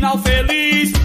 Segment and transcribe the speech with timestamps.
[0.00, 0.99] final feliz.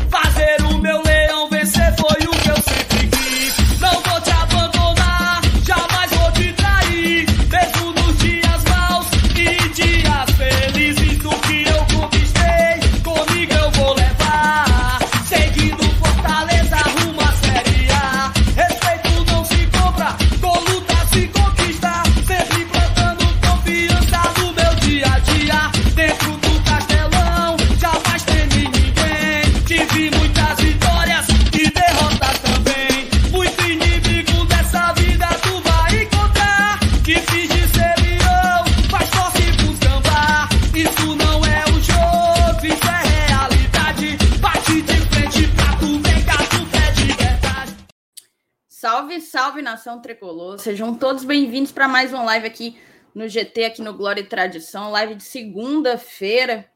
[49.86, 50.58] Nação tricolor.
[50.58, 52.76] Sejam todos bem-vindos para mais uma live aqui
[53.14, 54.90] no GT, aqui no Glória e Tradição.
[54.90, 56.68] Live de segunda-feira.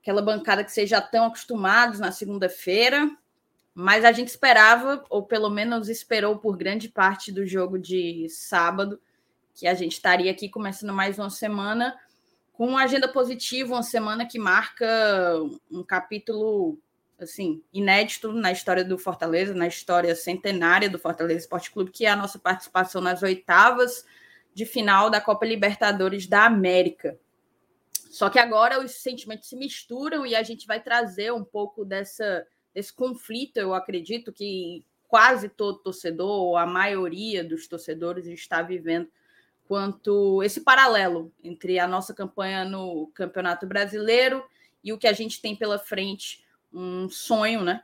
[0.00, 3.10] Aquela bancada que vocês já estão acostumados na segunda-feira.
[3.74, 9.00] Mas a gente esperava, ou pelo menos esperou por grande parte do jogo de sábado,
[9.52, 11.98] que a gente estaria aqui começando mais uma semana
[12.52, 14.86] com uma agenda positiva, uma semana que marca
[15.68, 16.78] um capítulo
[17.24, 22.10] assim, inédito na história do Fortaleza, na história centenária do Fortaleza Esporte Clube, que é
[22.10, 24.04] a nossa participação nas oitavas
[24.54, 27.18] de final da Copa Libertadores da América.
[28.10, 32.46] Só que agora os sentimentos se misturam e a gente vai trazer um pouco dessa,
[32.74, 39.08] desse conflito, eu acredito que quase todo torcedor, ou a maioria dos torcedores está vivendo
[39.66, 44.44] quanto esse paralelo entre a nossa campanha no Campeonato Brasileiro
[44.82, 47.82] e o que a gente tem pela frente um sonho, né?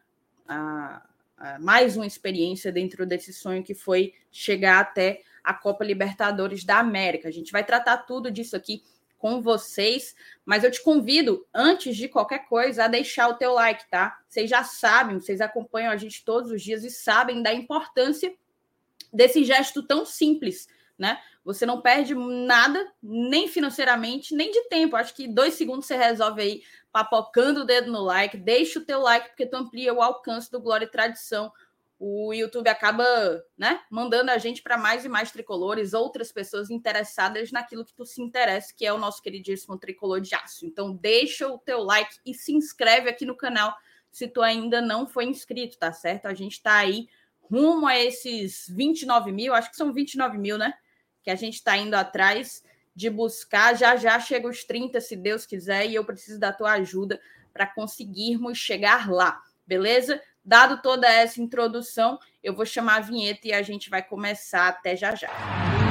[0.48, 1.02] A,
[1.36, 6.78] a mais uma experiência dentro desse sonho que foi chegar até a Copa Libertadores da
[6.78, 7.28] América.
[7.28, 8.82] A gente vai tratar tudo disso aqui
[9.18, 13.88] com vocês, mas eu te convido, antes de qualquer coisa, a deixar o teu like,
[13.90, 14.18] tá?
[14.28, 18.34] Vocês já sabem, vocês acompanham a gente todos os dias e sabem da importância
[19.12, 20.68] desse gesto tão simples,
[20.98, 21.18] né?
[21.44, 24.96] Você não perde nada, nem financeiramente, nem de tempo.
[24.96, 26.62] Acho que dois segundos você resolve aí
[26.96, 28.38] papocando o dedo no like.
[28.38, 31.52] Deixa o teu like, porque tu amplia o alcance do Glória e Tradição.
[31.98, 33.04] O YouTube acaba
[33.54, 38.06] né, mandando a gente para mais e mais tricolores, outras pessoas interessadas naquilo que tu
[38.06, 40.64] se interessa, que é o nosso queridíssimo tricolor de aço.
[40.64, 43.76] Então, deixa o teu like e se inscreve aqui no canal
[44.10, 46.24] se tu ainda não foi inscrito, tá certo?
[46.24, 47.10] A gente está aí
[47.42, 50.72] rumo a esses 29 mil, acho que são 29 mil, né?
[51.22, 52.64] Que a gente está indo atrás
[52.96, 53.76] de buscar.
[53.76, 57.20] Já já chega os 30, se Deus quiser, e eu preciso da tua ajuda
[57.52, 60.20] para conseguirmos chegar lá, beleza?
[60.44, 64.96] Dado toda essa introdução, eu vou chamar a vinheta e a gente vai começar até
[64.96, 65.85] já já.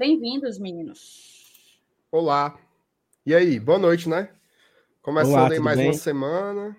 [0.00, 1.78] Bem-vindos, meninos.
[2.10, 2.58] Olá.
[3.26, 4.30] E aí, boa noite, né?
[5.02, 5.88] Começando Olá, aí mais bem?
[5.88, 6.74] uma semana.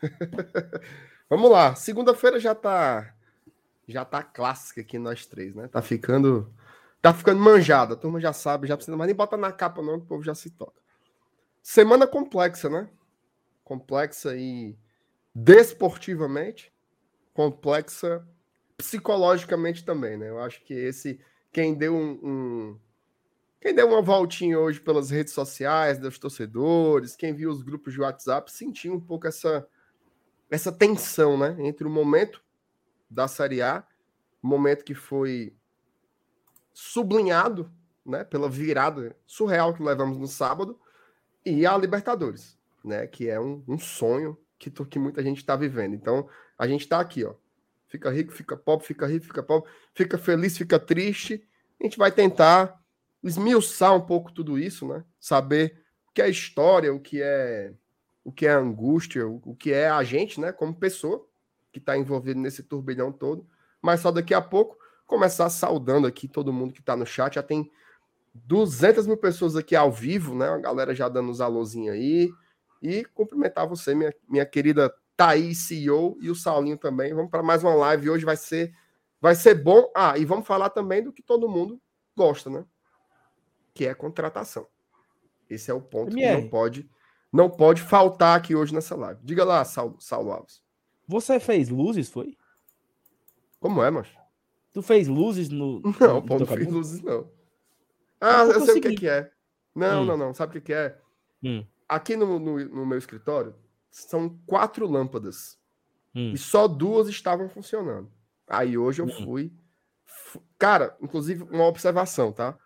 [1.28, 1.74] Vamos lá.
[1.74, 3.16] Segunda-feira já tá
[3.88, 5.66] já tá clássica aqui nós três, né?
[5.66, 6.54] Tá ficando
[7.00, 7.94] tá ficando manjada.
[7.94, 10.22] A turma já sabe, já precisa mais nem botar na capa não, que o povo
[10.22, 10.80] já se toca.
[11.60, 12.88] Semana complexa, né?
[13.64, 14.78] Complexa e
[15.34, 16.72] desportivamente,
[17.34, 18.24] complexa
[18.76, 20.30] psicologicamente também, né?
[20.30, 21.20] Eu acho que esse
[21.52, 22.78] quem deu um, um-
[23.60, 28.00] quem deu uma voltinha hoje pelas redes sociais dos torcedores, quem viu os grupos de
[28.00, 29.66] WhatsApp, sentiu um pouco essa
[30.50, 32.42] essa tensão, né, entre o momento
[33.08, 33.82] da Série A,
[34.42, 35.54] momento que foi
[36.74, 37.72] sublinhado,
[38.04, 40.78] né, pela virada surreal que levamos no sábado,
[41.44, 45.94] e a Libertadores, né, que é um, um sonho que, que muita gente está vivendo.
[45.94, 47.34] Então, a gente está aqui, ó,
[47.92, 51.46] fica rico, fica pobre, fica rico, fica pobre, fica feliz, fica triste.
[51.78, 52.80] A gente vai tentar
[53.22, 55.04] esmiuçar um pouco tudo isso, né?
[55.20, 57.74] Saber o que é história, o que é
[58.24, 60.52] o que é angústia, o, que é a gente, né?
[60.52, 61.26] Como pessoa
[61.70, 63.46] que está envolvido nesse turbilhão todo.
[63.82, 67.34] Mas só daqui a pouco começar saudando aqui todo mundo que está no chat.
[67.34, 67.70] Já tem
[68.32, 70.48] 200 mil pessoas aqui ao vivo, né?
[70.48, 72.30] A galera já dando os alôzinhos aí.
[72.80, 77.14] E cumprimentar você, minha, minha querida Thaís, CEO, e o Saulinho também.
[77.14, 78.10] Vamos para mais uma live.
[78.10, 78.72] Hoje vai ser,
[79.20, 79.90] vai ser bom.
[79.94, 81.80] Ah, e vamos falar também do que todo mundo
[82.16, 82.64] gosta, né?
[83.74, 84.66] Que é contratação.
[85.48, 86.88] Esse é o ponto que não pode,
[87.32, 89.20] não pode faltar aqui hoje nessa live.
[89.22, 90.62] Diga lá, Saulo, Saulo Alves.
[91.06, 92.36] Você fez luzes, foi?
[93.60, 94.16] Como é, macho?
[94.72, 95.80] Tu fez luzes no.
[96.00, 97.30] Não, no pô, não fiz luzes, não.
[98.18, 99.30] Ah, porque eu eu sei o que é.
[99.74, 100.06] Não, Hum.
[100.06, 100.34] não, não.
[100.34, 100.98] Sabe o que, que é?
[101.44, 101.66] Hum.
[101.88, 103.54] Aqui no, no, no meu escritório
[103.92, 105.56] são quatro lâmpadas.
[106.14, 106.32] Hum.
[106.32, 108.10] E só duas estavam funcionando.
[108.48, 109.24] Aí hoje eu Hum.
[109.24, 109.52] fui.
[110.04, 112.58] fu- Cara, inclusive, uma observação, tá?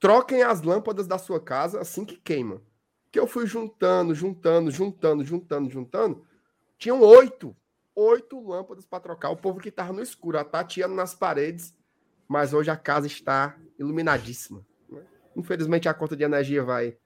[0.00, 2.60] Troquem as lâmpadas da sua casa assim que queima.
[3.10, 6.26] Que eu fui juntando, juntando, juntando, juntando, juntando.
[6.78, 7.54] Tinham oito.
[7.94, 9.30] Oito lâmpadas para trocar.
[9.30, 11.74] O povo que tava no escuro, a tateando nas paredes.
[12.26, 14.64] Mas hoje a casa está iluminadíssima.
[14.88, 15.02] né?
[15.36, 16.96] Infelizmente a conta de energia vai,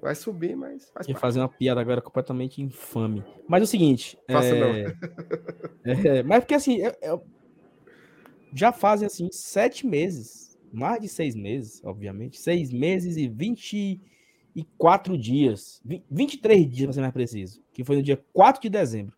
[0.00, 1.20] vai subir, mas faz Ia parte.
[1.20, 3.24] fazer uma piada agora completamente infame.
[3.46, 4.18] Mas é o seguinte.
[4.30, 4.84] Faça é...
[6.18, 7.20] é, Mas porque assim, é- é-
[8.54, 15.80] já fazem assim sete meses, mais de seis meses, obviamente, seis meses e 24 dias,
[15.84, 19.16] vi- 23 dias para ser mais preciso, que foi no dia 4 de dezembro,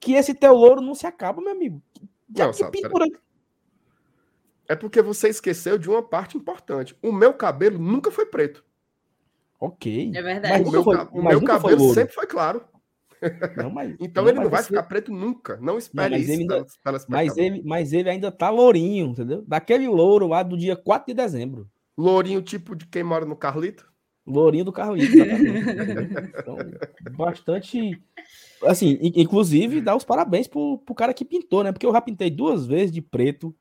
[0.00, 1.82] que esse teu louro não se acaba, meu amigo.
[2.28, 3.06] Não, que sabe, pintura...
[4.68, 6.94] É porque você esqueceu de uma parte importante.
[7.02, 8.62] O meu cabelo nunca foi preto.
[9.60, 10.10] Ok.
[10.14, 10.62] É Mas verdade.
[10.62, 11.94] O nunca meu, foi- o mas meu foi cabelo louro.
[11.94, 12.62] sempre foi claro.
[13.56, 15.56] Não, mas, Então não, ele não mas vai você- ficar preto nunca.
[15.60, 16.32] Não espere mas isso.
[16.32, 16.66] ele ainda-.
[17.08, 19.42] Mas ele, mas ele ainda tá lourinho, entendeu?
[19.46, 21.68] Daquele louro lá do dia 4 de dezembro.
[21.96, 23.88] Lourinho tipo de quem mora no Carlito.
[24.24, 25.16] Lourinho do Carlito,
[26.38, 26.58] então,
[27.16, 28.00] bastante.
[28.64, 31.72] Assim, in- inclusive, dá os parabéns pro, pro cara que pintou, né?
[31.72, 33.54] Porque eu já pintei duas vezes de preto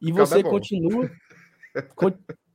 [0.00, 1.10] e O você é continua.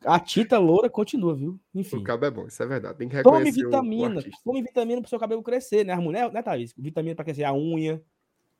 [0.06, 1.60] A tinta loura continua, viu?
[1.74, 1.98] Enfim.
[1.98, 2.98] O cabo é bom, isso é verdade.
[2.98, 4.24] Tem que Tome reconhecer o- o vitamina.
[4.44, 5.94] Tome vitamina pro seu cabelo crescer, né?
[5.94, 6.74] As mulheres, né, Thaís?
[6.78, 8.02] Vitamina pra crescer a unha.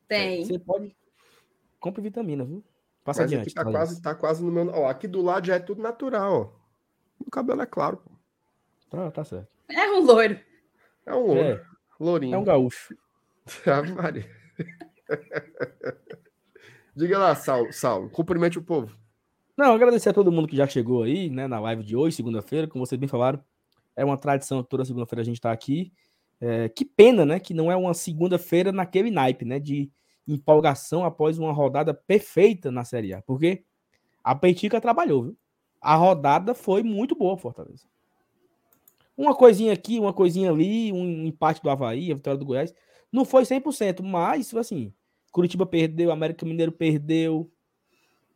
[0.08, 0.44] Tem.
[0.44, 0.94] Você pode.
[1.78, 2.64] Compre vitamina, viu?
[3.04, 3.46] Passa Mas adiante.
[3.46, 3.76] aqui tá Thaís.
[3.76, 4.68] quase, tá quase no meu.
[4.74, 6.66] Ó, aqui do lado já é tudo natural, ó.
[7.24, 8.10] O cabelo é claro, pô.
[8.90, 9.48] Tá, tá certo.
[9.68, 10.38] É um loiro.
[11.06, 11.40] É um louro.
[11.40, 11.62] É,
[12.00, 12.34] Lourinho.
[12.34, 12.96] é um gaúcho.
[13.66, 14.28] Ave Maria.
[16.94, 18.10] Diga lá, Saulo, Saulo.
[18.10, 18.96] Cumprimente o povo.
[19.56, 22.68] Não, agradecer a todo mundo que já chegou aí, né, na live de hoje, segunda-feira,
[22.68, 23.42] como vocês bem falaram,
[23.96, 25.92] é uma tradição toda segunda-feira a gente tá aqui.
[26.38, 29.90] É, que pena, né, que não é uma segunda-feira naquele naipe, né, de
[30.28, 33.64] empolgação após uma rodada perfeita na Série A, porque
[34.22, 35.36] a Peitica trabalhou, viu?
[35.80, 37.86] A rodada foi muito boa, Fortaleza.
[39.16, 42.74] Uma coisinha aqui, uma coisinha ali, um empate do Havaí, a vitória do Goiás,
[43.10, 44.92] não foi 100%, mas, assim,
[45.32, 47.50] Curitiba perdeu, América Mineiro perdeu,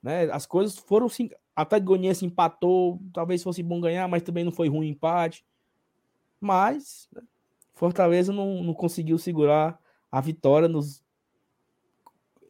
[0.03, 0.31] né?
[0.31, 1.31] As coisas foram sim.
[1.55, 5.45] Até Goianiense empatou, talvez fosse bom ganhar, mas também não foi ruim o empate.
[6.41, 7.23] Mas né,
[7.75, 9.79] Fortaleza não, não conseguiu segurar
[10.11, 11.05] a vitória nos.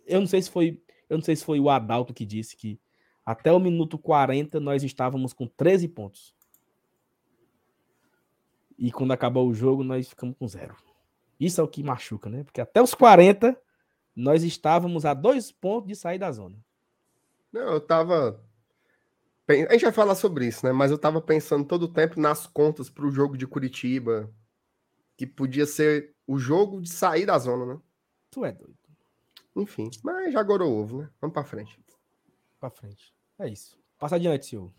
[0.06, 2.80] Eu não sei se foi, eu não sei se foi o Adalto que disse que
[3.24, 6.34] até o minuto 40 nós estávamos com 13 pontos.
[8.78, 10.74] E quando acabou o jogo, nós ficamos com zero.
[11.38, 12.42] Isso é o que machuca, né?
[12.44, 13.56] Porque até os 40
[14.16, 16.56] nós estávamos a dois pontos de sair da zona.
[17.52, 18.44] Não, eu tava.
[19.48, 20.72] A gente vai falar sobre isso, né?
[20.72, 24.32] Mas eu tava pensando todo o tempo nas contas pro jogo de Curitiba,
[25.16, 27.80] que podia ser o jogo de sair da zona, né?
[28.30, 28.78] Tu é doido.
[29.56, 31.10] Enfim, mas já agora o ovo, né?
[31.20, 31.78] Vamos pra frente.
[32.60, 33.12] Pra frente.
[33.38, 33.76] É isso.
[33.98, 34.72] Passa adiante, senhor.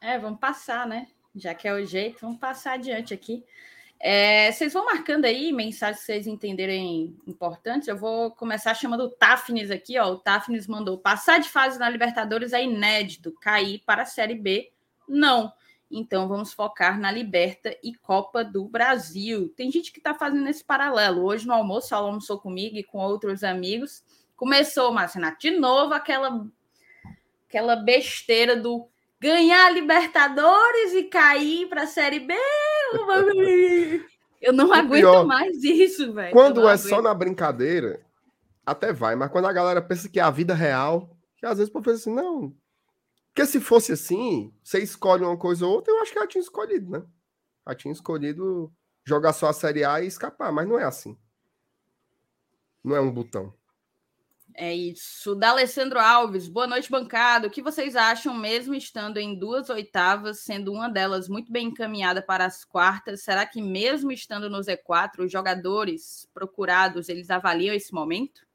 [0.00, 1.08] É, vamos passar, né?
[1.34, 3.44] Já que é o jeito, vamos passar adiante aqui.
[3.98, 7.88] É, vocês vão marcando aí mensagens que vocês entenderem importantes.
[7.88, 10.12] Eu vou começar chamando o Tafnis aqui, ó.
[10.12, 13.32] O Tafnis mandou passar de fase na Libertadores é inédito.
[13.40, 14.70] Cair para a Série B,
[15.08, 15.52] não.
[15.90, 19.48] Então vamos focar na Liberta e Copa do Brasil.
[19.56, 21.24] Tem gente que está fazendo esse paralelo.
[21.24, 24.04] Hoje no almoço, ela almoçou comigo e com outros amigos.
[24.36, 26.46] Começou, Marcinato, de novo aquela,
[27.48, 28.88] aquela besteira do
[29.20, 32.34] ganhar a Libertadores e cair para a Série B.
[34.40, 36.32] Eu não aguento pior, mais isso, velho.
[36.32, 38.04] Quando é só na brincadeira,
[38.64, 41.70] até vai, mas quando a galera pensa que é a vida real, que às vezes
[41.70, 42.54] o povo pensa assim, não.
[43.28, 46.42] Porque se fosse assim, você escolhe uma coisa ou outra, eu acho que ela tinha
[46.42, 47.02] escolhido, né?
[47.66, 48.72] Ela tinha escolhido
[49.04, 51.18] jogar só a Série A e escapar, mas não é assim.
[52.82, 53.52] Não é um botão.
[54.58, 55.34] É isso.
[55.34, 57.46] Da Alessandro Alves, boa noite, bancada.
[57.46, 62.22] O que vocês acham, mesmo estando em duas oitavas, sendo uma delas muito bem encaminhada
[62.22, 67.92] para as quartas, será que mesmo estando no Z4, os jogadores procurados, eles avaliam esse
[67.92, 68.46] momento?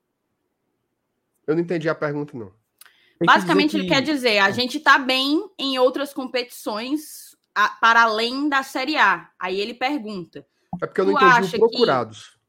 [1.46, 2.48] Eu não entendi a pergunta, não.
[2.48, 7.70] Tem que Basicamente, ele que- quer dizer, a gente está bem em outras competições a-
[7.80, 9.30] para além da Série A.
[9.38, 10.48] Aí ele pergunta,
[10.82, 12.40] É porque eu não entendi acha o que- procurados.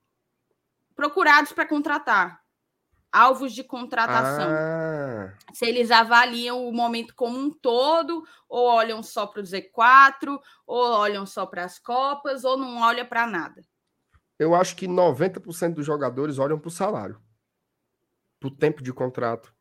[0.97, 2.42] procurados para contratar,
[3.13, 4.49] alvos de contratação.
[4.51, 10.41] Ah, se eles avaliam o momento como um todo, ou olham só para o Z4,
[10.67, 13.63] ou olham só para as Copas, ou não olham para nada.
[14.39, 17.21] eu acho que 90% dos jogadores olham para o salário,
[18.41, 19.55] para o tempo de contrato.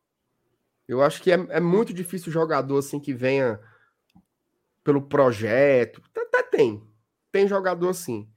[0.88, 3.60] Eu acho que é, é muito difícil o jogador assim que venha
[4.84, 6.02] pelo projeto.
[6.10, 6.84] Até, até tem.
[7.32, 8.30] Tem jogador assim.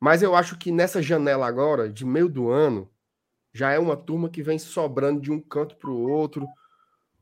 [0.00, 2.88] Mas eu acho que nessa janela agora, de meio do ano,
[3.58, 6.46] já é uma turma que vem sobrando de um canto para o outro,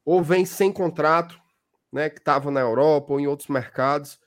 [0.04, 1.40] ou vem sem contrato,
[1.90, 4.20] né, que estava na Europa ou em outros mercados.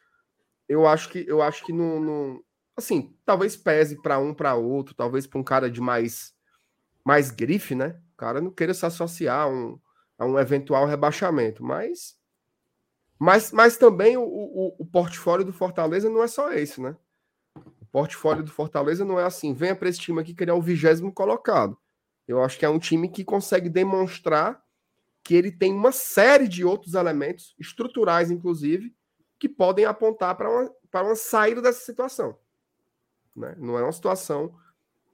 [0.68, 2.44] Eu acho que eu acho que não, não
[2.76, 6.34] assim, talvez pese para um para outro, talvez para um cara de mais
[7.06, 8.00] mais grife, né?
[8.14, 9.80] O cara não queira se associar a um,
[10.18, 12.18] a um eventual rebaixamento, mas
[13.20, 16.96] mas, mas também o, o, o portfólio do Fortaleza não é só esse, né?
[17.56, 20.54] O portfólio do Fortaleza não é assim, venha para esse time aqui que ele é
[20.54, 21.78] o vigésimo colocado.
[22.30, 24.64] Eu acho que é um time que consegue demonstrar
[25.24, 28.96] que ele tem uma série de outros elementos, estruturais inclusive,
[29.40, 30.72] que podem apontar para uma,
[31.02, 32.38] uma saída dessa situação.
[33.36, 33.56] Né?
[33.58, 34.56] Não é uma situação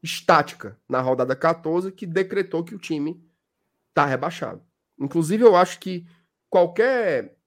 [0.04, 3.26] estática na rodada 14 que decretou que o time
[3.88, 4.62] está rebaixado.
[5.00, 6.06] Inclusive, eu acho que
[6.50, 7.38] qualquer,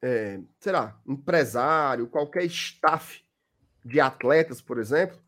[0.00, 3.22] é, sei lá, empresário, qualquer staff
[3.84, 5.18] de atletas, por exemplo,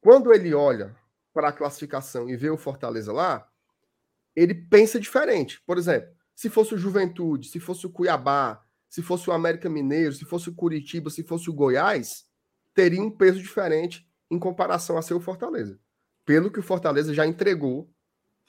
[0.00, 0.96] quando ele olha
[1.34, 3.46] para a classificação e vê o Fortaleza lá,
[4.34, 5.60] ele pensa diferente.
[5.66, 10.12] Por exemplo, se fosse o Juventude, se fosse o Cuiabá, se fosse o América Mineiro,
[10.12, 12.24] se fosse o Curitiba, se fosse o Goiás,
[12.72, 15.78] teria um peso diferente em comparação a seu Fortaleza.
[16.24, 17.92] Pelo que o Fortaleza já entregou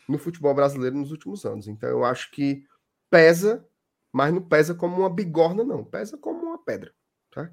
[0.07, 1.67] no futebol brasileiro nos últimos anos.
[1.67, 2.65] Então eu acho que
[3.09, 3.67] pesa,
[4.11, 5.83] mas não pesa como uma bigorna, não.
[5.83, 6.93] Pesa como uma pedra.
[7.31, 7.51] Tá?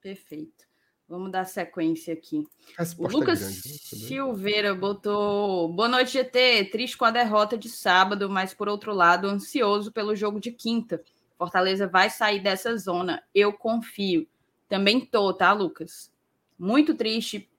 [0.00, 0.67] Perfeito.
[1.08, 2.46] Vamos dar sequência aqui.
[2.76, 4.08] Resposta o Lucas grande, né?
[4.08, 6.66] Silveira botou boa noite, GT.
[6.66, 11.02] Triste com a derrota de sábado, mas por outro lado, ansioso pelo jogo de quinta.
[11.38, 13.22] Fortaleza vai sair dessa zona.
[13.34, 14.28] Eu confio.
[14.68, 16.12] Também tô, tá, Lucas?
[16.58, 17.50] Muito triste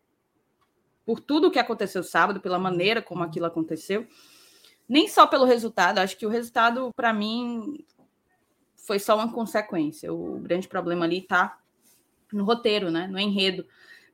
[1.03, 4.05] por tudo que aconteceu sábado, pela maneira como aquilo aconteceu.
[4.87, 7.83] Nem só pelo resultado, acho que o resultado, para mim,
[8.75, 10.13] foi só uma consequência.
[10.13, 11.57] O grande problema ali tá
[12.31, 13.07] no roteiro, né?
[13.07, 13.65] No enredo.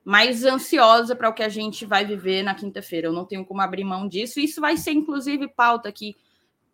[0.03, 3.07] Mais ansiosa para o que a gente vai viver na quinta-feira.
[3.07, 4.39] Eu não tenho como abrir mão disso.
[4.39, 6.15] Isso vai ser, inclusive, pauta aqui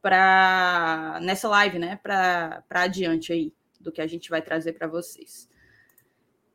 [0.01, 1.97] para nessa live, né?
[1.97, 5.49] Para adiante aí do que a gente vai trazer para vocês.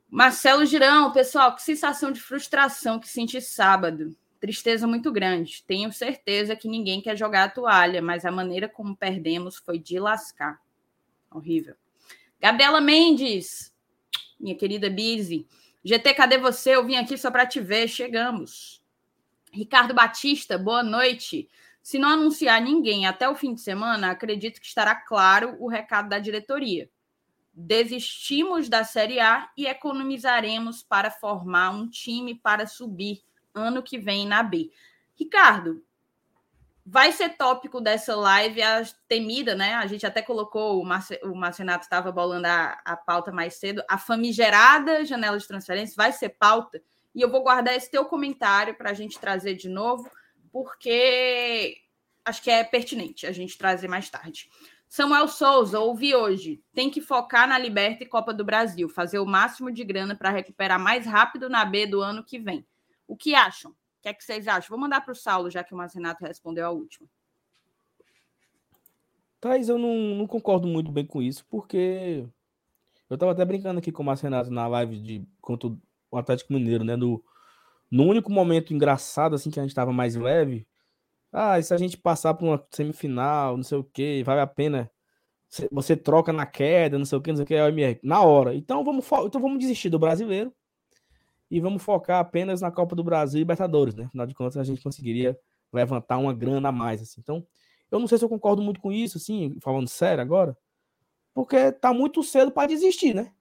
[0.08, 4.16] Marcelo Girão, pessoal, que sensação de frustração que senti sábado.
[4.38, 5.64] Tristeza muito grande.
[5.66, 9.98] Tenho certeza que ninguém quer jogar a toalha, mas a maneira como perdemos foi de
[9.98, 10.60] lascar.
[11.30, 11.74] Horrível.
[12.40, 13.74] Gabriela Mendes,
[14.38, 15.46] minha querida Bizi.
[15.84, 16.74] GT, cadê você?
[16.74, 17.88] Eu vim aqui só para te ver.
[17.88, 18.82] Chegamos.
[19.52, 21.48] Ricardo Batista, boa noite.
[21.82, 26.08] Se não anunciar ninguém até o fim de semana, acredito que estará claro o recado
[26.08, 26.90] da diretoria.
[27.54, 33.22] Desistimos da Série A e economizaremos para formar um time para subir
[33.54, 34.70] ano que vem na B.
[35.14, 35.82] Ricardo,
[36.88, 39.74] vai ser tópico dessa live a temida, né?
[39.74, 43.82] A gente até colocou, o, Marce, o Marcenato estava bolando a, a pauta mais cedo,
[43.88, 46.80] a famigerada janela de transferência vai ser pauta,
[47.12, 50.08] e eu vou guardar esse teu comentário para a gente trazer de novo,
[50.52, 51.78] porque
[52.24, 54.48] acho que é pertinente a gente trazer mais tarde.
[54.88, 56.62] Samuel Souza, ouvi hoje.
[56.72, 60.30] Tem que focar na Liberta e Copa do Brasil, fazer o máximo de grana para
[60.30, 62.64] recuperar mais rápido na B do ano que vem.
[63.08, 63.74] O que acham?
[64.06, 64.68] Que é que vocês acham?
[64.68, 67.08] Vou mandar para o Saulo, já que o Marcenato respondeu a última.
[69.40, 72.24] Thais, eu não, não concordo muito bem com isso, porque
[73.10, 75.68] eu estava até brincando aqui com o Marcenato na live de contra
[76.10, 76.94] o Atlético Mineiro, né?
[76.94, 77.22] No,
[77.90, 80.68] no único momento engraçado, assim, que a gente estava mais leve.
[81.32, 84.46] Ah, e se a gente passar por uma semifinal, não sei o que, vale a
[84.46, 84.88] pena.
[85.72, 88.54] Você troca na queda, não sei o que, não sei o que, na hora.
[88.54, 90.54] Então vamos, então vamos desistir do brasileiro
[91.50, 94.04] e vamos focar apenas na Copa do Brasil e Libertadores, né?
[94.04, 95.38] Afinal de contas, a gente conseguiria
[95.72, 97.20] levantar uma grana a mais, assim.
[97.20, 97.46] Então,
[97.90, 100.56] eu não sei se eu concordo muito com isso, assim, falando sério agora,
[101.34, 103.32] porque tá muito cedo para desistir, né?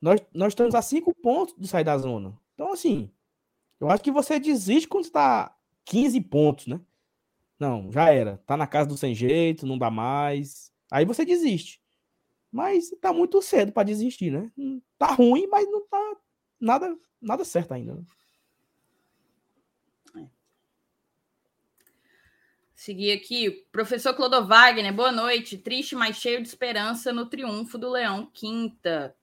[0.00, 2.38] Nós, nós estamos a cinco pontos de sair da zona.
[2.54, 3.10] Então, assim,
[3.78, 6.80] eu acho que você desiste quando está 15 pontos, né?
[7.58, 8.38] Não, já era.
[8.46, 10.72] Tá na casa do sem jeito, não dá mais.
[10.90, 11.80] Aí você desiste.
[12.50, 14.50] Mas tá muito cedo para desistir, né?
[14.98, 16.16] Tá ruim, mas não tá
[16.58, 17.94] nada, nada certo ainda.
[17.94, 18.02] Né?
[20.16, 20.28] É.
[22.74, 25.56] Seguir aqui, professor Clodovagner, boa noite.
[25.56, 29.14] Triste, mas cheio de esperança no triunfo do Leão Quinta.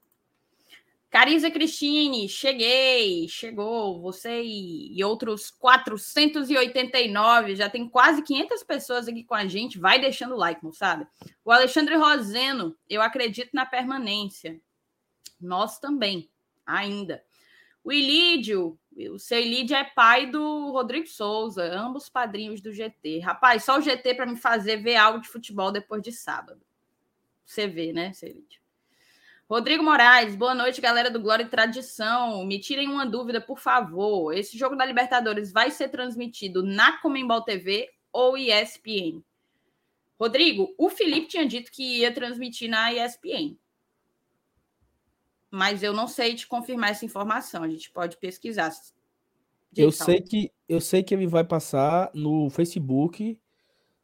[1.10, 9.34] Cariza Cristine, cheguei, chegou, você e, outros 489, já tem quase 500 pessoas aqui com
[9.34, 11.08] a gente, vai deixando o like, moçada.
[11.46, 14.60] O Alexandre Roseno, eu acredito na permanência.
[15.40, 16.30] Nós também,
[16.66, 17.24] ainda.
[17.86, 18.78] O Ilídio,
[19.10, 23.20] o seu Ilídio é pai do Rodrigo Souza, ambos padrinhos do GT.
[23.20, 26.62] Rapaz, só o GT para me fazer ver algo de futebol depois de sábado.
[27.46, 28.67] Você vê, né, seu Ilídio?
[29.50, 32.46] Rodrigo Moraes, boa noite, galera do Glória e Tradição.
[32.46, 34.34] Me tirem uma dúvida, por favor.
[34.34, 39.24] Esse jogo da Libertadores vai ser transmitido na Comembol TV ou ESPN?
[40.20, 43.58] Rodrigo, o Felipe tinha dito que ia transmitir na ESPN.
[45.50, 47.64] Mas eu não sei te confirmar essa informação.
[47.64, 48.70] A gente pode pesquisar.
[49.74, 53.40] Eu sei que eu sei que ele vai passar no Facebook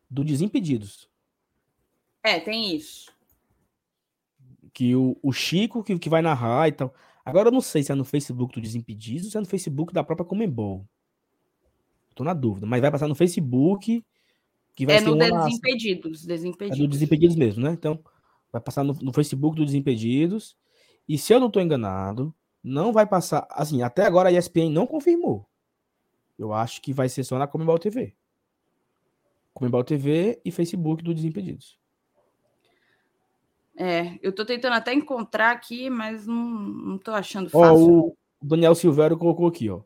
[0.10, 1.10] do Desimpedidos.
[2.24, 3.13] É, tem isso
[4.74, 6.94] que o, o Chico que, que vai narrar e tal.
[7.24, 9.94] Agora eu não sei se é no Facebook do Desimpedidos ou se é no Facebook
[9.94, 10.86] da própria Comembol.
[12.16, 14.04] Tô na dúvida, mas vai passar no Facebook
[14.76, 16.80] que vai é ser no Desimpedidos, Desimpedidos.
[16.80, 17.72] É do Desimpedidos mesmo, né?
[17.72, 18.04] Então,
[18.52, 20.58] vai passar no, no Facebook do Desimpedidos.
[21.08, 24.88] E se eu não tô enganado, não vai passar, assim, até agora a ESPN não
[24.88, 25.48] confirmou.
[26.38, 28.16] Eu acho que vai ser só na Comembol TV.
[29.54, 31.78] Comembol TV e Facebook do Desimpedidos.
[33.76, 38.00] É, eu tô tentando até encontrar aqui, mas não, não tô achando fácil.
[38.00, 39.82] Ó, o Daniel Silvério colocou aqui, ó.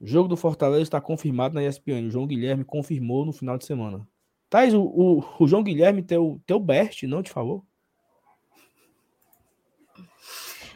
[0.00, 2.06] O jogo do Fortaleza está confirmado na ESPN.
[2.06, 4.06] O João Guilherme confirmou no final de semana.
[4.50, 7.64] Thais, o, o, o João Guilherme, teu, teu best, não te falou?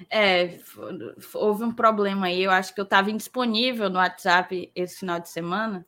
[0.09, 0.59] É,
[1.35, 2.43] houve um problema aí.
[2.43, 5.87] Eu acho que eu estava indisponível no WhatsApp esse final de semana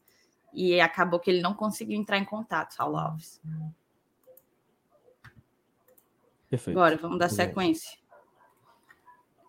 [0.52, 3.40] e acabou que ele não conseguiu entrar em contato, Saulo Alves.
[6.52, 6.78] Perfeito.
[6.78, 7.96] Agora, vamos dar sequência.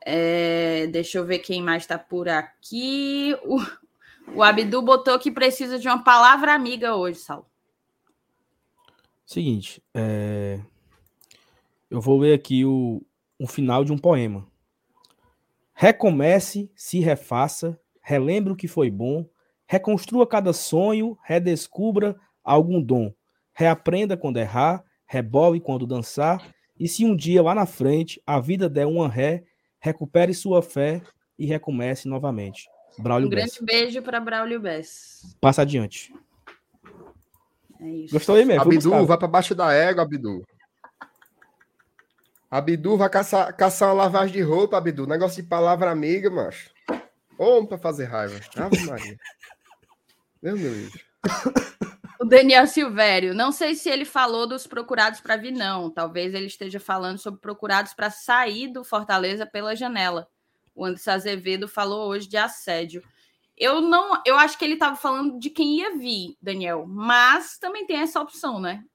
[0.06, 3.36] É, deixa eu ver quem mais está por aqui.
[3.44, 7.52] O, o Abdu botou que precisa de uma palavra amiga hoje, Sal.
[9.26, 10.62] Seguinte, é...
[11.92, 13.06] eu vou ler aqui o,
[13.38, 14.48] o final de um poema.
[15.74, 19.28] Recomece, se refaça, relembre o que foi bom,
[19.68, 23.14] reconstrua cada sonho, redescubra algum dom,
[23.52, 28.70] reaprenda quando errar, rebole quando dançar e se um dia lá na frente a vida
[28.70, 29.44] der uma ré,
[29.80, 31.02] recupere sua fé
[31.38, 32.68] e recomece novamente.
[32.98, 33.62] Braulio um grande Bess.
[33.62, 35.36] beijo para Braulio Bess.
[35.42, 36.14] Passa adiante.
[37.80, 38.14] É isso.
[38.14, 38.62] Gostou aí mesmo?
[38.62, 40.44] Abdu, vai para baixo da égua, Abdu.
[42.50, 45.08] Abdu vai caçar, caçar uma lavagem de roupa, Abdu.
[45.08, 46.70] Negócio de palavra amiga, macho.
[47.38, 48.40] Homem para fazer raiva.
[48.56, 49.18] Ave Maria.
[50.42, 50.94] Meu Deus.
[52.24, 55.90] O Daniel Silvério, não sei se ele falou dos procurados para vir, não.
[55.90, 60.30] Talvez ele esteja falando sobre procurados para sair do Fortaleza pela janela.
[60.74, 63.04] O Anderson Azevedo falou hoje de assédio.
[63.58, 67.86] Eu não, eu acho que ele estava falando de quem ia vir, Daniel, mas também
[67.86, 68.86] tem essa opção, né?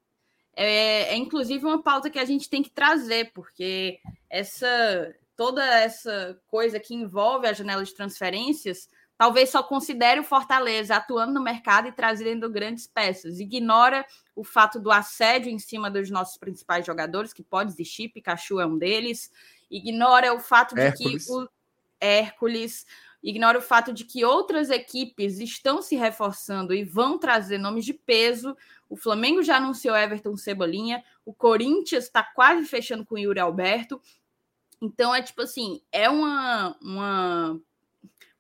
[0.57, 6.41] É, é inclusive uma pauta que a gente tem que trazer, porque essa toda essa
[6.47, 11.88] coisa que envolve a janela de transferências talvez só considere o Fortaleza atuando no mercado
[11.88, 13.40] e trazendo grandes peças.
[13.40, 18.61] Ignora o fato do assédio em cima dos nossos principais jogadores, que pode existir, Pikachu
[18.61, 19.31] é um deles.
[19.68, 21.26] Ignora o fato de Hércules.
[21.26, 21.48] que o
[22.00, 22.87] Hércules,
[23.20, 27.92] ignora o fato de que outras equipes estão se reforçando e vão trazer nomes de
[27.92, 28.57] peso.
[28.88, 34.00] O Flamengo já anunciou Everton Cebolinha, o Corinthians está quase fechando com o Yuri Alberto.
[34.81, 37.61] Então é tipo assim, é uma, uma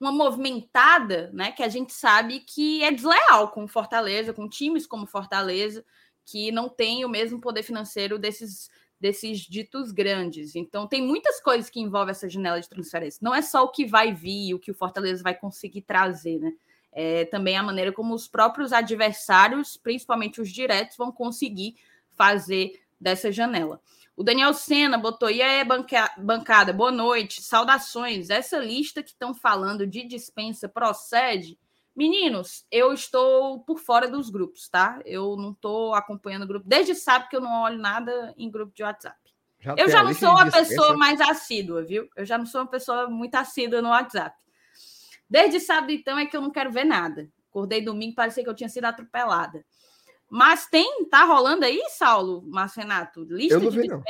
[0.00, 5.06] uma movimentada, né, que a gente sabe que é desleal com Fortaleza, com times como
[5.06, 5.84] Fortaleza,
[6.24, 10.56] que não tem o mesmo poder financeiro desses desses ditos grandes.
[10.56, 13.20] Então tem muitas coisas que envolvem essa janela de transferência.
[13.22, 16.52] Não é só o que vai vir, o que o Fortaleza vai conseguir trazer, né?
[16.90, 21.76] É também a maneira como os próprios adversários, principalmente os diretos, vão conseguir
[22.16, 23.80] fazer dessa janela.
[24.18, 25.64] O Daniel Sena botou, e aí,
[26.18, 28.30] bancada, boa noite, saudações.
[28.30, 31.56] Essa lista que estão falando de dispensa procede?
[31.94, 35.00] Meninos, eu estou por fora dos grupos, tá?
[35.04, 36.66] Eu não estou acompanhando o grupo.
[36.68, 39.16] Desde sábado que eu não olho nada em grupo de WhatsApp.
[39.60, 42.08] Já eu já não sou uma pessoa mais assídua, viu?
[42.16, 44.36] Eu já não sou uma pessoa muito assídua no WhatsApp.
[45.30, 47.30] Desde sábado, então, é que eu não quero ver nada.
[47.48, 49.64] Acordei domingo, parecia que eu tinha sido atropelada.
[50.30, 53.22] Mas tem, tá rolando aí, Saulo, Márcio Renato?
[53.22, 54.02] Lista eu não de vi, não.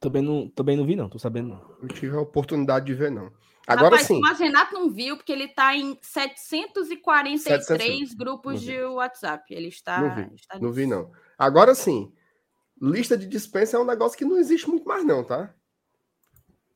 [0.00, 1.76] Também não, também não vi, não, tô sabendo não.
[1.80, 3.30] Não tive a oportunidade de ver, não.
[3.66, 4.18] Agora Rapaz, sim.
[4.18, 8.14] O Márcio Renato não viu, porque ele tá em 743 700...
[8.14, 9.52] grupos de WhatsApp.
[9.52, 10.00] Ele está.
[10.00, 11.10] Não vi, está não, vi não.
[11.36, 12.12] Agora sim.
[12.80, 15.52] Lista de dispensa é um negócio que não existe muito mais, não, tá?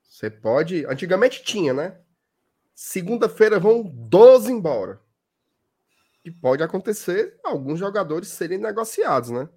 [0.03, 0.85] Você pode.
[0.85, 1.97] Antigamente tinha, né?
[2.75, 4.99] Segunda-feira vão 12 embora.
[6.23, 9.49] E pode acontecer alguns jogadores serem negociados, né?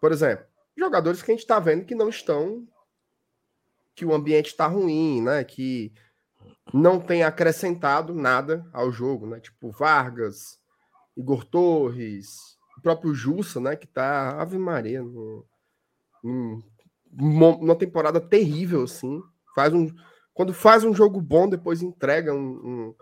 [0.00, 2.66] Por exemplo, jogadores que a gente está vendo que não estão.
[3.94, 5.42] que o ambiente está ruim, né?
[5.42, 5.92] Que
[6.72, 9.40] não tem acrescentado nada ao jogo, né?
[9.40, 10.60] Tipo Vargas,
[11.16, 13.74] Igor Torres, o próprio Jussa, né?
[13.74, 15.44] Que tá Ave Maria, no,
[16.22, 16.62] no,
[17.10, 19.20] uma temporada terrível, assim.
[19.54, 19.88] Faz um,
[20.32, 22.94] quando faz um jogo bom, depois entrega um, um,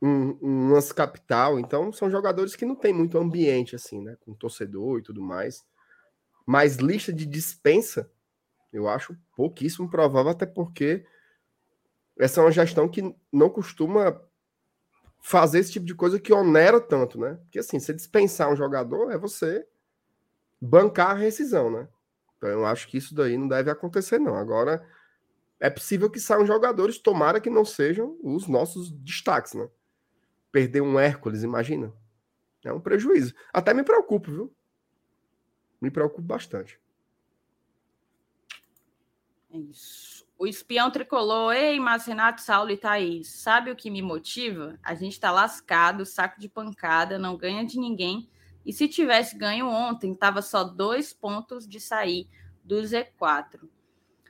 [0.00, 1.58] um, um lance capital.
[1.58, 4.16] Então, são jogadores que não tem muito ambiente, assim, né?
[4.20, 5.64] Com torcedor e tudo mais.
[6.46, 8.10] Mas lista de dispensa,
[8.72, 11.04] eu acho pouquíssimo provável, até porque
[12.18, 14.20] essa é uma gestão que não costuma
[15.20, 17.34] fazer esse tipo de coisa que onera tanto, né?
[17.42, 19.66] Porque assim, você dispensar um jogador é você
[20.60, 21.88] bancar a rescisão, né?
[22.36, 24.34] Então eu acho que isso daí não deve acontecer, não.
[24.34, 24.84] Agora,
[25.58, 29.68] é possível que saiam jogadores, tomara que não sejam os nossos destaques, né?
[30.50, 31.92] Perder um Hércules, imagina.
[32.64, 33.34] É um prejuízo.
[33.52, 34.54] Até me preocupo, viu?
[35.80, 36.78] Me preocupo bastante.
[39.52, 40.26] É isso.
[40.38, 44.78] O espião tricolor, ei, mas Renato, Saulo e Thaís, sabe o que me motiva?
[44.82, 48.28] A gente tá lascado, saco de pancada, não ganha de ninguém.
[48.64, 52.28] E se tivesse ganho ontem, tava só dois pontos de sair
[52.64, 53.68] do Z4.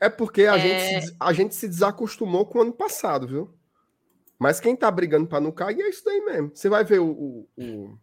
[0.00, 0.60] É porque a, é...
[0.60, 3.54] Gente, se, a gente se desacostumou com o ano passado, viu?
[4.40, 6.50] Mas quem tá brigando para não cair é isso daí mesmo.
[6.54, 7.98] Você vai ver o, o, o,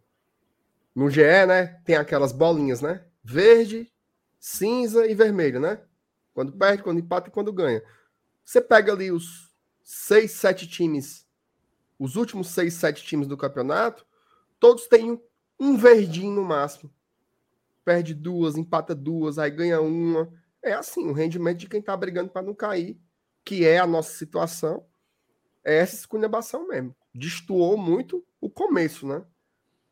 [0.93, 1.81] no GE, né?
[1.83, 3.03] Tem aquelas bolinhas, né?
[3.23, 3.91] Verde,
[4.39, 5.81] cinza e vermelho, né?
[6.35, 7.81] Quando perde, quando empata e quando ganha.
[8.45, 9.51] Você pega ali os
[9.83, 11.25] seis, sete times,
[11.97, 14.05] os últimos seis, sete times do campeonato,
[14.59, 15.19] todos têm
[15.59, 16.93] um verdinho no máximo.
[17.83, 20.31] Perde duas, empata duas, aí ganha uma.
[20.61, 22.95] É assim, o rendimento de quem tá brigando para não cair,
[23.43, 24.85] que é a nossa situação,
[25.67, 26.95] é essa esculhambação mesmo.
[27.13, 29.23] Destoou muito o começo, né?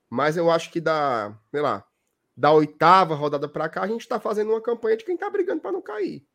[0.10, 1.86] Mas eu acho que da, sei lá,
[2.36, 5.62] da oitava rodada para cá, a gente está fazendo uma campanha de quem tá brigando
[5.62, 6.26] para não cair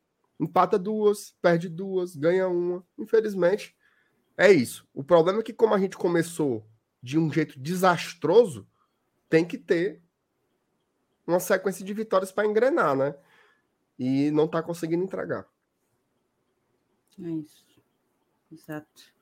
[0.41, 2.85] empata duas, perde duas, ganha uma.
[2.99, 3.77] Infelizmente,
[4.37, 4.89] é isso.
[4.95, 6.67] O problema é que, como a gente começou
[7.03, 8.67] de um jeito desastroso,
[9.29, 10.03] tem que ter
[11.27, 13.15] uma sequência de vitórias para engrenar, né?
[13.99, 15.47] E não está conseguindo entregar.
[17.23, 17.67] É isso.
[18.51, 19.13] Exato.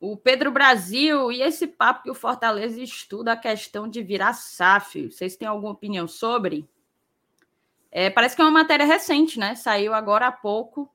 [0.00, 5.10] O Pedro Brasil, e esse papo que o Fortaleza estuda a questão de virar SAF,
[5.10, 6.66] vocês têm alguma opinião sobre?
[7.90, 9.54] É, parece que é uma matéria recente, né?
[9.54, 10.90] Saiu agora há pouco.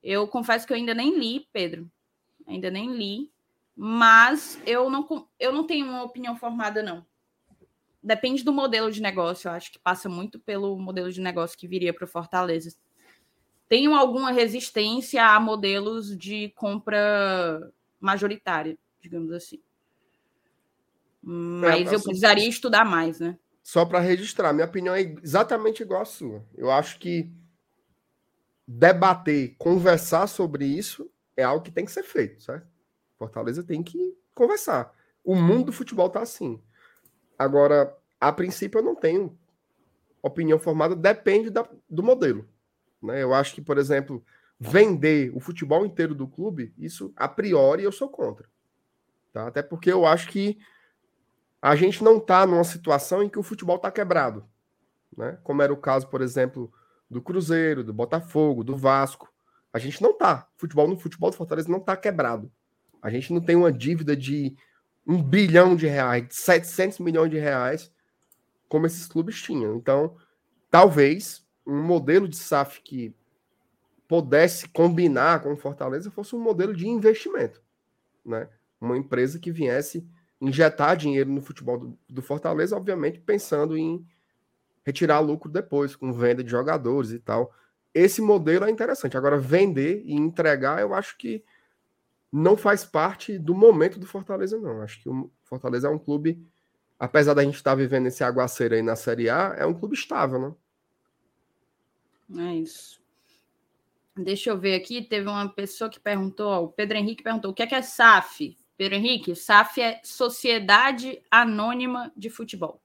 [0.00, 1.90] Eu confesso que eu ainda nem li, Pedro.
[2.46, 3.28] Ainda nem li.
[3.74, 7.04] Mas eu não, eu não tenho uma opinião formada, não.
[8.00, 9.48] Depende do modelo de negócio.
[9.48, 12.76] Eu acho que passa muito pelo modelo de negócio que viria para o Fortaleza.
[13.68, 19.62] Tenho alguma resistência a modelos de compra majoritária, digamos assim.
[21.22, 23.38] Mas é, eu precisaria estudar mais, né?
[23.62, 26.44] só para registrar, minha opinião é exatamente igual à sua.
[26.56, 27.30] Eu acho que
[28.66, 32.66] debater, conversar sobre isso é algo que tem que ser feito, certo?
[33.16, 34.92] Fortaleza tem que conversar.
[35.24, 36.60] O mundo do futebol tá assim.
[37.38, 39.38] Agora, a princípio, eu não tenho
[40.20, 42.48] opinião formada, depende da, do modelo.
[43.00, 43.22] Né?
[43.22, 44.24] Eu acho que, por exemplo,
[44.64, 48.48] vender o futebol inteiro do clube, isso a priori eu sou contra.
[49.32, 49.48] Tá?
[49.48, 50.56] Até porque eu acho que
[51.60, 54.46] a gente não está numa situação em que o futebol está quebrado,
[55.16, 55.38] né?
[55.42, 56.72] Como era o caso, por exemplo,
[57.10, 59.32] do Cruzeiro, do Botafogo, do Vasco.
[59.72, 60.48] A gente não está.
[60.56, 62.50] Futebol no futebol do Fortaleza não está quebrado.
[63.00, 64.56] A gente não tem uma dívida de
[65.04, 67.92] um bilhão de reais, de 700 milhões de reais,
[68.68, 69.76] como esses clubes tinham.
[69.76, 70.16] Então,
[70.70, 73.14] talvez um modelo de SAF que
[74.12, 77.62] pudesse combinar com Fortaleza fosse um modelo de investimento,
[78.22, 78.46] né?
[78.78, 80.06] Uma empresa que viesse
[80.38, 84.06] injetar dinheiro no futebol do, do, Fortaleza, obviamente pensando em
[84.84, 87.54] retirar lucro depois, com venda de jogadores e tal.
[87.94, 89.16] Esse modelo é interessante.
[89.16, 91.42] Agora, vender e entregar, eu acho que
[92.30, 94.82] não faz parte do momento do Fortaleza, não.
[94.82, 96.46] Acho que o Fortaleza é um clube,
[96.98, 100.54] apesar da gente estar vivendo esse aguaceiro aí na Série A, é um clube estável,
[102.28, 102.50] né?
[102.50, 103.01] É isso.
[104.16, 107.54] Deixa eu ver aqui, teve uma pessoa que perguntou, ó, o Pedro Henrique perguntou, o
[107.54, 108.58] que é que é SAF?
[108.76, 112.82] Pedro Henrique, SAF é Sociedade Anônima de Futebol.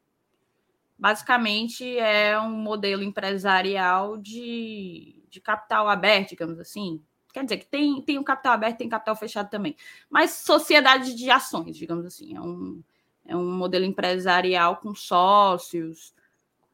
[0.98, 7.04] Basicamente, é um modelo empresarial de, de capital aberto, digamos assim.
[7.34, 9.76] Quer dizer que tem, tem um capital aberto, tem capital fechado também.
[10.10, 12.36] Mas sociedade de ações, digamos assim.
[12.36, 12.82] É um,
[13.26, 16.14] é um modelo empresarial com sócios,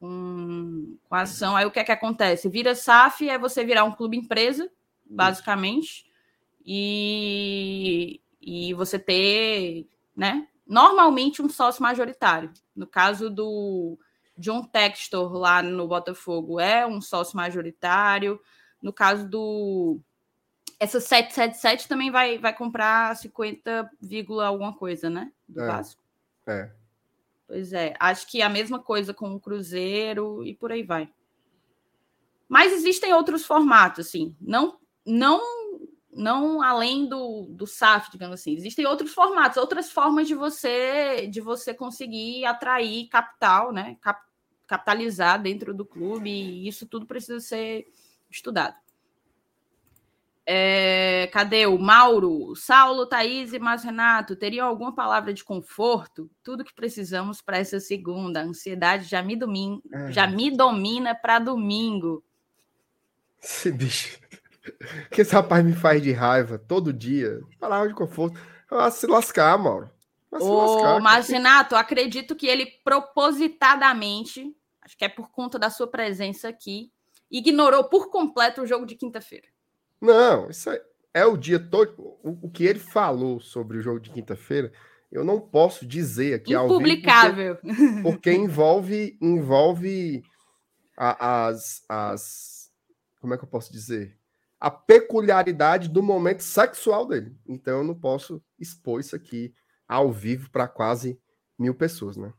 [0.04, 1.56] com, com ação.
[1.56, 2.48] Aí o que é que acontece?
[2.50, 4.70] Vira SAF é você virar um clube empresa,
[5.08, 6.04] basicamente.
[6.64, 12.52] E, e você ter, né, normalmente um sócio majoritário.
[12.76, 13.98] No caso do
[14.36, 18.38] John Textor lá no Botafogo é um sócio majoritário.
[18.82, 20.00] No caso do
[20.78, 23.90] essa 777 também vai, vai comprar 50,
[24.44, 25.32] alguma coisa, né?
[25.48, 26.02] Do é, Vasco.
[26.46, 26.70] É.
[27.46, 31.12] Pois é, acho que a mesma coisa com o Cruzeiro e por aí vai.
[32.48, 35.40] Mas existem outros formatos, assim, não, não,
[36.12, 38.54] não além do, do SAF, digamos assim.
[38.54, 43.96] Existem outros formatos, outras formas de você de você conseguir atrair capital, né?
[44.00, 44.20] Cap,
[44.66, 47.86] capitalizar dentro do clube, e isso tudo precisa ser
[48.30, 48.76] estudado.
[50.46, 52.54] É, cadê o Mauro?
[52.54, 56.30] Saulo, Thaís e Mas Renato, teriam alguma palavra de conforto?
[56.42, 58.40] Tudo que precisamos para essa segunda.
[58.40, 59.80] A ansiedade já me, domin...
[59.92, 60.12] É.
[60.12, 62.22] já me domina para domingo.
[63.42, 64.18] Esse bicho.
[65.10, 67.40] que esse rapaz me faz de raiva todo dia.
[67.58, 68.38] Palavra de conforto.
[68.68, 69.90] Vai se lascar, Mauro.
[70.30, 71.00] Vai se Ô, lascar.
[71.00, 76.90] Mas, Renato, acredito que ele propositadamente, acho que é por conta da sua presença aqui,
[77.30, 79.53] ignorou por completo o jogo de quinta-feira.
[80.04, 80.82] Não, isso é,
[81.14, 81.94] é o dia todo.
[82.22, 84.70] O, o, que ele falou sobre o jogo de quinta-feira,
[85.10, 86.80] eu não posso dizer aqui ao vivo.
[86.80, 90.22] Porque, porque envolve, envolve
[90.96, 92.70] a, as, as.
[93.18, 94.18] Como é que eu posso dizer?
[94.60, 97.34] A peculiaridade do momento sexual dele.
[97.46, 99.54] Então eu não posso expor isso aqui
[99.88, 101.18] ao vivo para quase
[101.58, 102.32] mil pessoas, né?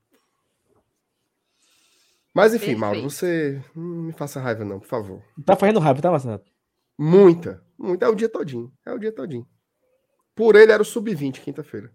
[2.33, 2.79] Mas enfim, Perfeito.
[2.79, 5.23] Mauro, você não me faça raiva, não, por favor.
[5.45, 6.43] Tá fazendo raiva, tá, Marcelo?
[6.97, 8.05] Muita, muita.
[8.05, 8.73] É o dia todinho.
[8.85, 9.47] É o dia todinho.
[10.33, 11.93] Por ele era o sub-20, quinta-feira.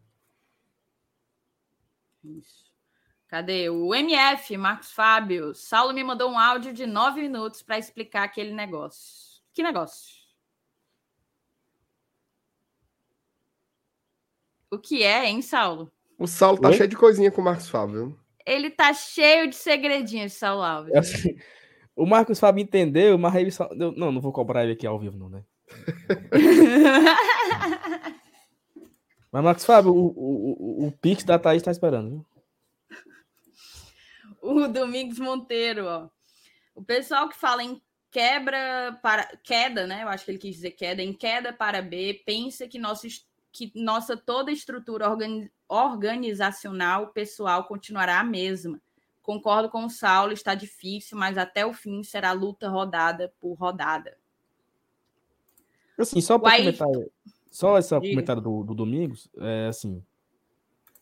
[2.25, 2.71] Isso.
[3.29, 3.71] Cadê?
[3.71, 5.55] O MF, Marcos Fábio.
[5.55, 9.41] Saulo me mandou um áudio de nove minutos para explicar aquele negócio.
[9.53, 10.21] Que negócio?
[14.71, 15.91] O que é, hein, Saulo?
[16.19, 16.75] O Saulo tá Oi?
[16.77, 18.19] cheio de coisinha com o Marcos Fábio.
[18.47, 20.95] Ele tá cheio de segredinhos, Saulo Alves.
[20.95, 21.37] É assim,
[21.97, 23.69] o Marcos Fábio entendeu, mas ele só...
[23.75, 25.45] Não, não vou cobrar ele aqui ao vivo, não, né?
[29.31, 32.27] mas, Marcos Fábio, o, o, o, o Pix da Thaís tá esperando, viu?
[34.43, 36.09] O Domingos Monteiro, ó.
[36.75, 40.03] O pessoal que fala em quebra para queda, né?
[40.03, 43.07] Eu acho que ele quis dizer queda, em queda para B, pensa que, nosso,
[43.53, 45.07] que nossa toda estrutura
[45.69, 48.81] organizacional pessoal continuará a mesma
[49.23, 54.17] Concordo com o Saulo, está difícil, mas até o fim será luta rodada por rodada.
[55.99, 56.89] Assim, só para comentar,
[57.51, 58.11] só esse Diga.
[58.11, 60.03] comentário do, do Domingos, é assim.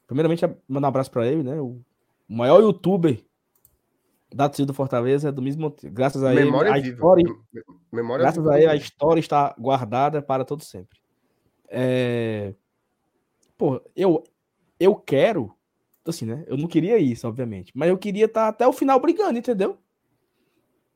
[0.07, 1.61] Primeiramente, mandar um abraço para ele, né?
[1.61, 1.81] O
[2.29, 3.23] maior youtuber
[4.35, 7.25] da torcida do Fortaleza é do mesmo Graças a Memória ele, a história,
[7.93, 8.55] Memória graças viva.
[8.55, 10.99] a ele, a história está guardada para todo sempre.
[11.69, 12.55] É...
[13.57, 14.25] Pô, eu,
[14.79, 15.55] eu quero
[16.07, 16.45] assim, né?
[16.47, 17.73] Eu não queria isso, obviamente.
[17.75, 19.79] Mas eu queria estar tá até o final brigando, entendeu?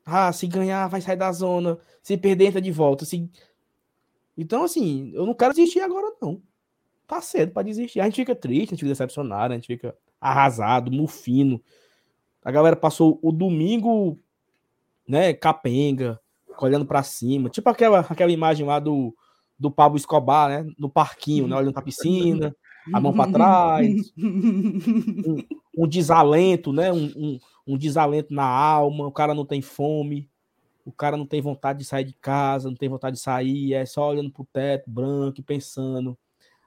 [0.04, 1.78] Ah, se ganhar, vai sair da zona.
[2.02, 3.04] Se perder, entra de volta.
[3.04, 3.30] Se...
[4.36, 6.42] Então, assim, eu não quero desistir agora, não.
[7.06, 8.00] Tá cedo para desistir.
[8.00, 11.62] A gente fica triste, a gente fica decepcionado, a gente fica arrasado, mufino.
[12.44, 14.18] A galera passou o domingo,
[15.06, 16.20] né, capenga,
[16.60, 17.48] olhando para cima.
[17.48, 19.14] Tipo aquela, aquela imagem lá do,
[19.58, 20.72] do Pablo Escobar, né?
[20.78, 21.54] No parquinho, né?
[21.54, 22.54] Olhando pra piscina
[22.92, 25.44] a mão para trás, um,
[25.76, 26.92] um, desalento, né?
[26.92, 30.28] Um, um, um, desalento na alma, o cara não tem fome,
[30.84, 33.84] o cara não tem vontade de sair de casa, não tem vontade de sair, é
[33.86, 36.18] só olhando pro teto branco e pensando,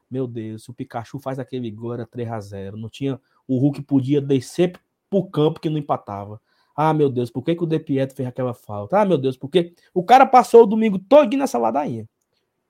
[0.10, 3.58] meu Deus, se o Pikachu faz aquele gol era 3 a 0 não tinha, o
[3.58, 6.40] Hulk podia descer pro campo que não empatava.
[6.76, 9.00] Ah, meu Deus, por que, que o De Pietro fez aquela falta?
[9.00, 12.08] Ah, meu Deus, porque o cara passou o domingo todo nessa ladainha.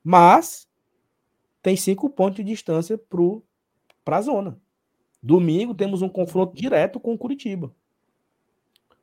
[0.04, 0.68] Mas
[1.66, 2.96] tem cinco pontos de distância
[4.04, 4.62] para a zona.
[5.20, 7.74] Domingo temos um confronto direto com o Curitiba.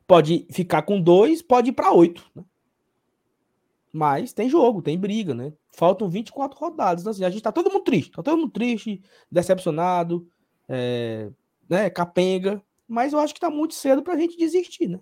[0.06, 2.24] Pode ficar com dois, pode ir para oito.
[2.32, 2.44] Né?
[3.92, 5.52] Mas tem jogo, tem briga, né?
[5.72, 7.04] Faltam 24 rodadas.
[7.04, 10.24] Assim, a gente está todo mundo triste, tá todo mundo triste, decepcionado,
[10.68, 11.32] é,
[11.68, 12.62] né, capenga.
[12.86, 15.00] Mas eu acho que está muito cedo para a gente desistir, né?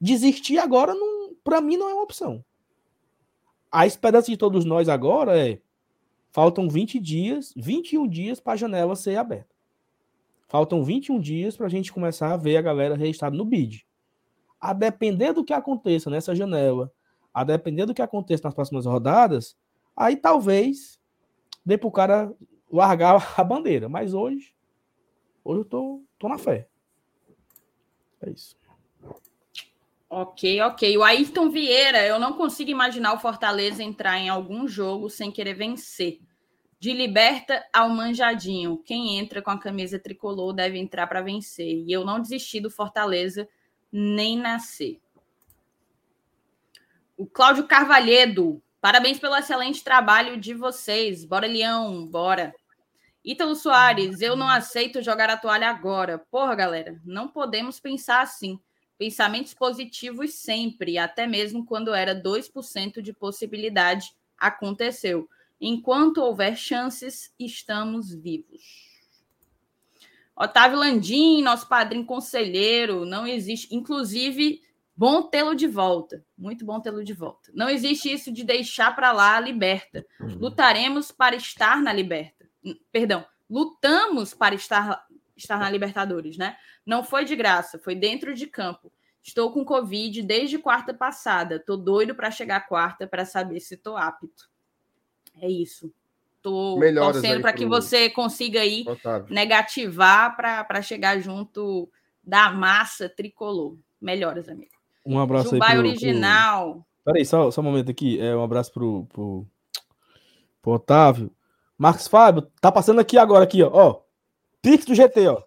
[0.00, 0.94] Desistir agora,
[1.44, 2.42] para mim, não é uma opção.
[3.70, 5.60] A esperança de todos nós agora é
[6.34, 9.54] Faltam 20 dias, 21 dias para a janela ser aberta.
[10.48, 13.86] Faltam 21 dias para a gente começar a ver a galera registrada no BID.
[14.60, 16.92] A depender do que aconteça nessa janela,
[17.32, 19.56] a depender do que aconteça nas próximas rodadas,
[19.96, 20.98] aí talvez
[21.64, 22.34] dê para o cara
[22.68, 23.88] largar a bandeira.
[23.88, 24.56] Mas hoje,
[25.44, 26.66] hoje eu tô, tô na fé.
[28.20, 28.56] É isso.
[30.16, 30.96] Ok, ok.
[30.96, 35.54] O Ayrton Vieira, eu não consigo imaginar o Fortaleza entrar em algum jogo sem querer
[35.54, 36.20] vencer.
[36.78, 38.78] De liberta ao manjadinho.
[38.84, 41.82] Quem entra com a camisa tricolor deve entrar para vencer.
[41.84, 43.48] E eu não desisti do Fortaleza
[43.90, 45.00] nem nascer.
[47.16, 51.24] O Cláudio Carvalhedo, parabéns pelo excelente trabalho de vocês.
[51.24, 52.54] Bora, Leão, bora.
[53.24, 56.18] Ítalo Soares, eu não aceito jogar a toalha agora.
[56.30, 58.60] Porra, galera, não podemos pensar assim.
[58.96, 65.28] Pensamentos positivos sempre, até mesmo quando era 2% de possibilidade, aconteceu.
[65.60, 68.92] Enquanto houver chances, estamos vivos.
[70.36, 73.74] Otávio Landim, nosso padrinho conselheiro, não existe.
[73.74, 74.60] Inclusive,
[74.96, 76.24] bom tê-lo de volta.
[76.36, 77.52] Muito bom tê-lo de volta.
[77.54, 80.04] Não existe isso de deixar para lá a liberta.
[80.20, 82.48] Lutaremos para estar na liberta.
[82.90, 86.56] Perdão, lutamos para estar, estar na Libertadores, né?
[86.84, 88.92] Não foi de graça, foi dentro de campo.
[89.22, 91.58] Estou com Covid desde quarta passada.
[91.58, 94.50] Tô doido para chegar quarta para saber se tô apto.
[95.40, 95.90] É isso.
[96.42, 99.32] Tô Melhoras torcendo aí para que você consiga aí Otávio.
[99.32, 101.88] negativar para chegar junto
[102.22, 103.78] da massa tricolor.
[103.98, 104.74] Melhoras, amigo.
[105.06, 106.72] Um abraço Dubai aí pro, original.
[106.72, 107.12] Pro...
[107.12, 108.20] Peraí, só, só um momento aqui.
[108.20, 109.46] É, um abraço pro, pro,
[110.60, 111.30] pro Otávio.
[111.78, 113.70] Marcos Fábio, tá passando aqui agora, aqui, ó.
[113.72, 114.00] ó.
[114.60, 115.42] Pix do GT, ó.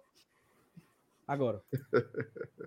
[1.28, 1.60] Agora.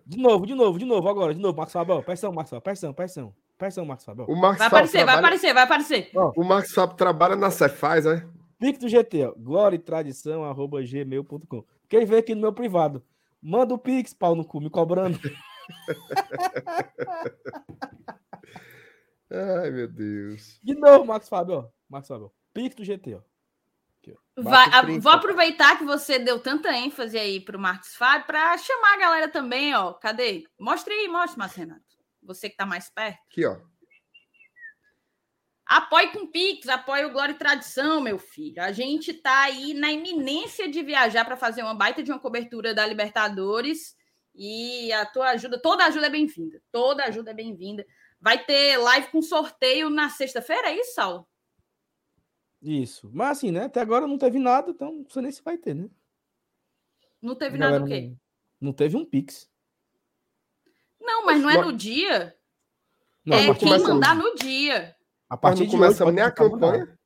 [0.06, 2.02] De novo, de novo, de novo, agora, de novo, Marcos ó.
[2.04, 2.62] Pressão, Marcos Fábio.
[2.64, 3.36] Pressão, pressão.
[3.58, 4.26] Pressão, Marcos Fábio.
[4.30, 4.32] ó.
[4.32, 6.12] O Marcos Vai aparecer, vai trabalha- aparecer, vai aparecer.
[6.38, 8.24] O Marcos Fábio trabalha na Cefaz, é?
[8.60, 9.34] Pix do GT, ó.
[9.36, 11.64] Glória e tradição, arroba gmail.com.
[11.90, 13.04] Quem vê aqui no meu privado,
[13.42, 15.18] manda o Pix, pau no cu, me cobrando.
[19.32, 20.60] Ai, meu Deus.
[20.64, 21.66] De novo, Marcos Fábio, ó.
[21.90, 22.28] Marcos Fábio.
[22.28, 22.30] ó.
[22.54, 23.22] Pix do GT, ó.
[24.38, 28.58] Vai- a- vou aproveitar que você deu tanta ênfase aí para o Marcos Fábio para
[28.58, 29.94] chamar a galera também, ó.
[29.94, 30.44] Cadê?
[30.60, 31.82] Mostre aí, mostre, Márcio Renato.
[32.24, 33.20] Você que está mais perto.
[33.30, 33.58] Aqui, ó.
[35.66, 38.62] Apoie com Pix, apoie o Glória e Tradição, meu filho.
[38.62, 42.74] A gente tá aí na iminência de viajar para fazer uma baita de uma cobertura
[42.74, 43.96] da Libertadores.
[44.36, 46.62] E a tua ajuda, toda ajuda é bem-vinda.
[46.72, 47.86] Toda ajuda é bem-vinda.
[48.20, 51.28] Vai ter live com sorteio na sexta-feira, é isso, Saulo?
[52.62, 53.10] Isso.
[53.14, 53.66] Mas assim, né?
[53.66, 55.90] Até agora não teve nada, então não sei nem se vai ter, né?
[57.22, 58.10] Não teve nada o quê?
[58.10, 59.50] Não, não teve um Pix.
[61.00, 62.36] Não, mas não é no dia.
[63.26, 64.96] Não, é quem mandar no dia.
[65.30, 66.36] A partir não de hoje começa pode nem a mandar.
[66.50, 67.00] campanha.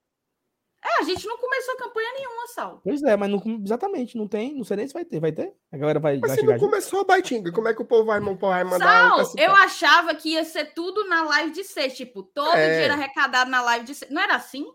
[0.84, 2.82] É, a gente não começou campanha nenhuma, Saulo.
[2.84, 5.20] Pois é, mas não, exatamente, não tem, não sei nem se vai ter.
[5.20, 5.52] Vai ter?
[5.72, 8.06] A galera vai, Mas vai se não começou a baitinga, como é que o povo
[8.06, 11.64] vai, o povo vai mandar Sal, eu achava que ia ser tudo na live de
[11.64, 11.98] sexta.
[11.98, 12.70] Tipo, todo É.
[12.74, 14.14] dinheiro arrecadado na live de sexta.
[14.14, 14.66] Não era assim?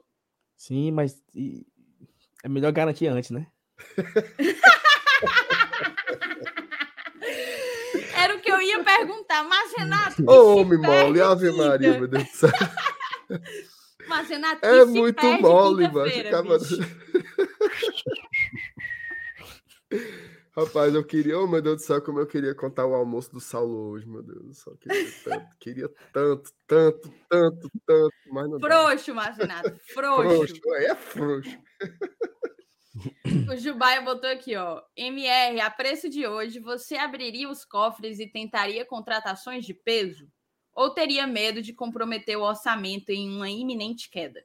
[0.61, 1.66] Sim, mas e-
[2.44, 3.46] é melhor garantir antes, né?
[8.14, 9.42] Era o que eu ia perguntar.
[9.44, 11.51] Mas, Renato, Ô, homem mole, Ave?
[11.51, 12.51] Maria, meu Deus do céu.
[14.07, 16.05] Mas, Renato, É muito mole, mano.
[16.05, 16.77] bicho?
[20.57, 23.41] Rapaz, eu queria, oh meu Deus do céu, como eu queria contar o almoço do
[23.41, 24.77] Saulo hoje, meu Deus do céu.
[24.77, 28.59] Queria tanto, queria tanto, tanto, tanto, tanto, mas não.
[28.59, 30.29] Frouxo, mas, Renato, frouxo.
[30.29, 31.59] Frouxo, aí é frouxo.
[33.49, 34.83] O Jubaia botou aqui, ó.
[34.97, 40.29] MR, a preço de hoje, você abriria os cofres e tentaria contratações de peso?
[40.75, 44.45] Ou teria medo de comprometer o orçamento em uma iminente queda?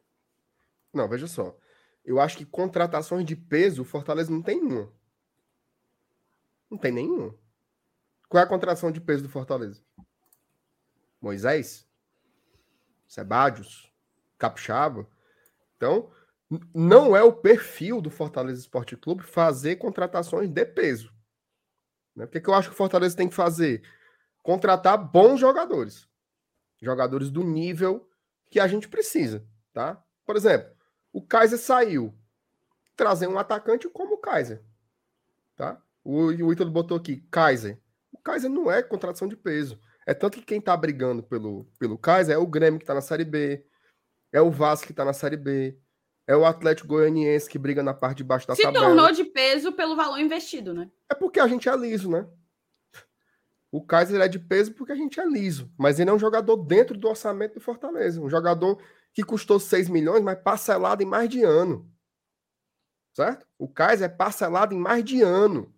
[0.93, 1.57] Não, veja só.
[2.03, 4.93] Eu acho que contratações de peso, o Fortaleza não tem nenhuma.
[6.69, 7.35] Não tem nenhuma.
[8.27, 9.83] Qual é a contratação de peso do Fortaleza?
[11.21, 11.87] Moisés?
[13.07, 13.91] Sebadios?
[14.37, 15.07] Capixaba?
[15.77, 16.11] Então,
[16.73, 21.13] não é o perfil do Fortaleza Esporte Clube fazer contratações de peso.
[22.15, 22.25] Né?
[22.25, 23.83] O que, que eu acho que o Fortaleza tem que fazer?
[24.43, 26.07] Contratar bons jogadores.
[26.81, 28.09] Jogadores do nível
[28.49, 30.03] que a gente precisa, tá?
[30.25, 30.71] Por exemplo,
[31.11, 32.13] o Kaiser saiu.
[32.95, 34.63] Trazer um atacante como o Kaiser.
[35.55, 35.81] Tá?
[36.05, 37.81] O, o Ítalo botou aqui, Kaiser.
[38.11, 39.79] O Kaiser não é contratação de peso.
[40.05, 43.01] É tanto que quem tá brigando pelo, pelo Kaiser é o Grêmio que tá na
[43.01, 43.65] Série B,
[44.31, 45.79] é o Vasco que tá na Série B,
[46.27, 48.85] é o Atlético Goianiense que briga na parte de baixo da Se tabela.
[48.85, 50.91] tornou de peso pelo valor investido, né?
[51.11, 52.27] É porque a gente é liso, né?
[53.71, 55.69] O Kaiser é de peso porque a gente é liso.
[55.77, 58.21] Mas ele é um jogador dentro do orçamento do Fortaleza.
[58.21, 61.91] Um jogador que custou 6 milhões, mas parcelado em mais de ano.
[63.13, 63.45] Certo?
[63.57, 65.74] O Kaiser é parcelado em mais de ano.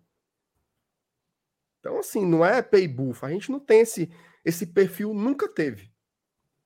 [1.88, 3.24] Então, assim, não é pay buff.
[3.24, 4.10] A gente não tem esse,
[4.44, 5.90] esse perfil, nunca teve.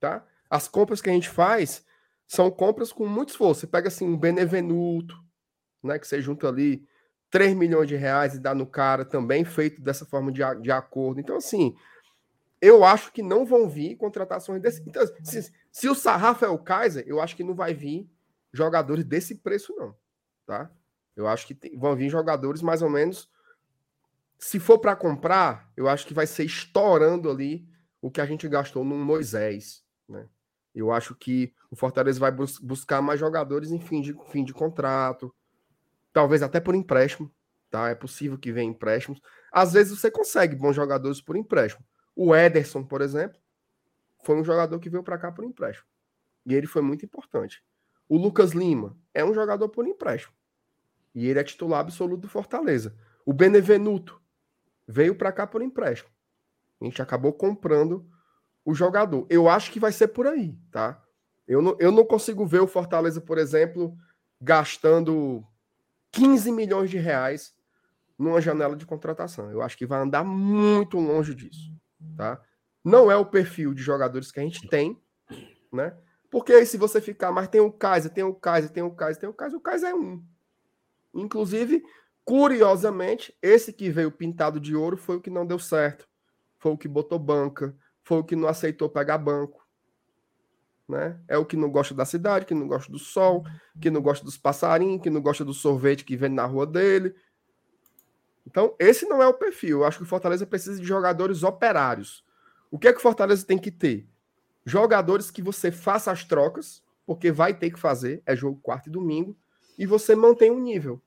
[0.00, 0.26] Tá?
[0.50, 1.86] As compras que a gente faz
[2.26, 3.60] são compras com muito esforço.
[3.60, 5.16] Você pega assim um Benevenuto,
[5.80, 6.00] né?
[6.00, 6.84] Que você junta ali
[7.30, 11.20] 3 milhões de reais e dá no cara também, feito dessa forma de, de acordo.
[11.20, 11.76] Então, assim,
[12.60, 14.82] eu acho que não vão vir contratações desse.
[14.84, 18.10] Então, se, se o sarrafo é o Kaiser, eu acho que não vai vir
[18.52, 19.94] jogadores desse preço, não.
[20.44, 20.68] Tá?
[21.14, 23.30] Eu acho que tem- vão vir jogadores mais ou menos.
[24.44, 27.64] Se for para comprar, eu acho que vai ser estourando ali
[28.00, 29.84] o que a gente gastou no Moisés.
[30.08, 30.28] Né?
[30.74, 34.52] Eu acho que o Fortaleza vai bus- buscar mais jogadores em fim de, fim de
[34.52, 35.32] contrato
[36.12, 37.32] talvez até por empréstimo,
[37.70, 37.88] tá?
[37.88, 39.20] É possível que venha empréstimos.
[39.52, 41.86] Às vezes você consegue bons jogadores por empréstimo.
[42.16, 43.40] O Ederson, por exemplo,
[44.24, 45.86] foi um jogador que veio para cá por empréstimo.
[46.44, 47.64] E ele foi muito importante.
[48.08, 50.34] O Lucas Lima é um jogador por empréstimo.
[51.14, 52.94] E ele é titular absoluto do Fortaleza.
[53.24, 54.20] O Benevenuto
[54.86, 56.10] veio para cá por empréstimo.
[56.80, 58.06] A gente acabou comprando
[58.64, 59.26] o jogador.
[59.28, 61.02] Eu acho que vai ser por aí, tá?
[61.46, 63.96] Eu não, eu não consigo ver o Fortaleza, por exemplo,
[64.40, 65.44] gastando
[66.12, 67.54] 15 milhões de reais
[68.18, 69.50] numa janela de contratação.
[69.50, 71.72] Eu acho que vai andar muito longe disso,
[72.16, 72.40] tá?
[72.84, 75.00] Não é o perfil de jogadores que a gente tem,
[75.72, 75.96] né?
[76.30, 79.20] Porque aí se você ficar, mas tem o Kaiser, tem o Kaiser, tem o Kaiser,
[79.20, 80.24] tem o Kaiser, o Kaiser é um.
[81.14, 81.82] Inclusive,
[82.24, 86.08] curiosamente, esse que veio pintado de ouro foi o que não deu certo.
[86.58, 89.66] Foi o que botou banca, foi o que não aceitou pegar banco.
[90.88, 91.18] Né?
[91.26, 93.44] É o que não gosta da cidade, que não gosta do sol,
[93.80, 97.14] que não gosta dos passarinhos, que não gosta do sorvete que vende na rua dele.
[98.46, 99.78] Então, esse não é o perfil.
[99.78, 102.24] Eu acho que o Fortaleza precisa de jogadores operários.
[102.70, 104.06] O que é que o Fortaleza tem que ter?
[104.64, 108.92] Jogadores que você faça as trocas, porque vai ter que fazer, é jogo quarto e
[108.92, 109.36] domingo,
[109.78, 111.02] e você mantém um nível.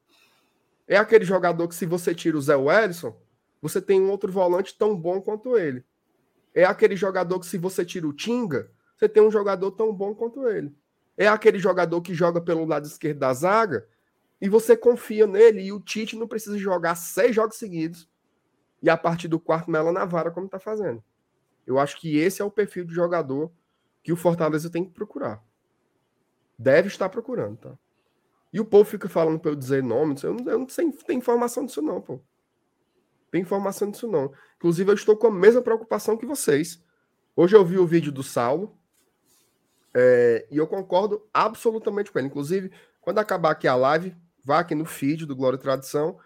[0.88, 3.20] É aquele jogador que, se você tira o Zé Wellison,
[3.62, 5.84] você tem um outro volante tão bom quanto ele.
[6.54, 10.14] É aquele jogador que, se você tira o Tinga, você tem um jogador tão bom
[10.14, 10.76] quanto ele.
[11.18, 13.88] É aquele jogador que joga pelo lado esquerdo da zaga
[14.42, 18.10] e você confia nele e o Tite não precisa jogar seis jogos seguidos
[18.82, 21.04] e a partir do quarto mela na vara, como está fazendo.
[21.66, 23.52] Eu acho que esse é o perfil de jogador
[24.04, 25.44] que o Fortaleza tem que procurar.
[26.58, 27.80] Deve estar procurando, tá?
[28.56, 31.18] E o povo fica falando para eu dizer nome, eu não, eu não sei, tem
[31.18, 32.22] informação disso não, pô.
[33.30, 34.32] Tem informação disso não.
[34.56, 36.82] Inclusive, eu estou com a mesma preocupação que vocês.
[37.36, 38.80] Hoje eu vi o vídeo do Saulo
[39.94, 42.30] é, e eu concordo absolutamente com ele.
[42.30, 46.18] Inclusive, quando acabar aqui a live, vá aqui no feed do Glória e Tradição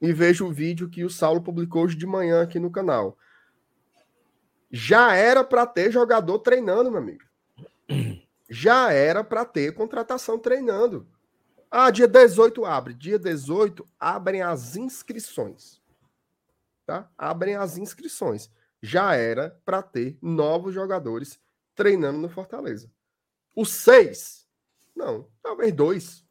[0.00, 3.18] e veja o vídeo que o Saulo publicou hoje de manhã aqui no canal.
[4.70, 7.24] Já era para ter jogador treinando, meu amigo.
[8.48, 11.06] Já era para ter contratação treinando.
[11.70, 12.94] Ah, dia 18 abre.
[12.94, 15.80] Dia 18 abrem as inscrições.
[16.84, 17.10] Tá?
[17.18, 18.50] Abrem as inscrições.
[18.80, 21.40] Já era para ter novos jogadores
[21.74, 22.90] treinando no Fortaleza.
[23.54, 24.46] Os seis?
[24.94, 26.24] Não, talvez dois.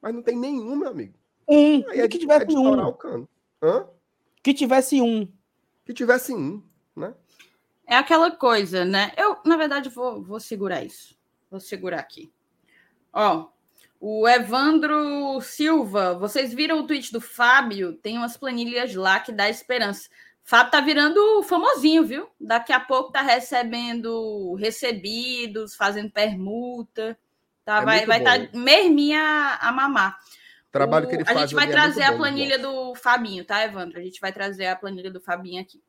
[0.00, 1.18] Mas não tem nenhum, meu amigo.
[1.48, 1.88] Um.
[1.90, 2.86] Aí é que tivesse é um.
[2.86, 3.28] O cano.
[3.62, 3.86] Hã?
[4.42, 5.30] Que tivesse um.
[5.84, 6.62] Que tivesse um,
[6.96, 7.14] né?
[7.86, 9.12] É aquela coisa, né?
[9.16, 11.16] Eu, na verdade, vou, vou segurar isso.
[11.50, 12.32] Vou segurar aqui.
[13.12, 13.48] Ó,
[14.04, 17.92] o Evandro Silva, vocês viram o tweet do Fábio?
[17.92, 20.08] Tem umas planilhas lá que dá esperança.
[20.42, 22.28] Fábio tá virando famosinho, viu?
[22.40, 27.16] Daqui a pouco tá recebendo recebidos, fazendo permuta.
[27.64, 27.80] Tá?
[27.80, 30.18] É vai vai estar tá merminha a mamar.
[30.72, 31.36] trabalho o, que ele faz.
[31.36, 34.00] A gente vai é trazer é a planilha do Fabinho, tá, Evandro?
[34.00, 35.80] A gente vai trazer a planilha do Fabinho aqui.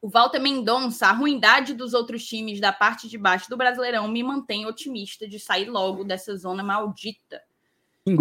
[0.00, 4.22] O Walter Mendonça, a ruindade dos outros times da parte de baixo do Brasileirão me
[4.22, 7.42] mantém otimista de sair logo dessa zona maldita.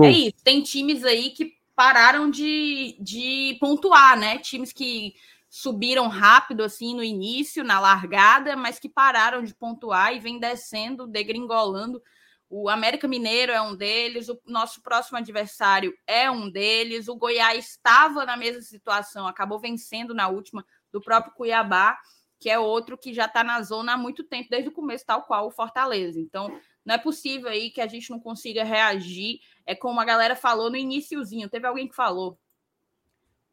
[0.04, 0.38] É isso.
[0.44, 4.40] Tem times aí que pararam de, de pontuar, né?
[4.40, 5.14] Times que
[5.50, 11.08] subiram rápido assim no início, na largada, mas que pararam de pontuar e vem descendo,
[11.08, 12.02] degringolando.
[12.50, 17.08] O América Mineiro é um deles, o nosso próximo adversário é um deles.
[17.08, 20.66] O Goiás estava na mesma situação, acabou vencendo na última
[20.98, 21.98] do próprio Cuiabá,
[22.40, 25.24] que é outro que já está na zona há muito tempo, desde o começo, tal
[25.24, 26.20] qual o Fortaleza.
[26.20, 29.40] Então, não é possível aí que a gente não consiga reagir.
[29.66, 32.38] É como a galera falou no iníciozinho, teve alguém que falou.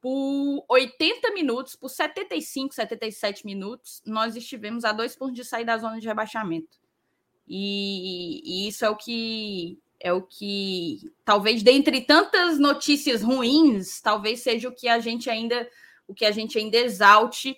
[0.01, 5.79] Por 80 minutos, por 75, 77 minutos, nós estivemos a dois pontos de sair da
[5.79, 6.79] zona de rebaixamento.
[7.49, 14.41] E, e isso é o que é o que talvez dentre tantas notícias ruins, talvez
[14.41, 15.67] seja o que a gente ainda
[16.07, 17.57] o que a gente ainda exalte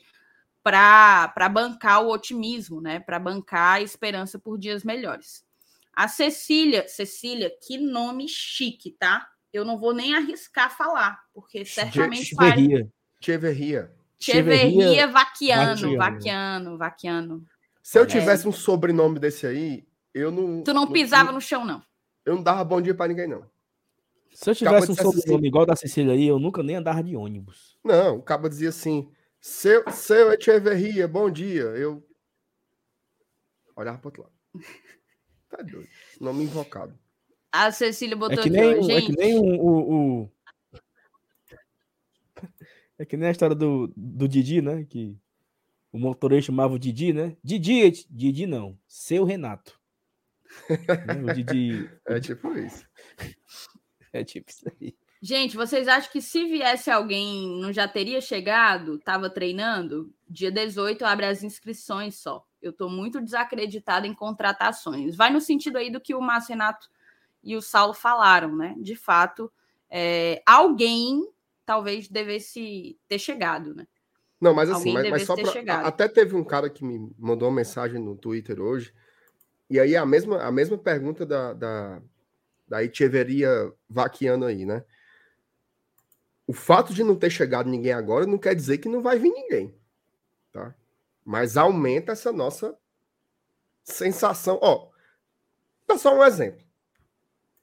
[0.63, 3.01] para bancar o otimismo, né?
[3.01, 5.45] Para bancar a esperança por dias melhores.
[5.93, 9.29] A Cecília, Cecília, que nome chique, tá?
[9.53, 12.89] Eu não vou nem arriscar falar, porque certamente Cheverria.
[13.21, 13.93] Cheverria.
[14.19, 17.47] Cheverria Vaquiano, Vaquiano, Vaquiano.
[17.83, 20.63] Se eu tivesse um sobrenome desse aí, eu não.
[20.63, 21.83] Tu não pisava no chão, não.
[22.25, 23.49] Eu não dava bom dia para ninguém, não.
[24.33, 27.17] Se eu tivesse um sobrenome assim, igual da Cecília aí, eu nunca nem andava de
[27.17, 27.79] ônibus.
[27.83, 29.11] Não, o cabo dizia assim:
[29.41, 31.63] seu, seu Echeverria, bom dia.
[31.63, 32.07] Eu
[33.75, 34.35] olhava para outro lado.
[35.49, 35.89] Tá doido.
[36.21, 36.99] Nome invocado.
[37.53, 40.31] A Cecília botou é que nem, aqui, ó, É que nem o, o, o,
[42.99, 44.85] É que nem a história do, do Didi, né?
[44.85, 45.17] Que
[45.93, 47.37] o motorista chamava o Didi, né?
[47.43, 49.81] Didi, Didi não, seu Renato.
[51.25, 51.89] o Didi.
[52.07, 52.85] É tipo isso.
[54.17, 54.95] É tipo isso aí.
[55.21, 58.99] Gente, vocês acham que se viesse alguém, não já teria chegado?
[58.99, 60.13] Tava treinando?
[60.29, 62.47] Dia 18 abre as inscrições só.
[62.61, 65.17] Eu estou muito desacreditada em contratações.
[65.17, 66.89] Vai no sentido aí do que o Márcio Renato
[67.43, 68.75] e o Saulo falaram, né?
[68.79, 69.51] De fato,
[69.91, 71.29] é, alguém
[71.65, 73.87] talvez devesse ter chegado, né?
[74.41, 77.57] Não, mas assim, mas, mas, só pra, até teve um cara que me mandou uma
[77.57, 78.93] mensagem no Twitter hoje,
[79.69, 82.03] e aí a mesma, a mesma pergunta da, da,
[82.67, 84.85] da Echeveria vaqueando aí, né?
[86.47, 89.33] O fato de não ter chegado ninguém agora não quer dizer que não vai vir
[89.33, 89.75] ninguém,
[90.53, 90.75] tá?
[91.25, 92.77] Mas aumenta essa nossa
[93.83, 94.59] sensação.
[94.63, 94.91] Ó,
[95.87, 96.65] dá só um exemplo.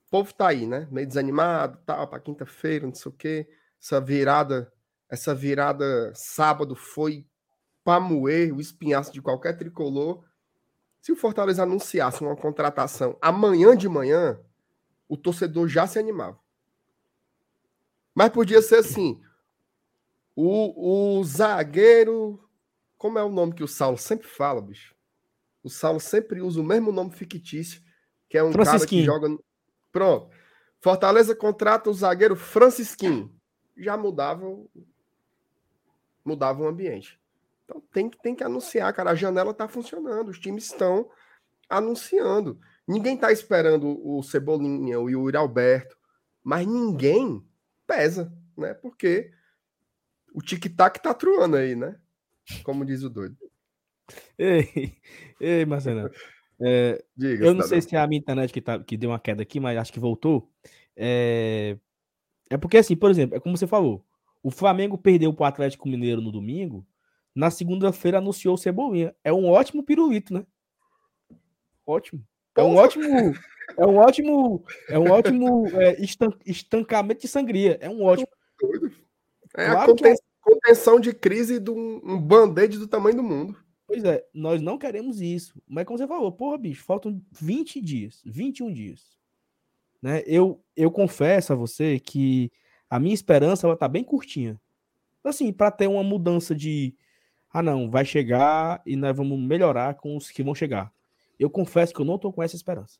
[0.07, 0.87] O povo tá aí, né?
[0.91, 3.49] Meio desanimado, tal, para quinta-feira, não sei o quê.
[3.79, 4.71] Essa virada
[5.13, 7.23] essa virada sábado foi
[7.83, 10.23] para moer o espinhaço de qualquer tricolor.
[10.99, 14.39] Se o Fortaleza anunciasse uma contratação amanhã de manhã,
[15.13, 16.39] o torcedor já se animava.
[18.15, 19.21] Mas podia ser assim:
[20.35, 22.39] o, o zagueiro.
[22.97, 24.95] Como é o nome que o Saulo sempre fala, bicho?
[25.61, 27.81] O Saulo sempre usa o mesmo nome fictício,
[28.29, 29.37] que é um cara que joga.
[29.91, 30.29] Pronto.
[30.81, 33.33] Fortaleza contrata o zagueiro Francisquinho.
[33.77, 34.45] Já mudava
[36.25, 37.19] mudava o ambiente.
[37.65, 39.11] Então tem, tem que anunciar, cara.
[39.11, 41.09] A janela está funcionando, os times estão
[41.69, 42.59] anunciando.
[42.87, 45.97] Ninguém está esperando o Cebolinha, o Yuri Alberto,
[46.43, 47.41] mas ninguém
[47.87, 48.73] pesa, né?
[48.73, 49.31] Porque
[50.33, 51.97] o tic-tac tá truando aí, né?
[52.63, 53.37] Como diz o doido.
[54.37, 54.97] Ei,
[55.39, 56.09] ei Marcelo.
[56.61, 59.19] É, Diga, eu não sei se é a minha internet que, tá, que deu uma
[59.19, 60.51] queda aqui, mas acho que voltou.
[60.95, 61.77] É,
[62.49, 64.05] é porque, assim, por exemplo, é como você falou.
[64.41, 66.85] O Flamengo perdeu para o Atlético Mineiro no domingo.
[67.33, 69.15] Na segunda-feira anunciou o Cebolinha.
[69.23, 70.45] É um ótimo pirulito, né?
[71.85, 72.23] Ótimo.
[72.55, 73.33] É um ótimo.
[73.77, 74.63] É um ótimo.
[74.89, 75.97] É um ótimo é,
[76.45, 77.77] estancamento de sangria.
[77.81, 78.27] É um ótimo.
[79.55, 80.15] É claro a conten é...
[80.41, 83.57] contenção de crise de um, um band-aid do tamanho do mundo.
[83.87, 85.61] Pois é, nós não queremos isso.
[85.67, 89.17] Mas como você falou, porra, bicho, faltam 20 dias, 21 dias.
[90.01, 90.23] Né?
[90.25, 92.51] Eu, eu confesso a você que
[92.89, 94.59] a minha esperança ela tá bem curtinha.
[95.23, 96.95] Assim, para ter uma mudança de
[97.49, 100.91] ah não, vai chegar e nós vamos melhorar com os que vão chegar.
[101.39, 102.99] Eu confesso que eu não tô com essa esperança.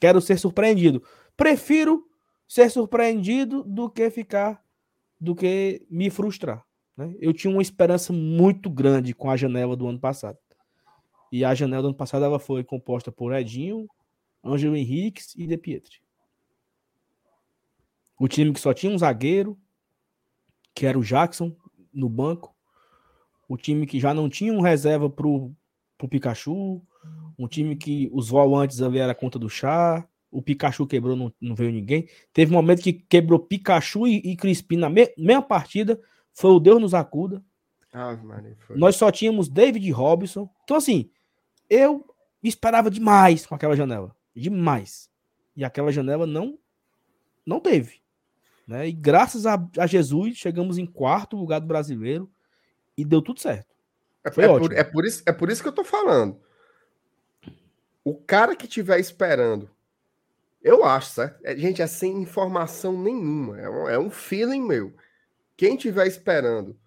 [0.00, 1.02] Quero ser surpreendido.
[1.36, 2.06] Prefiro
[2.46, 4.64] ser surpreendido do que ficar
[5.18, 6.64] do que me frustrar.
[6.96, 7.14] Né?
[7.18, 10.38] Eu tinha uma esperança muito grande com a janela do ano passado.
[11.32, 13.88] E a janela do ano passado ela foi composta por Edinho,
[14.44, 16.00] Ângelo Henriques e De Pietri.
[18.18, 19.58] O time que só tinha um zagueiro,
[20.74, 21.54] que era o Jackson,
[21.92, 22.54] no banco.
[23.48, 25.52] O time que já não tinha um reserva pro,
[25.98, 26.82] pro Pikachu.
[27.38, 30.06] Um time que os volantes ali era conta do chá.
[30.30, 32.08] O Pikachu quebrou, não, não veio ninguém.
[32.32, 36.00] Teve um momento que quebrou Pikachu e, e Crispim na me, mesma partida.
[36.32, 37.42] Foi o Deus nos acuda.
[37.92, 38.18] Ah,
[38.74, 40.50] Nós só tínhamos David Robson.
[40.64, 41.10] Então, assim,
[41.70, 42.04] eu
[42.42, 44.14] esperava demais com aquela janela.
[44.34, 45.08] Demais.
[45.56, 46.58] E aquela janela não
[47.46, 48.00] não teve.
[48.66, 48.88] Né?
[48.88, 52.28] E graças a, a, Jesus, chegamos em quarto lugar do brasileiro
[52.96, 53.74] e deu tudo certo.
[54.24, 54.58] É, é.
[54.58, 56.40] Por, é, por isso, é por isso que eu tô falando.
[58.06, 59.68] O cara que tiver esperando,
[60.62, 61.40] eu acho, certo?
[61.42, 63.58] É, gente, é sem informação nenhuma.
[63.58, 64.94] É um, é um feeling meu.
[65.56, 66.78] Quem tiver esperando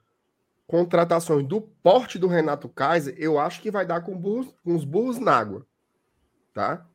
[0.66, 4.86] contratações do porte do Renato Kaiser, eu acho que vai dar com, burros, com os
[4.86, 5.68] burros na água.
[6.54, 6.88] Tá?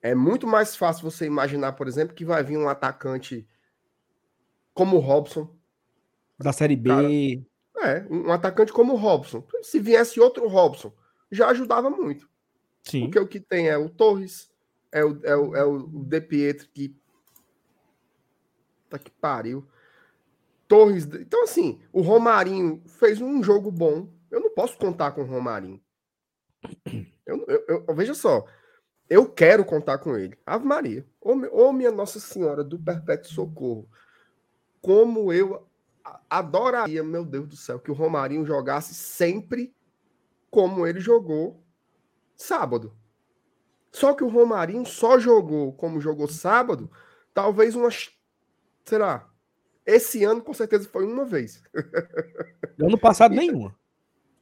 [0.00, 3.44] É muito mais fácil você imaginar, por exemplo, que vai vir um atacante
[4.72, 5.52] como o Robson.
[6.38, 6.90] Da Série B.
[7.74, 9.44] Cara, é, um atacante como o Robson.
[9.62, 10.92] Se viesse outro Robson,
[11.28, 12.28] já ajudava muito.
[12.88, 13.02] Sim.
[13.02, 14.50] Porque o que tem é o Torres,
[14.90, 16.96] é o, é o, é o De Pietro, que.
[18.88, 19.66] Tá que pariu.
[20.66, 21.04] Torres.
[21.04, 24.08] Então, assim, o Romarinho fez um jogo bom.
[24.30, 25.80] Eu não posso contar com o Romarinho.
[27.26, 28.46] Eu, eu, eu veja só.
[29.08, 30.36] Eu quero contar com ele.
[30.44, 31.06] Ave Maria.
[31.20, 33.88] Ô, ô minha Nossa Senhora do Perpétuo Socorro
[34.80, 35.66] como eu
[36.30, 39.74] adoraria, meu Deus do céu, que o Romarinho jogasse sempre
[40.50, 41.62] como ele jogou
[42.38, 42.96] sábado.
[43.92, 46.90] Só que o Romarinho só jogou como jogou sábado,
[47.34, 48.10] talvez umas,
[48.84, 49.28] sei lá,
[49.84, 51.62] esse ano com certeza foi uma vez.
[52.80, 53.76] Ano passado nenhuma.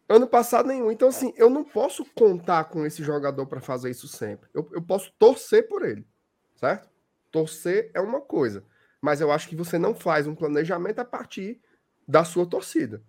[0.08, 0.92] Ano passado nenhum.
[0.92, 4.48] Então, assim, eu não posso contar com esse jogador para fazer isso sempre.
[4.52, 6.06] Eu, eu posso torcer por ele,
[6.54, 6.88] certo?
[7.32, 8.62] Torcer é uma coisa
[9.06, 11.60] mas eu acho que você não faz um planejamento a partir
[12.08, 13.02] da sua torcida.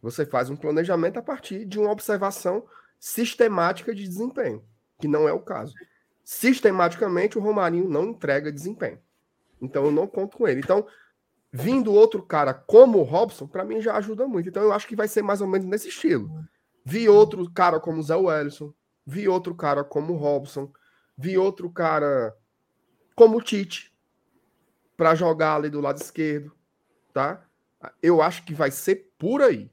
[0.00, 2.66] Você faz um planejamento a partir de uma observação
[3.04, 4.64] sistemática de desempenho,
[4.98, 5.74] que não é o caso.
[6.24, 8.98] Sistematicamente, o Romarinho não entrega desempenho.
[9.60, 10.60] Então eu não conto com ele.
[10.60, 10.86] Então,
[11.52, 14.48] vindo outro cara como o Robson, para mim já ajuda muito.
[14.48, 16.30] Então eu acho que vai ser mais ou menos nesse estilo.
[16.82, 18.72] Vi outro cara como o Zé Wellison,
[19.06, 20.72] vi outro cara como o Robson,
[21.14, 22.34] vi outro cara
[23.14, 23.94] como o Tite
[24.96, 26.50] para jogar ali do lado esquerdo,
[27.12, 27.46] tá?
[28.02, 29.70] Eu acho que vai ser por aí,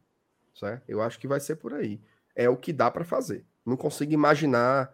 [0.53, 0.83] certo?
[0.89, 2.01] Eu acho que vai ser por aí.
[2.35, 3.45] É o que dá para fazer.
[3.65, 4.93] Não consigo imaginar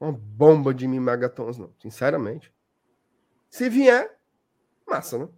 [0.00, 2.52] uma bomba de mim megatons, não, sinceramente.
[3.50, 4.18] Se vier,
[4.86, 5.28] massa, né?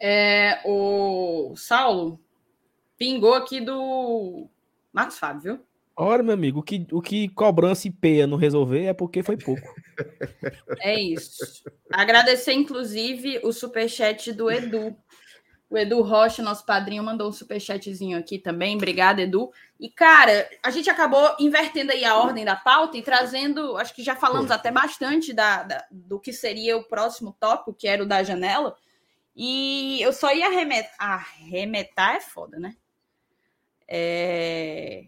[0.00, 2.20] É, o Saulo
[2.96, 4.48] pingou aqui do
[4.92, 5.60] Marcos Fábio, viu?
[5.96, 9.36] Ora, meu amigo, o que, o que cobrança e peia não resolver é porque foi
[9.36, 9.62] pouco.
[10.80, 11.62] É isso.
[11.92, 14.96] Agradecer, inclusive, o superchat do Edu.
[15.74, 18.76] O Edu Rocha, nosso padrinho, mandou um superchatzinho aqui também.
[18.76, 19.50] Obrigado, Edu.
[19.80, 24.00] E, cara, a gente acabou invertendo aí a ordem da pauta e trazendo, acho que
[24.00, 28.06] já falamos até bastante da, da, do que seria o próximo tópico, que era o
[28.06, 28.76] da janela.
[29.34, 30.94] E eu só ia arremetar.
[30.96, 32.76] Arremetar é foda, né?
[33.88, 35.06] É...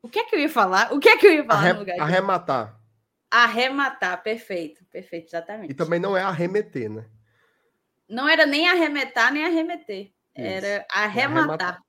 [0.00, 0.92] O que é que eu ia falar?
[0.92, 1.72] O que é que eu ia falar Arre...
[1.72, 2.00] no lugar?
[2.00, 2.80] Arrematar.
[3.28, 5.72] Arrematar, perfeito, perfeito, exatamente.
[5.72, 7.06] E também não é arremeter, né?
[8.08, 10.12] Não era nem arremetar, nem arremeter.
[10.34, 11.38] Era arrematar.
[11.38, 11.82] arrematar.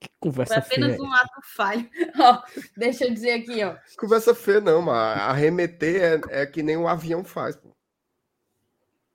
[0.00, 1.02] Que Foi conversa apenas feia.
[1.02, 1.90] um ato falho.
[2.18, 2.42] Ó,
[2.76, 3.76] deixa eu dizer aqui, ó.
[3.98, 7.76] Conversa feia, não, mas arremeter é, é que nem o avião faz, pô.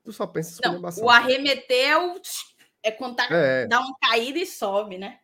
[0.03, 2.21] Tu só pensa em Não, o arremeter é o.
[2.83, 3.65] É quando tá, É.
[3.65, 5.19] dá uma caída e sobe, né?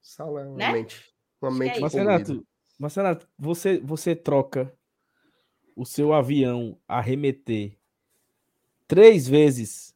[0.00, 0.72] Sala é uma Né?
[0.72, 1.12] mente.
[1.42, 1.80] Uma Acho é mente.
[1.80, 1.94] Mas.
[1.94, 2.46] Renato,
[2.78, 4.72] mas, Renato, você, você troca
[5.74, 7.76] o seu avião arremeter
[8.86, 9.87] três vezes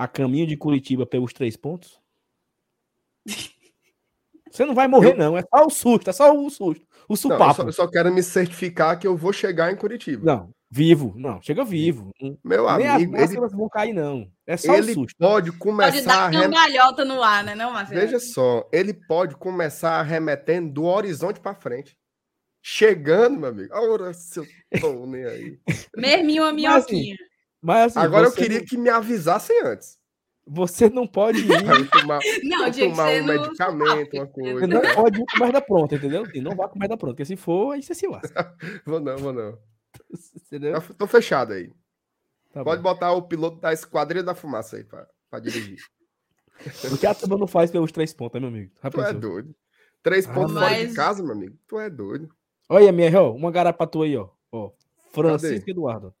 [0.00, 2.00] a caminho de Curitiba pelos três pontos?
[4.50, 5.36] Você não vai morrer, Eu- não.
[5.36, 6.82] É só o susto, é só o susto.
[7.06, 7.54] O Não, eu, supapo.
[7.54, 10.24] só, eu só quero me certificar que eu vou chegar em Curitiba.
[10.24, 11.12] Não, vivo.
[11.16, 12.10] Não, chega vivo.
[12.42, 14.30] Meu Nem as amigo, ele, máscaras vão cair, não.
[14.46, 15.16] É só ele o susto.
[15.18, 18.00] pode Pode começar a dar cambalhota no ar, né, não, Marcelo?
[18.00, 21.96] Veja só, ele pode começar arremetendo do horizonte para frente.
[22.62, 23.74] Chegando, meu amigo.
[23.74, 24.46] Ora, se eu
[24.80, 25.58] tô nem aí.
[25.96, 27.16] Merminho a Mas, minhoquinha.
[27.62, 29.98] Mas assim, Agora eu você queria não- que me avisassem antes.
[30.46, 31.90] Você não pode ir.
[31.90, 34.66] Tomar, Não, tomar ser um no medicamento, uma Você coisa.
[34.66, 36.22] não pode ir com merda pronta, entendeu?
[36.24, 38.56] Assim, não vá com merda pronta, porque se for, aí você se lasca.
[38.86, 39.58] Vou não, vou não.
[40.46, 40.80] Entendeu?
[40.80, 41.70] Tá- Tô fechado aí.
[42.52, 42.90] Tá Pode bom.
[42.90, 45.78] botar o piloto da Esquadrilha da Fumaça aí pra, pra dirigir.
[46.92, 48.72] O que a turma não faz pelos três pontos, né, meu amigo?
[48.90, 49.54] Tu é doido.
[50.02, 51.56] Três Ah, pontos fora de mas- casa, meu amigo.
[51.68, 52.28] Tu é doido.
[52.68, 54.28] Olha, ó, uma garapa tua aí, ó.
[54.50, 54.72] ó
[55.12, 56.12] Francisco Eduardo.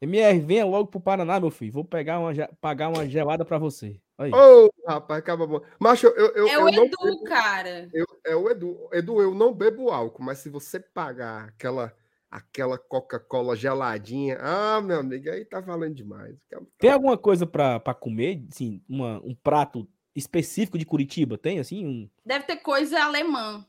[0.00, 1.72] MR, venha logo pro Paraná, meu filho.
[1.72, 4.00] Vou pegar uma, pagar uma gelada pra você.
[4.18, 4.30] Aí.
[4.32, 5.60] Ô, rapaz, acaba bom.
[5.78, 7.88] Macho, eu, eu, É eu o não Edu, bebo- cara.
[7.92, 8.88] eu- é o Edu.
[8.92, 11.94] Edu, eu não bebo álcool, mas se você pagar aquela,
[12.30, 16.34] aquela Coca-Cola geladinha, ah, meu amigo, aí tá valendo demais.
[16.78, 18.42] Tem alguma coisa pra, pra comer?
[18.50, 21.36] Assim, uma, um prato específico de Curitiba?
[21.36, 21.86] Tem, assim?
[21.86, 23.66] Um, Deve ter coisa alemã.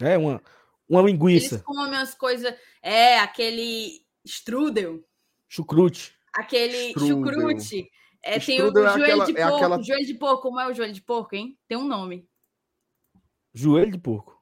[0.00, 0.40] é, uma,
[0.88, 2.54] uma Eles linguiça, comem as coisas.
[2.80, 5.00] É, aquele strudel,
[5.54, 6.16] chucrute.
[6.32, 7.08] aquele Strudel.
[7.34, 7.90] chucrute.
[8.24, 9.56] É, tem o, Strudel é joelho aquela- de é porco.
[9.56, 11.58] aquela- Joelho de porco, como é o joelho de porco, hein?
[11.68, 12.28] Tem um nome.
[13.52, 14.40] Joelho de porco.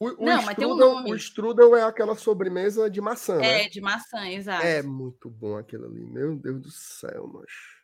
[0.00, 1.10] O, o Não, mas tem um strudel, nome.
[1.12, 3.64] o strudel é aquela sobremesa de maçã, né?
[3.64, 4.64] É, de maçã, exato.
[4.64, 6.04] É muito bom aquilo ali.
[6.04, 7.78] Meu Deus do céu, macho.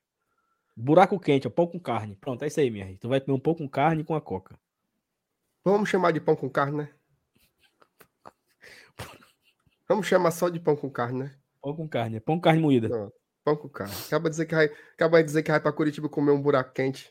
[0.77, 2.17] Buraco quente, ó, pão com carne.
[2.17, 2.97] Pronto, é isso aí, MR.
[2.99, 4.59] Tu vai comer um pão com carne com a coca.
[5.65, 6.95] Vamos chamar de pão com carne, né?
[9.89, 11.39] Vamos chamar só de pão com carne, né?
[11.65, 12.89] Pão com carne, é pão com carne moída.
[12.91, 13.11] Não,
[13.43, 13.95] pão com carne.
[14.07, 16.75] Acaba de dizer que vai, acaba de dizer que vai para Curitiba comer um buraco
[16.75, 17.11] quente.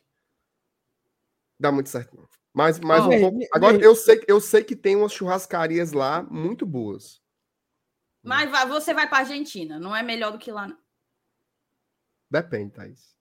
[1.59, 2.29] Dá muito certo, não.
[2.53, 3.39] Mas, mas Ó, um me- pouco.
[3.51, 7.19] Agora, me- eu sei, eu sei que tem umas churrascarias lá muito boas.
[8.21, 10.77] Mas vai- você vai para Argentina, não é melhor do que lá, não.
[12.29, 13.15] Depende, Thaís.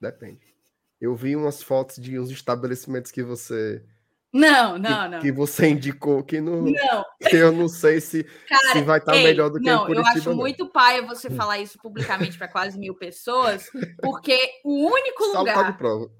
[0.00, 0.52] Depende.
[1.00, 3.86] Eu vi umas fotos de uns estabelecimentos que você
[4.32, 5.20] Não, não, não.
[5.20, 9.16] que você indicou que, não, Não, que eu não sei se, cara, se vai estar
[9.16, 10.08] ei, melhor do que não, em Curitiba.
[10.08, 10.36] eu acho não.
[10.36, 13.70] muito paia você falar isso publicamente para quase mil pessoas,
[14.02, 16.10] porque o único Salto lugar de prova.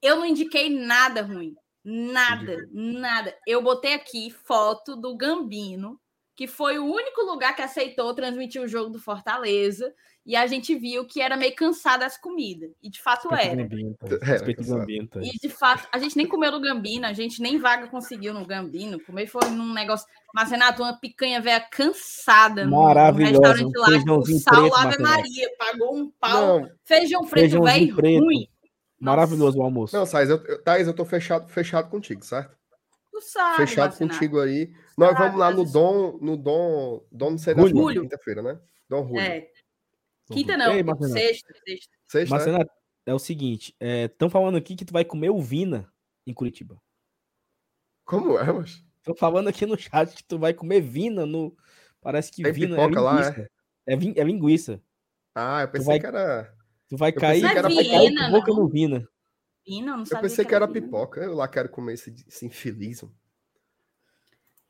[0.00, 1.54] Eu não indiquei nada ruim.
[1.84, 3.36] Nada, nada.
[3.46, 6.00] Eu botei aqui foto do Gambino,
[6.34, 9.94] que foi o único lugar que aceitou transmitir o jogo do Fortaleza.
[10.26, 12.72] E a gente viu que era meio cansada as comidas.
[12.82, 13.62] E de fato Respeito era.
[13.62, 14.06] Gambino, tá?
[14.22, 14.52] Era.
[14.54, 15.20] Gambino, tá?
[15.22, 18.44] E de fato, a gente nem comeu no Gambino, a gente nem vaga conseguiu no
[18.44, 18.98] Gambino.
[18.98, 20.04] Comer foi num negócio.
[20.34, 24.18] Mas, Renato, uma picanha velha cansada no- no Maravilhosa, restaurante um lá.
[24.18, 25.02] O sal, preto, Ave.
[25.02, 26.60] Maria, pagou um pau.
[26.60, 28.24] Não, Feijão preto, velho, preto.
[28.24, 28.48] ruim.
[28.98, 29.96] Maravilhoso o almoço.
[29.96, 32.56] não, Thaís, eu, eu, Thaís, eu tô fechado, fechado contigo, certo?
[33.12, 34.72] Tu sabe, fechado contigo aí.
[34.98, 38.58] Nós vamos lá no Dom, no Dom, Dom não sei quinta-feira, né?
[38.88, 39.20] Dom Julio.
[39.20, 39.48] É.
[40.32, 41.96] Quinta não, Ei, sexta, sexta.
[42.06, 42.38] Sexta, né?
[42.38, 42.70] Marcenato,
[43.06, 45.88] é o seguinte, estão falando aqui que tu vai comer o Vina
[46.26, 46.80] em Curitiba.
[48.04, 48.84] Como é, mas?
[48.98, 51.56] Estão falando aqui no chat que tu vai comer Vina no...
[52.00, 53.50] Parece que Tem Vina pipoca é lá, linguiça.
[53.86, 53.96] é?
[53.96, 54.82] vin- é linguiça.
[55.34, 56.54] Ah, eu pensei vai- que era.
[56.88, 58.56] Tu vai Eu cair, que era vai Vina, cair com boca não.
[58.62, 59.08] no Vina.
[59.64, 60.82] Pina, eu não Eu pensei que era Pina.
[60.86, 61.20] pipoca.
[61.20, 63.10] Eu lá quero comer esse, esse infelizum.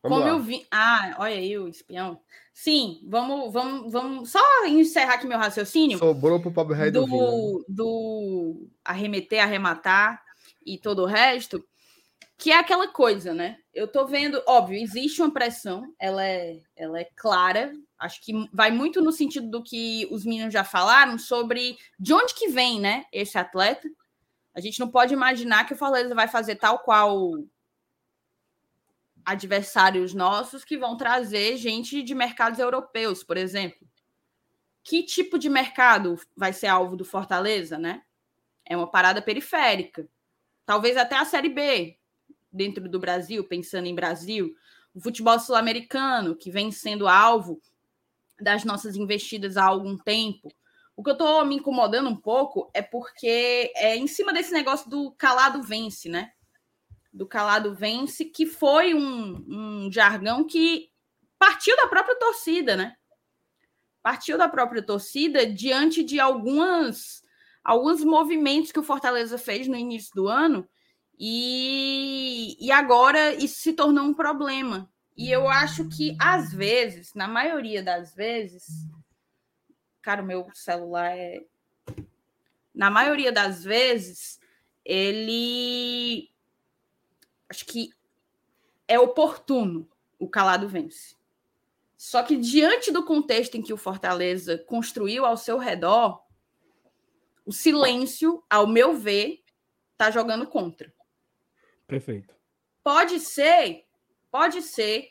[0.08, 0.36] Vamos Come lá.
[0.36, 0.66] o vinho.
[0.70, 2.20] Ah, olha aí o espião.
[2.52, 7.18] Sim, vamos, vamos, vamos só encerrar aqui meu raciocínio Sobrou pro pobre rei do, vinho.
[7.18, 7.26] né?
[7.26, 10.22] do, do arremeter, arrematar
[10.64, 11.62] e todo o resto,
[12.38, 13.58] que é aquela coisa, né?
[13.74, 17.72] Eu tô vendo, óbvio, existe uma pressão, ela é, ela é clara.
[17.98, 22.34] Acho que vai muito no sentido do que os meninos já falaram sobre de onde
[22.34, 23.88] que vem, né, esse atleta.
[24.54, 27.38] A gente não pode imaginar que o Fortaleza vai fazer tal qual
[29.26, 33.86] adversários nossos que vão trazer gente de mercados europeus, por exemplo.
[34.84, 38.02] Que tipo de mercado vai ser alvo do Fortaleza, né?
[38.64, 40.08] É uma parada periférica.
[40.64, 41.98] Talvez até a Série B
[42.52, 44.54] dentro do Brasil, pensando em Brasil.
[44.94, 47.60] O futebol sul-americano, que vem sendo alvo
[48.40, 50.48] das nossas investidas há algum tempo.
[50.94, 54.88] O que eu tô me incomodando um pouco é porque é em cima desse negócio
[54.88, 56.32] do calado vence, né?
[57.16, 60.90] Do calado vence, que foi um, um jargão que
[61.38, 62.94] partiu da própria torcida, né?
[64.02, 67.22] Partiu da própria torcida diante de algumas
[67.64, 70.68] alguns movimentos que o Fortaleza fez no início do ano
[71.18, 74.88] e, e agora isso se tornou um problema.
[75.16, 78.66] E eu acho que, às vezes, na maioria das vezes,
[80.02, 81.42] cara, o meu celular é.
[82.74, 84.38] Na maioria das vezes,
[84.84, 86.30] ele.
[87.48, 87.90] Acho que
[88.88, 89.88] é oportuno
[90.18, 91.16] o calado vence.
[91.96, 96.22] Só que, diante do contexto em que o Fortaleza construiu ao seu redor,
[97.44, 99.42] o silêncio, ao meu ver,
[99.96, 100.92] tá jogando contra.
[101.86, 102.34] Perfeito.
[102.82, 103.86] Pode ser,
[104.30, 105.10] pode ser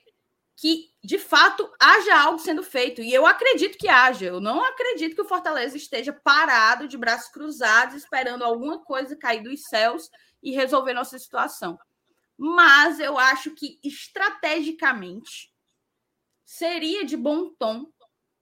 [0.57, 3.01] que de fato haja algo sendo feito.
[3.01, 4.25] E eu acredito que haja.
[4.25, 9.43] Eu não acredito que o Fortaleza esteja parado, de braços cruzados, esperando alguma coisa cair
[9.43, 10.09] dos céus
[10.41, 11.77] e resolver nossa situação.
[12.37, 15.53] Mas eu acho que estrategicamente
[16.43, 17.91] seria de bom tom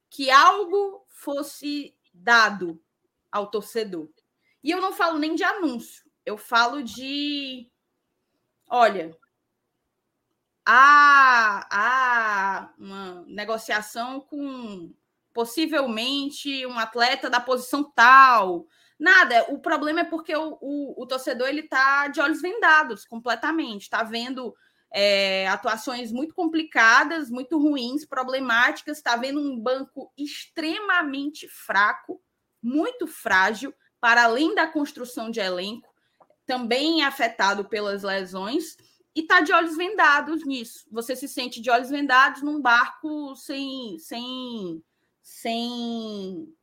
[0.10, 2.82] que algo fosse dado
[3.32, 4.10] ao torcedor.
[4.64, 7.70] E eu não falo nem de anúncio, eu falo de
[8.68, 9.16] olha,
[10.66, 14.94] há, há uma negociação com
[15.34, 18.68] possivelmente um atleta da posição tal.
[19.00, 23.84] Nada, o problema é porque o, o, o torcedor ele está de olhos vendados completamente,
[23.84, 24.54] está vendo
[24.94, 32.22] é, atuações muito complicadas, muito ruins, problemáticas, está vendo um banco extremamente fraco,
[32.62, 35.92] muito frágil, para além da construção de elenco,
[36.46, 38.78] também afetado pelas lesões
[39.16, 40.86] e está de olhos vendados nisso.
[40.92, 44.84] Você se sente de olhos vendados num barco sem, sem,
[45.22, 46.54] sem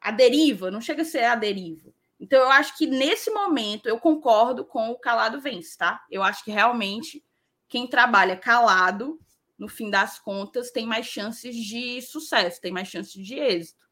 [0.00, 1.92] a deriva, não chega a ser a deriva.
[2.18, 6.04] Então, eu acho que nesse momento eu concordo com o calado vence, tá?
[6.10, 7.24] Eu acho que realmente
[7.68, 9.18] quem trabalha calado,
[9.58, 13.86] no fim das contas, tem mais chances de sucesso, tem mais chances de êxito.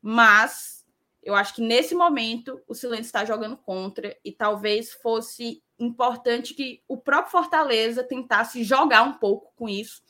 [0.00, 0.86] Mas
[1.22, 6.82] eu acho que nesse momento o silêncio está jogando contra e talvez fosse importante que
[6.88, 10.02] o próprio Fortaleza tentasse jogar um pouco com isso,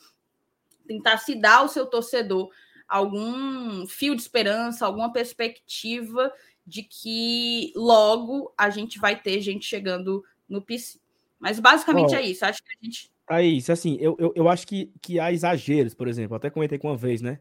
[0.86, 2.50] tentasse dar ao seu torcedor
[2.96, 6.32] algum fio de esperança, alguma perspectiva
[6.66, 10.98] de que logo a gente vai ter gente chegando no PC.
[11.40, 12.18] Mas basicamente Oh.
[12.18, 12.44] é isso.
[12.44, 13.10] Acho que a gente.
[13.28, 16.36] Aí, assim, eu, eu, eu acho que, que há exageros, por exemplo.
[16.36, 17.40] Até comentei com uma vez, né?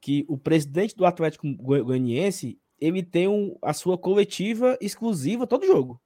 [0.00, 5.66] Que o presidente do Atlético Goi- Goianiense ele tem um, a sua coletiva exclusiva todo
[5.66, 6.00] jogo.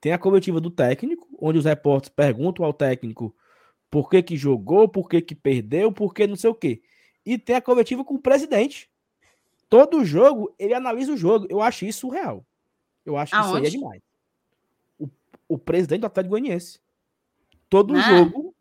[0.00, 3.34] Tem a coletiva do técnico, onde os repórteres perguntam ao técnico
[3.90, 6.82] por que que jogou, por que que perdeu, por que não sei o quê.
[7.28, 8.88] E tem a coletiva com o presidente.
[9.68, 11.46] Todo jogo, ele analisa o jogo.
[11.50, 12.42] Eu acho isso surreal.
[13.04, 14.02] Eu acho que isso aí é demais.
[14.98, 15.08] O,
[15.46, 16.80] o presidente do Atlético Goianiense.
[17.68, 18.00] Todo Ah.
[18.00, 18.54] jogo,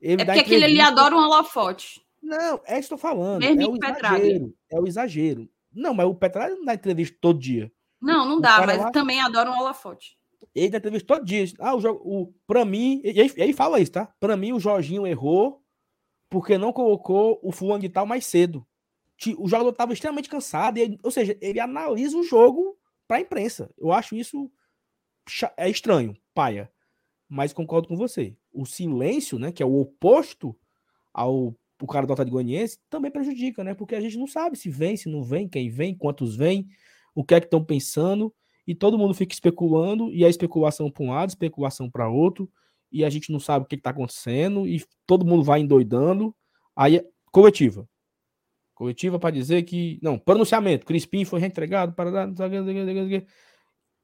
[0.00, 2.02] ele É porque aquele ali adora um holofote.
[2.22, 3.40] Não, é isso que eu tô falando.
[3.40, 4.16] Mesmo é o Petralha.
[4.24, 4.54] exagero.
[4.70, 5.48] É o exagero.
[5.70, 7.70] Não, mas o Petralha não dá entrevista todo dia.
[8.00, 10.16] Não, não O dá, mas lá- também adora um holofote.
[10.54, 11.44] Ele dá entrevista todo dia.
[11.58, 12.00] Ah, o jogo.
[12.04, 13.00] O, pra mim.
[13.04, 14.06] E ele, ele fala isso, tá?
[14.20, 15.62] Pra mim, o Jorginho errou
[16.34, 18.66] porque não colocou o fulano de tal mais cedo.
[19.38, 20.78] O jogador tava extremamente cansado.
[20.78, 22.76] ele- ou seja, ele analisa o jogo
[23.06, 23.72] pra imprensa.
[23.78, 24.50] Eu acho isso
[25.56, 26.68] é estranho, paia.
[27.28, 28.36] Mas concordo com você.
[28.52, 29.52] O silêncio, né?
[29.52, 30.56] Que é o oposto
[31.12, 32.38] ao pro cara do Atlético
[32.90, 33.74] também prejudica, né?
[33.74, 36.66] Porque a gente não sabe se vem, se não vem, quem vem, quantos vem,
[37.14, 38.34] o que é que estão pensando,
[38.66, 42.50] e todo mundo fica especulando, e a especulação para um lado, especulação para outro,
[42.94, 46.32] e a gente não sabe o que está acontecendo, e todo mundo vai endoidando.
[46.76, 47.88] Aí, coletiva.
[48.72, 49.98] Coletiva para dizer que.
[50.00, 50.86] Não, pronunciamento.
[50.86, 52.32] Crispim foi reentregado para.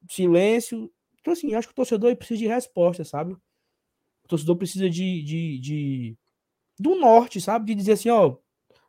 [0.09, 0.91] Silêncio.
[1.20, 3.34] Então, assim, acho que o torcedor precisa de resposta, sabe?
[3.34, 6.18] O torcedor precisa de, de, de
[6.78, 7.66] do norte, sabe?
[7.66, 8.36] De dizer assim, ó,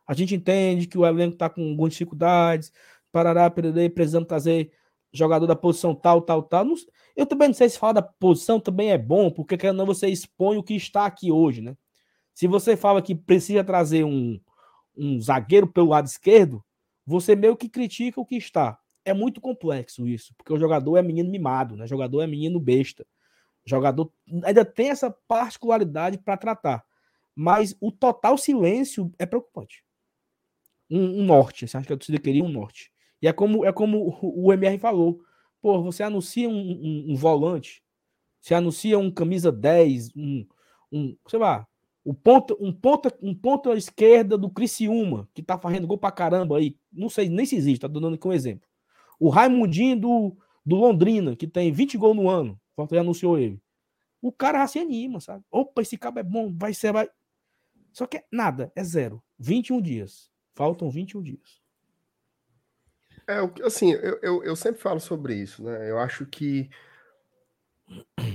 [0.06, 2.72] a gente entende que o elenco tá com algumas dificuldades,
[3.12, 4.72] parará, perder, precisamos trazer
[5.12, 6.64] jogador da posição tal, tal, tal.
[6.64, 6.74] Não,
[7.14, 10.08] eu também não sei se falar da posição também é bom, porque querendo não você
[10.08, 11.76] expõe o que está aqui hoje, né?
[12.34, 14.40] Se você fala que precisa trazer um,
[14.96, 16.64] um zagueiro pelo lado esquerdo,
[17.04, 18.78] você meio que critica o que está.
[19.04, 21.84] É muito complexo isso, porque o jogador é menino mimado, né?
[21.84, 23.06] O jogador é menino besta.
[23.66, 24.12] O jogador
[24.44, 26.84] ainda tem essa particularidade para tratar.
[27.34, 29.84] Mas o total silêncio é preocupante.
[30.90, 32.91] Um, um norte, você acha que a torcida queria um norte.
[33.22, 35.22] E é como, é como o MR falou.
[35.62, 37.82] Pô, você anuncia um, um, um volante,
[38.40, 40.44] você anuncia um camisa 10, um,
[40.90, 41.66] um sei lá,
[42.04, 46.76] o ponto, um ponta, um esquerda do Criciúma, que tá fazendo gol pra caramba aí.
[46.92, 48.68] Não sei nem se existe, tá dando aqui um exemplo.
[49.20, 52.60] O Raimundinho do, do Londrina, que tem 20 gols no ano.
[52.74, 53.62] Fortaleza anunciou ele.
[54.20, 55.44] O cara se anima, sabe?
[55.48, 57.08] Opa, esse cabo é bom, vai ser, vai.
[57.92, 59.22] Só que nada, é zero.
[59.38, 60.28] 21 dias.
[60.54, 61.61] Faltam 21 dias.
[63.32, 65.90] É, assim, eu, eu, eu sempre falo sobre isso, né?
[65.90, 66.70] Eu acho que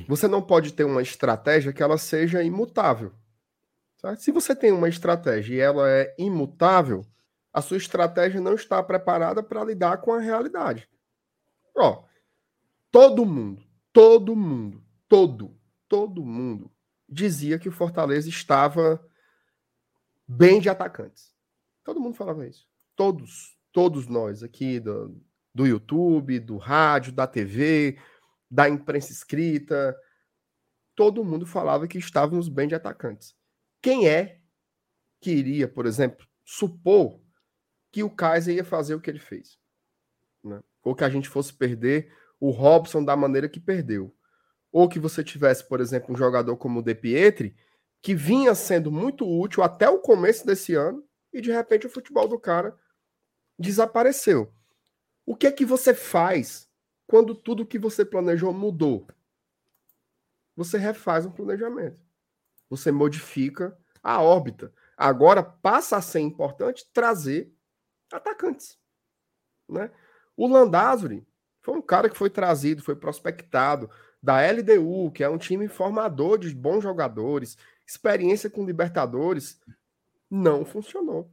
[0.07, 3.13] você não pode ter uma estratégia que ela seja imutável.
[3.97, 4.21] Certo?
[4.21, 7.05] Se você tem uma estratégia e ela é imutável,
[7.51, 10.87] a sua estratégia não está preparada para lidar com a realidade.
[11.75, 12.03] Ó,
[12.91, 16.71] todo mundo, todo mundo, todo, todo mundo
[17.09, 19.03] dizia que o Fortaleza estava
[20.27, 21.33] bem de atacantes.
[21.83, 22.67] Todo mundo falava isso.
[22.95, 25.15] Todos, todos nós aqui do,
[25.53, 27.95] do YouTube, do rádio, da TV,
[28.49, 29.95] da imprensa escrita,
[30.95, 33.35] todo mundo falava que estávamos bem de atacantes.
[33.79, 34.39] Quem é
[35.21, 37.21] que iria, por exemplo, supor
[37.91, 39.59] que o Kaiser ia fazer o que ele fez?
[40.43, 40.59] Né?
[40.83, 44.11] Ou que a gente fosse perder o Robson da maneira que perdeu.
[44.71, 47.55] Ou que você tivesse, por exemplo, um jogador como o De Pietri,
[48.01, 52.27] que vinha sendo muito útil até o começo desse ano e de repente o futebol
[52.27, 52.75] do cara
[53.57, 54.51] desapareceu.
[55.25, 56.69] O que é que você faz
[57.05, 59.07] quando tudo que você planejou mudou?
[60.55, 61.99] Você refaz um planejamento.
[62.69, 64.73] Você modifica a órbita.
[64.95, 67.53] Agora passa a ser importante trazer
[68.11, 68.79] atacantes,
[69.67, 69.91] né?
[70.35, 71.27] O Landázuri
[71.61, 73.89] foi um cara que foi trazido, foi prospectado
[74.21, 79.59] da LDU, que é um time formador de bons jogadores, experiência com Libertadores,
[80.29, 81.29] não funcionou.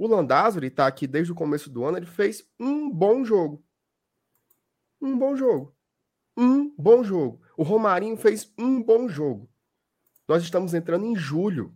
[0.00, 3.62] O Landázuri está aqui desde o começo do ano, ele fez um bom jogo.
[4.98, 5.76] Um bom jogo.
[6.34, 7.42] Um bom jogo.
[7.54, 9.46] O Romarinho fez um bom jogo.
[10.26, 11.74] Nós estamos entrando em julho,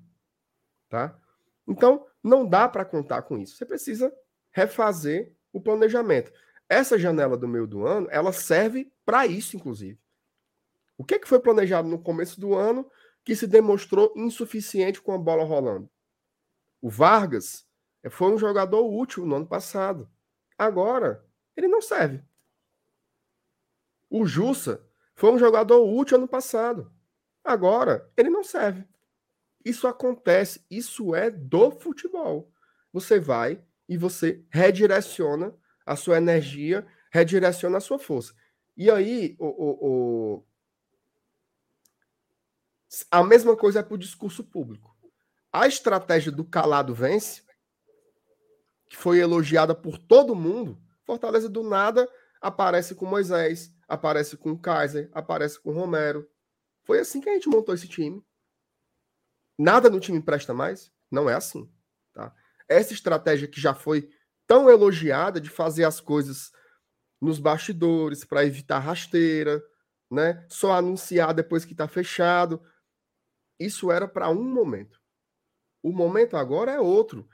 [0.88, 1.20] tá?
[1.68, 3.58] Então, não dá para contar com isso.
[3.58, 4.10] Você precisa
[4.50, 6.32] refazer o planejamento.
[6.66, 10.00] Essa janela do meio do ano, ela serve para isso, inclusive.
[10.96, 12.90] O que, que foi planejado no começo do ano
[13.22, 15.90] que se demonstrou insuficiente com a bola rolando.
[16.80, 17.66] O Vargas
[18.10, 20.10] foi um jogador útil no ano passado.
[20.58, 21.24] Agora,
[21.56, 22.22] ele não serve.
[24.10, 24.84] O Jussa
[25.14, 26.92] foi um jogador útil ano passado.
[27.42, 28.86] Agora, ele não serve.
[29.64, 32.52] Isso acontece, isso é do futebol.
[32.92, 38.34] Você vai e você redireciona a sua energia, redireciona a sua força.
[38.76, 40.44] E aí, o, o, o
[43.10, 44.94] a mesma coisa é para o discurso público.
[45.52, 47.42] A estratégia do calado vence,
[48.94, 52.08] que foi elogiada por todo mundo, Fortaleza do nada
[52.40, 56.30] aparece com Moisés, aparece com Kaiser, aparece com Romero.
[56.84, 58.24] Foi assim que a gente montou esse time.
[59.58, 60.92] Nada no time presta mais?
[61.10, 61.68] Não é assim.
[62.12, 62.32] Tá?
[62.68, 64.08] Essa estratégia que já foi
[64.46, 66.52] tão elogiada de fazer as coisas
[67.20, 69.60] nos bastidores para evitar rasteira,
[70.08, 70.46] né?
[70.48, 72.62] Só anunciar depois que está fechado.
[73.58, 75.00] Isso era para um momento.
[75.82, 77.28] O momento agora é outro.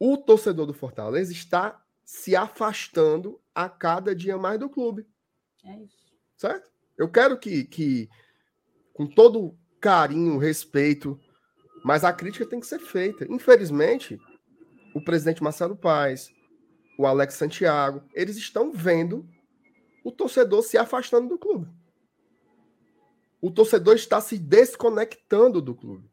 [0.00, 5.06] O torcedor do Fortaleza está se afastando a cada dia mais do clube.
[5.64, 5.96] É isso.
[6.36, 6.68] Certo?
[6.98, 8.08] Eu quero que, que
[8.92, 11.20] com todo carinho, respeito,
[11.84, 13.24] mas a crítica tem que ser feita.
[13.30, 14.18] Infelizmente,
[14.94, 16.32] o presidente Marcelo Paes,
[16.98, 19.28] o Alex Santiago, eles estão vendo
[20.02, 21.68] o torcedor se afastando do clube
[23.40, 26.10] o torcedor está se desconectando do clube.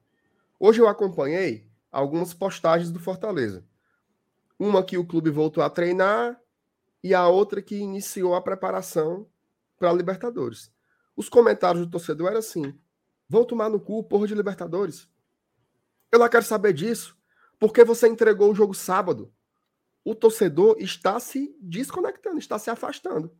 [0.59, 3.65] Hoje eu acompanhei algumas postagens do Fortaleza.
[4.59, 6.39] Uma que o clube voltou a treinar
[7.03, 9.29] e a outra que iniciou a preparação
[9.77, 10.71] para a Libertadores.
[11.15, 12.77] Os comentários do torcedor eram assim:
[13.29, 15.09] vão tomar no cu, porra de Libertadores.
[16.11, 17.17] Eu não quero saber disso,
[17.59, 19.33] porque você entregou o jogo sábado.
[20.03, 23.35] O torcedor está se desconectando, está se afastando.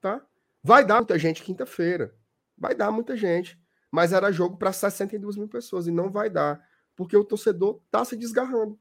[0.00, 0.24] Tá?
[0.62, 2.14] Vai dar muita gente quinta-feira.
[2.56, 3.60] Vai dar muita gente.
[3.90, 6.64] Mas era jogo para 62 mil pessoas e não vai dar,
[6.94, 8.78] porque o torcedor está se desgarrando.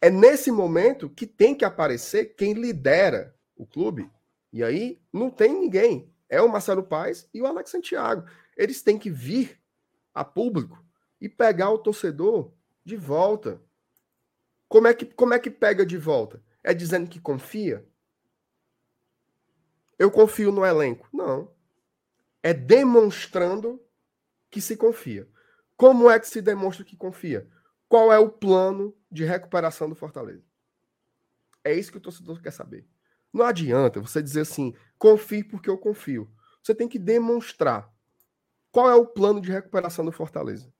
[0.00, 4.10] É nesse momento que tem que aparecer quem lidera o clube.
[4.52, 6.12] E aí não tem ninguém.
[6.28, 8.26] É o Marcelo Paes e o Alex Santiago.
[8.56, 9.60] Eles têm que vir
[10.14, 10.82] a público
[11.20, 12.52] e pegar o torcedor
[12.84, 13.60] de volta.
[14.68, 16.42] Como é que, como é que pega de volta?
[16.62, 17.86] É dizendo que confia?
[19.98, 21.06] Eu confio no elenco.
[21.12, 21.52] Não.
[22.42, 23.82] É demonstrando
[24.50, 25.28] que se confia.
[25.76, 27.48] Como é que se demonstra que confia?
[27.88, 30.44] Qual é o plano de recuperação do Fortaleza?
[31.64, 32.86] É isso que o torcedor quer saber.
[33.32, 36.30] Não adianta você dizer assim, confie porque eu confio.
[36.62, 37.92] Você tem que demonstrar
[38.70, 40.72] qual é o plano de recuperação do Fortaleza.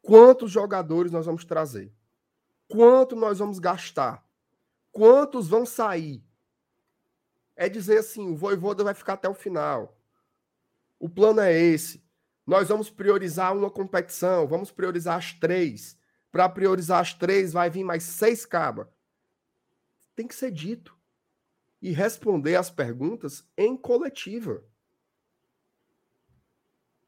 [0.00, 1.92] Quantos jogadores nós vamos trazer?
[2.68, 4.26] Quanto nós vamos gastar?
[4.90, 6.24] Quantos vão sair?
[7.54, 9.96] É dizer assim, o Voivoda vai ficar até o final.
[10.98, 12.02] O plano é esse.
[12.46, 15.96] Nós vamos priorizar uma competição, vamos priorizar as três.
[16.32, 18.88] Para priorizar as três, vai vir mais seis cabas.
[20.16, 20.98] Tem que ser dito.
[21.80, 24.64] E responder as perguntas em coletiva.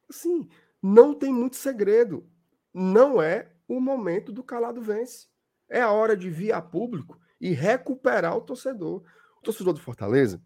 [0.08, 0.48] Assim,
[0.80, 2.30] não tem muito segredo
[2.74, 5.28] não é o momento do calado vence.
[5.68, 9.04] É a hora de vir a público e recuperar o torcedor.
[9.38, 10.42] O torcedor do Fortaleza,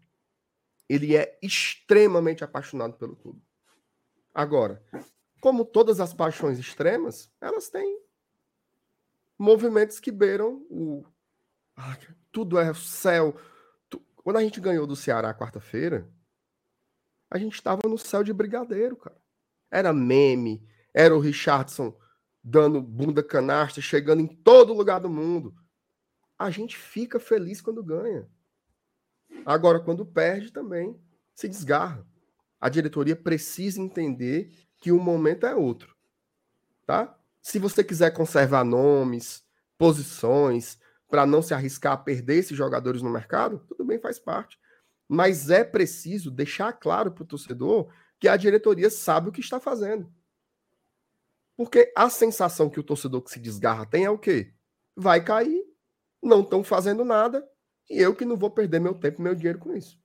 [0.87, 3.41] ele é extremamente apaixonado pelo clube.
[4.33, 4.81] Agora,
[5.41, 7.99] como todas as paixões extremas, elas têm
[9.39, 11.05] movimentos que beiram o.
[12.29, 13.35] Tudo é céu.
[14.17, 16.11] Quando a gente ganhou do Ceará quarta-feira,
[17.31, 19.17] a gente estava no céu de brigadeiro, cara.
[19.71, 21.97] Era meme, era o Richardson
[22.43, 25.55] dando bunda canastra, chegando em todo lugar do mundo.
[26.37, 28.29] A gente fica feliz quando ganha.
[29.45, 30.99] Agora, quando perde, também
[31.33, 32.05] se desgarra.
[32.59, 35.95] A diretoria precisa entender que o momento é outro.
[36.85, 37.18] Tá?
[37.41, 39.43] Se você quiser conservar nomes,
[39.77, 40.77] posições,
[41.09, 44.59] para não se arriscar a perder esses jogadores no mercado, tudo bem, faz parte.
[45.07, 49.59] Mas é preciso deixar claro para o torcedor que a diretoria sabe o que está
[49.59, 50.11] fazendo.
[51.57, 54.53] Porque a sensação que o torcedor que se desgarra tem é o quê?
[54.95, 55.65] Vai cair,
[56.21, 57.45] não estão fazendo nada,
[57.89, 59.99] e eu que não vou perder meu tempo e meu dinheiro com isso.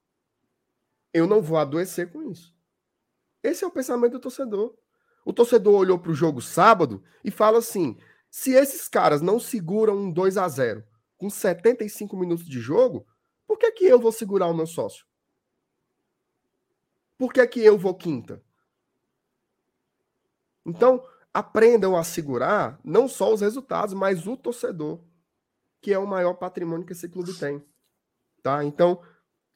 [1.12, 2.55] Eu não vou adoecer com isso.
[3.43, 4.74] Esse é o pensamento do torcedor.
[5.25, 7.97] O torcedor olhou para o jogo sábado e fala assim:
[8.31, 10.85] se esses caras não seguram um 2 a 0
[11.16, 13.07] com 75 minutos de jogo,
[13.47, 15.07] por que, que eu vou segurar o meu sócio?
[17.16, 18.43] Por que, que eu vou quinta?
[20.66, 25.01] Então, aprendam a segurar não só os resultados, mas o torcedor,
[25.81, 27.62] que é o maior patrimônio que esse clube tem.
[28.43, 28.64] Tá?
[28.64, 29.01] Então,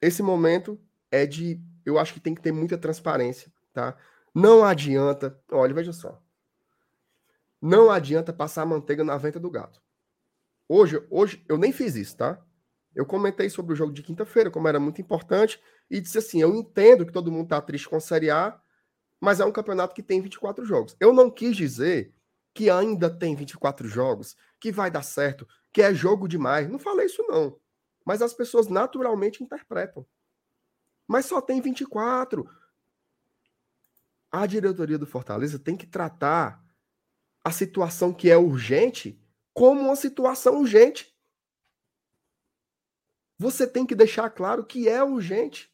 [0.00, 1.60] esse momento é de.
[1.84, 3.52] Eu acho que tem que ter muita transparência.
[3.72, 3.96] Tá?
[4.38, 5.36] Não adianta.
[5.50, 6.22] Olha, veja só.
[7.60, 9.82] Não adianta passar manteiga na venta do gato.
[10.68, 12.40] Hoje, hoje eu nem fiz isso, tá?
[12.94, 15.60] Eu comentei sobre o jogo de quinta-feira, como era muito importante,
[15.90, 18.56] e disse assim: eu entendo que todo mundo tá triste com a Série A,
[19.20, 20.96] mas é um campeonato que tem 24 jogos.
[21.00, 22.14] Eu não quis dizer
[22.54, 26.68] que ainda tem 24 jogos, que vai dar certo, que é jogo demais.
[26.68, 27.58] Não falei isso, não.
[28.06, 30.06] Mas as pessoas naturalmente interpretam.
[31.08, 32.48] Mas só tem 24.
[34.30, 36.62] A diretoria do Fortaleza tem que tratar
[37.44, 39.20] a situação que é urgente
[39.54, 41.16] como uma situação urgente.
[43.38, 45.72] Você tem que deixar claro que é urgente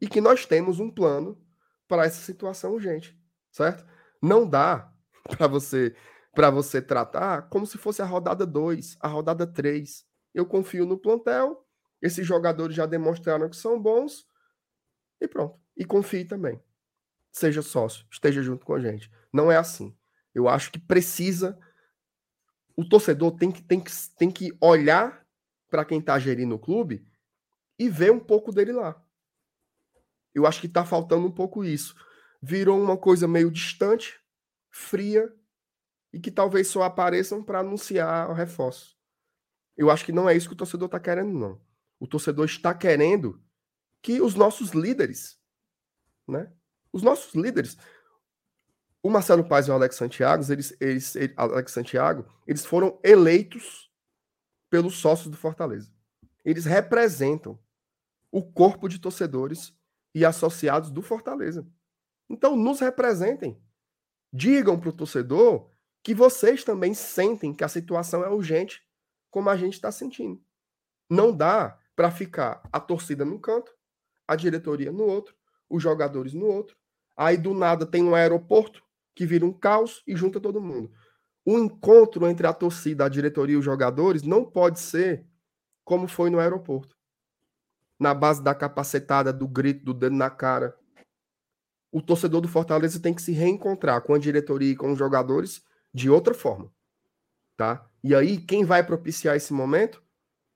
[0.00, 1.40] e que nós temos um plano
[1.86, 3.18] para essa situação urgente,
[3.50, 3.84] certo?
[4.22, 4.92] Não dá
[5.28, 5.94] para você
[6.34, 10.06] para você tratar como se fosse a rodada 2, a rodada 3.
[10.32, 11.66] Eu confio no plantel,
[12.00, 14.24] esses jogadores já demonstraram que são bons
[15.20, 15.58] e pronto.
[15.76, 16.62] E confie também.
[17.30, 19.10] Seja sócio, esteja junto com a gente.
[19.32, 19.96] Não é assim.
[20.34, 21.58] Eu acho que precisa
[22.78, 25.26] o torcedor tem que, tem que, tem que olhar
[25.68, 27.04] para quem está gerindo o clube
[27.76, 29.04] e ver um pouco dele lá.
[30.32, 31.96] Eu acho que está faltando um pouco isso.
[32.40, 34.20] Virou uma coisa meio distante,
[34.70, 35.28] fria,
[36.12, 38.96] e que talvez só apareçam para anunciar o reforço.
[39.76, 41.60] Eu acho que não é isso que o torcedor está querendo, não.
[41.98, 43.42] O torcedor está querendo
[44.00, 45.36] que os nossos líderes,
[46.28, 46.52] né?
[46.92, 47.76] Os nossos líderes.
[49.02, 53.90] O, Marcelo Paz e o Alex Santiago, eles, eles, Alex Santiago, eles foram eleitos
[54.68, 55.92] pelos sócios do Fortaleza.
[56.44, 57.58] Eles representam
[58.30, 59.74] o corpo de torcedores
[60.14, 61.66] e associados do Fortaleza.
[62.28, 63.60] Então, nos representem.
[64.32, 65.70] Digam para o torcedor
[66.02, 68.82] que vocês também sentem que a situação é urgente,
[69.30, 70.42] como a gente está sentindo.
[71.08, 73.74] Não dá para ficar a torcida num canto,
[74.26, 75.34] a diretoria no outro,
[75.68, 76.76] os jogadores no outro.
[77.16, 78.82] Aí do nada tem um aeroporto
[79.14, 80.90] que vira um caos e junta todo mundo.
[81.44, 85.26] O encontro entre a torcida, a diretoria e os jogadores não pode ser
[85.84, 86.94] como foi no aeroporto.
[87.98, 90.76] Na base da capacetada, do grito, do dedo na cara.
[91.90, 95.64] O torcedor do Fortaleza tem que se reencontrar com a diretoria e com os jogadores
[95.92, 96.70] de outra forma.
[97.56, 97.90] Tá?
[98.04, 100.04] E aí, quem vai propiciar esse momento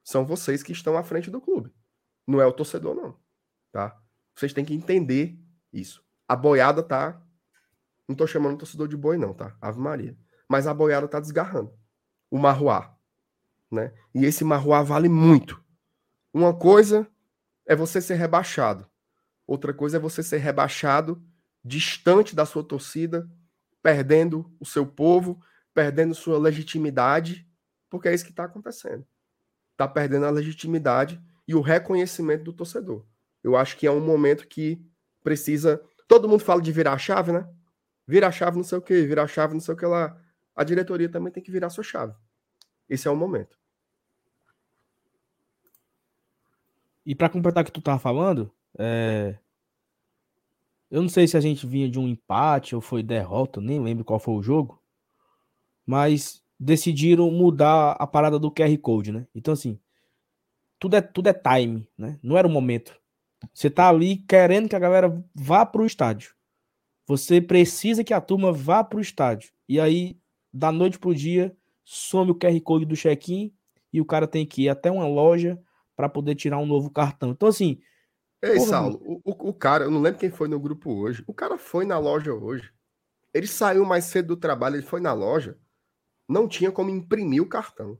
[0.05, 1.73] são vocês que estão à frente do clube.
[2.27, 3.17] Não é o torcedor, não.
[3.73, 3.99] Tá?
[4.35, 5.39] Vocês têm que entender
[5.73, 6.05] isso.
[6.29, 7.21] A boiada tá.
[8.09, 9.57] Não tô chamando o torcedor de boi, não, tá?
[9.61, 10.17] Ave Maria.
[10.49, 11.73] Mas a boiada tá desgarrando.
[12.31, 12.97] O marruá.
[13.71, 13.93] Né?
[14.15, 15.63] E esse marruá vale muito.
[16.33, 17.09] Uma coisa
[17.67, 18.87] é você ser rebaixado.
[19.47, 21.23] Outra coisa é você ser rebaixado
[21.65, 23.31] distante da sua torcida,
[23.83, 25.41] perdendo o seu povo,
[25.73, 27.49] perdendo sua legitimidade,
[27.89, 29.07] porque é isso que está acontecendo.
[29.73, 33.07] Está perdendo a legitimidade e o reconhecimento do torcedor.
[33.43, 34.81] Eu acho que é um momento que
[35.23, 35.83] precisa.
[36.07, 37.49] Todo mundo fala de virar a chave, né?
[38.07, 40.17] Virar a chave não sei o que, virar a chave não sei o que lá.
[40.55, 42.15] A diretoria também tem que virar sua chave.
[42.89, 43.59] Esse é o momento.
[47.05, 49.37] E para completar o que tu tava falando, é...
[50.91, 54.05] eu não sei se a gente vinha de um empate ou foi derrota, nem lembro
[54.05, 54.81] qual foi o jogo,
[55.85, 59.27] mas decidiram mudar a parada do QR Code, né?
[59.35, 59.81] Então, assim,
[60.79, 62.19] tudo é, tudo é time, né?
[62.23, 63.02] Não era o momento.
[63.53, 66.35] Você tá ali querendo que a galera vá pro estádio.
[67.07, 69.53] Você precisa que a turma vá pro estádio.
[69.69, 70.19] E aí,
[70.53, 73.53] da noite pro dia, some o QR Code do check-in
[73.93, 75.61] e o cara tem que ir até uma loja
[75.97, 77.31] para poder tirar um novo cartão.
[77.31, 77.81] Então, assim.
[78.41, 81.23] Ei, porra, Saulo, o, o, cara, eu não lembro quem foi no grupo hoje.
[81.27, 82.73] O cara foi na loja hoje.
[83.33, 85.59] Ele saiu mais cedo do trabalho, ele foi na loja.
[86.29, 87.99] Não tinha como imprimir o cartão.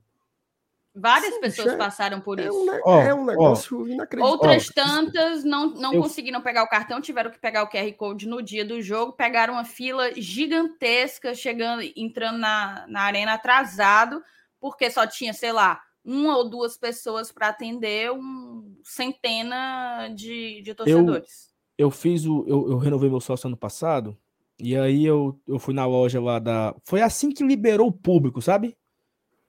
[0.95, 2.55] Várias Sim, pessoas é, passaram por é isso.
[2.55, 4.31] Um, oh, é um negócio oh, inacreditável.
[4.31, 6.01] Outras tantas não, não eu...
[6.01, 9.55] conseguiram pegar o cartão, tiveram que pegar o QR Code no dia do jogo, pegaram
[9.55, 14.21] uma fila gigantesca, chegando, entrando na, na arena atrasado,
[14.59, 20.75] porque só tinha, sei lá, uma ou duas pessoas para atender um centena de, de
[20.75, 21.51] torcedores.
[21.77, 22.45] Eu, eu fiz o.
[22.47, 24.15] Eu, eu, renovei meu sócio ano passado.
[24.59, 26.75] E aí eu, eu fui na loja lá da.
[26.83, 28.77] Foi assim que liberou o público, sabe?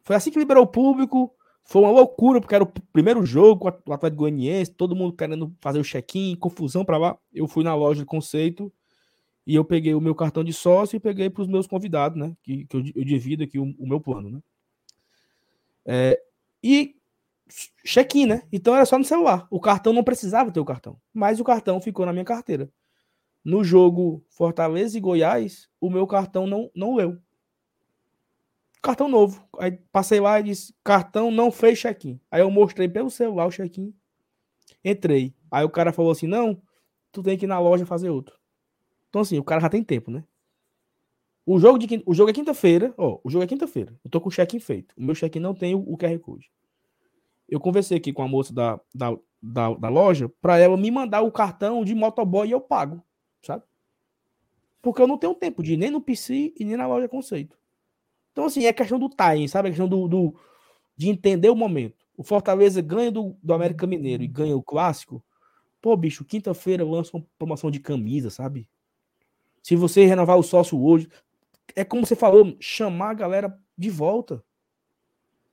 [0.02, 1.33] Foi assim que liberou o público.
[1.64, 5.78] Foi uma loucura, porque era o primeiro jogo, o Atlético Goianiense, todo mundo querendo fazer
[5.78, 7.18] o check-in, confusão para lá.
[7.32, 8.70] Eu fui na loja de conceito
[9.46, 12.36] e eu peguei o meu cartão de sócio e peguei para os meus convidados, né?
[12.42, 14.40] Que, que eu, eu divido aqui o, o meu plano, né?
[15.86, 16.20] É,
[16.62, 16.96] e
[17.84, 18.42] check-in, né?
[18.52, 19.46] Então era só no celular.
[19.50, 22.70] O cartão não precisava ter o cartão, mas o cartão ficou na minha carteira.
[23.42, 27.18] No jogo Fortaleza e Goiás, o meu cartão não, não leu.
[28.84, 29.42] Cartão novo.
[29.58, 32.20] Aí passei lá e disse: cartão não fez check-in.
[32.30, 33.94] Aí eu mostrei pelo celular o check-in.
[34.84, 35.34] Entrei.
[35.50, 36.60] Aí o cara falou assim: não,
[37.10, 38.38] tu tem que ir na loja fazer outro.
[39.08, 40.22] Então, assim, o cara já tem tempo, né?
[41.46, 43.98] O jogo, de, o jogo é quinta-feira, ó, o jogo é quinta-feira.
[44.04, 44.94] Eu tô com o check-in feito.
[44.98, 46.50] O meu check-in não tem o, o, QR Code.
[47.48, 51.22] Eu conversei aqui com a moça da, da, da, da loja para ela me mandar
[51.22, 53.02] o cartão de motoboy e eu pago,
[53.40, 53.64] sabe?
[54.82, 57.56] Porque eu não tenho tempo de ir nem no PC e nem na loja conceito.
[58.34, 59.68] Então, assim, é questão do time, sabe?
[59.68, 60.34] É questão do, do,
[60.96, 62.04] de entender o momento.
[62.16, 65.24] O Fortaleza ganha do, do América Mineiro e ganha o clássico.
[65.80, 68.68] Pô, bicho, quinta-feira lança uma promoção de camisa, sabe?
[69.62, 71.08] Se você renovar o sócio hoje,
[71.76, 74.44] é como você falou, chamar a galera de volta.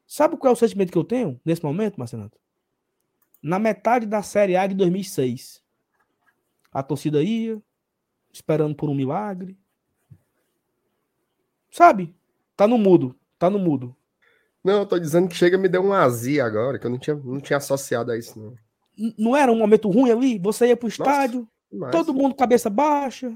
[0.07, 2.31] Sabe qual é o sentimento que eu tenho nesse momento, Marcelo?
[3.43, 5.63] Na metade da Série A de 2006,
[6.71, 7.61] a torcida ia,
[8.33, 9.55] esperando por um milagre.
[11.69, 12.15] Sabe?
[12.61, 13.95] Tá no mudo, tá no mudo.
[14.63, 17.15] Não, eu tô dizendo que chega me deu um azia agora, que eu não tinha,
[17.15, 18.53] não tinha associado a isso, não.
[19.17, 20.37] Não era um momento ruim ali?
[20.37, 23.35] Você ia pro estádio, Nossa, todo mundo cabeça baixa,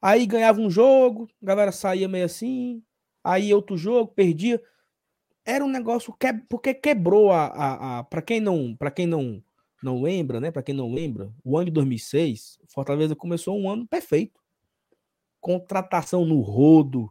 [0.00, 2.80] Aí ganhava um jogo, a galera saía meio assim,
[3.24, 4.62] aí outro jogo, perdia.
[5.44, 9.42] Era um negócio que, porque quebrou a, a, a para quem não, para quem não
[9.82, 10.52] não lembra, né?
[10.52, 14.40] Para quem não lembra, o ano de 2006, Fortaleza começou um ano perfeito.
[15.40, 17.10] Contratação no rodo,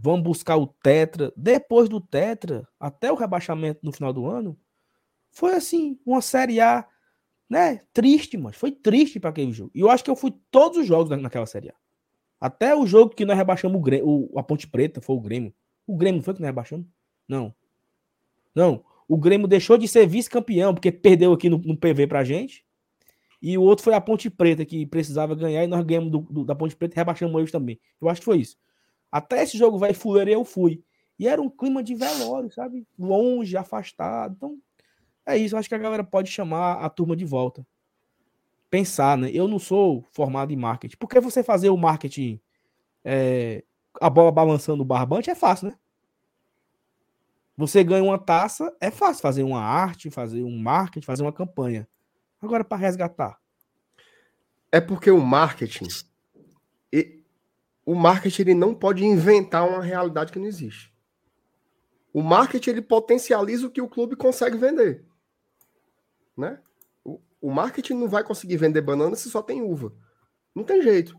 [0.00, 1.32] vamos buscar o Tetra.
[1.36, 4.58] Depois do Tetra, até o rebaixamento no final do ano,
[5.30, 6.86] foi assim, uma Série A,
[7.50, 7.80] né?
[7.92, 9.70] Triste, mas foi triste para aquele jogo.
[9.74, 11.74] E eu acho que eu fui todos os jogos naquela Série A.
[12.40, 15.52] Até o jogo que nós rebaixamos o, o a Ponte Preta, foi o Grêmio.
[15.86, 16.86] O Grêmio foi que nós rebaixamos?
[17.26, 17.52] Não.
[18.54, 18.84] Não.
[19.08, 22.64] O Grêmio deixou de ser vice-campeão, porque perdeu aqui no, no, PV pra gente.
[23.40, 26.44] E o outro foi a Ponte Preta, que precisava ganhar, e nós ganhamos do, do,
[26.44, 27.80] da Ponte Preta e rebaixamos eles também.
[28.00, 28.56] Eu acho que foi isso.
[29.10, 30.82] Até esse jogo vai fuleiro eu fui.
[31.18, 32.86] E era um clima de velório, sabe?
[32.98, 34.34] Longe, afastado.
[34.36, 34.58] Então,
[35.26, 35.54] é isso.
[35.54, 37.66] Eu acho que a galera pode chamar a turma de volta.
[38.70, 39.30] Pensar, né?
[39.32, 40.96] Eu não sou formado em marketing.
[40.96, 42.40] Porque você fazer o marketing,
[43.04, 43.64] é,
[44.00, 45.78] a bola balançando o barbante, é fácil, né?
[47.56, 51.88] Você ganha uma taça, é fácil fazer uma arte, fazer um marketing, fazer uma campanha.
[52.40, 53.36] Agora, para resgatar.
[54.70, 55.88] É porque o marketing.
[57.88, 60.92] O marketing ele não pode inventar uma realidade que não existe.
[62.12, 65.04] O marketing ele potencializa o que o clube consegue vender.
[66.36, 66.60] Né?
[67.04, 69.92] O, o marketing não vai conseguir vender banana se só tem uva.
[70.54, 71.16] Não tem jeito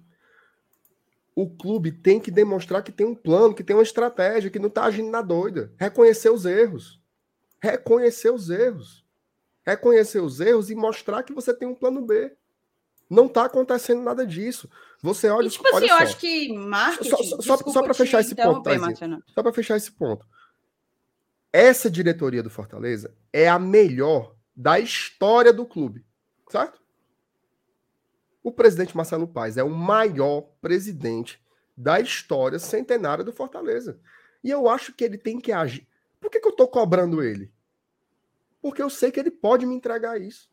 [1.41, 4.67] o clube tem que demonstrar que tem um plano, que tem uma estratégia, que não
[4.67, 5.71] está agindo na doida.
[5.77, 7.01] Reconhecer os erros.
[7.61, 9.05] Reconhecer os erros.
[9.65, 12.35] Reconhecer os erros e mostrar que você tem um plano B.
[13.09, 14.69] Não está acontecendo nada disso.
[15.01, 15.47] Você olha.
[15.47, 15.93] E, tipo olha assim, só.
[15.93, 17.09] eu acho que marketing.
[17.09, 18.69] Só, só, só para fechar esse ponto.
[19.33, 20.25] Só para fechar esse ponto.
[21.51, 26.05] Essa diretoria do Fortaleza é a melhor da história do clube.
[26.49, 26.81] Certo?
[28.43, 31.41] O presidente Marcelo Paes é o maior presidente
[31.75, 33.99] da história centenária do Fortaleza.
[34.43, 35.87] E eu acho que ele tem que agir.
[36.19, 37.51] Por que, que eu estou cobrando ele?
[38.61, 40.49] Porque eu sei que ele pode me entregar isso.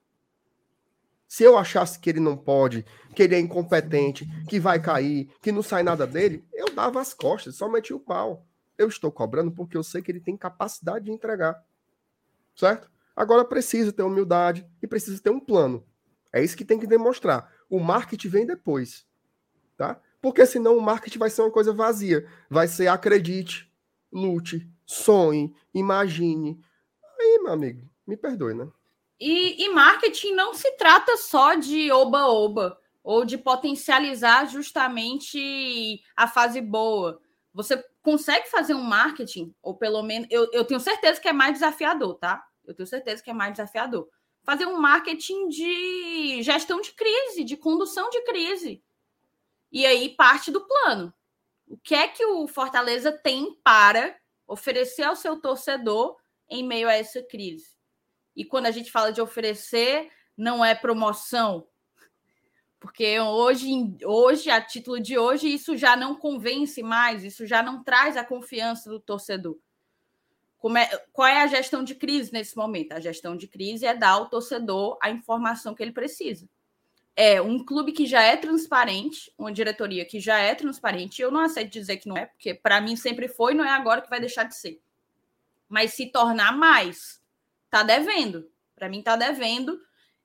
[1.29, 2.85] Se eu achasse que ele não pode,
[3.15, 7.13] que ele é incompetente, que vai cair, que não sai nada dele, eu dava as
[7.13, 8.47] costas, só meti o pau.
[8.79, 11.65] Eu estou cobrando porque eu sei que ele tem capacidade de entregar.
[12.55, 12.91] Certo?
[13.15, 15.85] Agora precisa ter humildade e precisa ter um plano.
[16.33, 17.51] É isso que tem que demonstrar.
[17.69, 19.07] O marketing vem depois,
[19.77, 20.01] tá?
[20.21, 22.29] Porque senão o marketing vai ser uma coisa vazia.
[22.51, 23.73] Vai ser acredite,
[24.13, 26.61] lute, sonhe, imagine.
[27.19, 28.69] Aí, meu amigo, me perdoe, né?
[29.19, 36.61] E, e marketing não se trata só de oba-oba ou de potencializar justamente a fase
[36.61, 37.21] boa.
[37.55, 41.55] Você consegue fazer um marketing, ou pelo menos, eu, eu tenho certeza que é mais
[41.55, 42.45] desafiador, tá?
[42.65, 44.09] Eu tenho certeza que é mais desafiador
[44.47, 48.81] fazer um marketing de gestão de crise, de condução de crise.
[49.73, 51.13] E aí parte do plano.
[51.67, 54.17] O que é que o Fortaleza tem para
[54.47, 56.17] oferecer ao seu torcedor
[56.49, 57.76] em meio a essa crise?
[58.37, 61.67] E quando a gente fala de oferecer, não é promoção,
[62.79, 67.83] porque hoje, hoje, a título de hoje, isso já não convence mais, isso já não
[67.83, 69.59] traz a confiança do torcedor.
[70.77, 72.93] É, qual é a gestão de crise nesse momento?
[72.93, 76.49] A gestão de crise é dar ao torcedor a informação que ele precisa.
[77.15, 81.23] É um clube que já é transparente, uma diretoria que já é transparente.
[81.23, 84.03] Eu não aceito dizer que não é, porque para mim sempre foi, não é agora
[84.03, 84.81] que vai deixar de ser.
[85.69, 87.21] Mas se tornar mais,
[87.71, 88.51] tá devendo.
[88.75, 89.81] Para mim tá devendo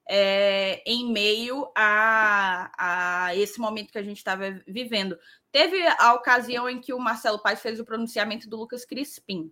[0.08, 5.18] é, em meio a, a esse momento que a gente estava vivendo.
[5.52, 9.52] Teve a ocasião em que o Marcelo Paes fez o pronunciamento do Lucas Crispim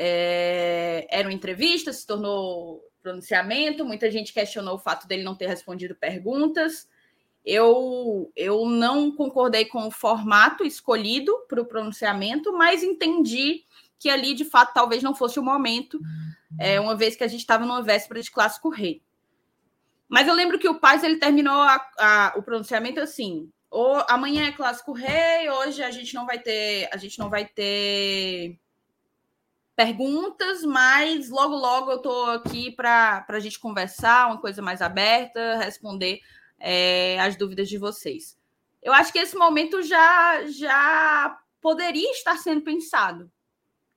[0.00, 3.84] é, era uma entrevista, se tornou pronunciamento.
[3.84, 6.88] Muita gente questionou o fato dele não ter respondido perguntas.
[7.44, 13.64] Eu, eu não concordei com o formato escolhido para o pronunciamento, mas entendi
[13.98, 16.00] que ali, de fato, talvez não fosse o momento,
[16.58, 19.02] é, uma vez que a gente estava numa véspera de Clássico Rei.
[20.08, 24.46] Mas eu lembro que o Paz ele terminou a, a, o pronunciamento assim: ou, amanhã
[24.46, 28.58] é Clássico Rei, hoje a gente não vai ter, a gente não vai ter
[29.76, 35.56] perguntas, mas logo, logo eu estou aqui para a gente conversar, uma coisa mais aberta,
[35.58, 36.20] responder
[36.58, 38.36] é, as dúvidas de vocês.
[38.82, 43.30] Eu acho que esse momento já, já poderia estar sendo pensado.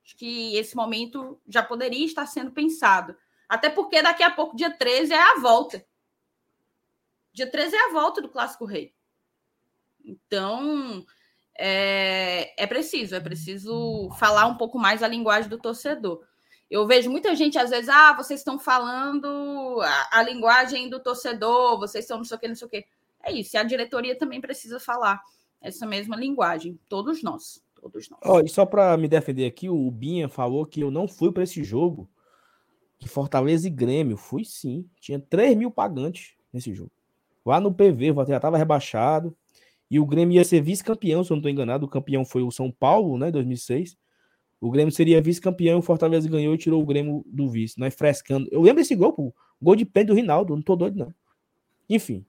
[0.04, 3.16] Acho que esse momento já poderia estar sendo pensado.
[3.48, 5.84] Até porque daqui a pouco, dia 13, é a volta.
[7.32, 8.94] Dia 13 é a volta do Clássico Rei.
[10.04, 11.04] Então,
[11.56, 16.24] é, é preciso, é preciso falar um pouco mais a linguagem do torcedor.
[16.70, 21.78] Eu vejo muita gente, às vezes, ah, vocês estão falando a, a linguagem do torcedor,
[21.78, 22.86] vocês estão não sei o que, não sei o que.
[23.22, 25.20] É isso, e a diretoria também precisa falar
[25.60, 27.62] essa mesma linguagem, todos nós.
[27.82, 28.20] Todos nós.
[28.24, 31.42] Oh, e só para me defender aqui, o Binha falou que eu não fui para
[31.42, 32.08] esse jogo,
[32.96, 34.16] que Fortaleza e Grêmio.
[34.16, 36.92] Fui sim, tinha 3 mil pagantes nesse jogo.
[37.44, 39.36] Lá no PV, o já estava rebaixado.
[39.90, 41.84] E o Grêmio ia ser vice-campeão, se eu não estou enganado.
[41.84, 43.30] O campeão foi o São Paulo, né?
[43.32, 43.98] 2006.
[44.60, 47.78] O Grêmio seria vice-campeão, o Fortaleza ganhou e tirou o Grêmio do vice.
[47.78, 48.48] Nós frescando.
[48.52, 49.34] Eu lembro desse gol, pô.
[49.60, 50.54] Gol de pé do Rinaldo.
[50.54, 51.12] Não tô doido, não.
[51.90, 52.24] Enfim.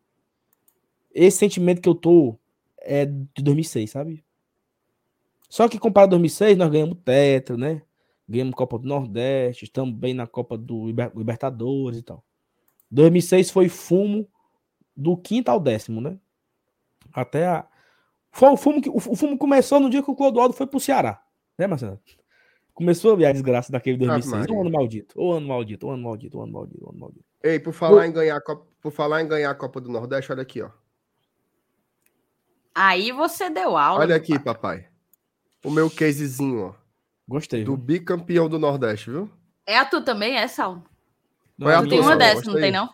[1.14, 2.38] Esse sentimento que eu tô
[2.80, 4.24] é de 2006, sabe?
[5.54, 7.84] Só que comparado a 2006, nós ganhamos Tetra, né?
[8.28, 12.26] Ganhamos Copa do Nordeste, estamos bem na Copa do Libertadores e tal.
[12.90, 14.28] 2006 foi fumo
[14.98, 16.18] do quinto ao décimo, né?
[17.14, 17.68] Até a.
[18.32, 21.22] Foi o fumo que o fumo começou no dia que o Clodoaldo foi pro Ceará,
[21.56, 22.00] né, Marcelo?
[22.74, 24.48] Começou a desgraça daquele 2006.
[24.50, 27.26] o ano maldito, o ano maldito, o ano maldito, o ano maldito, o ano maldito.
[27.44, 28.04] Ei, por falar, o...
[28.04, 30.72] em ganhar a Copa, por falar em ganhar a Copa do Nordeste, olha aqui, ó.
[32.74, 34.00] Aí você deu aula.
[34.00, 34.80] Olha aqui, papai.
[34.80, 34.93] papai.
[35.64, 36.74] O meu casezinho, ó.
[37.28, 37.64] Gostei.
[37.64, 37.86] Do viu?
[37.86, 39.30] bicampeão do Nordeste, viu?
[39.66, 40.84] É a tu também, é, Sal?
[41.58, 42.90] Não, é tem uma dessa, não tem, não?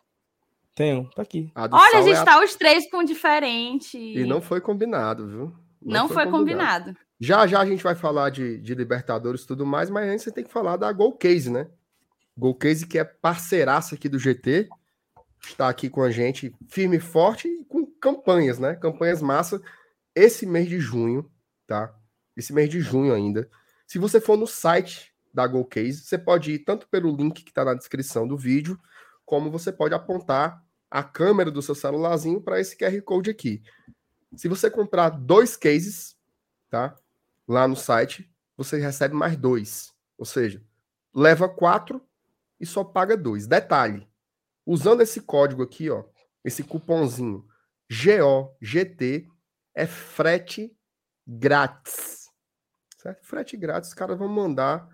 [0.75, 1.51] Tenho, tá aqui.
[1.55, 3.97] Olha, a gente é tá os três com diferente.
[3.97, 5.55] E não foi combinado, viu?
[5.81, 6.85] Não, não foi, foi combinado.
[6.85, 7.09] combinado.
[7.19, 10.31] Já já a gente vai falar de, de Libertadores e tudo mais, mas antes você
[10.31, 11.67] tem que falar da Gol Case, né?
[12.37, 14.69] Gol Case que é parceiraça aqui do GT,
[15.43, 18.75] está aqui com a gente firme e forte e com campanhas, né?
[18.75, 19.61] Campanhas massa
[20.15, 21.29] esse mês de junho,
[21.67, 21.93] tá?
[22.39, 23.49] Esse mês de junho ainda.
[23.85, 27.51] Se você for no site da Gol Case, você pode ir tanto pelo link que
[27.51, 28.79] está na descrição do vídeo,
[29.25, 33.61] como você pode apontar a câmera do seu celularzinho para esse QR Code aqui.
[34.37, 36.17] Se você comprar dois cases,
[36.69, 36.97] tá?
[37.45, 39.93] Lá no site, você recebe mais dois.
[40.17, 40.63] Ou seja,
[41.13, 42.01] leva quatro
[42.57, 43.47] e só paga dois.
[43.47, 44.07] Detalhe:
[44.65, 46.05] usando esse código aqui, ó,
[46.45, 47.45] esse cupomzinho
[47.91, 49.27] GOGT,
[49.75, 50.73] é frete
[51.27, 52.18] grátis.
[53.01, 53.25] Certo?
[53.25, 54.87] Frete grátis, os caras vão mandar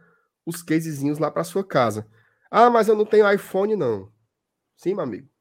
[0.45, 2.07] os casezinhos lá para sua casa.
[2.49, 4.11] Ah, mas eu não tenho iPhone, não.
[4.77, 5.35] Sim, meu amigo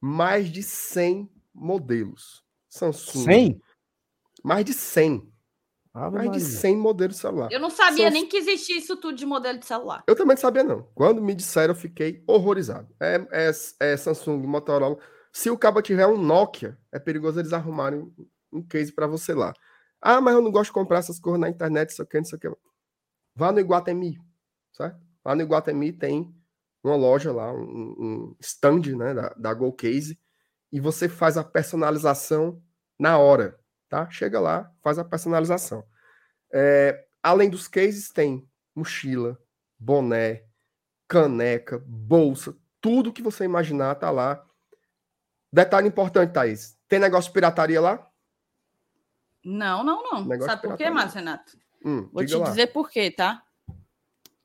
[0.00, 2.42] mais de 100 modelos.
[2.68, 3.24] Samsung.
[3.24, 3.60] 100?
[4.42, 5.30] Mais de 100.
[5.92, 7.48] Ah, mais de 100 modelos de celular.
[7.50, 8.12] Eu não sabia Samsung...
[8.12, 10.04] nem que existia isso tudo de modelo de celular.
[10.06, 10.88] Eu também não sabia, não.
[10.94, 12.88] Quando me disseram, eu fiquei horrorizado.
[12.98, 14.96] É, é, é Samsung, Motorola.
[15.32, 18.10] Se o cabo tiver um Nokia, é perigoso eles arrumarem
[18.52, 19.52] um case para você lá.
[20.00, 22.48] Ah, mas eu não gosto de comprar essas coisas na internet, isso aqui, isso aqui.
[23.34, 24.18] Vá no Iguatemi,
[24.72, 24.98] certo?
[25.24, 26.34] Lá no Iguatemi tem
[26.82, 30.18] uma loja lá, um, um stand né, da, da Go Case,
[30.72, 32.62] e você faz a personalização
[32.98, 33.58] na hora,
[33.88, 34.08] tá?
[34.10, 35.84] Chega lá, faz a personalização.
[36.52, 39.38] É, além dos cases, tem mochila,
[39.78, 40.44] boné,
[41.08, 44.44] caneca, bolsa, tudo que você imaginar tá lá.
[45.52, 48.09] Detalhe importante, Thaís: tem negócio de pirataria lá?
[49.44, 50.24] Não, não, não.
[50.24, 51.58] Negócio Sabe por quê, Márcio Renato?
[51.84, 52.48] Hum, Vou te lá.
[52.48, 53.42] dizer por quê, tá?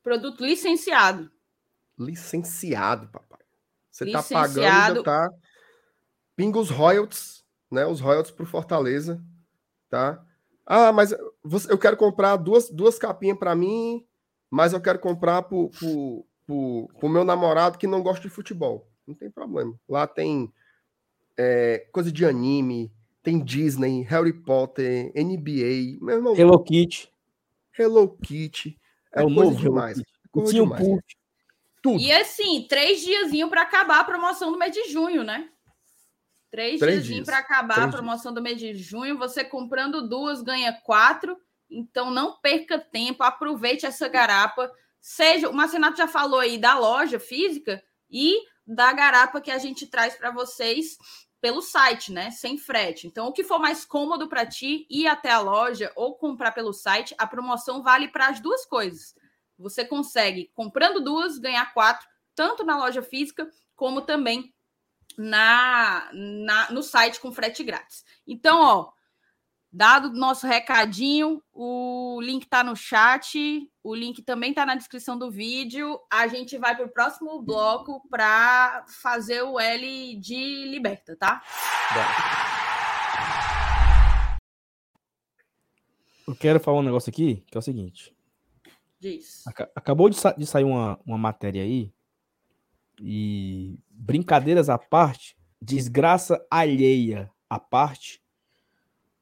[0.02, 1.30] Produto licenciado
[1.98, 3.40] licenciado, papai.
[3.90, 4.54] Você licenciado.
[4.54, 5.30] tá pagando, tá.
[6.34, 7.86] Pinga os royalties, né?
[7.86, 9.22] Os royalties pro Fortaleza,
[9.88, 10.22] tá?
[10.66, 11.12] Ah, mas
[11.68, 14.04] eu quero comprar duas, duas capinhas para mim,
[14.50, 18.90] mas eu quero comprar pro, pro, pro, pro, meu namorado que não gosta de futebol.
[19.06, 19.78] Não tem problema.
[19.88, 20.52] Lá tem
[21.36, 22.92] é, coisa de anime,
[23.26, 26.36] tem Disney, Harry Potter, NBA, meu irmão.
[26.36, 27.10] Hello Kitty.
[27.76, 28.78] Hello Kitty.
[29.12, 30.00] É, é o novo demais.
[30.30, 30.86] Coisa demais.
[31.82, 32.00] Tudo.
[32.00, 35.48] E assim, três diazinho para acabar a promoção do mês de junho, né?
[36.52, 38.34] Três, três diazinho para acabar três a promoção dias.
[38.34, 39.18] do mês de junho.
[39.18, 41.36] Você comprando duas, ganha quatro.
[41.68, 44.70] Então não perca tempo, aproveite essa garapa.
[45.00, 49.88] Seja, o Marcenato já falou aí da loja física e da garapa que a gente
[49.88, 50.96] traz para vocês
[51.40, 52.30] pelo site, né?
[52.30, 53.06] Sem frete.
[53.06, 56.72] Então, o que for mais cômodo para ti, ir até a loja ou comprar pelo
[56.72, 59.14] site, a promoção vale para as duas coisas.
[59.58, 64.54] Você consegue, comprando duas, ganhar quatro, tanto na loja física como também
[65.16, 68.04] na, na no site com frete grátis.
[68.26, 68.92] Então, ó,
[69.76, 75.18] dado o nosso recadinho, o link está no chat, o link também está na descrição
[75.18, 76.00] do vídeo.
[76.10, 81.42] A gente vai para o próximo bloco para fazer o L de Liberta, tá?
[86.26, 88.16] Eu quero falar um negócio aqui, que é o seguinte.
[88.98, 89.44] Diz.
[89.74, 91.92] Acabou de, sa de sair uma, uma matéria aí,
[92.98, 98.24] e brincadeiras à parte, desgraça alheia à parte,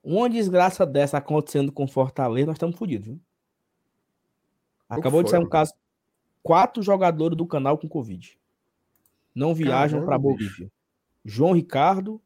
[0.04, 3.20] uma desgraça dessa acontecendo com Fortaleza, nós estamos fodidos, viu?
[4.88, 5.72] Acabou de sair um caso.
[6.42, 8.38] Quatro jogadores do canal com Covid.
[9.34, 10.70] Não viajam para Bolívia.
[11.24, 12.20] João Ricardo,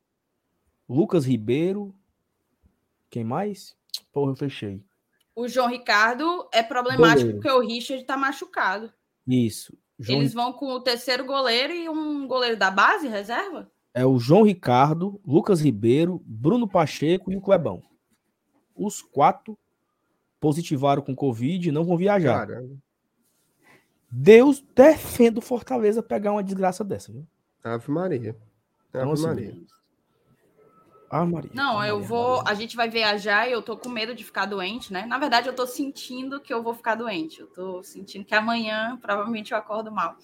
[0.89, 1.95] Lucas Ribeiro.
[3.09, 3.77] Quem mais?
[4.13, 4.83] Porra, eu fechei.
[5.37, 7.41] O João Ricardo é problemático goleiro.
[7.41, 8.93] porque o Richard está machucado.
[9.25, 9.79] Isso.
[9.97, 10.19] João...
[10.19, 13.71] Eles vão com o terceiro goleiro e um goleiro da base, reserva?
[13.99, 17.83] É o João Ricardo, Lucas Ribeiro, Bruno Pacheco e o Clebão.
[18.73, 19.59] Os quatro
[20.39, 22.47] positivaram com Covid e não vão viajar.
[22.47, 22.77] Caramba.
[24.09, 27.27] Deus defenda o Fortaleza pegar uma desgraça dessa, viu?
[27.65, 28.31] Ave Maria.
[28.31, 28.39] Ave
[28.91, 29.57] então, assim, Maria.
[31.11, 31.51] Ah, Maria.
[31.53, 32.37] Não, eu Maria, vou.
[32.37, 32.53] Maria.
[32.53, 35.07] A gente vai viajar e eu tô com medo de ficar doente, né?
[35.07, 37.41] Na verdade, eu tô sentindo que eu vou ficar doente.
[37.41, 40.17] Eu tô sentindo que amanhã provavelmente eu acordo mal.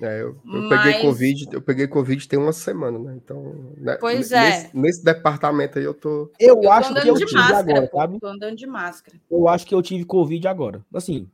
[0.00, 3.14] É, eu, eu Mas- peguei Covid, eu peguei Covid tem uma semana, né?
[3.16, 3.42] Então,
[3.78, 4.34] né, Pois nesse,
[4.66, 4.70] é.
[4.74, 6.30] nesse departamento aí eu tô.
[6.38, 7.96] Eu, Eu tô acho que andando eu de tive máscara, agora, pô.
[7.98, 8.20] sabe?
[8.20, 9.20] Tô andando de máscara.
[9.30, 10.84] Eu acho que eu tive Covid agora.
[10.92, 11.30] Assim,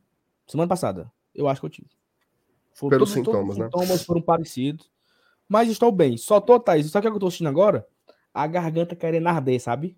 [0.47, 1.11] semana passada.
[1.35, 1.87] Eu acho que eu tive.
[2.73, 3.65] Foi- Pelos todos- todos sintomas, os né?
[3.65, 4.89] sintomas foram parecidos.
[5.49, 6.15] Mas estou bem.
[6.15, 6.89] Só tô, Thaís.
[6.89, 7.85] Sabe o que eu tô sentindo agora?
[8.33, 9.95] A garganta querendo arder, sabe?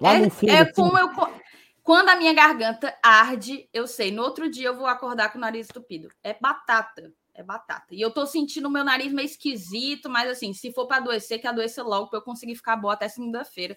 [0.00, 0.50] Lá é no fundo.
[0.50, 1.08] é assim, como eu.
[1.82, 4.12] Quando a minha garganta arde, eu sei.
[4.12, 6.08] No outro dia eu vou acordar com o nariz estupido.
[6.22, 7.12] É batata.
[7.34, 7.94] É batata.
[7.94, 11.40] E eu tô sentindo o meu nariz meio esquisito, mas assim, se for para adoecer,
[11.40, 13.76] que adoeça logo para eu conseguir ficar boa até segunda-feira.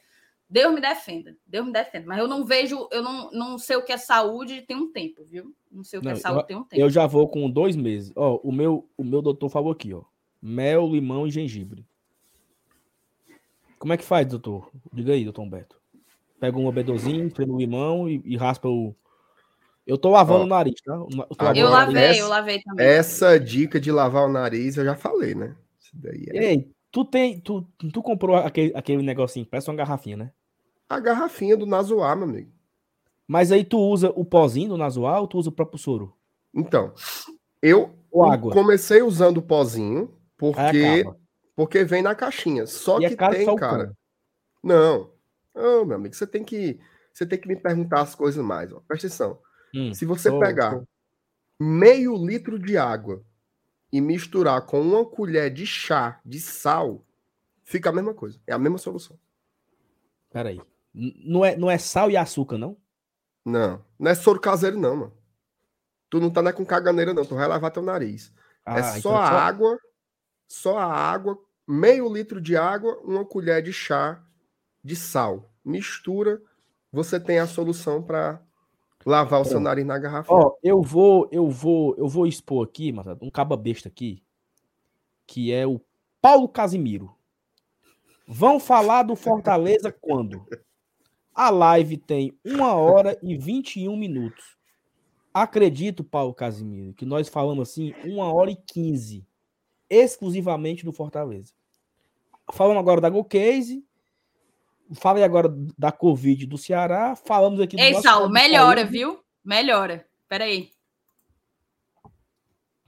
[0.49, 1.35] Deus me defenda.
[1.47, 2.05] Deus me defenda.
[2.05, 5.23] Mas eu não vejo, eu não, não sei o que é saúde tem um tempo,
[5.23, 5.53] viu?
[5.71, 6.81] Não sei o que Não, é saúde tem um tempo.
[6.81, 8.11] Eu já vou com dois meses.
[8.15, 10.03] Ó, o meu, o meu doutor falou aqui, ó.
[10.41, 11.85] Mel, limão e gengibre.
[13.79, 14.69] Como é que faz, doutor?
[14.93, 15.81] Diga aí, doutor Humberto.
[16.39, 18.95] Pega um abedozinho, prende o limão e, e raspa o.
[19.85, 20.93] Eu tô lavando Ó, o nariz, tá?
[20.93, 21.07] Eu
[21.37, 22.85] agora Eu lavei, essa- eu lavei também.
[22.85, 25.55] Essa dica de lavar o nariz eu já falei, né?
[25.79, 27.39] Isso daí é Ei, tu tem.
[27.39, 27.61] Tu,
[27.91, 30.31] tu comprou aquele, aquele negocinho, parece uma garrafinha, né?
[30.89, 32.51] a garrafinha do Nazoar, meu amigo.
[33.27, 36.13] Mas aí tu usa o pozinho do Nasoar ou tu usa o próprio soro?
[36.53, 36.93] Então,
[37.61, 37.89] eu
[38.53, 41.03] comecei usando o pozinho porque
[41.55, 42.67] porque vem na caixinha.
[42.67, 43.91] Só E é que tem, só cara.
[44.63, 45.11] Não.
[45.55, 46.79] Não, meu amigo, você tem que
[47.11, 48.79] você tem que me perguntar as coisas mais, ó.
[48.87, 49.39] Presta atenção.
[49.73, 50.87] Hum, Se você tô- pegar tô-
[51.59, 53.23] meio litro de água
[53.91, 57.05] e misturar com uma colher de chá de sal,
[57.63, 58.39] fica a mesma coisa.
[58.45, 59.17] É a mesma solução.
[60.31, 60.61] Peraí.
[60.93, 62.77] Não é, não é sal e açúcar, não?
[63.45, 65.13] Não, não é soro caseiro, não, mano.
[66.09, 67.25] Tu não tá né, com caganeira, não.
[67.25, 68.31] Tu vai lavar teu nariz.
[68.65, 69.77] Ah, é só então a água,
[70.47, 71.37] só a água,
[71.67, 74.23] meio litro de água, uma colher de chá
[74.83, 75.51] de sal.
[75.65, 76.41] Mistura,
[76.91, 78.41] você tem a solução para
[79.05, 80.33] lavar o seu nariz na garrafa.
[80.33, 84.23] Ó, eu vou, eu vou, eu vou expor aqui, mas um caba besta aqui,
[85.27, 85.81] que é o
[86.21, 87.13] Paulo Casimiro.
[88.27, 90.45] Vão falar do Fortaleza quando?
[91.33, 94.57] A live tem uma hora e 21 minutos.
[95.33, 99.25] Acredito, Paulo Casimiro, que nós falamos assim, uma hora e 15,
[99.89, 101.53] exclusivamente do Fortaleza.
[102.51, 103.83] Falamos agora da Go Case,
[104.93, 108.91] falei agora da Covid do Ceará, falamos aqui do Ei, nosso Saulo, melhora, saúde.
[108.91, 109.19] viu?
[109.43, 110.05] Melhora.
[110.27, 110.71] Peraí.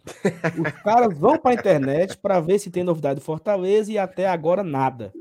[0.60, 4.28] Os caras vão para a internet para ver se tem novidade do Fortaleza e até
[4.28, 5.14] agora nada.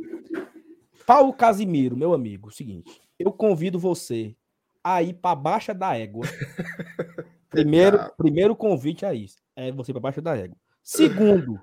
[1.07, 4.35] Paulo Casimiro, meu amigo, seguinte, eu convido você
[4.83, 6.27] a ir para Baixa da Égua.
[7.51, 10.57] Primeiro, primeiro convite a isso, é você para Baixa da Égua.
[10.83, 11.61] Segundo,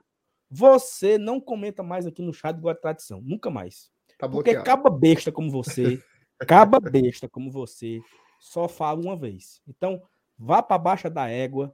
[0.50, 3.92] você não comenta mais aqui no chat igual a tradição, nunca mais.
[4.22, 6.00] Tá Porque caba besta como você,
[6.48, 8.00] caba besta como você,
[8.40, 9.60] só fala uma vez.
[9.68, 10.00] Então,
[10.38, 11.74] vá para Baixa da Égua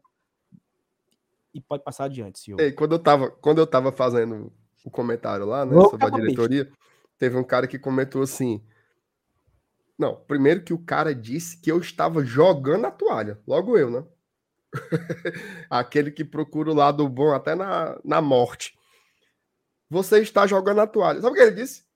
[1.53, 2.61] e pode passar adiante, senhor.
[2.61, 4.49] Ei, quando eu tava, quando eu tava fazendo
[4.85, 6.71] o comentário lá, né, sobre a diretoria,
[7.17, 8.65] teve um cara que comentou assim:
[9.99, 14.05] Não, primeiro que o cara disse que eu estava jogando a toalha, logo eu, né?
[15.69, 18.79] Aquele que procura o lado bom até na, na morte.
[19.89, 21.19] Você está jogando a toalha.
[21.19, 21.86] Sabe o que ele disse?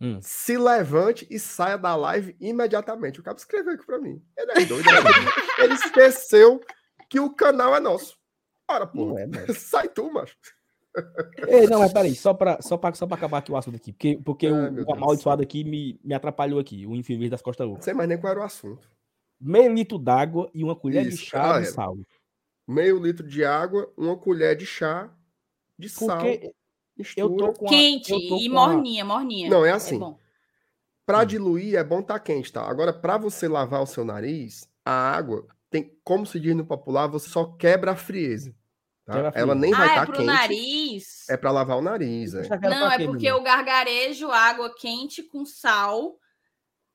[0.00, 0.18] Hum.
[0.22, 3.20] Se levante e saia da live imediatamente.
[3.20, 4.22] O cara escreveu aqui pra mim.
[4.36, 4.86] Ele é doido.
[4.86, 4.92] né?
[5.58, 6.60] ele esqueceu
[7.08, 8.16] que o canal é nosso.
[8.68, 9.52] Ora, pô, Não é, mano.
[9.54, 10.36] sai tu, macho.
[11.46, 13.92] Ei, não, mas peraí, só pra, só, pra, só pra acabar aqui o assunto aqui,
[13.92, 17.66] porque, porque Ai, o, o amaldiçoado aqui me, me atrapalhou aqui, o infeliz das costas
[17.66, 17.84] Não ocas.
[17.84, 18.90] sei mais nem qual era o assunto.
[19.40, 21.96] Meio litro d'água e uma colher de Isso, chá ah, de sal.
[22.66, 25.08] Meio litro de água, uma colher de chá
[25.78, 26.20] de sal.
[26.98, 27.26] Mistura.
[27.26, 29.48] eu tô com a, Quente eu tô e com a- morninha, morninha.
[29.50, 29.96] Não, é assim.
[29.96, 30.18] É bom.
[31.06, 31.26] Pra Hum.
[31.26, 32.62] diluir é bom tá quente, tá?
[32.68, 37.06] Agora, pra você lavar o seu nariz, a água tem, como se diz no popular,
[37.06, 38.54] você só quebra a frieza.
[39.06, 39.14] tá?
[39.14, 40.26] Quebra a Ela nem vai Ah, estar é pro quente.
[40.26, 41.28] nariz.
[41.30, 42.46] É pra lavar o nariz, é.
[42.68, 46.18] Não, é porque eu gargarejo água quente com sal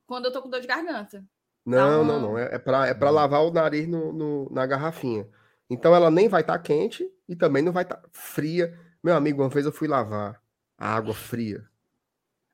[0.06, 1.24] quando eu tô com dor de garganta.
[1.66, 2.38] Não, não, não.
[2.38, 3.14] É, é pra, é pra Hum.
[3.14, 5.26] lavar o nariz no, no- na garrafinha.
[5.68, 8.78] Então ela nem vai estar quente e também não vai estar fria.
[9.04, 10.42] Meu amigo, uma vez eu fui lavar
[10.78, 11.68] a água fria.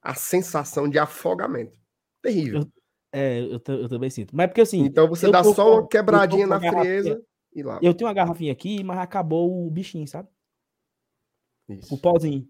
[0.03, 1.79] A sensação de afogamento.
[2.21, 2.69] Terrível.
[3.13, 4.35] É, eu, eu também sinto.
[4.35, 7.23] Mas porque assim, Então você eu dá tô só uma quebradinha eu na frieza
[7.55, 7.79] e lava.
[7.85, 10.29] eu tenho uma garrafinha aqui, mas acabou o bichinho, sabe?
[11.69, 11.95] Isso.
[11.95, 12.49] O pozinho.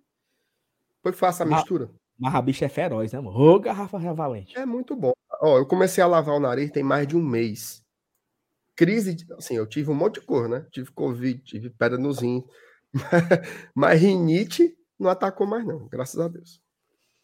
[1.02, 1.90] Foi fácil a mistura?
[2.18, 3.36] Mas a bicha é feroz, né, mano?
[3.38, 4.56] Ô, garrafa valente.
[4.56, 5.12] É muito bom.
[5.42, 7.82] Ó, eu comecei a lavar o nariz tem mais de um mês.
[8.74, 10.66] Crise, de- assim, eu tive um monte de cor, né?
[10.70, 12.44] Tive Covid, tive pedra nos rins.
[13.74, 16.60] Mas rinite não atacou mais, não, graças a Deus.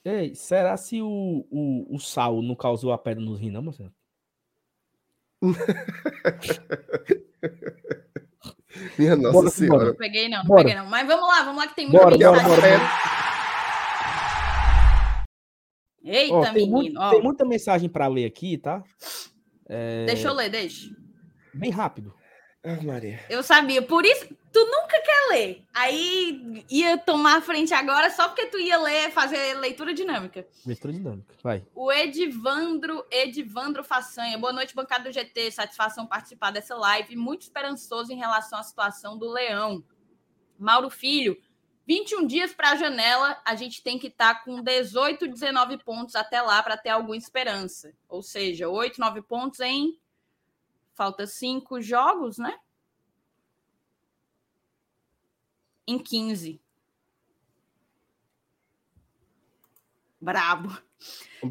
[0.04, 3.92] Ei, será se o, o, o sal não causou a pedra nos rins, não, Marcelo?
[8.98, 9.78] Minha Nossa Bora, Senhora.
[9.78, 9.90] bora.
[9.90, 10.62] Não peguei, não, não Bora.
[10.64, 10.86] peguei, não.
[10.86, 12.48] Mas vamos lá, vamos lá, que tem muita Bora, mensagem.
[12.48, 12.80] bora, bora.
[16.04, 17.00] Eita, Ó, tem, muito- menino.
[17.00, 17.10] ó.
[17.10, 18.82] tem muita mensagem para ler aqui, tá?
[19.68, 20.88] É, Deixa eu ler, deixa.
[21.52, 22.14] Bem rápido.
[22.68, 23.24] Ah, Maria.
[23.30, 25.64] Eu sabia, por isso tu nunca quer ler.
[25.72, 30.44] Aí ia tomar a frente agora só porque tu ia ler, fazer leitura dinâmica.
[30.66, 31.32] Leitura dinâmica.
[31.40, 31.64] Vai.
[31.76, 34.36] O Edivandro, Edivandro Façanha.
[34.36, 35.52] Boa noite, bancada do GT.
[35.52, 37.14] Satisfação participar dessa live.
[37.14, 39.84] Muito esperançoso em relação à situação do Leão.
[40.58, 41.40] Mauro Filho,
[41.86, 43.40] 21 dias para a janela.
[43.44, 47.92] A gente tem que estar com 18, 19 pontos até lá para ter alguma esperança.
[48.08, 49.96] Ou seja, 8, 9 pontos em.
[50.96, 52.58] Falta 5 jogos, né?
[55.86, 56.58] Em 15.
[60.18, 60.76] Brabo.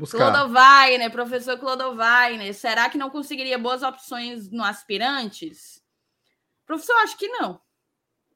[0.10, 5.82] Clodovainer, professor Clodovainer, será que não conseguiria boas opções no aspirantes?
[6.66, 7.62] Professor, acho que não.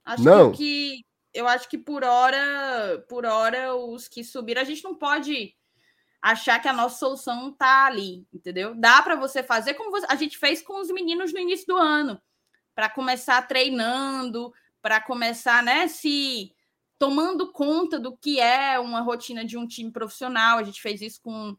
[0.06, 0.52] Acho Não?
[0.52, 1.04] que
[1.34, 5.56] eu acho que por hora, por hora os que subiram, a gente não pode
[6.22, 8.76] achar que a nossa solução tá ali, entendeu?
[8.76, 11.78] Dá para você fazer como você- a gente fez com os meninos no início do
[11.78, 12.22] ano,
[12.76, 16.54] para começar treinando, para começar, né, se
[16.98, 20.58] tomando conta do que é uma rotina de um time profissional.
[20.58, 21.56] A gente fez isso com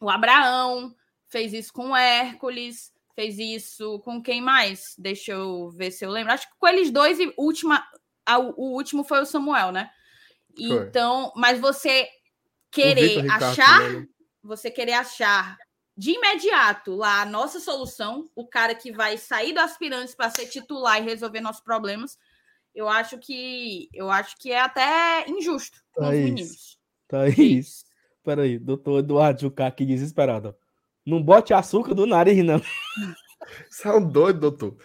[0.00, 0.94] o Abraão,
[1.28, 4.94] fez isso com o Hércules, fez isso com quem mais?
[4.98, 6.32] Deixa eu ver se eu lembro.
[6.32, 7.86] Acho que com eles dois e última,
[8.26, 9.90] a- o último foi o Samuel, né?
[10.56, 10.66] Foi.
[10.86, 12.08] Então, mas você
[12.70, 14.06] querer achar, também, né?
[14.42, 15.58] você querer achar
[15.96, 20.46] de imediato lá a nossa solução, o cara que vai sair do aspirantes para ser
[20.46, 22.16] titular e resolver nossos problemas,
[22.74, 26.78] eu acho que eu acho que é até injusto com os Thaís, meninos.
[27.08, 27.18] Tá.
[28.24, 30.54] Peraí, doutor Eduardo Jucá aqui desesperado.
[31.04, 32.60] Não bote açúcar do nariz, não.
[33.68, 34.76] Você é um doido, doutor.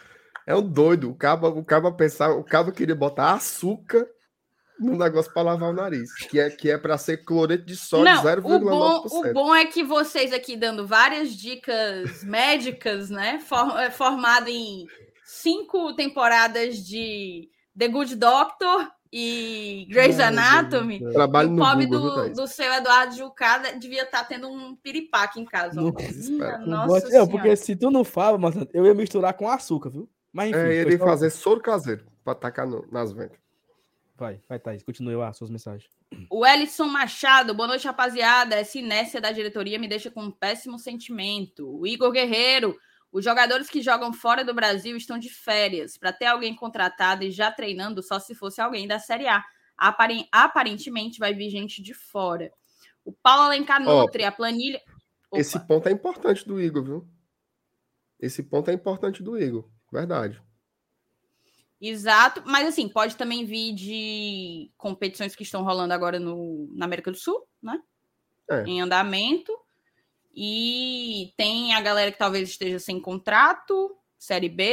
[0.47, 1.09] É um doido.
[1.09, 4.07] O cabo, o cabo pensar, o cabo queria botar açúcar
[4.79, 8.05] no negócio para lavar o nariz, que é que é para ser cloreto de sódio
[8.05, 9.29] Não, o bom, 0,9%.
[9.29, 13.39] o bom é que vocês aqui dando várias dicas médicas, né?
[13.39, 14.85] For- é, formado em
[15.23, 20.99] cinco temporadas de The Good Doctor e Grey's Ai, Anatomy.
[20.99, 21.11] céu.
[21.13, 25.45] Trabalho o no pobre do, do seu Eduardo Jucada devia estar tendo um piripaque em
[25.45, 25.79] casa.
[25.81, 27.09] Não, Minha Não Nossa.
[27.09, 30.09] Não, porque se tu não fala, mas eu ia misturar com açúcar, viu?
[30.33, 30.59] Mas enfim.
[30.59, 33.37] É, ele fazer soro caseiro para tacar no- nas ventas.
[34.17, 34.81] Vai, vai, Thaís.
[34.83, 35.89] Continue lá, suas mensagens.
[36.29, 38.55] O Ellison Machado, boa noite, rapaziada.
[38.55, 41.67] Essa inércia da diretoria me deixa com um péssimo sentimento.
[41.79, 42.77] O Igor Guerreiro,
[43.11, 45.97] os jogadores que jogam fora do Brasil estão de férias.
[45.97, 49.43] Para ter alguém contratado e já treinando, só se fosse alguém da Série A.
[49.77, 52.49] Aparen- Aparentemente vai vir gente de fora.
[53.03, 54.81] O Paulo Alencar Nutri, a planilha.
[55.29, 55.41] Opa.
[55.41, 57.07] Esse ponto é importante do Igor, viu?
[58.17, 59.69] Esse ponto é importante do Igor.
[59.91, 60.41] Verdade.
[61.87, 67.11] Exato, mas assim, pode também vir de competições que estão rolando agora no, na América
[67.11, 67.79] do Sul, né?
[68.49, 68.63] É.
[68.63, 69.55] Em andamento.
[70.35, 74.65] E tem a galera que talvez esteja sem contrato, Série B,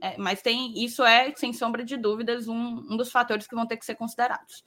[0.00, 3.66] é, mas tem isso é, sem sombra de dúvidas, um, um dos fatores que vão
[3.66, 4.62] ter que ser considerados.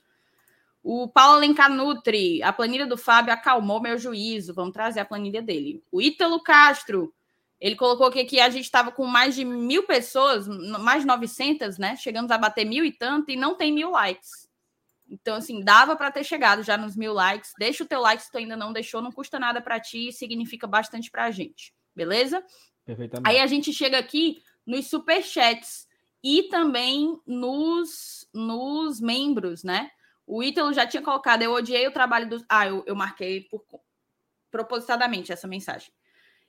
[0.82, 4.54] O Paulo Alencar Nutri, a planilha do Fábio acalmou meu juízo.
[4.54, 5.84] Vamos trazer a planilha dele.
[5.92, 7.14] O Ítalo Castro,
[7.60, 11.76] ele colocou aqui que a gente estava com mais de mil pessoas, mais de 900,
[11.76, 11.94] né?
[11.96, 14.48] Chegamos a bater mil e tanto e não tem mil likes.
[15.10, 17.52] Então, assim, dava para ter chegado já nos mil likes.
[17.58, 20.12] Deixa o teu like se tu ainda não deixou, não custa nada para ti e
[20.12, 21.74] significa bastante para a gente.
[21.94, 22.42] Beleza?
[22.86, 23.28] Perfeitamente.
[23.28, 25.86] Aí a gente chega aqui nos superchats
[26.22, 29.90] e também nos, nos membros, né?
[30.26, 32.44] O Ítalo já tinha colocado, eu odiei o trabalho dos.
[32.48, 33.64] Ah, eu, eu marquei por,
[34.50, 35.92] propositadamente essa mensagem.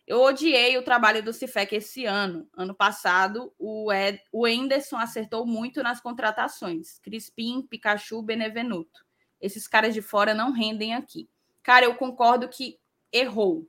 [0.08, 2.50] Eu odiei o trabalho do Cifec esse ano.
[2.56, 7.00] Ano passado, o, Ed, o Enderson acertou muito nas contratações.
[7.00, 9.06] Crispim, Pikachu, Benevenuto.
[9.40, 11.30] Esses caras de fora não rendem aqui.
[11.64, 12.80] Cara, eu concordo que
[13.12, 13.68] errou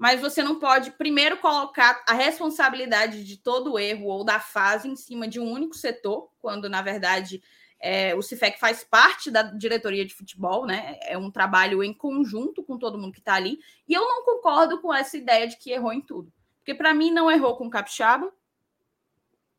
[0.00, 4.96] mas você não pode primeiro colocar a responsabilidade de todo erro ou da fase em
[4.96, 7.42] cima de um único setor, quando na verdade
[7.80, 10.98] é, o CIFEC faz parte da diretoria de futebol, né?
[11.02, 13.58] É um trabalho em conjunto com todo mundo que está ali.
[13.88, 17.10] E eu não concordo com essa ideia de que errou em tudo, porque para mim
[17.10, 18.30] não errou com o Capixaba.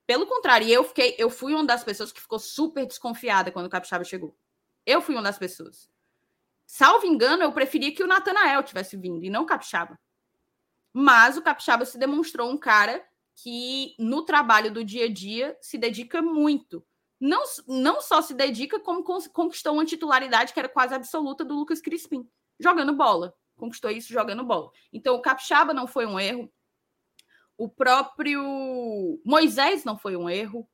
[0.05, 3.69] Pelo contrário, eu fiquei, eu fui uma das pessoas que ficou super desconfiada quando o
[3.69, 4.35] Capixaba chegou.
[4.85, 5.89] Eu fui uma das pessoas.
[6.65, 9.99] Salvo engano, eu preferia que o Natanael tivesse vindo e não o Capixaba.
[10.93, 13.03] Mas o Capixaba se demonstrou um cara
[13.35, 16.85] que, no trabalho do dia a dia, se dedica muito.
[17.21, 21.79] Não, não só se dedica, como conquistou uma titularidade que era quase absoluta do Lucas
[21.79, 22.27] Crispim,
[22.59, 23.35] jogando bola.
[23.55, 24.71] Conquistou isso jogando bola.
[24.91, 26.51] Então, o Capixaba não foi um erro.
[27.55, 30.67] O próprio Moisés não foi um erro.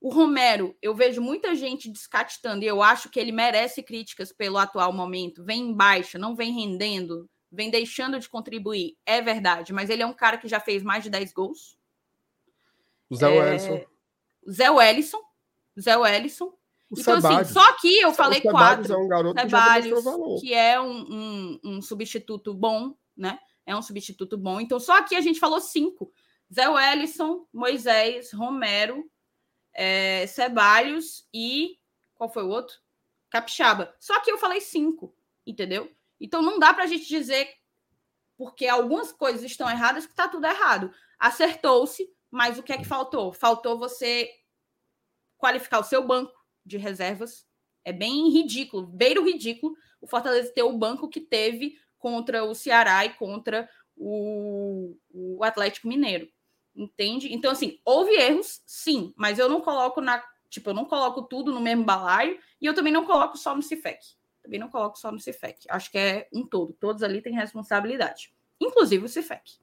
[0.00, 4.58] O Romero, eu vejo muita gente descatitando, e eu acho que ele merece críticas pelo
[4.58, 5.44] atual momento.
[5.44, 8.96] Vem em baixa, não vem rendendo, vem deixando de contribuir.
[9.04, 11.76] É verdade, mas ele é um cara que já fez mais de 10 gols.
[13.10, 13.86] O Zé é...
[14.48, 15.20] Zé Wellison,
[15.80, 16.52] Zé Wellison.
[16.90, 18.92] O então, assim, só aqui eu falei quatro.
[18.92, 23.38] É um garoto que, que é um, um, um, substituto bom, né?
[23.64, 24.60] É um substituto bom.
[24.60, 26.12] Então, só aqui a gente falou cinco:
[26.52, 29.08] Zé Wellison, Moisés, Romero,
[29.72, 31.78] é, Ceballos e.
[32.14, 32.76] Qual foi o outro?
[33.30, 33.94] Capixaba.
[34.00, 35.14] Só que eu falei cinco,
[35.46, 35.90] entendeu?
[36.20, 37.48] Então não dá para a gente dizer,
[38.36, 40.92] porque algumas coisas estão erradas, que está tudo errado.
[41.18, 43.32] Acertou-se, mas o que é que faltou?
[43.32, 44.28] Faltou você
[45.40, 46.32] qualificar o seu banco
[46.64, 47.48] de reservas.
[47.84, 52.54] É bem ridículo, beira o ridículo, o Fortaleza ter o banco que teve contra o
[52.54, 56.28] Ceará e contra o, o Atlético Mineiro.
[56.76, 57.32] Entende?
[57.32, 60.22] Então, assim, houve erros, sim, mas eu não coloco na.
[60.48, 63.62] Tipo, eu não coloco tudo no mesmo balaio e eu também não coloco só no
[63.62, 63.98] Cifec.
[64.42, 65.66] Também não coloco só no Cifec.
[65.68, 66.72] Acho que é um todo.
[66.72, 68.32] Todos ali têm responsabilidade.
[68.60, 69.58] Inclusive o Cifec.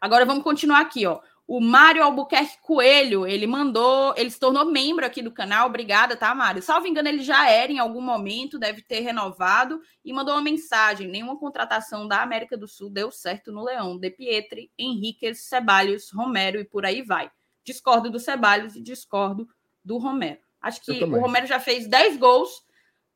[0.00, 1.20] Agora vamos continuar aqui, ó.
[1.52, 5.66] O Mário Albuquerque Coelho, ele mandou, ele se tornou membro aqui do canal.
[5.66, 6.62] Obrigada, tá, Mário?
[6.62, 11.08] Salvo engano, ele já era em algum momento, deve ter renovado e mandou uma mensagem.
[11.08, 13.98] Nenhuma contratação da América do Sul deu certo no Leão.
[13.98, 17.30] De Pietri, Henriquez, Ceballos, Romero e por aí vai.
[17.62, 19.46] Discordo do Ceballos e discordo
[19.84, 20.40] do Romero.
[20.58, 22.64] Acho que o Romero já fez 10 gols,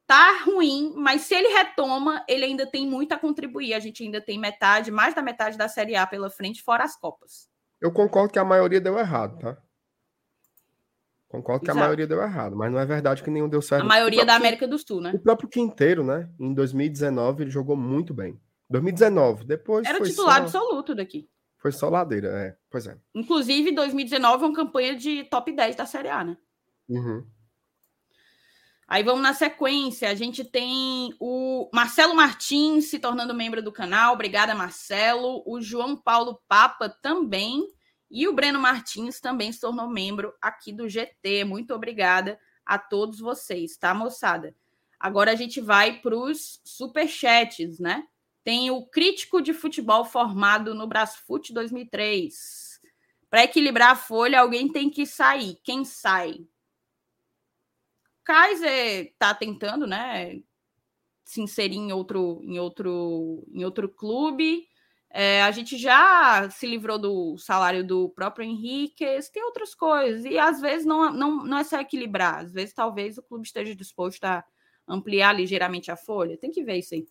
[0.07, 3.73] tá ruim, mas se ele retoma, ele ainda tem muito a contribuir.
[3.73, 6.95] A gente ainda tem metade, mais da metade da Série A pela frente, fora as
[7.01, 7.56] Copas.
[7.81, 9.57] Eu concordo que a maioria deu errado, tá?
[11.29, 11.79] Concordo que Exato.
[11.79, 13.83] a maioria deu errado, mas não é verdade que nenhum deu certo.
[13.83, 15.13] A maioria próprio, da América do Sul, né?
[15.15, 16.31] O próprio Quinteiro, né?
[16.39, 18.41] Em 2019, ele jogou muito bem.
[18.71, 19.87] 2019, depois.
[19.87, 20.59] Era o titular só...
[20.59, 21.29] absoluto daqui.
[21.59, 22.57] Foi só ladeira, é.
[22.71, 22.97] Pois é.
[23.15, 26.37] Inclusive, 2019 é uma campanha de top 10 da Série A, né?
[26.89, 27.27] Uhum.
[28.89, 30.09] Aí vamos na sequência.
[30.09, 34.15] A gente tem o Marcelo Martins se tornando membro do canal.
[34.15, 35.43] Obrigada, Marcelo.
[35.45, 37.67] O João Paulo Papa também.
[38.09, 41.45] E o Breno Martins também se tornou membro aqui do GT.
[41.45, 44.55] Muito obrigada a todos vocês, tá, moçada?
[44.99, 48.05] Agora a gente vai para os superchats, né?
[48.45, 52.81] Tem o crítico de futebol formado no Brasfoot 2003.
[53.29, 55.59] Para equilibrar a folha, alguém tem que sair.
[55.65, 56.47] Quem sai?
[58.27, 60.41] Kaiser está tentando, né,
[61.25, 64.67] se inserir em outro, em outro, em outro clube.
[65.09, 70.25] É, a gente já se livrou do salário do próprio Henrique, tem outras coisas.
[70.25, 73.75] E às vezes não, não, não é só equilibrar, às vezes talvez o clube esteja
[73.77, 74.45] disposto a
[74.89, 76.37] ampliar ligeiramente a folha.
[76.37, 77.07] Tem que ver isso aí.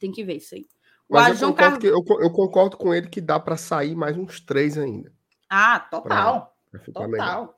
[0.00, 0.66] Tem que ver isso aí.
[1.08, 1.88] Mas eu concordo, Car...
[1.88, 5.10] eu, eu concordo, com ele que dá para sair mais uns três ainda.
[5.48, 6.54] Ah, total.
[6.70, 7.08] Pra, pra total.
[7.08, 7.54] Melhor.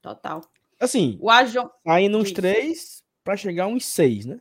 [0.00, 0.40] Total.
[0.84, 1.68] Assim, o Ajon...
[1.86, 4.40] saindo uns três para chegar uns seis, né?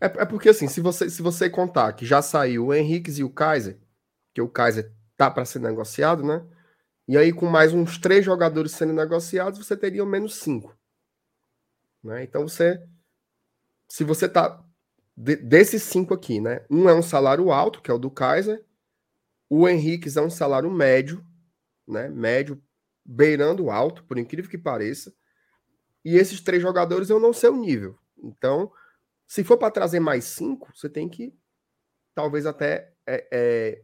[0.00, 3.24] É, é, porque assim, se você, se você contar que já saiu o Henrique e
[3.24, 3.78] o Kaiser,
[4.32, 6.46] que o Kaiser tá para ser negociado, né?
[7.06, 10.76] E aí com mais uns três jogadores sendo negociados, você teria menos cinco.
[12.02, 12.22] Né?
[12.22, 12.80] Então você,
[13.88, 14.64] se você tá
[15.16, 16.64] de, desses cinco aqui, né?
[16.70, 18.64] Um é um salário alto, que é o do Kaiser.
[19.50, 21.24] O Henrique é um salário médio,
[21.86, 22.08] né?
[22.08, 22.62] Médio
[23.04, 25.12] beirando alto, por incrível que pareça.
[26.08, 27.98] E esses três jogadores eu não sei o nível.
[28.16, 28.72] Então,
[29.26, 31.36] se for para trazer mais cinco, você tem que
[32.14, 33.82] talvez até é, é,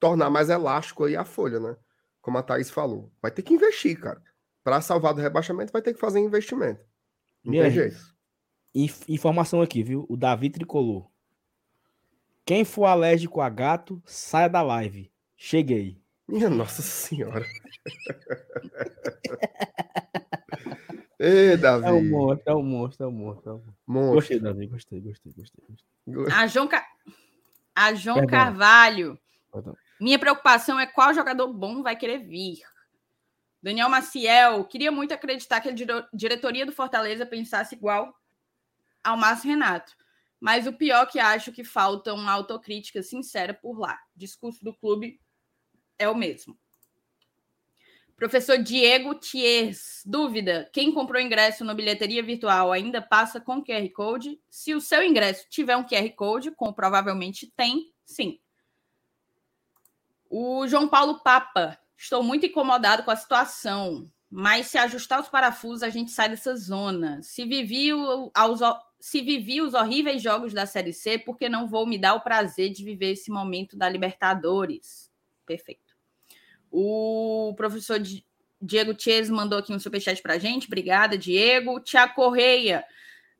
[0.00, 1.76] tornar mais elástico aí a folha, né?
[2.20, 3.12] Como a Thaís falou.
[3.22, 4.20] Vai ter que investir, cara.
[4.64, 6.84] Para salvar do rebaixamento, vai ter que fazer investimento.
[7.44, 7.98] Não tem jeito.
[9.08, 10.04] Informação aqui, viu?
[10.08, 11.08] O Davi tricolor.
[12.44, 15.08] Quem for alérgico a gato, saia da live.
[15.36, 16.02] Cheguei.
[16.26, 17.46] Minha Nossa Senhora.
[21.18, 21.86] Ei, Davi.
[21.86, 23.50] É um monstro, é um monstro, é um monstro.
[23.50, 24.14] É um monstro.
[24.14, 25.64] Gostei, Davi, gostei, gostei, gostei.
[26.06, 26.34] gostei.
[26.34, 26.84] A João, Ca...
[27.74, 29.18] a João Carvalho.
[29.52, 29.76] Perdão.
[30.00, 32.58] Minha preocupação é qual jogador bom vai querer vir.
[33.62, 35.74] Daniel Maciel, queria muito acreditar que a
[36.12, 38.14] diretoria do Fortaleza pensasse igual
[39.02, 39.94] ao Márcio Renato.
[40.38, 43.98] Mas o pior que acho que falta uma autocrítica sincera por lá.
[44.14, 45.18] O discurso do clube
[45.98, 46.58] é o mesmo.
[48.24, 54.40] Professor Diego Thiers, dúvida: quem comprou ingresso na bilheteria virtual ainda passa com QR Code?
[54.48, 58.40] Se o seu ingresso tiver um QR Code, como provavelmente tem, sim.
[60.30, 64.10] O João Paulo Papa, estou muito incomodado com a situação.
[64.30, 67.22] mas se ajustar os parafusos, a gente sai dessa zona.
[67.22, 67.90] Se vivi,
[68.34, 68.60] aos,
[68.98, 72.70] se vivi os horríveis jogos da Série C, porque não vou me dar o prazer
[72.70, 75.12] de viver esse momento da Libertadores?
[75.44, 75.83] Perfeito.
[76.76, 78.00] O professor
[78.60, 80.66] Diego Chies mandou aqui um superchat para a gente.
[80.66, 81.78] Obrigada, Diego.
[81.78, 82.84] Tiago Correia.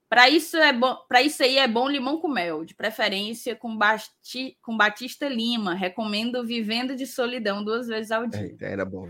[0.08, 3.76] Para isso, é bom, para isso aí é bom limão com mel, de preferência com,
[3.76, 5.74] Basti, com Batista Lima.
[5.74, 8.54] Recomendo Vivendo de Solidão duas vezes ao dia.
[8.60, 9.08] É, era bom.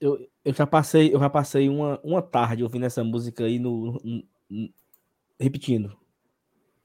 [0.00, 4.00] Eu, eu já passei, eu já passei uma, uma tarde ouvindo essa música aí no,
[4.02, 4.74] no, no
[5.38, 5.96] repetindo.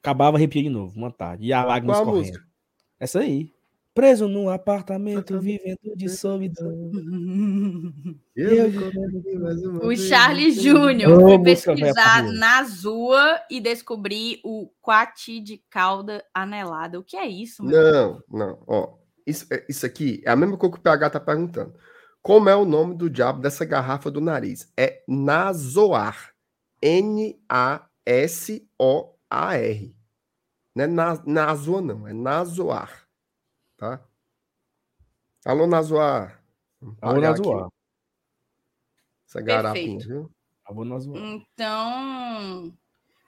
[0.03, 1.47] Acabava repetindo de novo, uma tarde.
[1.47, 2.17] E a lágrimas correndo.
[2.17, 2.47] Música?
[2.99, 3.51] Essa aí.
[3.97, 6.69] Preso num apartamento, vivendo de solidão.
[8.37, 8.69] Eu,
[9.81, 16.99] o Charles Júnior foi pesquisar na Zua e descobri o quati de cauda anelada.
[16.99, 17.63] O que é isso?
[17.63, 18.63] Não, não.
[18.67, 21.73] Ó, isso, é, isso aqui é a mesma coisa que o PH tá perguntando.
[22.21, 24.71] Como é o nome do diabo dessa garrafa do nariz?
[24.77, 26.35] É Nasoar.
[26.83, 27.87] N-A-S-O-A-R.
[30.75, 32.07] Não é na, Nasoa, não.
[32.07, 33.06] É Nasoar.
[33.77, 34.03] Tá?
[35.45, 36.43] Alô, Nazoar.
[36.99, 37.69] Alô, Nazoar.
[39.27, 40.31] Essa garapinha, viu?
[40.65, 41.21] Alô, Nazoar.
[41.23, 42.73] Então.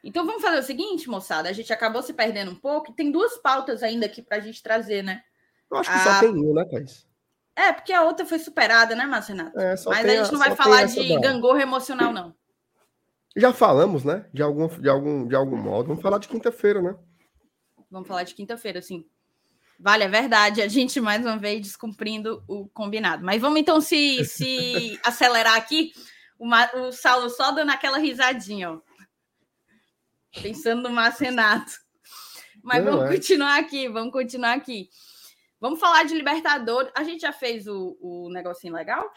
[0.04, 1.50] Então vamos fazer o seguinte, moçada.
[1.50, 2.94] A gente acabou se perdendo um pouco.
[2.94, 5.22] Tem duas pautas ainda aqui para a gente trazer, né?
[5.70, 6.00] Eu acho que a...
[6.00, 7.08] só tem um, né, Thais?
[7.56, 9.60] É, porque a outra foi superada, né, Marcenato?
[9.60, 11.20] É, Mas a gente não vai falar de da...
[11.20, 12.34] gangorra emocional, não.
[13.36, 14.26] Já falamos, né?
[14.34, 15.90] De algum, de algum, de algum modo.
[15.90, 16.98] Vamos falar de quinta-feira, né?
[17.92, 19.06] Vamos falar de quinta-feira, sim.
[19.80, 20.62] Vale, é verdade.
[20.62, 23.24] A gente, mais uma vez, descumprindo o combinado.
[23.24, 25.94] Mas vamos então se, se acelerar aqui.
[26.38, 26.48] O,
[26.80, 28.82] o Saulo só dando aquela risadinha, ó.
[30.42, 31.72] Pensando no Marcenato.
[32.62, 33.16] Mas Não, vamos é.
[33.16, 34.90] continuar aqui, vamos continuar aqui.
[35.62, 36.92] Vamos falar de Libertadores.
[36.94, 39.10] A gente já fez o, o negocinho legal?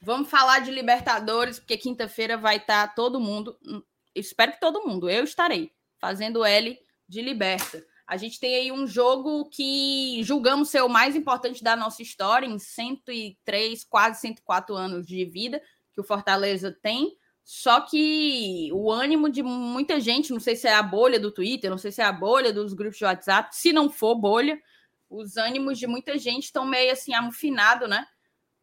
[0.00, 3.58] Vamos falar de Libertadores, porque quinta-feira vai estar todo mundo.
[3.66, 3.82] Hum,
[4.14, 5.70] espero que todo mundo, eu estarei
[6.04, 6.78] fazendo L
[7.08, 7.82] de Liberta.
[8.06, 12.46] A gente tem aí um jogo que julgamos ser o mais importante da nossa história,
[12.46, 15.62] em 103, quase 104 anos de vida
[15.94, 17.16] que o Fortaleza tem.
[17.42, 21.70] Só que o ânimo de muita gente, não sei se é a bolha do Twitter,
[21.70, 24.60] não sei se é a bolha dos grupos de WhatsApp, se não for bolha,
[25.08, 28.06] os ânimos de muita gente estão meio assim amufinado, né?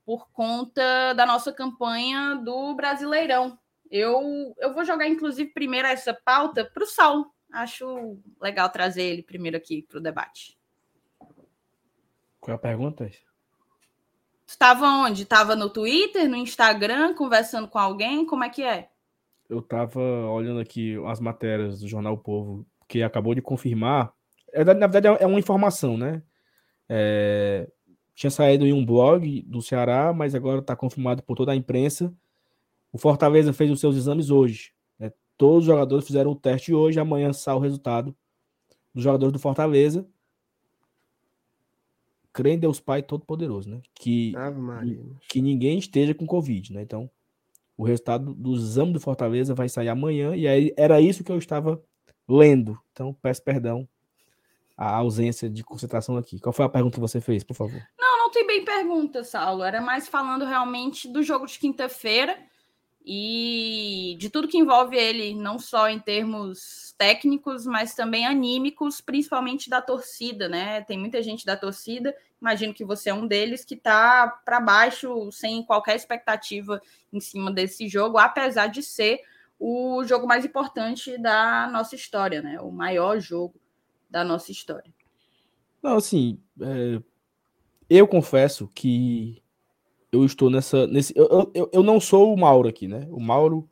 [0.06, 3.58] Por conta da nossa campanha do Brasileirão.
[3.92, 7.30] Eu, eu vou jogar, inclusive, primeiro essa pauta para o Saulo.
[7.52, 10.58] Acho legal trazer ele primeiro aqui para o debate.
[12.40, 13.06] Qual é a pergunta?
[13.06, 13.18] Tu
[14.48, 15.24] estava onde?
[15.24, 18.26] Estava no Twitter, no Instagram, conversando com alguém?
[18.26, 18.90] Como é que é?
[19.50, 24.14] Eu estava olhando aqui as matérias do Jornal o Povo, que acabou de confirmar.
[24.54, 26.24] É, na verdade, é uma informação, né?
[26.88, 27.70] É...
[28.16, 32.14] Tinha saído em um blog do Ceará, mas agora está confirmado por toda a imprensa
[32.92, 34.74] o Fortaleza fez os seus exames hoje.
[35.00, 35.12] Né?
[35.38, 37.00] Todos os jogadores fizeram o teste hoje.
[37.00, 38.16] Amanhã sai o resultado
[38.94, 40.06] dos jogadores do Fortaleza.
[42.34, 43.82] Crê em Deus Pai Todo-Poderoso, né?
[43.94, 44.34] Que,
[45.30, 46.82] que ninguém esteja com Covid, né?
[46.82, 47.10] Então,
[47.78, 50.34] o resultado do exame do Fortaleza vai sair amanhã.
[50.36, 51.82] E aí era isso que eu estava
[52.28, 52.80] lendo.
[52.92, 53.88] Então, peço perdão
[54.78, 56.40] a ausência de concentração aqui.
[56.40, 57.82] Qual foi a pergunta que você fez, por favor?
[58.00, 59.64] Não, não tem bem pergunta, Saulo.
[59.64, 62.38] Era mais falando realmente do jogo de quinta-feira
[63.06, 69.70] e de tudo que envolve ele, não só em termos técnicos, mas também anímicos, principalmente
[69.70, 70.82] da torcida, né?
[70.82, 75.32] Tem muita gente da torcida, imagino que você é um deles, que está para baixo,
[75.32, 79.22] sem qualquer expectativa em cima desse jogo, apesar de ser
[79.60, 82.60] o jogo mais importante da nossa história, né?
[82.62, 83.60] O maior jogo
[84.10, 84.94] da nossa história.
[85.82, 87.02] Não, assim, é...
[87.90, 89.41] eu confesso que
[90.12, 90.86] eu estou nessa.
[90.88, 93.08] Nesse, eu, eu, eu não sou o Mauro aqui, né?
[93.10, 93.70] O Mauro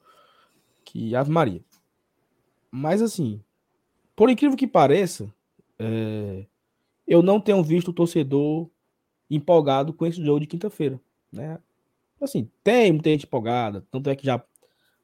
[0.85, 1.61] que Ave Maria.
[2.71, 3.41] Mas assim,
[4.15, 5.33] por incrível que pareça,
[5.77, 6.45] é,
[7.07, 8.69] eu não tenho visto o torcedor
[9.29, 10.99] empolgado com esse jogo de quinta-feira,
[11.31, 11.59] né?
[12.21, 14.43] Assim, tem muita gente empolgada, tanto é que já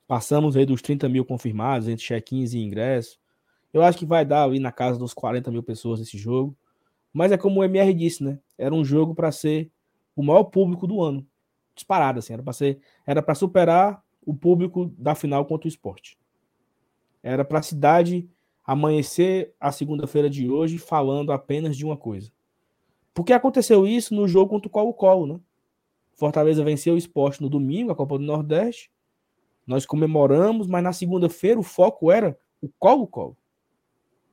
[0.08, 3.20] passamos aí dos 30 mil confirmados entre check-ins e ingressos.
[3.74, 6.56] Eu acho que vai dar ali na casa dos 40 mil pessoas esse jogo.
[7.14, 8.40] Mas é como o MR disse, né?
[8.58, 9.72] Era um jogo para ser
[10.16, 11.26] o maior público do ano.
[11.76, 12.34] Disparado, assim.
[12.34, 12.80] Era para ser.
[13.06, 16.18] Era para superar o público da final contra o esporte.
[17.22, 18.30] Era para a cidade
[18.66, 22.32] amanhecer a segunda-feira de hoje falando apenas de uma coisa.
[23.14, 25.40] Porque aconteceu isso no jogo contra o Colo-Colo, né?
[26.16, 28.92] Fortaleza venceu o esporte no domingo, a Copa do Nordeste.
[29.66, 33.38] Nós comemoramos, mas na segunda-feira o foco era o Colo-Colo.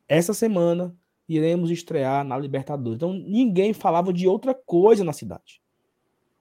[0.08, 0.94] Essa semana
[1.28, 2.96] iremos estrear na Libertadores.
[2.96, 5.61] Então ninguém falava de outra coisa na cidade.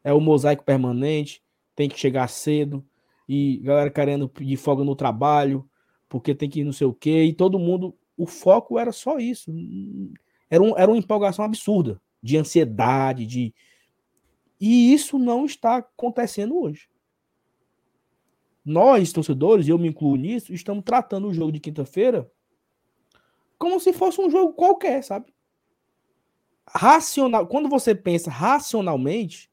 [0.03, 1.43] É o mosaico permanente,
[1.75, 2.85] tem que chegar cedo,
[3.27, 5.69] e galera querendo pedir folga no trabalho,
[6.09, 7.95] porque tem que ir não sei o quê, e todo mundo.
[8.17, 9.51] O foco era só isso.
[10.49, 13.53] Era, um, era uma empolgação absurda, de ansiedade, de.
[14.59, 16.87] E isso não está acontecendo hoje.
[18.63, 22.29] Nós, torcedores, e eu me incluo nisso, estamos tratando o jogo de quinta-feira
[23.61, 25.31] como se fosse um jogo qualquer, sabe?
[26.67, 29.50] Racional, quando você pensa racionalmente,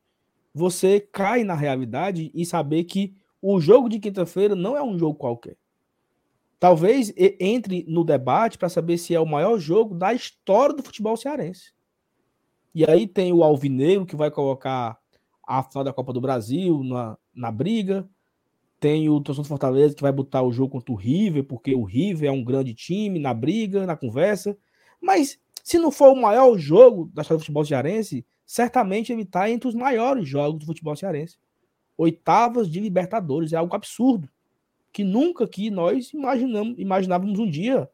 [0.58, 5.14] você cai na realidade e saber que o jogo de quinta-feira não é um jogo
[5.14, 5.56] qualquer.
[6.58, 11.16] Talvez entre no debate para saber se é o maior jogo da história do futebol
[11.16, 11.72] cearense.
[12.74, 14.98] E aí tem o Alvinegro que vai colocar
[15.46, 18.08] a final da Copa do Brasil na, na briga.
[18.80, 22.28] Tem o Torcedor Fortaleza que vai botar o jogo contra o River, porque o River
[22.28, 24.58] é um grande time na briga, na conversa.
[25.00, 29.50] Mas se não for o maior jogo da história do futebol cearense, certamente ele está
[29.50, 31.36] entre os maiores jogos do futebol cearense.
[31.98, 34.26] Oitavas de Libertadores é algo absurdo
[34.90, 37.90] que nunca que nós imaginamos, imaginávamos um dia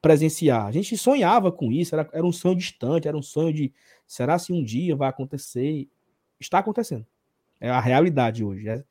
[0.00, 0.66] presenciar.
[0.66, 3.72] A gente sonhava com isso, era, era um sonho distante, era um sonho de
[4.06, 5.88] será se um dia vai acontecer?
[6.38, 7.04] Está acontecendo.
[7.60, 8.68] É a realidade hoje.
[8.68, 8.84] É,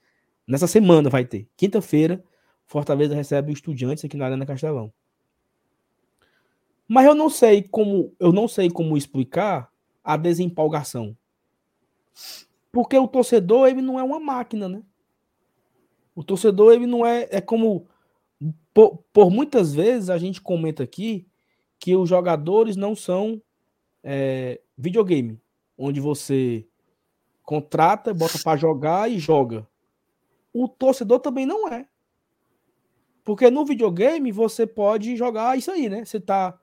[0.45, 1.47] Nessa semana vai ter.
[1.55, 2.21] Quinta-feira,
[2.65, 4.91] Fortaleza recebe o Estudiantes aqui na Arena Castelão.
[6.85, 9.71] Mas eu não sei como, eu não sei como explicar
[10.07, 11.15] a desempolgação.
[12.71, 14.81] Porque o torcedor, ele não é uma máquina, né?
[16.15, 17.87] O torcedor, ele não é, é como
[18.73, 21.27] por, por muitas vezes a gente comenta aqui
[21.79, 23.41] que os jogadores não são
[24.03, 25.41] é, videogame,
[25.77, 26.67] onde você
[27.43, 29.67] contrata, bota para jogar e joga
[30.63, 31.87] o torcedor também não é.
[33.23, 36.03] Porque no videogame você pode jogar isso aí, né?
[36.03, 36.57] Você tá,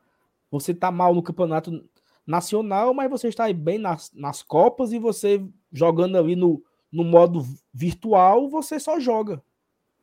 [0.50, 1.84] você tá mal no campeonato
[2.26, 7.44] nacional, mas você está bem nas, nas Copas e você jogando ali no, no modo
[7.72, 9.42] virtual, você só joga.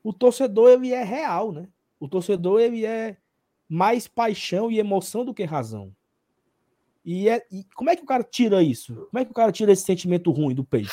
[0.03, 1.68] O torcedor, ele é real, né?
[1.99, 3.18] O torcedor, ele é
[3.68, 5.95] mais paixão e emoção do que razão.
[7.03, 8.93] E, é, e como é que o cara tira isso?
[9.10, 10.91] Como é que o cara tira esse sentimento ruim do peito?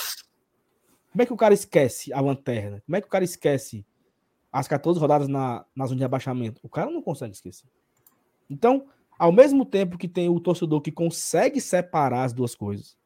[1.11, 2.83] Como é que o cara esquece a lanterna?
[2.87, 3.85] Como é que o cara esquece
[4.53, 6.61] as 14 rodadas na, na zona de abaixamento?
[6.63, 7.69] O cara não consegue esquecer.
[8.49, 8.87] Então,
[9.19, 12.97] ao mesmo tempo que tem o torcedor que consegue separar as duas coisas,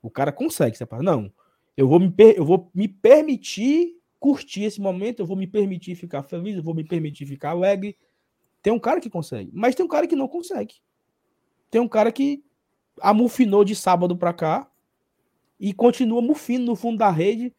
[0.00, 1.02] o cara consegue separar.
[1.02, 1.32] Não,
[1.76, 6.22] eu vou me, eu vou me permitir curtir esse momento, eu vou me permitir ficar
[6.22, 7.98] feliz, eu vou me permitir ficar alegre.
[8.62, 10.76] Tem um cara que consegue, mas tem um cara que não consegue.
[11.70, 12.44] Tem um cara que
[13.00, 14.70] amufinou de sábado para cá
[15.58, 17.54] e continua mufino no fundo da rede,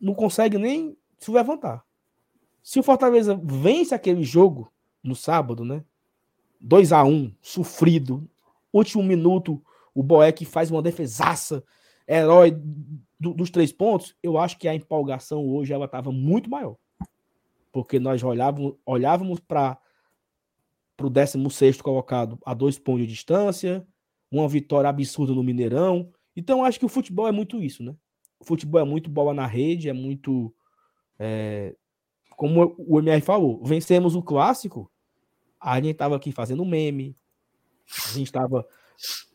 [0.00, 1.84] não consegue nem se levantar.
[2.62, 4.70] Se o Fortaleza vence aquele jogo
[5.02, 5.84] no sábado, né?
[6.60, 8.28] 2 a 1 sofrido,
[8.72, 9.62] último minuto,
[9.94, 11.62] o Boeck faz uma defesaça,
[12.06, 12.56] herói
[13.18, 16.76] do, dos três pontos, eu acho que a empolgação hoje ela estava muito maior.
[17.72, 19.78] Porque nós olhávamos, olhávamos para
[21.00, 23.86] o 16 colocado a dois pontos de distância,
[24.30, 27.96] uma vitória absurda no Mineirão, então, acho que o futebol é muito isso, né?
[28.38, 30.54] O futebol é muito bola na rede, é muito.
[31.18, 31.74] É,
[32.36, 34.88] como o MR falou, vencemos o clássico,
[35.60, 37.16] a gente estava aqui fazendo meme,
[38.06, 38.66] a gente estava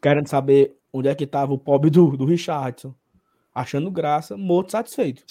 [0.02, 2.94] querendo saber onde é que estava o pobre do, do Richardson,
[3.54, 5.24] achando graça, morto, satisfeito.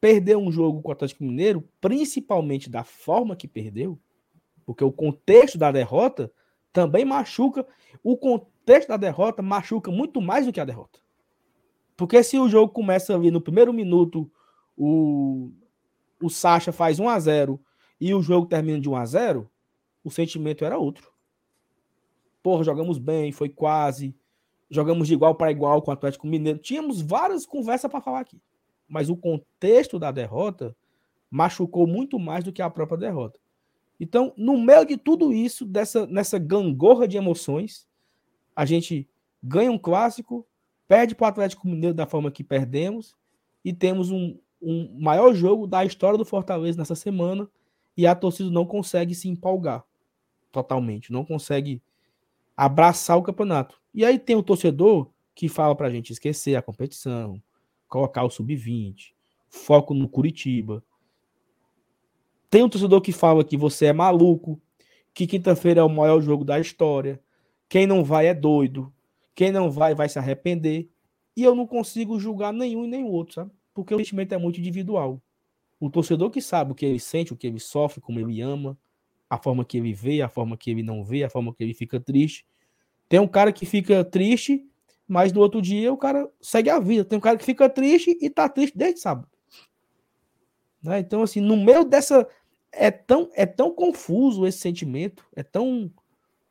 [0.00, 3.98] Perder um jogo com o Atlético Mineiro, principalmente da forma que perdeu,
[4.64, 6.30] porque o contexto da derrota
[6.72, 7.66] também machuca.
[8.02, 10.98] O contexto da derrota machuca muito mais do que a derrota.
[11.96, 14.30] Porque se o jogo começa ali no primeiro minuto,
[14.76, 15.50] o,
[16.20, 17.60] o Sacha faz 1 a 0
[18.00, 19.50] e o jogo termina de 1 a 0
[20.04, 21.10] o sentimento era outro.
[22.42, 24.14] Porra, jogamos bem, foi quase.
[24.68, 26.58] Jogamos de igual para igual com o Atlético Mineiro.
[26.58, 28.40] Tínhamos várias conversas para falar aqui.
[28.86, 30.76] Mas o contexto da derrota
[31.30, 33.40] machucou muito mais do que a própria derrota.
[33.98, 37.88] Então, no meio de tudo isso, dessa, nessa gangorra de emoções,
[38.54, 39.08] a gente
[39.42, 40.46] ganha um clássico,
[40.86, 43.16] perde para o Atlético Mineiro da forma que perdemos
[43.64, 47.48] e temos um, um maior jogo da história do Fortaleza nessa semana
[47.96, 49.84] e a torcida não consegue se empolgar
[50.54, 51.82] totalmente, não consegue
[52.56, 53.80] abraçar o campeonato.
[53.92, 57.42] E aí tem o torcedor que fala para a gente esquecer a competição,
[57.88, 59.12] colocar o sub-20,
[59.48, 60.82] foco no Curitiba,
[62.54, 64.62] tem um torcedor que fala que você é maluco,
[65.12, 67.20] que quinta-feira é o maior jogo da história.
[67.68, 68.94] Quem não vai é doido.
[69.34, 70.88] Quem não vai vai se arrepender.
[71.36, 73.50] E eu não consigo julgar nenhum e nem outro, sabe?
[73.74, 75.20] Porque o sentimento é muito individual.
[75.80, 78.78] O torcedor que sabe o que ele sente, o que ele sofre, como ele ama,
[79.34, 81.74] a forma que ele vê, a forma que ele não vê, a forma que ele
[81.74, 82.46] fica triste,
[83.08, 84.66] Tem um cara que fica triste,
[85.06, 87.04] mas no outro dia o cara segue a vida.
[87.04, 89.28] Tem um cara que fica triste e tá triste desde sábado.
[90.82, 90.98] Né?
[91.00, 92.28] Então, assim, no meio dessa.
[92.76, 95.92] É tão, é tão confuso esse sentimento, é tão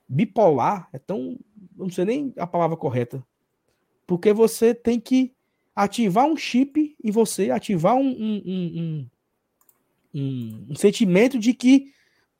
[0.07, 1.38] bipolar, é tão.
[1.76, 3.22] Não sei nem a palavra correta.
[4.07, 5.34] Porque você tem que
[5.76, 9.10] ativar um chip em você, ativar um, um, um,
[10.14, 11.91] um, um sentimento de que,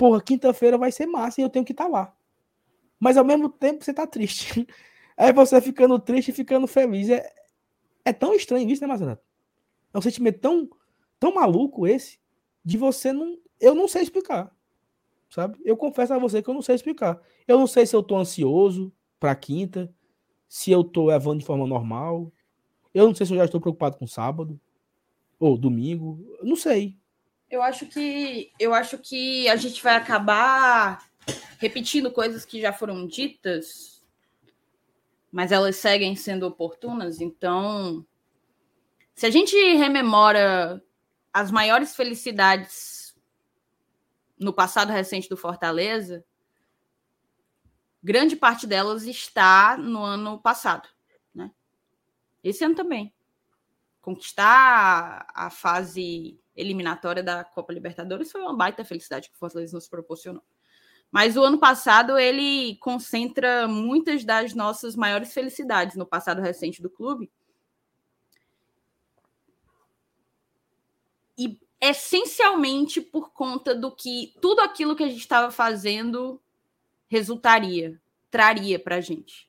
[0.04, 2.14] porra, quinta-feira vai ser massa e eu tenho que estar tá lá.
[3.00, 4.68] Mas ao mesmo tempo você tá triste.
[5.16, 7.10] Aí você ficando triste e ficando feliz.
[7.10, 7.34] É,
[8.04, 9.24] é tão estranho isso, né, Mazenato?
[9.94, 10.70] É um sentimento tão,
[11.18, 12.20] tão maluco esse
[12.66, 13.40] de você não.
[13.62, 14.54] Eu não sei explicar.
[15.30, 15.58] Sabe?
[15.64, 17.22] Eu confesso a você que eu não sei explicar.
[17.48, 19.90] Eu não sei se eu tô ansioso pra quinta,
[20.50, 22.30] se eu tô levando de forma normal,
[22.94, 24.60] eu não sei se eu já estou preocupado com sábado
[25.40, 26.20] ou domingo.
[26.42, 26.98] Não sei.
[27.54, 31.08] Eu acho que eu acho que a gente vai acabar
[31.60, 34.04] repetindo coisas que já foram ditas,
[35.32, 37.22] mas elas seguem sendo oportunas.
[37.22, 38.04] Então,
[39.14, 40.84] se a gente rememora
[41.32, 43.16] as maiores felicidades
[44.36, 46.26] no passado recente do Fortaleza,
[48.02, 50.90] grande parte delas está no ano passado.
[52.44, 53.14] Esse ano também.
[54.02, 59.88] Conquistar a fase eliminatória da Copa Libertadores foi uma baita felicidade que o Fortaleza nos
[59.88, 60.44] proporcionou.
[61.12, 66.90] Mas o ano passado ele concentra muitas das nossas maiores felicidades no passado recente do
[66.90, 67.32] clube.
[71.38, 76.42] E essencialmente por conta do que tudo aquilo que a gente estava fazendo
[77.08, 78.02] resultaria,
[78.32, 79.48] traria para a gente.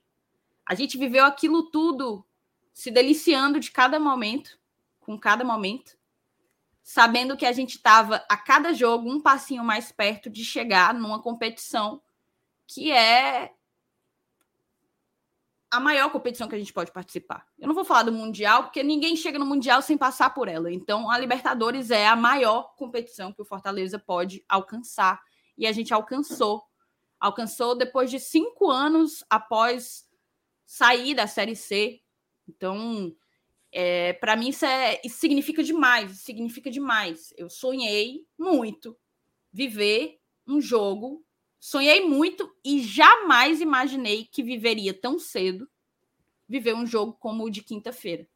[0.67, 2.27] A gente viveu aquilo tudo
[2.75, 4.59] se deliciando de cada momento,
[5.01, 5.97] com cada momento,
[6.85, 11.21] sabendo que a gente estava a cada jogo um passinho mais perto de chegar numa
[11.21, 12.03] competição
[12.67, 13.51] que é
[15.71, 17.47] a maior competição que a gente pode participar.
[17.59, 20.71] Eu não vou falar do Mundial, porque ninguém chega no Mundial sem passar por ela.
[20.71, 25.21] Então, a Libertadores é a maior competição que o Fortaleza pode alcançar.
[25.59, 26.63] E a gente alcançou.
[27.19, 30.07] Alcançou depois de cinco anos após
[30.65, 32.01] sair da Série C,
[32.49, 33.15] então,
[33.77, 36.13] é, para mim, isso, é, isso significa demais.
[36.13, 37.35] Isso significa demais.
[37.37, 38.97] Eu sonhei muito
[39.53, 41.25] viver um jogo.
[41.59, 45.69] Sonhei muito e jamais imaginei que viveria tão cedo
[46.49, 48.29] viver um jogo como o de quinta-feira.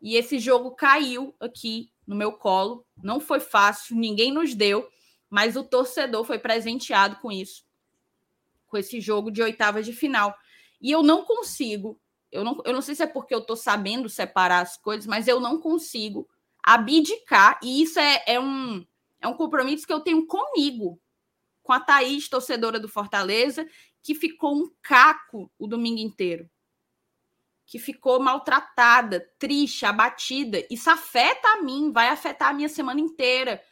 [0.00, 2.86] E esse jogo caiu aqui no meu colo.
[3.02, 4.88] Não foi fácil, ninguém nos deu,
[5.28, 7.64] mas o torcedor foi presenteado com isso,
[8.68, 10.36] com esse jogo de oitavas de final.
[10.80, 11.98] E eu não consigo
[12.32, 15.28] eu não, eu não sei se é porque eu estou sabendo separar as coisas, mas
[15.28, 16.26] eu não consigo
[16.62, 18.86] abdicar, e isso é, é, um,
[19.20, 20.98] é um compromisso que eu tenho comigo,
[21.62, 23.66] com a Thaís, torcedora do Fortaleza,
[24.02, 26.48] que ficou um caco o domingo inteiro.
[27.66, 30.66] Que ficou maltratada, triste, abatida.
[30.70, 33.62] Isso afeta a mim, vai afetar a minha semana inteira.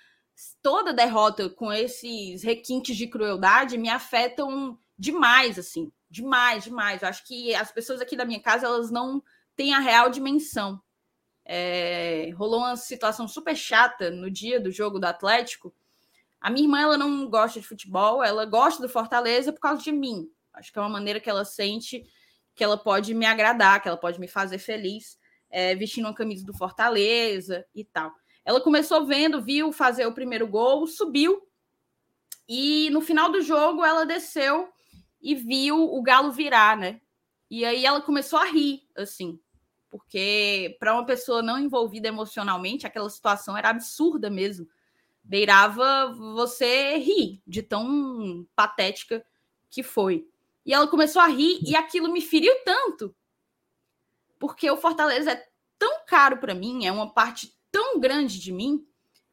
[0.62, 5.92] Toda derrota com esses requintes de crueldade me afetam demais, assim.
[6.10, 7.02] Demais, demais.
[7.02, 9.22] Eu acho que as pessoas aqui da minha casa elas não
[9.54, 10.82] têm a real dimensão.
[11.44, 15.72] É, rolou uma situação super chata no dia do jogo do Atlético.
[16.40, 19.92] A minha irmã ela não gosta de futebol, ela gosta do Fortaleza por causa de
[19.92, 20.28] mim.
[20.52, 22.04] Acho que é uma maneira que ela sente
[22.54, 25.18] que ela pode me agradar, que ela pode me fazer feliz,
[25.48, 28.12] é, vestindo uma camisa do Fortaleza e tal.
[28.44, 31.46] Ela começou vendo, viu fazer o primeiro gol, subiu
[32.48, 34.68] e no final do jogo ela desceu
[35.20, 37.00] e viu o Galo virar, né?
[37.50, 39.38] E aí ela começou a rir, assim,
[39.90, 44.68] porque para uma pessoa não envolvida emocionalmente, aquela situação era absurda mesmo.
[45.22, 49.24] Beirava você rir de tão patética
[49.68, 50.28] que foi.
[50.64, 53.14] E ela começou a rir e aquilo me feriu tanto.
[54.38, 55.48] Porque o Fortaleza é
[55.78, 58.86] tão caro para mim, é uma parte tão grande de mim,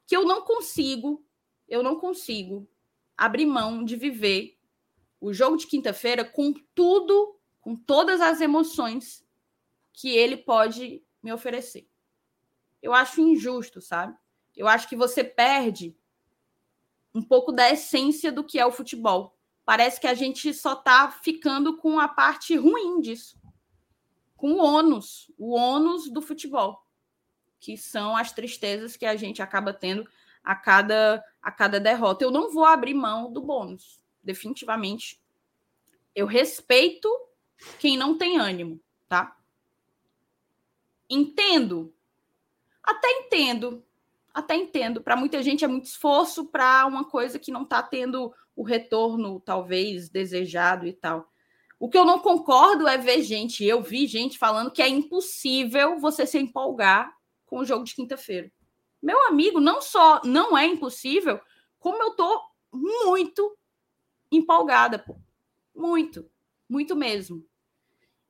[0.07, 1.23] que eu não consigo,
[1.67, 2.67] eu não consigo
[3.15, 4.56] abrir mão de viver
[5.19, 9.25] o jogo de quinta-feira com tudo, com todas as emoções
[9.91, 11.87] que ele pode me oferecer.
[12.81, 14.15] Eu acho injusto, sabe?
[14.55, 15.97] Eu acho que você perde
[17.13, 19.35] um pouco da essência do que é o futebol.
[19.65, 23.37] Parece que a gente só está ficando com a parte ruim disso.
[24.35, 26.85] Com o ônus, o ônus do futebol,
[27.59, 30.07] que são as tristezas que a gente acaba tendo
[30.43, 32.23] a cada, a cada derrota.
[32.23, 35.19] Eu não vou abrir mão do bônus definitivamente.
[36.13, 37.09] Eu respeito
[37.79, 39.35] quem não tem ânimo, tá?
[41.09, 41.93] Entendo.
[42.83, 43.83] Até entendo.
[44.33, 45.01] Até entendo.
[45.01, 49.39] Para muita gente é muito esforço para uma coisa que não está tendo o retorno,
[49.39, 51.31] talvez, desejado e tal.
[51.79, 55.99] O que eu não concordo é ver gente, eu vi gente falando que é impossível
[55.99, 58.51] você se empolgar com o jogo de quinta-feira.
[59.01, 61.39] Meu amigo, não só não é impossível,
[61.79, 62.41] como eu tô
[62.73, 63.55] muito
[64.31, 65.17] empolgada, pô.
[65.75, 66.29] Muito,
[66.67, 67.45] muito mesmo.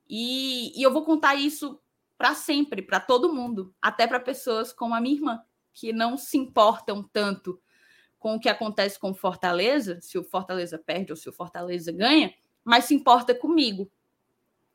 [0.08, 1.80] E, e eu vou contar isso
[2.16, 5.42] para sempre, para todo mundo, até para pessoas como a minha irmã,
[5.72, 7.60] que não se importam tanto
[8.18, 11.92] com o que acontece com o Fortaleza, se o Fortaleza perde ou se o Fortaleza
[11.92, 12.34] ganha,
[12.64, 13.90] mas se importa comigo,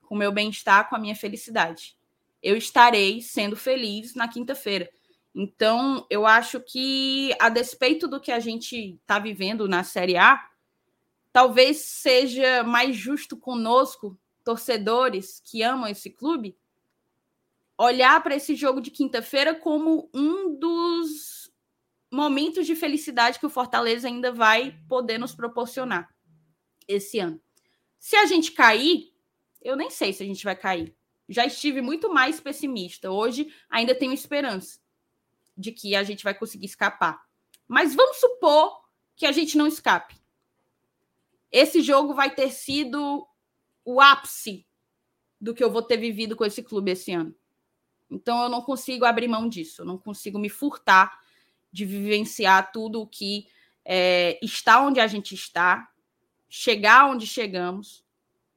[0.02, 1.98] com o meu bem-estar, com a minha felicidade.
[2.42, 4.90] Eu estarei sendo feliz na quinta-feira.
[5.36, 10.40] Então, eu acho que, a despeito do que a gente está vivendo na Série A,
[11.34, 16.56] talvez seja mais justo conosco, torcedores que amam esse clube,
[17.76, 21.52] olhar para esse jogo de quinta-feira como um dos
[22.12, 26.08] momentos de felicidade que o Fortaleza ainda vai poder nos proporcionar
[26.88, 27.42] esse ano.
[27.98, 29.12] Se a gente cair,
[29.60, 30.96] eu nem sei se a gente vai cair.
[31.28, 33.10] Já estive muito mais pessimista.
[33.10, 34.80] Hoje ainda tenho esperança
[35.58, 37.26] de que a gente vai conseguir escapar.
[37.68, 38.84] Mas vamos supor
[39.16, 40.23] que a gente não escape.
[41.54, 43.28] Esse jogo vai ter sido
[43.86, 44.66] o ápice
[45.40, 47.36] do que eu vou ter vivido com esse clube esse ano.
[48.10, 51.20] Então eu não consigo abrir mão disso, eu não consigo me furtar
[51.72, 53.48] de vivenciar tudo o que
[53.86, 55.92] é, está onde a gente está,
[56.50, 58.04] chegar onde chegamos,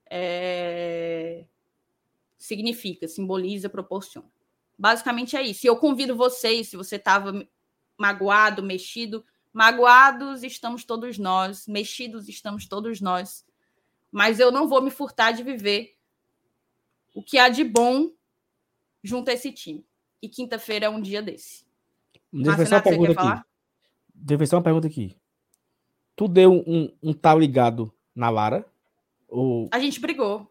[0.09, 1.45] é,
[2.39, 4.31] significa, simboliza, proporciona.
[4.79, 5.67] Basicamente é isso.
[5.67, 7.47] E eu convido vocês, se você estava
[7.99, 9.25] magoado, mexido,
[9.57, 13.43] magoados estamos todos nós, mexidos estamos todos nós,
[14.13, 15.97] mas eu não vou me furtar de viver
[17.15, 18.13] o que há de bom
[19.03, 19.83] junto a esse time.
[20.21, 21.65] E quinta-feira é um dia desse.
[22.31, 23.45] Deixa eu uma pergunta aqui.
[24.15, 25.17] Deixa eu uma pergunta aqui.
[26.15, 28.71] Tu deu um, um tal ligado na Lara?
[29.27, 29.71] Ou...
[29.73, 30.47] A gente brigou.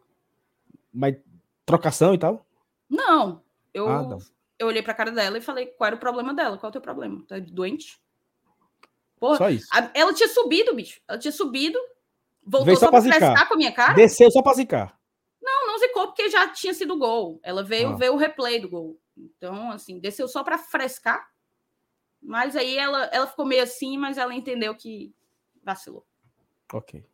[0.91, 1.15] Mas
[1.63, 2.43] trocação e tal?
[2.89, 3.43] Não.
[3.71, 4.17] Eu, ah, não.
[4.57, 6.57] eu olhei pra cara dela e falei, qual era o problema dela?
[6.57, 7.23] Qual é o teu problema?
[7.27, 8.03] Tá doente?
[9.19, 9.67] Porra, só isso.
[9.71, 11.01] A, ela tinha subido, bicho.
[11.07, 11.79] Ela tinha subido,
[12.43, 13.93] voltou Veio só, só pra, pra com a minha cara.
[13.93, 14.97] Desceu só pra zicar.
[15.41, 17.39] Não, não zicou porque já tinha sido gol.
[17.43, 17.95] Ela veio ah.
[17.95, 18.99] ver o replay do gol.
[19.17, 21.29] Então, assim, desceu só para frescar.
[22.21, 25.13] Mas aí ela, ela ficou meio assim, mas ela entendeu que
[25.63, 26.05] vacilou.
[26.73, 27.05] Ok.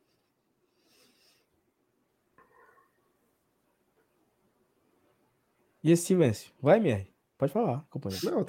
[5.84, 6.54] E esse silêncio?
[6.62, 7.08] Vai, Mier.
[7.38, 8.30] Pode falar, companheiro.
[8.30, 8.46] Não,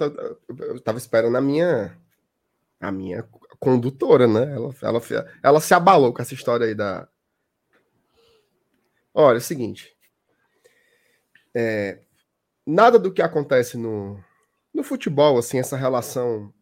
[0.49, 1.99] eu tava esperando a minha
[2.79, 3.27] a minha
[3.63, 4.53] condutora, né?
[4.53, 5.01] Ela, ela,
[5.41, 7.09] ela se abalou com essa história aí da,
[9.15, 9.95] Olha, é o seguinte.
[11.55, 12.01] É,
[12.67, 14.19] nada do que acontece no,
[14.73, 16.53] no futebol, assim, essa relação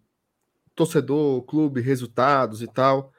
[0.75, 3.13] torcedor, clube, resultados e tal,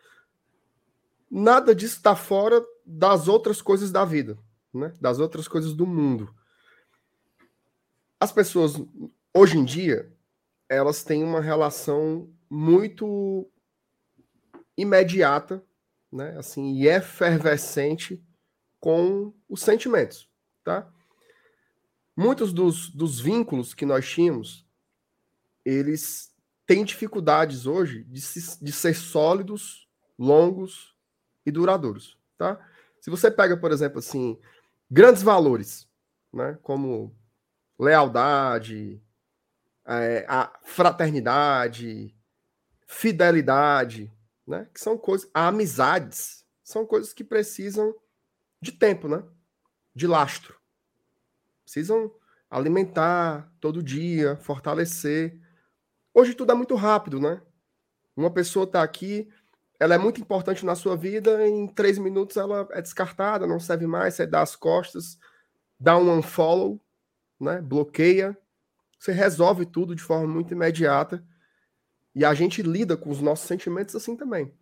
[1.29, 4.37] nada disso está fora das outras coisas da vida,
[4.73, 4.93] né?
[4.99, 6.33] das outras coisas do mundo.
[8.19, 8.73] As pessoas,
[9.33, 10.11] hoje em dia,
[10.67, 13.49] elas têm uma relação muito
[14.81, 15.63] imediata,
[16.11, 16.37] né?
[16.37, 18.23] assim, e efervescente
[18.79, 20.29] com os sentimentos,
[20.63, 20.91] tá?
[22.15, 24.67] Muitos dos, dos vínculos que nós tínhamos,
[25.63, 26.35] eles
[26.65, 29.87] têm dificuldades hoje de, se, de ser sólidos,
[30.17, 30.95] longos
[31.45, 32.59] e duradouros, tá?
[32.99, 34.39] Se você pega, por exemplo, assim,
[34.89, 35.87] grandes valores,
[36.33, 37.15] né, como
[37.79, 39.01] lealdade,
[39.85, 42.15] é, a fraternidade,
[42.85, 44.11] fidelidade,
[44.51, 47.95] né, que são coisas, amizades, são coisas que precisam
[48.61, 49.23] de tempo, né?
[49.95, 50.55] De lastro.
[51.63, 52.11] Precisam
[52.49, 55.39] alimentar todo dia, fortalecer.
[56.13, 57.41] Hoje tudo é muito rápido, né?
[58.15, 59.29] Uma pessoa está aqui,
[59.79, 63.87] ela é muito importante na sua vida, em três minutos ela é descartada, não serve
[63.87, 65.17] mais, você dá as costas,
[65.79, 66.79] dá um unfollow,
[67.39, 67.61] né?
[67.61, 68.37] Bloqueia.
[68.99, 71.25] Você resolve tudo de forma muito imediata.
[72.13, 74.53] E a gente lida com os nossos sentimentos assim também.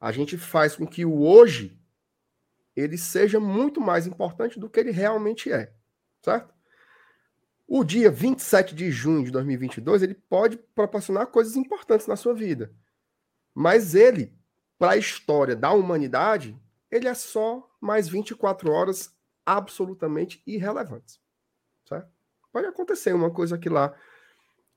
[0.00, 1.78] A gente faz com que o hoje
[2.74, 5.72] ele seja muito mais importante do que ele realmente é,
[6.22, 6.52] certo?
[7.66, 12.74] O dia 27 de junho de 2022, ele pode proporcionar coisas importantes na sua vida.
[13.54, 14.34] Mas ele,
[14.78, 16.58] para a história da humanidade,
[16.90, 21.20] ele é só mais 24 horas absolutamente irrelevantes.
[21.86, 22.10] Certo?
[22.52, 23.94] Pode acontecer uma coisa aqui lá.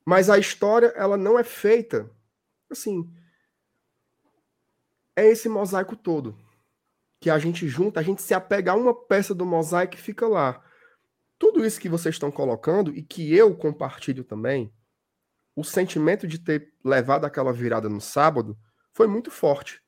[0.05, 2.09] Mas a história, ela não é feita
[2.69, 3.11] assim.
[5.15, 6.37] É esse mosaico todo
[7.19, 10.27] que a gente junta, a gente se apega a uma peça do mosaico e fica
[10.27, 10.63] lá.
[11.39, 14.71] Tudo isso que vocês estão colocando e que eu compartilho também,
[15.55, 18.55] o sentimento de ter levado aquela virada no sábado
[18.93, 19.81] foi muito forte.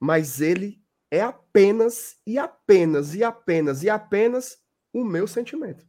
[0.00, 4.58] Mas ele é apenas e apenas e apenas e apenas
[4.92, 5.86] o meu sentimento.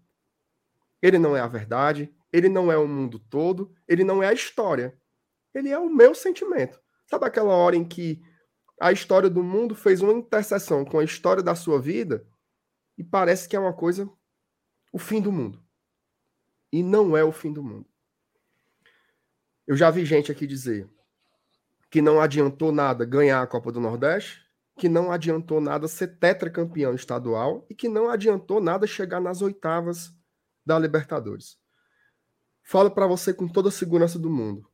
[1.02, 4.34] Ele não é a verdade, ele não é o mundo todo, ele não é a
[4.34, 4.99] história.
[5.54, 6.80] Ele é o meu sentimento.
[7.10, 8.22] Sabe aquela hora em que
[8.80, 12.28] a história do mundo fez uma interseção com a história da sua vida
[12.98, 14.10] e parece que é uma coisa
[14.91, 15.64] o fim do mundo.
[16.72, 17.88] E não é o fim do mundo.
[19.66, 20.90] Eu já vi gente aqui dizer
[21.90, 24.45] que não adiantou nada ganhar a Copa do Nordeste,
[24.78, 30.14] que não adiantou nada ser tetracampeão estadual e que não adiantou nada chegar nas oitavas
[30.66, 31.58] da Libertadores.
[32.69, 34.69] Falo para você com toda a segurança do mundo.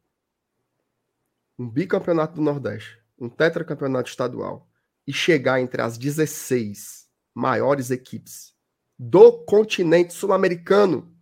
[1.60, 4.68] Um bicampeonato do Nordeste, um tetracampeonato estadual
[5.06, 8.56] e chegar entre as 16 maiores equipes
[8.98, 11.16] do continente sul-americano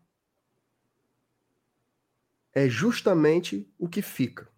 [2.54, 4.50] é justamente o que fica.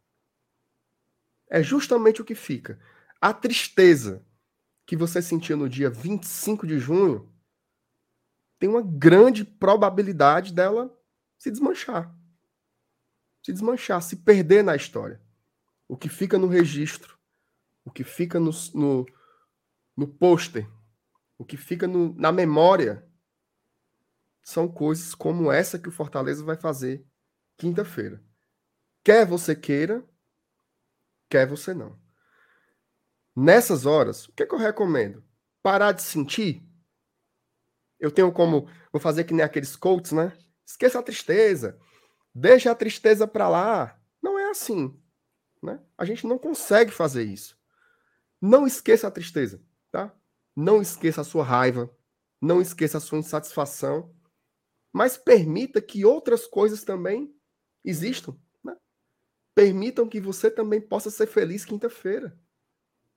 [1.49, 2.79] É justamente o que fica.
[3.19, 4.23] A tristeza
[4.85, 7.33] que você sentiu no dia 25 de junho
[8.59, 10.95] tem uma grande probabilidade dela
[11.43, 12.09] se desmanchar.
[13.43, 15.21] Se desmanchar, se perder na história.
[15.89, 17.19] O que fica no registro,
[17.83, 19.05] o que fica no, no,
[19.97, 20.65] no pôster,
[21.37, 23.05] o que fica no, na memória,
[24.41, 27.05] são coisas como essa que o Fortaleza vai fazer
[27.57, 28.23] quinta-feira.
[29.03, 30.01] Quer você queira,
[31.29, 32.01] quer você não.
[33.35, 35.21] Nessas horas, o que, é que eu recomendo?
[35.61, 36.65] Parar de sentir.
[37.99, 38.69] Eu tenho como.
[38.93, 40.37] Vou fazer que nem aqueles coaches, né?
[40.65, 41.79] Esqueça a tristeza.
[42.33, 43.99] Deixa a tristeza para lá.
[44.21, 44.99] Não é assim.
[45.61, 45.79] Né?
[45.97, 47.57] A gente não consegue fazer isso.
[48.41, 49.61] Não esqueça a tristeza,
[49.91, 50.13] tá?
[50.55, 51.89] Não esqueça a sua raiva.
[52.41, 54.13] Não esqueça a sua insatisfação.
[54.91, 57.33] Mas permita que outras coisas também
[57.83, 58.37] existam.
[58.63, 58.75] Né?
[59.55, 62.37] Permitam que você também possa ser feliz quinta-feira.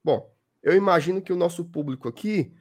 [0.02, 2.56] Bom, eu imagino que o nosso público aqui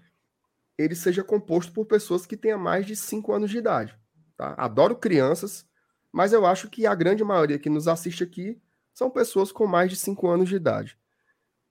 [0.78, 3.98] ele seja composto por pessoas que tenham mais de 5 anos de idade.
[4.38, 4.54] Tá?
[4.58, 5.66] Adoro crianças,
[6.12, 8.62] mas eu acho que a grande maioria que nos assiste aqui
[8.94, 10.98] são pessoas com mais de 5 anos de idade.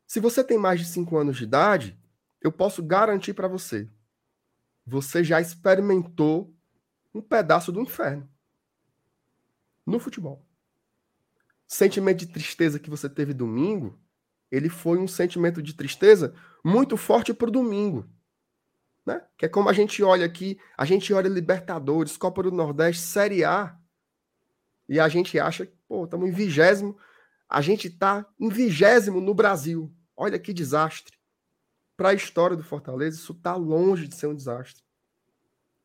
[0.06, 1.98] Se você tem mais de 5 anos de idade,
[2.40, 3.88] eu posso garantir para você,
[4.86, 6.54] você já experimentou
[7.14, 8.28] um pedaço do inferno
[9.86, 10.44] no futebol.
[11.66, 13.98] Sentimento de tristeza que você teve domingo,
[14.50, 18.06] ele foi um sentimento de tristeza muito forte para o domingo
[19.04, 19.22] né?
[19.36, 23.44] Que é como a gente olha aqui, a gente olha Libertadores, Copa do Nordeste, Série
[23.44, 23.76] A,
[24.88, 26.96] e a gente acha que, pô, estamos em vigésimo,
[27.48, 29.92] a gente está em vigésimo no Brasil.
[30.16, 31.16] Olha que desastre.
[31.96, 34.82] Para a história do Fortaleza, isso está longe de ser um desastre.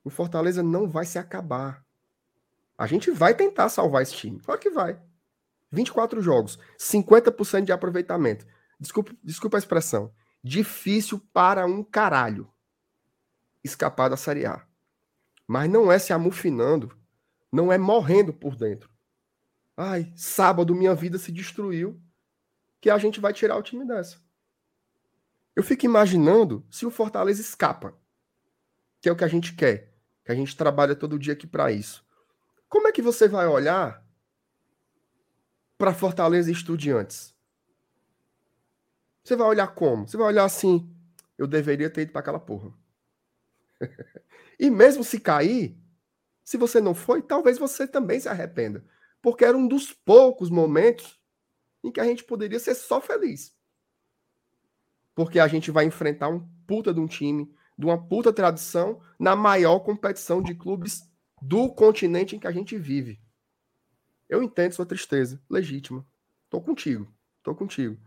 [0.04, 1.86] O Fortaleza não vai se acabar.
[2.78, 4.40] A gente vai tentar salvar esse time.
[4.40, 5.00] Claro que vai.
[5.72, 8.46] 24 jogos, 50% de aproveitamento.
[8.80, 10.12] Desculpa, desculpa a expressão.
[10.44, 12.50] Difícil para um caralho
[13.64, 14.66] escapar da Série A.
[15.48, 16.96] Mas não é se amufinando,
[17.52, 18.90] não é morrendo por dentro.
[19.76, 22.00] Ai, sábado minha vida se destruiu,
[22.82, 24.18] que a gente vai tirar o time dessa.
[25.56, 27.98] Eu fico imaginando se o Fortaleza escapa,
[29.02, 31.72] que é o que a gente quer, que a gente trabalha todo dia aqui para
[31.72, 32.06] isso.
[32.68, 34.06] Como é que você vai olhar
[35.78, 37.36] para Fortaleza e Estudiantes?
[39.24, 40.08] Você vai olhar como?
[40.08, 40.96] Você vai olhar assim,
[41.38, 42.79] eu deveria ter ido para aquela porra
[44.60, 45.78] e mesmo se cair,
[46.44, 48.84] se você não foi, talvez você também se arrependa.
[49.22, 51.20] Porque era um dos poucos momentos
[51.84, 53.56] em que a gente poderia ser só feliz.
[55.14, 59.36] Porque a gente vai enfrentar um puta de um time, de uma puta tradição, na
[59.36, 61.10] maior competição de clubes
[61.42, 63.22] do continente em que a gente vive.
[64.28, 66.06] Eu entendo sua tristeza, legítima.
[66.50, 67.12] Tô contigo,
[67.42, 67.98] tô contigo.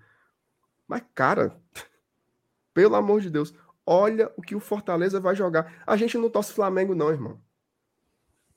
[0.86, 1.61] Mas, cara,
[2.74, 3.55] pelo amor de Deus,
[3.85, 5.83] Olha o que o Fortaleza vai jogar.
[5.87, 7.41] A gente não torce Flamengo, não, irmão.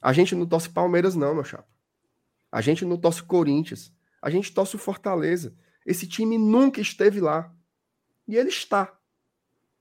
[0.01, 1.67] A gente não torce Palmeiras, não, meu chapa.
[2.51, 3.91] A gente não torce Corinthians.
[4.21, 5.55] A gente torce o Fortaleza.
[5.85, 7.51] Esse time nunca esteve lá.
[8.27, 8.95] E ele está.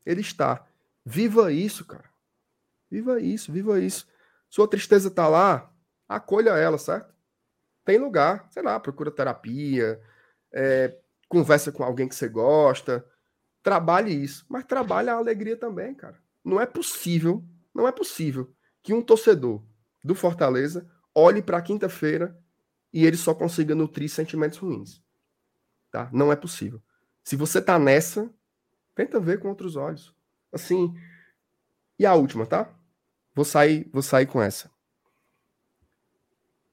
[0.05, 0.66] Ele está.
[1.05, 2.09] Viva isso, cara.
[2.91, 4.07] Viva isso, viva isso.
[4.49, 5.71] Sua tristeza tá lá,
[6.09, 7.12] acolha ela, certo?
[7.85, 10.01] Tem lugar, sei lá, procura terapia,
[10.53, 10.97] é,
[11.29, 13.05] conversa com alguém que você gosta,
[13.65, 16.23] Trabalhe isso, mas trabalhe a alegria também, cara.
[16.45, 17.43] Não é possível,
[17.74, 19.65] não é possível que um torcedor
[20.05, 22.39] do Fortaleza olhe para quinta-feira
[22.93, 25.03] e ele só consiga nutrir sentimentos ruins.
[25.91, 26.11] Tá?
[26.12, 26.82] Não é possível.
[27.24, 28.31] Se você tá nessa,
[28.95, 30.15] tenta ver com outros olhos.
[30.53, 30.95] Assim,
[31.99, 32.70] e a última, tá?
[33.35, 34.70] Vou sair, vou sair com essa.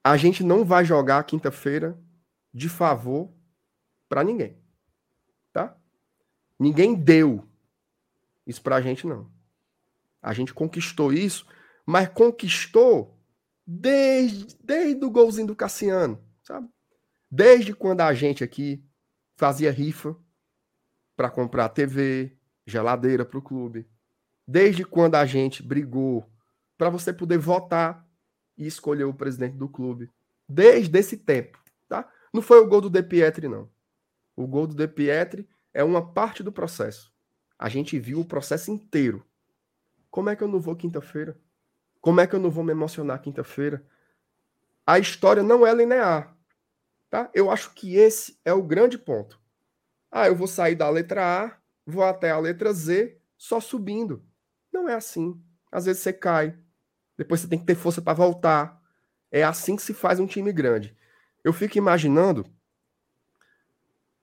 [0.04, 1.98] A gente não vai jogar quinta-feira
[2.52, 3.32] de favor
[4.10, 4.61] para ninguém.
[6.62, 7.44] Ninguém deu
[8.46, 9.28] Isso pra gente não.
[10.22, 11.44] A gente conquistou isso,
[11.84, 13.18] mas conquistou
[13.66, 16.68] desde, desde o golzinho do Cassiano, sabe?
[17.28, 18.80] Desde quando a gente aqui
[19.34, 20.16] fazia rifa
[21.16, 23.84] para comprar TV, geladeira para o clube.
[24.46, 26.24] Desde quando a gente brigou
[26.78, 28.06] para você poder votar
[28.56, 30.08] e escolher o presidente do clube.
[30.48, 31.58] Desde esse tempo,
[31.88, 32.08] tá?
[32.32, 33.68] Não foi o gol do De Pietri, não.
[34.36, 37.12] O gol do De Pietri é uma parte do processo.
[37.58, 39.24] A gente viu o processo inteiro.
[40.10, 41.38] Como é que eu não vou quinta-feira?
[42.00, 43.86] Como é que eu não vou me emocionar quinta-feira?
[44.86, 46.36] A história não é linear.
[47.08, 47.30] Tá?
[47.32, 49.40] Eu acho que esse é o grande ponto.
[50.10, 54.24] Ah, eu vou sair da letra A, vou até a letra Z, só subindo.
[54.72, 55.40] Não é assim.
[55.70, 56.58] Às vezes você cai,
[57.16, 58.82] depois você tem que ter força para voltar.
[59.30, 60.96] É assim que se faz um time grande.
[61.44, 62.44] Eu fico imaginando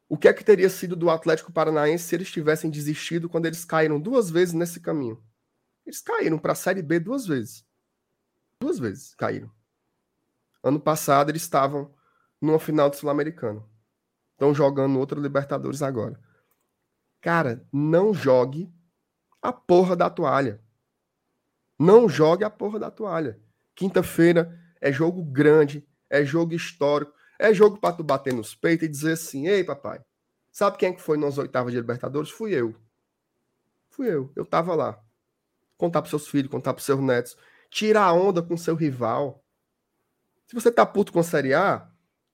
[0.10, 3.64] o que é que teria sido do Atlético Paranaense se eles tivessem desistido quando eles
[3.64, 5.24] caíram duas vezes nesse caminho.
[5.86, 7.64] Eles caíram para a Série B duas vezes.
[8.60, 9.52] Duas vezes caíram.
[10.64, 11.94] Ano passado eles estavam
[12.42, 13.70] numa final do Sul-Americano.
[14.32, 16.20] Estão jogando outra Libertadores agora.
[17.22, 18.74] Cara, não jogue
[19.42, 20.60] a porra da toalha.
[21.78, 23.40] Não jogue a porra da toalha.
[23.76, 28.92] Quinta-feira é jogo grande, é jogo histórico, é jogo para tu bater nos peitos e
[28.92, 30.02] dizer assim: "Ei, papai,
[30.52, 32.30] sabe quem é que foi nas oitavas de Libertadores?
[32.30, 32.76] Fui eu.
[33.90, 34.32] Fui eu.
[34.36, 35.02] Eu tava lá.
[35.78, 37.38] Contar para seus filhos, contar para seus netos,
[37.70, 39.44] tirar a onda com seu rival.
[40.46, 41.90] Se você tá puto com a Série A,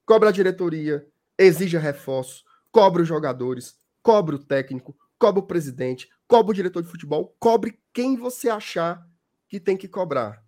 [0.05, 1.07] cobra a diretoria,
[1.37, 6.89] exija reforços, cobra os jogadores, cobra o técnico, cobra o presidente, cobra o diretor de
[6.89, 9.07] futebol, cobre quem você achar
[9.47, 10.43] que tem que cobrar.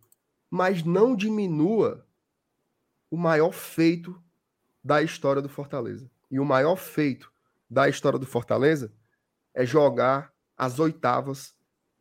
[0.49, 2.05] Mas não diminua
[3.11, 4.21] o maior feito
[4.87, 6.09] da história do Fortaleza.
[6.31, 7.29] E o maior feito
[7.69, 8.89] da história do Fortaleza
[9.53, 11.53] é jogar as oitavas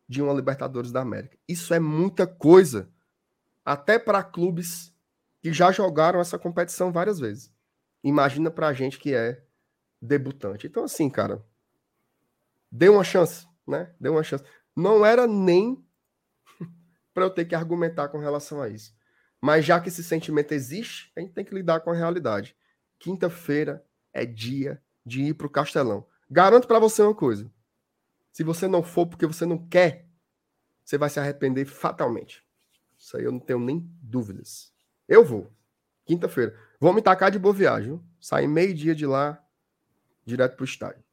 [0.08, 1.36] de uma Libertadores da América.
[1.48, 2.88] Isso é muita coisa,
[3.64, 4.94] até para clubes
[5.42, 7.52] que já jogaram essa competição várias vezes.
[8.04, 9.42] Imagina para a gente que é
[10.00, 10.68] debutante.
[10.68, 11.44] Então, assim, cara,
[12.70, 13.92] dê uma chance, né?
[13.98, 14.44] Dê uma chance.
[14.76, 15.84] Não era nem
[17.12, 18.94] para eu ter que argumentar com relação a isso.
[19.40, 22.56] Mas já que esse sentimento existe, a gente tem que lidar com a realidade.
[22.98, 26.06] Quinta-feira é dia de ir para o Castelão.
[26.31, 27.51] Garanto para você uma coisa:
[28.32, 30.06] se você não for porque você não quer,
[30.85, 32.44] você vai se arrepender fatalmente.
[32.98, 34.73] Isso aí eu não tenho nem dúvidas.
[35.09, 35.52] Eu vou.
[36.05, 36.59] Quinta-feira.
[36.81, 38.01] Vou me tacar de boa viagem.
[38.20, 39.43] Sair meio-dia de lá,
[40.24, 41.05] direto para o estádio.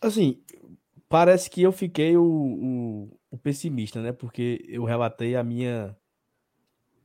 [0.00, 0.42] Assim,
[1.08, 4.12] parece que eu fiquei o, o, o, pessimista, né?
[4.12, 5.96] Porque eu relatei a minha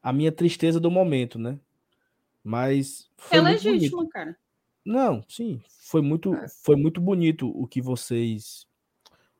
[0.01, 1.59] a minha tristeza do momento, né?
[2.43, 4.11] Mas foi é legítimo, bonito.
[4.11, 4.37] cara.
[4.83, 6.47] Não, sim, foi muito é.
[6.47, 8.67] foi muito bonito o que vocês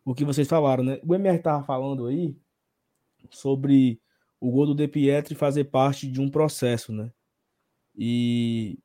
[0.06, 1.00] o que vocês falaram, né?
[1.06, 2.36] O MR tava falando aí
[3.30, 4.00] sobre
[4.40, 7.12] o gol do De Pietri fazer parte de um processo, né?
[7.96, 8.78] E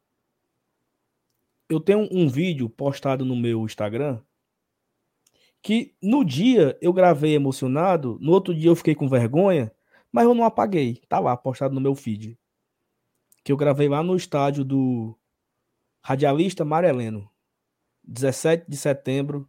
[1.68, 4.20] eu tenho um vídeo postado no meu Instagram
[5.62, 9.72] que no dia eu gravei emocionado, no outro dia eu fiquei com vergonha,
[10.16, 11.02] mas eu não apaguei.
[11.10, 12.38] Tá lá, postado no meu feed.
[13.44, 15.14] Que eu gravei lá no estádio do
[16.02, 17.30] Radialista Mareleno,
[18.02, 19.46] 17 de setembro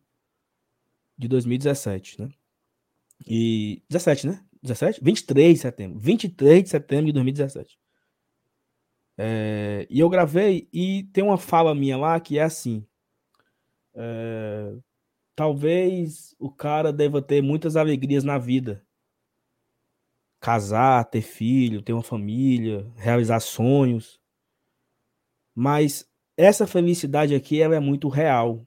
[1.18, 2.30] de 2017, né?
[3.26, 4.44] E 17, né?
[4.62, 5.02] 17?
[5.02, 6.00] 23 de setembro.
[6.00, 7.80] 23 de setembro de 2017.
[9.18, 12.86] É, e eu gravei e tem uma fala minha lá que é assim.
[13.96, 14.76] É,
[15.34, 18.86] talvez o cara deva ter muitas alegrias na vida.
[20.40, 24.20] Casar, ter filho, ter uma família, realizar sonhos.
[25.54, 28.66] Mas essa felicidade aqui ela é muito real.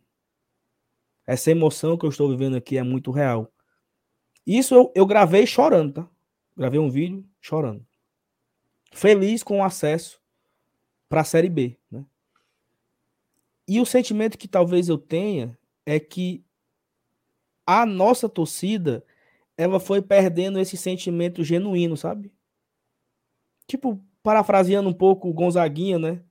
[1.26, 3.52] Essa emoção que eu estou vivendo aqui é muito real.
[4.46, 6.08] Isso eu, eu gravei chorando, tá?
[6.56, 7.86] Gravei um vídeo chorando.
[8.92, 10.20] Feliz com o acesso
[11.08, 12.04] para a Série B, né?
[13.68, 15.56] E o sentimento que talvez eu tenha
[15.86, 16.44] é que
[17.64, 19.04] a nossa torcida
[19.60, 22.32] ela foi perdendo esse sentimento genuíno, sabe?
[23.66, 26.24] Tipo, parafraseando um pouco o Gonzaguinha, né?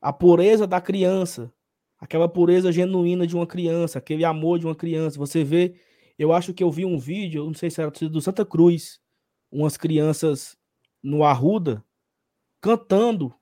[0.00, 1.52] A pureza da criança,
[1.98, 5.18] aquela pureza genuína de uma criança, aquele amor de uma criança.
[5.18, 5.74] Você vê,
[6.18, 9.00] eu acho que eu vi um vídeo, não sei se era do Santa Cruz,
[9.50, 10.56] umas crianças
[11.02, 11.84] no Arruda
[12.60, 13.34] cantando,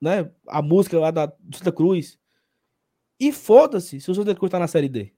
[0.00, 2.18] né, a música lá da Santa Cruz.
[3.20, 5.12] E foda-se se o Santa Cruz tá na série D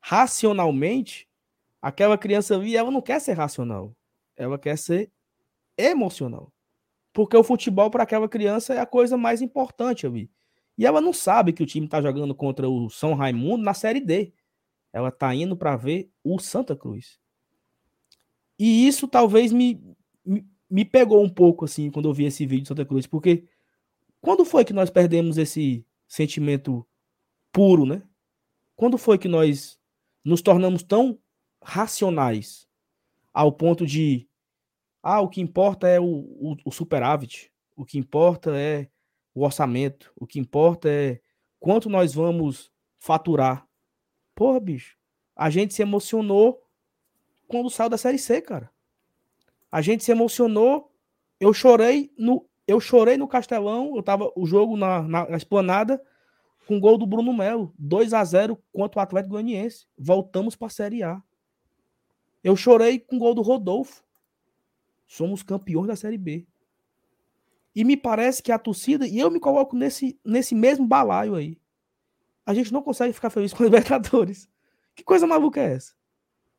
[0.00, 1.28] racionalmente,
[1.80, 3.94] aquela criança ali, ela não quer ser racional.
[4.36, 5.10] Ela quer ser
[5.76, 6.52] emocional.
[7.12, 10.30] Porque o futebol para aquela criança é a coisa mais importante ali.
[10.78, 14.00] E ela não sabe que o time tá jogando contra o São Raimundo na Série
[14.00, 14.32] D.
[14.92, 17.18] Ela tá indo para ver o Santa Cruz.
[18.58, 19.80] E isso talvez me,
[20.24, 23.46] me, me pegou um pouco, assim, quando eu vi esse vídeo de Santa Cruz, porque
[24.20, 26.86] quando foi que nós perdemos esse sentimento
[27.52, 28.02] puro, né?
[28.76, 29.78] Quando foi que nós
[30.24, 31.18] nos tornamos tão
[31.62, 32.68] racionais
[33.32, 34.28] ao ponto de
[35.02, 38.88] ah, o que importa é o, o, o superávit, o que importa é
[39.34, 41.20] o orçamento, o que importa é
[41.58, 43.66] quanto nós vamos faturar.
[44.34, 44.96] Porra, bicho,
[45.34, 46.62] a gente se emocionou
[47.48, 48.70] quando saiu da Série C, cara.
[49.72, 50.92] A gente se emocionou,
[51.38, 56.00] eu chorei no eu chorei no Castelão, eu tava o jogo na, na, na esplanada
[56.68, 59.86] com gol do Bruno Melo, 2 a 0 contra o Atlético Goianiense.
[59.98, 61.20] Voltamos para a Série A.
[62.42, 64.02] Eu chorei com o gol do Rodolfo.
[65.06, 66.46] Somos campeões da Série B.
[67.74, 71.60] E me parece que a torcida, e eu me coloco nesse, nesse mesmo balaio aí.
[72.44, 74.48] A gente não consegue ficar feliz com a Libertadores.
[74.94, 75.94] Que coisa maluca é essa?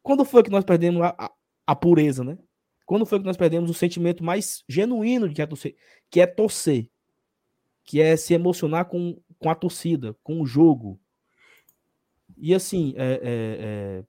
[0.02, 1.32] Quando foi que nós perdemos a, a,
[1.68, 2.38] a pureza, né?
[2.86, 5.76] Quando foi que nós perdemos o sentimento mais genuíno de que é torcer,
[6.10, 6.90] que é torcer,
[7.84, 10.99] que é se emocionar com, com a torcida, com o jogo.
[12.38, 14.03] E assim, é, é, é,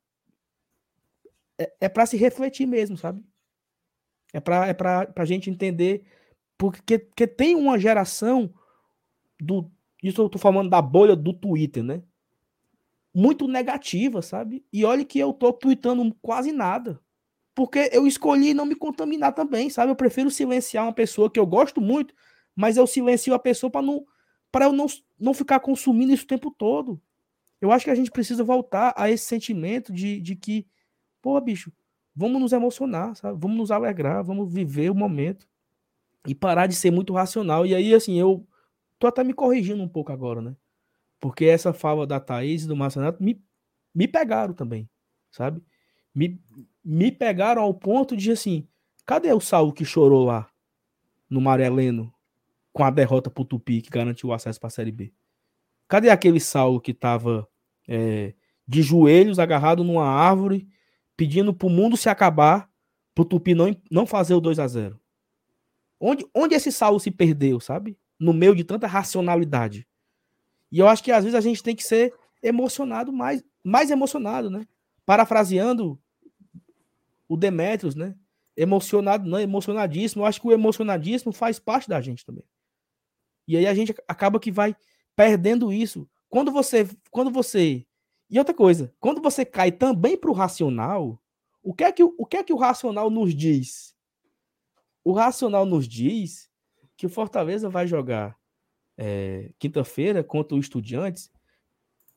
[1.63, 3.23] é, é para se refletir mesmo, sabe?
[4.33, 6.05] É para é pra, a gente entender,
[6.57, 8.53] porque, porque tem uma geração
[9.41, 9.71] do.
[10.03, 12.03] Isso eu tô falando da bolha do Twitter, né?
[13.15, 14.65] Muito negativa, sabe?
[14.73, 17.01] E olha que eu tô tweetando quase nada.
[17.55, 19.93] Porque eu escolhi não me contaminar também, sabe?
[19.93, 22.15] Eu prefiro silenciar uma pessoa que eu gosto muito,
[22.57, 24.07] mas eu silencio a pessoa para não
[24.51, 24.87] para eu não,
[25.19, 27.01] não ficar consumindo isso o tempo todo.
[27.59, 30.67] Eu acho que a gente precisa voltar a esse sentimento de, de que,
[31.23, 31.73] pô, bicho,
[32.15, 33.39] vamos nos emocionar, sabe?
[33.41, 35.49] Vamos nos alegrar, vamos viver o momento
[36.27, 37.65] e parar de ser muito racional.
[37.65, 38.47] E aí, assim, eu
[38.99, 40.57] tô até me corrigindo um pouco agora, né?
[41.21, 43.41] Porque essa fala da Thaís e do Marcenato me,
[43.95, 44.91] me pegaram também,
[45.31, 45.63] sabe?
[46.15, 46.41] Me,
[46.85, 48.67] me pegaram ao ponto de, assim,
[49.07, 50.51] cadê o Saulo que chorou lá
[51.31, 52.13] no Mareleno
[52.73, 55.13] com a derrota pro Tupi que garantiu o acesso para a Série B?
[55.89, 57.47] Cadê aquele Saulo que tava
[57.87, 58.35] é,
[58.67, 60.69] de joelhos agarrado numa árvore
[61.23, 62.69] pedindo pro mundo se acabar
[63.15, 65.01] pro Tupi não, não fazer o 2 a 0
[66.01, 67.97] Onde, onde esse Saulo se perdeu, sabe?
[68.19, 69.87] No meio de tanta racionalidade.
[70.73, 72.13] E eu acho que às vezes a gente tem que ser
[72.43, 74.67] emocionado mais, mais emocionado, né?
[75.07, 75.97] Parafraseando
[77.29, 78.17] o Demetrios, né?
[78.57, 80.23] Emocionado, não, emocionadíssimo.
[80.23, 82.45] Eu acho que o emocionadíssimo faz parte da gente também.
[83.47, 84.75] E aí a gente acaba que vai
[85.15, 86.09] perdendo isso.
[86.29, 87.87] Quando você, quando você
[88.33, 91.23] e outra coisa, quando você cai também para o racional,
[91.63, 93.95] o que é que o que é que o racional nos diz?
[95.05, 96.51] O racional nos diz
[96.97, 98.35] que o Fortaleza vai jogar
[98.97, 101.31] é, quinta-feira contra o Estudiantes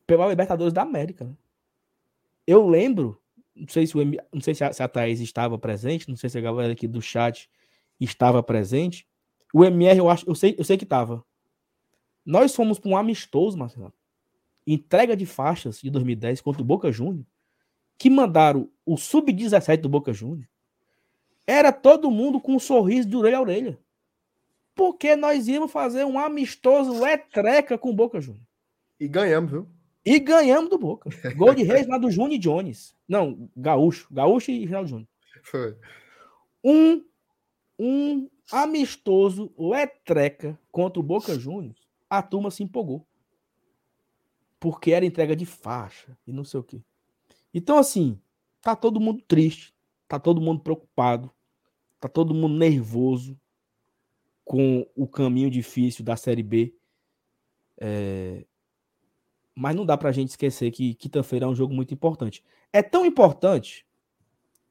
[0.07, 1.25] pela Libertadores da América.
[1.25, 1.35] Né?
[2.47, 3.21] Eu lembro,
[3.53, 6.29] não sei se o não sei se a, se a Thaís estava presente, não sei
[6.29, 7.49] se a galera aqui do chat
[7.99, 9.05] estava presente,
[9.53, 11.25] o MR, eu acho, eu sei, eu sei que tava.
[12.25, 13.93] Nós fomos para um amistoso, Marcelo.
[14.65, 17.25] Entrega de faixas de 2010 contra o Boca Júnior,
[17.97, 20.47] que mandaram o sub-17 do Boca Júnior.
[21.45, 23.79] Era todo mundo com um sorriso de orelha a orelha.
[24.73, 28.43] Porque nós íamos fazer um amistoso letreca com o Boca Júnior.
[28.99, 29.67] E ganhamos, viu?
[30.05, 31.09] E ganhamos do Boca.
[31.35, 32.95] Gol de Reis lá do Júnior Jones.
[33.07, 34.07] Não, Gaúcho.
[34.11, 35.07] Gaúcho e Rinaldo Júnior.
[35.41, 35.77] Foi.
[36.63, 37.03] Um,
[37.79, 43.05] um amistoso letreca contra o Boca Juniors, a turma se empolgou.
[44.59, 46.81] Porque era entrega de faixa e não sei o quê.
[47.53, 48.19] Então, assim,
[48.61, 49.73] tá todo mundo triste,
[50.07, 51.31] tá todo mundo preocupado,
[51.99, 53.39] tá todo mundo nervoso
[54.43, 56.75] com o caminho difícil da Série B.
[57.77, 58.45] É...
[59.53, 62.43] Mas não dá pra gente esquecer que quinta-feira é um jogo muito importante.
[62.73, 63.85] É tão importante,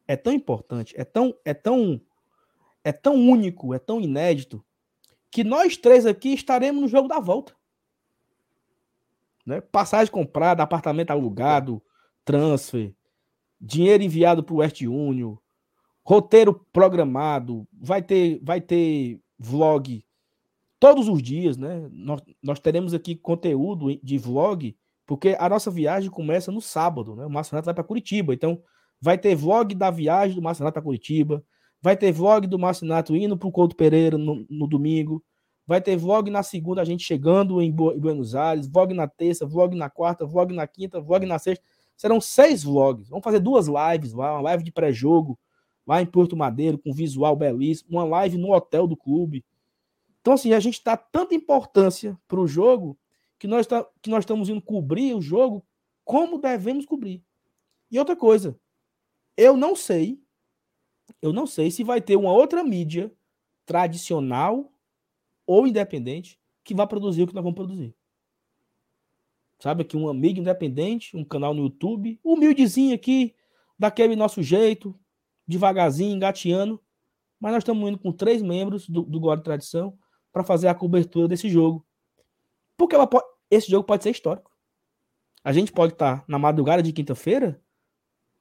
[0.07, 2.01] é tão importante, é tão, é tão
[2.85, 4.63] é tão único, é tão inédito,
[5.31, 7.57] que nós três aqui estaremos no jogo da volta.
[9.45, 9.61] Né?
[9.61, 11.83] Passagem comprada, apartamento alugado,
[12.25, 12.95] transfer,
[13.61, 15.37] dinheiro enviado para o West Union,
[16.05, 20.05] roteiro programado, vai ter, vai ter vlog
[20.79, 21.89] todos os dias, né?
[21.91, 24.77] Nós, nós teremos aqui conteúdo de vlog,
[25.07, 27.25] porque a nossa viagem começa no sábado, né?
[27.25, 28.63] O Marcenato vai para Curitiba, então
[29.01, 31.45] vai ter vlog da viagem do Marcenato para Curitiba,
[31.85, 35.23] Vai ter vlog do Marcinato indo para o Couto Pereira no, no, domingo.
[35.67, 38.67] Vai ter vlog na segunda, a gente chegando em Buenos Aires.
[38.67, 41.65] Vlog na terça, vlog na quarta, vlog na quinta, vlog na sexta.
[41.97, 43.09] Serão seis vlogs.
[43.09, 44.33] Vamos fazer duas lives lá.
[44.35, 45.39] Uma live de pré-jogo
[45.87, 47.91] lá em Porto Madeiro, com visual belíssimo.
[47.93, 49.45] Uma live no hotel do clube.
[50.21, 52.99] Então, assim, a gente dá tanta importância para o jogo
[53.39, 55.65] que nós, tá, que nós estamos indo cobrir o jogo
[56.05, 57.23] como devemos cobrir.
[57.91, 58.59] E outra coisa,
[59.37, 60.21] eu não sei,
[61.21, 63.13] eu não sei se vai ter uma outra mídia
[63.67, 64.73] tradicional
[65.47, 67.95] ou independente que vai produzir o que nós vamos produzir.
[69.59, 73.35] Sabe, aqui um amigo independente, um canal no YouTube, humildezinho aqui,
[73.79, 74.99] daquele nosso jeito,
[75.47, 76.81] devagarzinho, engateando.
[77.39, 79.97] Mas nós estamos indo com três membros do, do Glória Tradição
[80.33, 81.87] para fazer a cobertura desse jogo.
[82.77, 84.51] Porque pode, esse jogo pode ser histórico.
[85.43, 87.61] A gente pode estar tá na madrugada de quinta-feira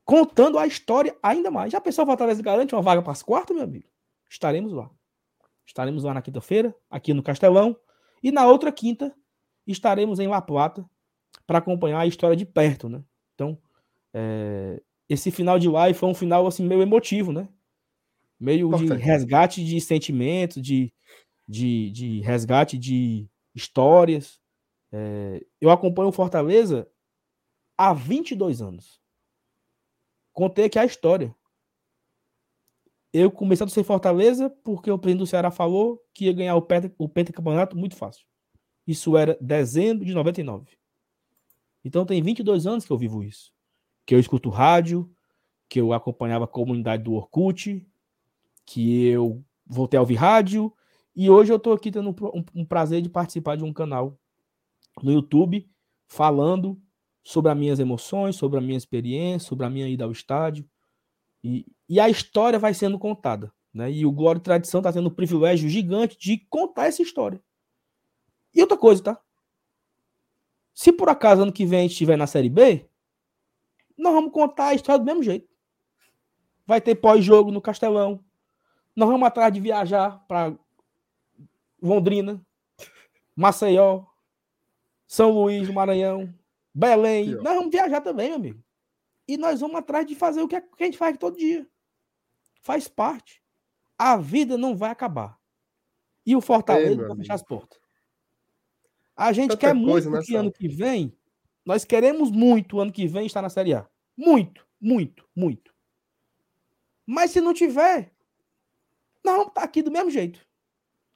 [0.06, 1.72] contando a história ainda mais.
[1.72, 3.86] Já pensou Fortaleza garante uma vaga para as quartas, meu amigo?
[4.30, 4.90] Estaremos lá.
[5.66, 7.76] Estaremos lá na quinta-feira, aqui no Castelão.
[8.22, 9.14] E na outra quinta,
[9.66, 10.86] estaremos em La Plata
[11.46, 13.04] para acompanhar a história de perto, né?
[13.34, 13.58] Então,
[14.14, 17.48] é, esse final de live foi um final assim meio emotivo, né?
[18.40, 20.94] Meio de resgate de sentimentos, de,
[21.48, 24.40] de, de resgate de histórias.
[24.92, 26.88] É, eu acompanho o Fortaleza
[27.78, 29.02] há 22 anos.
[30.34, 31.34] Contei aqui a história.
[33.14, 36.68] Eu comecei a ser Fortaleza porque o presidente do Ceará falou que ia ganhar o,
[36.98, 38.26] o pentacampeonato muito fácil.
[38.88, 40.72] Isso era dezembro de 99.
[41.86, 43.52] Então tem 22 anos que eu vivo isso.
[44.06, 45.10] Que eu escuto rádio,
[45.70, 47.86] que eu acompanhava a comunidade do Orkut,
[48.66, 50.74] que eu voltei a ouvir rádio,
[51.16, 54.20] e hoje eu estou aqui tendo um, um, prazer de participar de um canal
[55.02, 55.70] no YouTube
[56.08, 56.82] falando
[57.24, 60.68] sobre as minhas emoções, sobre a minha experiência, sobre a minha ida ao estádio.
[61.44, 63.52] E, e a história vai sendo contada.
[63.74, 63.92] Né?
[63.92, 67.42] E o Glória e Tradição está tendo o privilégio gigante de contar essa história.
[68.54, 69.22] E outra coisa, tá?
[70.74, 72.88] Se por acaso ano que vem a gente estiver na Série B,
[73.98, 75.48] nós vamos contar a história do mesmo jeito.
[76.66, 78.24] Vai ter pós-jogo no Castelão.
[78.96, 80.56] Nós vamos atrás de viajar para
[81.82, 82.44] Londrina,
[83.36, 84.06] Maceió,
[85.08, 86.34] São Luís Maranhão,
[86.74, 87.32] Belém.
[87.36, 88.63] Nós vamos viajar também, meu amigo.
[89.28, 91.68] E nós vamos atrás de fazer o que a gente faz todo dia.
[92.62, 93.42] Faz parte.
[93.98, 95.40] A vida não vai acabar.
[96.26, 97.80] E o Fortaleza é, vai fechar as portas.
[99.16, 101.16] A gente Tanta quer muito né, que ano que vem,
[101.66, 103.88] nós queremos muito ano que vem estar na Série A.
[104.18, 105.74] Muito, muito, muito.
[107.06, 108.12] Mas se não tiver,
[109.24, 110.46] nós vamos estar aqui do mesmo jeito.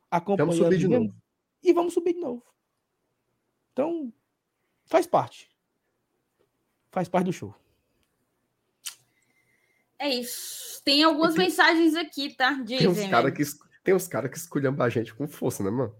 [0.09, 1.21] Acompanhando vamos subir de mesmo, novo.
[1.63, 2.43] E vamos subir de novo.
[3.73, 4.13] Então,
[4.85, 5.49] faz parte.
[6.91, 7.53] Faz parte do show.
[9.99, 10.81] É isso.
[10.83, 12.53] Tem algumas tem, mensagens aqui, tá?
[12.63, 13.43] Dizem, tem uns caras que,
[13.83, 15.95] tem uns cara que escolhem a gente com força, né, mano?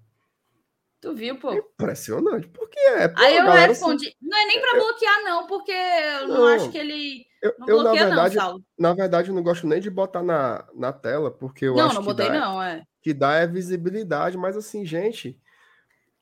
[1.00, 1.54] Tu viu, pô?
[1.54, 2.48] Impressionante.
[2.48, 3.08] Por que é?
[3.08, 4.16] Pô, Aí eu respondi.
[4.22, 7.26] Não é nem para bloquear, não, porque eu não, não acho que ele.
[7.42, 10.24] Eu, não eu, bloqueia, na verdade, não, Na verdade, eu não gosto nem de botar
[10.24, 12.08] na, na tela, porque eu não, acho não que.
[12.08, 12.84] Não, botei, dá, não, é.
[13.02, 15.40] Que dá é visibilidade, mas assim, gente,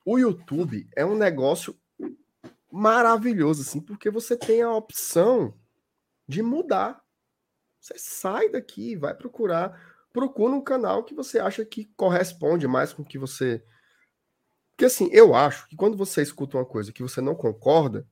[0.04, 1.74] o YouTube é um negócio
[2.70, 5.54] maravilhoso, assim, porque você tem a opção
[6.28, 7.02] de mudar.
[7.86, 9.80] Você sai daqui, vai procurar,
[10.12, 13.62] procura um canal que você acha que corresponde mais com o que você
[14.72, 18.06] porque assim, eu acho que quando você escuta uma coisa que você não concorda,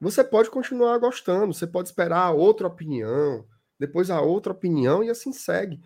[0.00, 3.46] você pode continuar gostando, você pode esperar a outra opinião,
[3.78, 5.80] depois a outra opinião e assim segue.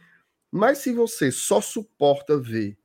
[0.51, 2.79] Mas se você só suporta ver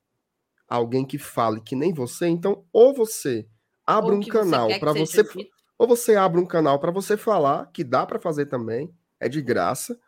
[0.67, 3.47] alguém que fale que nem você, então ou você
[3.85, 7.71] abre ou um canal para você, você ou você abre um canal para você falar,
[7.71, 8.93] que dá para fazer também,
[9.25, 9.99] é de graça,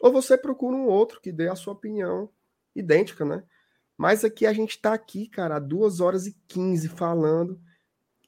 [0.00, 2.28] ou você procura um outro que dê a sua opinião
[2.74, 3.44] idêntica, né?
[3.96, 7.60] Mas aqui a gente tá aqui, cara, duas horas e 15 falando.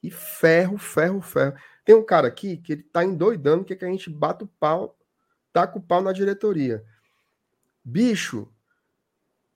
[0.01, 1.55] E ferro, ferro, ferro.
[1.83, 4.47] Tem um cara aqui que ele tá endoidando que, é que a gente bate o
[4.59, 4.97] pau,
[5.51, 6.85] taca o pau na diretoria.
[7.83, 8.47] Bicho,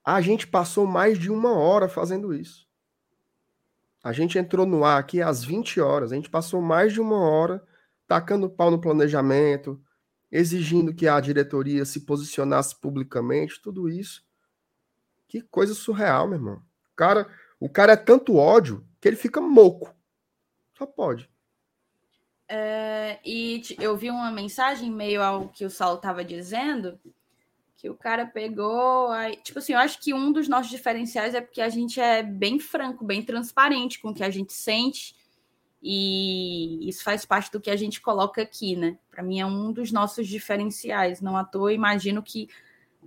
[0.04, 2.68] a gente passou mais de uma hora fazendo isso.
[4.04, 6.12] A gente entrou no ar aqui às 20 horas.
[6.12, 7.64] A gente passou mais de uma hora
[8.08, 9.80] tacando pau no planejamento,
[10.32, 14.24] exigindo que a diretoria se posicionasse publicamente, tudo isso.
[15.28, 16.64] Que coisa surreal, meu irmão.
[16.92, 17.28] O cara,
[17.60, 19.96] o cara é tanto ódio que ele fica moco.
[20.78, 21.30] Só pode.
[22.48, 27.00] É, e eu vi uma mensagem meio ao que o Saulo estava dizendo,
[27.78, 29.10] que o cara pegou.
[29.10, 32.24] Aí, tipo assim, eu acho que um dos nossos diferenciais é porque a gente é
[32.24, 35.16] bem franco, bem transparente com o que a gente sente.
[35.82, 38.98] E isso faz parte do que a gente coloca aqui, né?
[39.10, 41.22] Para mim é um dos nossos diferenciais.
[41.22, 42.50] Não à toa, imagino que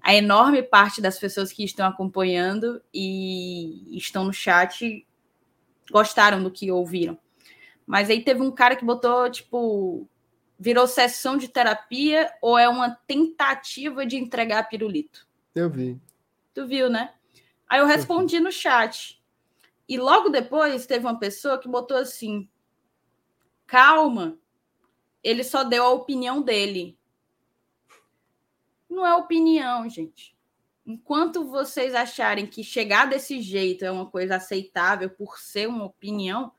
[0.01, 5.07] a enorme parte das pessoas que estão acompanhando e estão no chat
[5.91, 7.19] gostaram do que ouviram.
[7.87, 10.09] Mas aí teve um cara que botou, tipo,
[10.59, 15.27] virou sessão de terapia ou é uma tentativa de entregar pirulito?
[15.55, 16.01] Eu vi.
[16.55, 17.13] Tu viu, né?
[17.69, 19.21] Aí eu respondi no chat.
[19.89, 22.49] E logo depois teve uma pessoa que botou assim:
[23.73, 24.39] calma,
[25.25, 26.99] ele só deu a opinião dele.
[28.87, 30.37] Não é opinião, gente.
[30.85, 36.53] Enquanto vocês acharem que chegar desse jeito é uma coisa aceitável por ser uma opinião,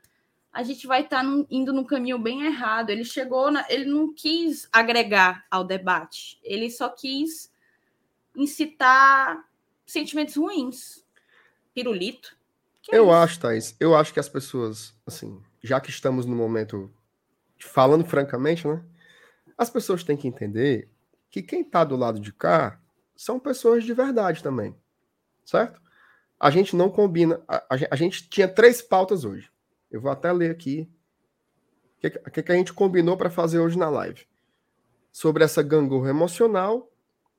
[0.52, 2.90] a gente vai estar tá indo no caminho bem errado.
[2.90, 7.53] Ele chegou, na, ele não quis agregar ao debate, ele só quis
[8.35, 9.48] incitar
[9.85, 11.06] sentimentos ruins.
[11.76, 12.35] Pirulito.
[12.91, 13.14] É eu isso?
[13.14, 16.91] acho, Thaís, eu acho que as pessoas, assim, já que estamos no momento,
[17.65, 18.84] falando francamente, né?
[19.57, 20.90] As pessoas têm que entender
[21.30, 22.80] que quem está do lado de cá
[23.15, 24.76] são pessoas de verdade também,
[25.45, 25.81] certo?
[26.40, 27.41] A gente não combina.
[27.48, 29.49] A, a, gente tinha três pautas hoje.
[29.90, 30.90] Eu vou até ler aqui
[31.98, 34.27] o que, que, que a gente combinou para fazer hoje na live.
[35.11, 36.91] Sobre essa gangorra emocional,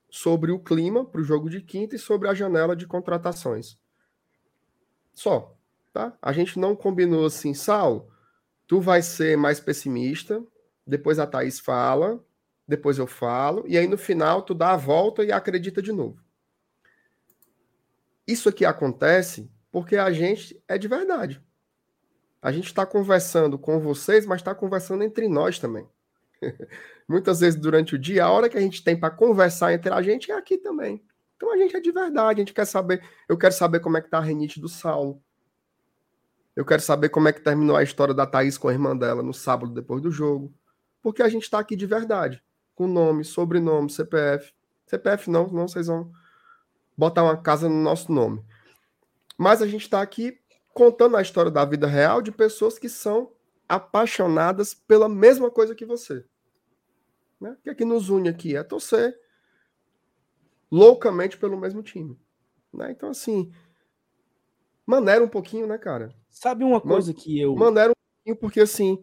[0.09, 3.77] sobre o clima para o jogo de quinta e sobre a janela de contratações.
[5.13, 5.57] Só,
[5.93, 6.17] tá?
[6.23, 8.09] A gente não combinou assim, Sal,
[8.67, 10.43] tu vai ser mais pessimista,
[10.87, 12.25] depois a Thaís fala,
[12.67, 16.23] depois eu falo, e aí no final tu dá a volta e acredita de novo.
[18.27, 21.43] Isso aqui acontece porque a gente é de verdade.
[22.41, 25.89] A gente está conversando com vocês, mas está conversando entre nós também.
[27.09, 30.01] Muitas vezes durante o dia, a hora que a gente tem para conversar entre a
[30.01, 31.03] gente é aqui também.
[31.37, 33.03] Então a gente é de verdade, a gente quer saber.
[33.29, 35.23] Eu quero saber como é que tá a renite do Saulo.
[36.57, 39.23] Eu quero saber como é que terminou a história da Thaís com a irmã dela
[39.23, 40.55] no sábado depois do jogo.
[41.03, 42.43] Porque a gente está aqui de verdade
[42.75, 44.53] com nome, sobrenome, CPF.
[44.87, 46.11] CPF não, não vocês vão
[46.97, 48.45] botar uma casa no nosso nome.
[49.39, 50.39] Mas a gente está aqui
[50.73, 53.33] contando a história da vida real de pessoas que são
[53.69, 56.25] apaixonadas pela mesma coisa que você.
[57.41, 57.51] Né?
[57.53, 58.57] O que é que nos une aqui?
[58.57, 59.19] É torcer
[60.71, 62.19] loucamente pelo mesmo time.
[62.73, 62.91] Né?
[62.91, 63.53] Então, assim,
[64.87, 66.15] maneira um pouquinho, né, cara?
[66.29, 67.55] Sabe uma coisa Man que eu.
[67.55, 69.03] Maneira um pouquinho, porque, assim,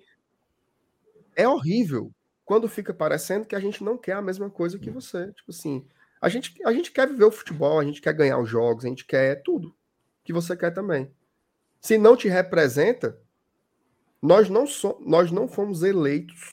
[1.35, 2.11] é horrível
[2.45, 5.31] quando fica parecendo que a gente não quer a mesma coisa que você.
[5.33, 5.87] Tipo assim,
[6.19, 8.87] a gente, a gente quer viver o futebol, a gente quer ganhar os jogos, a
[8.89, 9.75] gente quer tudo
[10.23, 11.11] que você quer também.
[11.79, 13.17] Se não te representa,
[14.21, 16.49] nós não, so, nós não fomos eleitos,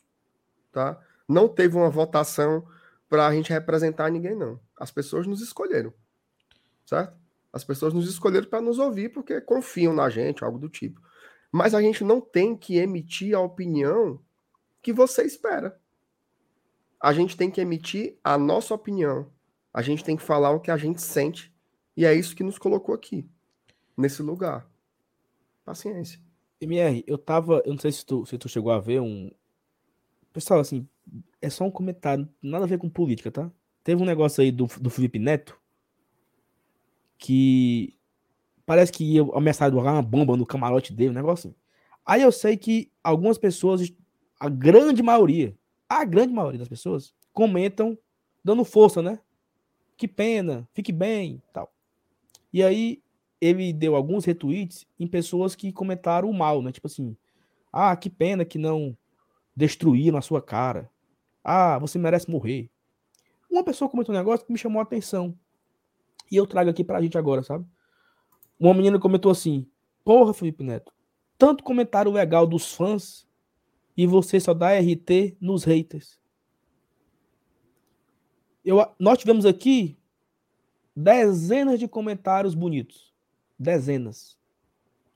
[0.73, 0.99] tá?
[1.29, 2.67] Não teve uma votação
[3.09, 4.59] para a gente representar ninguém, não.
[4.77, 5.93] As pessoas nos escolheram,
[6.87, 7.15] certo?
[7.59, 11.01] As pessoas nos escolheram para nos ouvir porque confiam na gente, algo do tipo.
[11.51, 14.21] Mas a gente não tem que emitir a opinião
[14.81, 15.79] que você espera
[17.01, 19.31] a gente tem que emitir a nossa opinião.
[19.73, 21.53] A gente tem que falar o que a gente sente.
[21.97, 23.29] E é isso que nos colocou aqui,
[23.97, 24.69] nesse lugar.
[25.65, 26.21] Paciência.
[26.61, 27.63] MR, eu tava.
[27.65, 29.31] Eu não sei se tu, se tu chegou a ver um.
[30.33, 30.89] Pessoal, assim,
[31.41, 33.51] é só um comentário, nada a ver com política, tá?
[33.83, 35.58] Teve um negócio aí do, do Felipe Neto
[37.19, 37.95] que
[38.65, 41.51] parece que ia ameaçar jogar uma bomba no camarote dele, um negócio.
[41.51, 41.59] Assim.
[42.07, 43.93] Aí eu sei que algumas pessoas,
[44.39, 45.57] a grande maioria,
[45.89, 47.99] a grande maioria das pessoas comentam
[48.43, 49.19] dando força, né?
[49.97, 51.73] Que pena, fique bem, tal.
[52.53, 53.03] E aí
[53.41, 56.73] ele deu alguns retweets em pessoas que comentaram o mal, né?
[56.73, 57.17] Tipo assim,
[57.73, 58.97] ah, que pena que não
[59.55, 60.91] destruíram a sua cara.
[61.43, 62.71] Ah, você merece morrer.
[63.51, 65.37] Uma pessoa comentou um negócio que me chamou a atenção.
[66.31, 67.67] E eu trago aqui pra gente agora, sabe?
[68.59, 69.67] Uma menina comentou assim:
[70.05, 70.93] Porra, Felipe Neto,
[71.37, 73.27] tanto comentário legal dos fãs
[73.97, 76.19] e você só dá RT nos haters.
[78.65, 79.99] Eu, nós tivemos aqui
[80.95, 83.15] dezenas de comentários bonitos.
[83.59, 84.37] Dezenas.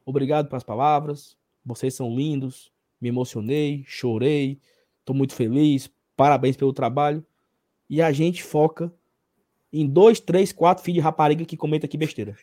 [0.04, 1.36] Obrigado pelas palavras.
[1.64, 2.72] Vocês são lindos.
[3.00, 4.60] Me emocionei, chorei.
[5.00, 5.90] Estou muito feliz.
[6.16, 7.24] Parabéns pelo trabalho.
[7.90, 8.92] E a gente foca
[9.72, 12.36] em dois, três, quatro filhos de rapariga que comenta aqui besteira.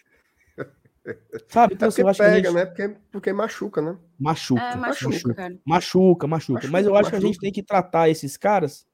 [1.48, 1.75] Sabe?
[1.75, 2.53] Então, é assim, eu acho pega, que gente...
[2.53, 2.66] né?
[2.66, 3.98] Porque, porque machuca, né?
[4.19, 4.61] Machuca.
[4.61, 6.67] É, machuca, machuca, machuca, machuca.
[6.67, 7.19] Mas eu acho machuca.
[7.19, 8.88] que a gente tem que tratar esses caras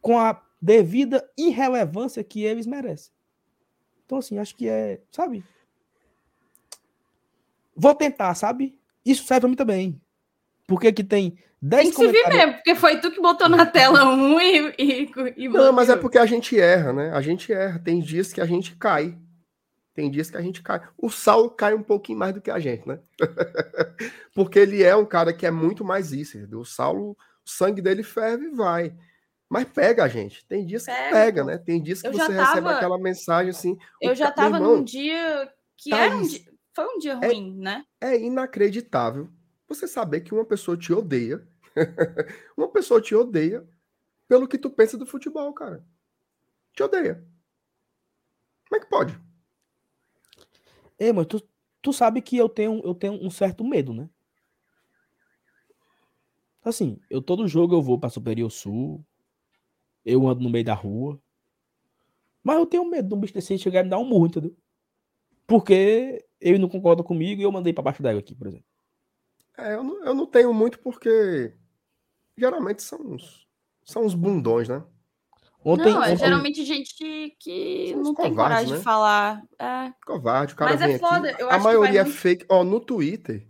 [0.00, 3.12] com a devida irrelevância que eles merecem.
[4.04, 5.44] Então, assim, acho que é, sabe?
[7.76, 8.78] Vou tentar, sabe?
[9.04, 10.00] Isso serve pra mim também.
[10.68, 13.64] Porque aqui tem 10 Tem que se vir mesmo, porque foi tu que botou na
[13.66, 17.10] tela um e, e, e Não, mas é porque a gente erra, né?
[17.12, 17.80] A gente erra.
[17.80, 19.18] Tem dias que a gente cai.
[19.94, 20.80] Tem dias que a gente cai.
[20.96, 23.00] O Saulo cai um pouquinho mais do que a gente, né?
[24.36, 26.38] Porque ele é um cara que é muito mais isso.
[26.52, 27.16] O Saulo, o
[27.50, 28.94] sangue dele ferve e vai.
[29.48, 30.44] Mas pega a gente.
[30.46, 31.58] Tem dias que pega, pega né?
[31.58, 32.44] Tem dias que eu você tava...
[32.44, 33.76] recebe aquela mensagem assim.
[34.00, 36.40] Eu já tava irmão, num dia que era um dia...
[36.76, 37.84] foi um dia é ruim, é, né?
[38.00, 39.28] É inacreditável
[39.68, 41.46] você saber que uma pessoa te odeia.
[42.56, 43.68] uma pessoa te odeia
[44.26, 45.84] pelo que tu pensa do futebol, cara.
[46.72, 47.24] Te odeia.
[48.68, 49.20] Como é que pode?
[50.98, 51.46] É, mas tu,
[51.80, 54.10] tu sabe que eu tenho, eu tenho um certo medo, né?
[56.64, 59.04] Assim, eu todo jogo eu vou pra Superior Sul,
[60.04, 61.20] eu ando no meio da rua,
[62.42, 64.56] mas eu tenho medo de um bicho desse chegar e me dar um murro, entendeu?
[65.46, 68.67] Porque ele não concorda comigo e eu mandei pra baixo d'água aqui, por exemplo.
[69.58, 71.52] É, eu, não, eu não tenho muito porque
[72.36, 73.46] geralmente são uns,
[73.84, 74.82] são uns bundões, né?
[75.64, 76.94] Ontem, não, é ontem- geralmente gente
[77.40, 78.76] que não tem covardes, coragem né?
[78.78, 79.42] de falar.
[79.58, 81.42] É, Covarde, o cara Mas é vem foda, aqui.
[81.42, 82.46] eu a acho que vai maioria é muito- fake.
[82.48, 83.46] Ó, no Twitter,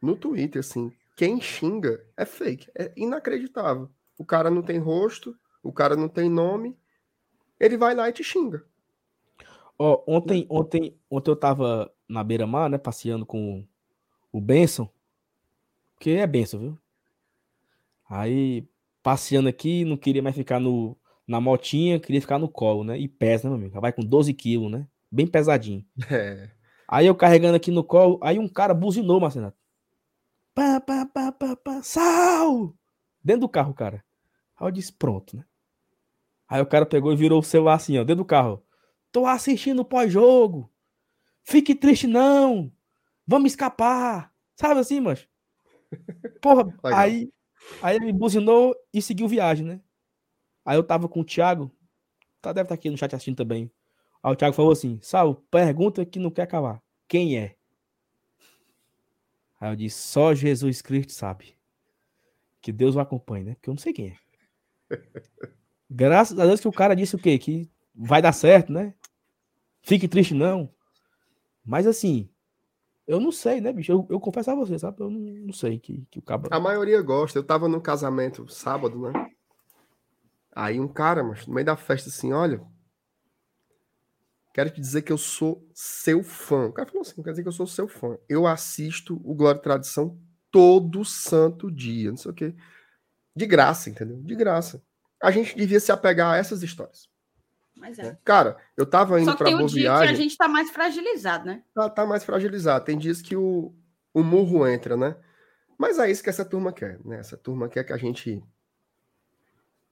[0.00, 2.70] no Twitter, assim, quem xinga é fake.
[2.78, 3.90] É inacreditável.
[4.16, 6.78] O cara não tem rosto, o cara não tem nome,
[7.58, 8.64] ele vai lá e te xinga.
[9.78, 13.66] Ó, ontem, ontem, ontem eu tava na beira-mar, né, passeando com
[14.32, 14.88] o Benson,
[15.98, 16.78] que é Benson, viu?
[18.08, 18.68] Aí,
[19.02, 22.98] passeando aqui, não queria mais ficar no, na motinha, queria ficar no colo, né?
[22.98, 23.80] E pesa, né, meu amigo?
[23.80, 24.86] Vai com 12 quilos, né?
[25.10, 25.84] Bem pesadinho.
[26.10, 26.50] É.
[26.88, 29.52] Aí eu carregando aqui no colo, aí um cara buzinou, Marcelo.
[30.54, 32.72] Pá, pá, pá, pá, pá, sal!
[33.24, 34.04] Dentro do carro, cara.
[34.56, 35.44] Aí eu disse, pronto, né?
[36.48, 38.64] Aí o cara pegou e virou o celular assim, ó, dentro do carro.
[39.10, 40.70] Tô assistindo o pós-jogo.
[41.42, 42.72] Fique triste, não.
[43.26, 44.32] Vamos escapar.
[44.54, 45.28] Sabe assim, mas
[46.40, 47.00] Porra, Legal.
[47.00, 47.32] aí,
[47.82, 49.80] aí ele buzinou e seguiu viagem, né?
[50.64, 51.70] Aí eu tava com o Thiago,
[52.40, 53.70] tá, deve estar aqui no chat assistindo também.
[54.22, 56.82] Aí o Thiago falou assim: Sal, pergunta que não quer calar.
[57.06, 57.56] Quem é?
[59.60, 61.56] Aí eu disse: Só Jesus Cristo sabe.
[62.60, 63.54] Que Deus o acompanhe, né?
[63.54, 64.16] Porque eu não sei quem é.
[65.88, 67.38] Graças a Deus que o cara disse o quê?
[67.38, 68.92] Que vai dar certo, né?
[69.82, 70.68] Fique triste, não.
[71.64, 72.28] Mas assim,
[73.06, 73.92] eu não sei, né, bicho?
[73.92, 75.00] Eu, eu confesso a você, sabe?
[75.00, 76.48] Eu não, não sei que, que o cabo.
[76.50, 77.38] A maioria gosta.
[77.38, 79.12] Eu tava num casamento sábado, né?
[80.54, 82.60] Aí um cara, mas no meio da festa, assim, olha.
[84.52, 86.66] Quero te dizer que eu sou seu fã.
[86.66, 88.16] O cara falou assim: quer dizer que eu sou seu fã.
[88.28, 90.18] Eu assisto o Glória e Tradição
[90.50, 92.54] todo santo dia, não sei o quê.
[93.36, 94.16] De graça, entendeu?
[94.22, 94.82] De graça.
[95.22, 97.08] A gente devia se apegar a essas histórias.
[97.88, 98.02] Mas é.
[98.04, 98.18] né?
[98.24, 100.06] Cara, eu tava indo Só que pra tem um boa dia viagem.
[100.08, 101.62] que a gente tá mais fragilizado, né?
[101.74, 102.84] tá, tá mais fragilizado.
[102.84, 103.72] Tem dias que o,
[104.12, 105.16] o murro entra, né?
[105.78, 107.18] Mas é isso que essa turma quer, né?
[107.18, 108.42] Essa turma quer que a gente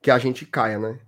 [0.00, 0.98] que a gente caia, né?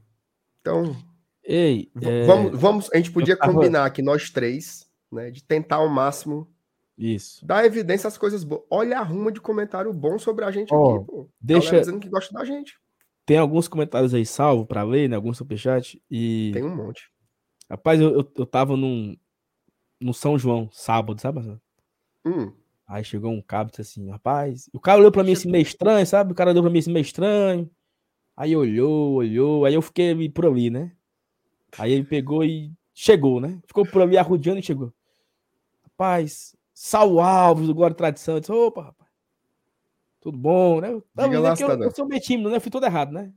[0.60, 0.96] Então,
[1.44, 5.76] Ei, é, vamos, vamos, a gente podia tava- combinar aqui nós três, né, de tentar
[5.76, 6.50] ao máximo
[6.98, 7.44] isso.
[7.46, 8.62] dar evidência às coisas boas.
[8.70, 11.28] Olha a ruma de comentário bom sobre a gente Ó, aqui, pô.
[11.40, 11.66] Deixa.
[11.66, 12.78] Galera dizendo que gosta da gente.
[13.26, 15.16] Tem alguns comentários aí salvo pra ler, né?
[15.16, 16.00] Alguns superchat.
[16.08, 16.52] E.
[16.54, 17.10] Tem um monte.
[17.68, 19.16] Rapaz, eu, eu, eu tava num.
[20.00, 21.40] No São João, sábado, sabe?
[22.24, 22.52] Hum,
[22.86, 24.70] Aí chegou um cabo e disse assim, rapaz.
[24.72, 26.32] O cara olhou pra mim assim meio estranho, sabe?
[26.32, 27.68] O cara olhou pra mim assim meio estranho.
[28.36, 29.64] Aí olhou, olhou.
[29.64, 30.92] Aí eu fiquei por ali, né?
[31.78, 33.60] Aí ele pegou e chegou, né?
[33.66, 34.92] Ficou por ali arrodeando e chegou.
[35.82, 38.34] Rapaz, Sal Alves do Glória e Tradição.
[38.34, 39.05] Eu disse, opa, rapaz.
[40.26, 40.88] Tudo bom, né?
[40.90, 42.56] Eu, Diga eu, lá, eu, sou meio tímido, né?
[42.56, 43.32] Eu fui todo errado, né?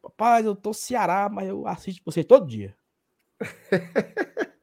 [0.00, 2.72] Rapaz, eu tô Ceará, mas eu assisto vocês todo dia.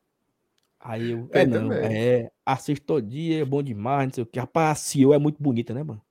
[0.79, 1.93] Aí eu, é não, também.
[1.93, 4.39] é, assisto todo dia, é bom demais, não sei o que.
[4.39, 6.01] Rapaz, a CEO é muito bonita, né, mano?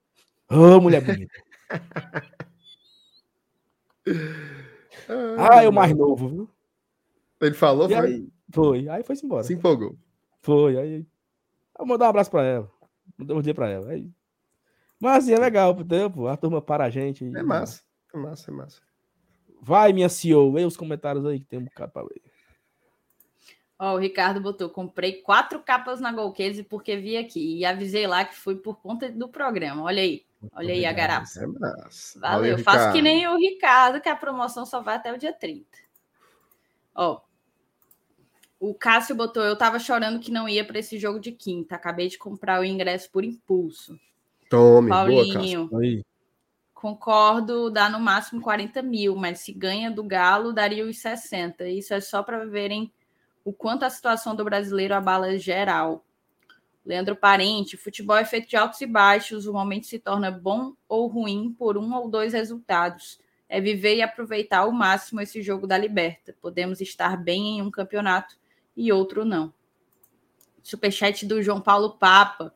[0.50, 1.32] Ô, mulher bonita.
[5.39, 6.50] Ah, eu mais novo, viu?
[7.40, 8.06] Ele falou, E foi?
[8.06, 9.42] aí, foi, aí foi embora.
[9.42, 9.97] Se empolgou.
[10.42, 11.06] Foi, aí.
[11.78, 12.70] Eu mandar um abraço pra ela.
[13.16, 13.90] Mandar um dia pra ela.
[13.90, 14.10] Aí.
[15.05, 16.28] Mas assim, é legal, pô?
[16.28, 17.26] A turma para a gente.
[17.36, 17.83] É massa.
[18.15, 18.81] É massa, é massa.
[19.60, 22.23] Vai, minha CEO, lê os comentários aí que tem um bocado pra ler.
[23.78, 28.24] Ó, o Ricardo botou, comprei quatro capas na Golcase porque vi aqui e avisei lá
[28.24, 29.83] que foi por conta do programa.
[29.83, 30.24] Olha aí,
[30.55, 31.26] olha aí a garapa.
[31.36, 32.18] É massa.
[32.18, 35.66] Valeu, faço que nem o Ricardo, que a promoção só vai até o dia 30.
[36.94, 37.20] Ó,
[38.58, 41.74] o Cássio botou, eu tava chorando que não ia para esse jogo de quinta.
[41.74, 44.00] Acabei de comprar o ingresso por impulso.
[44.55, 45.05] Tome, boa.
[45.05, 46.05] Paulinho, Aí.
[46.73, 51.68] concordo, dá no máximo 40 mil, mas se ganha do Galo, daria os 60.
[51.68, 52.92] Isso é só para verem
[53.44, 56.05] o quanto a situação do brasileiro abala geral.
[56.86, 61.08] Leandro Parente, futebol é feito de altos e baixos, o momento se torna bom ou
[61.08, 63.18] ruim por um ou dois resultados.
[63.49, 66.34] É viver e aproveitar ao máximo esse jogo da Liberta.
[66.41, 68.36] Podemos estar bem em um campeonato
[68.76, 69.52] e outro não.
[70.62, 72.55] Superchat do João Paulo Papa.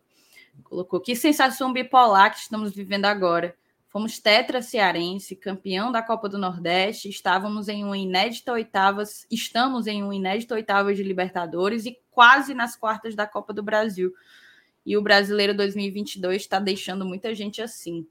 [0.64, 3.54] Colocou que sensação bipolar que estamos vivendo agora.
[3.88, 10.02] Fomos tetra cearense, campeão da Copa do Nordeste, estávamos em uma inédita oitavas, estamos em
[10.02, 14.12] uma inédita oitavas de Libertadores e quase nas quartas da Copa do Brasil.
[14.84, 18.06] E o Brasileiro 2022 está deixando muita gente assim.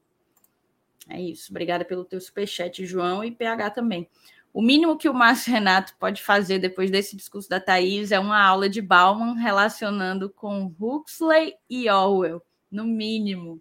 [1.08, 1.50] É isso.
[1.50, 4.08] Obrigada pelo teu superchat, João, e PH também.
[4.52, 8.42] O mínimo que o Márcio Renato pode fazer depois desse discurso da Thaís é uma
[8.42, 13.60] aula de Bauman relacionando com Huxley e Orwell, no mínimo.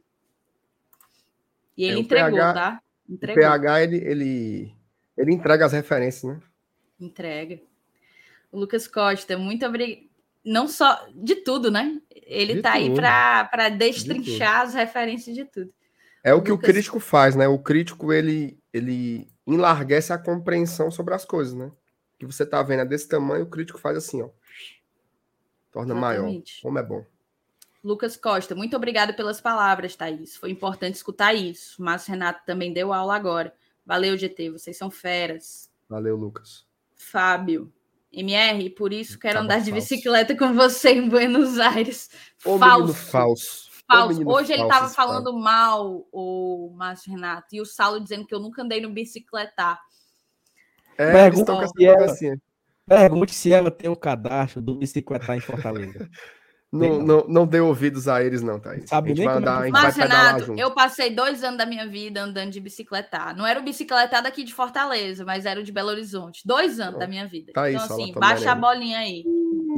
[1.78, 2.82] E ele É, o entregou, PH tá?
[3.08, 3.42] O Entregou.
[3.44, 4.76] PH, ele, ele,
[5.18, 6.42] ele entrega as referências, né?
[7.00, 7.60] Entrega.
[8.52, 10.08] O Lucas Costa, muito obrigado.
[10.44, 12.02] Não só de tudo, né?
[12.10, 12.96] Ele De tá aí tudo.
[13.02, 15.72] para destrinchar as referências de tudo.
[16.24, 17.48] É o que Lucas- o crítico faz, né?
[17.48, 21.72] O crítico, ele, ele enlarguece a compreensão sobre as coisas, né?
[22.20, 24.30] Que você tá vendo é desse tamanho, o crítico faz assim, ó.
[25.72, 26.24] Torna maior.
[26.24, 26.62] Exatamente.
[26.62, 27.06] Como é bom.
[27.84, 30.36] Lucas Costa, muito obrigado pelas palavras, Thaís.
[30.36, 31.82] Foi importante escutar isso.
[31.82, 33.54] Márcio Renato também deu aula agora.
[33.86, 35.72] Valeu, GT, vocês são feras.
[35.88, 36.66] Valeu, Lucas.
[36.96, 37.72] Fábio,
[38.12, 39.76] MR, por isso quero Cabo andar de falso.
[39.76, 42.10] bicicleta com você em Buenos Aires.
[42.44, 42.94] Ô, falso.
[42.94, 43.67] falso.
[43.90, 44.28] Falso.
[44.28, 48.62] Hoje ele estava falando mal, o Márcio Renato, e o Saulo dizendo que eu nunca
[48.62, 49.80] andei no bicicletar.
[50.98, 52.42] É, Pergunta eles estão com essa se ela- conversinha.
[52.86, 56.10] Pergunte se ela tem o cadastro do bicicletar em Fortaleza.
[56.72, 58.90] Não, não, não dê ouvidos a eles, não, Thaís.
[58.90, 60.60] Sabe a gente nem vai é andar, que a gente vai Márcio pedalar Renato, junto.
[60.60, 63.36] eu passei dois anos da minha vida andando de bicicletar.
[63.38, 66.42] Não era o bicicletar daqui de Fortaleza, mas era o de Belo Horizonte.
[66.46, 67.54] Dois anos da minha vida.
[67.54, 69.24] Tá então, assim, baixa a bolinha aí.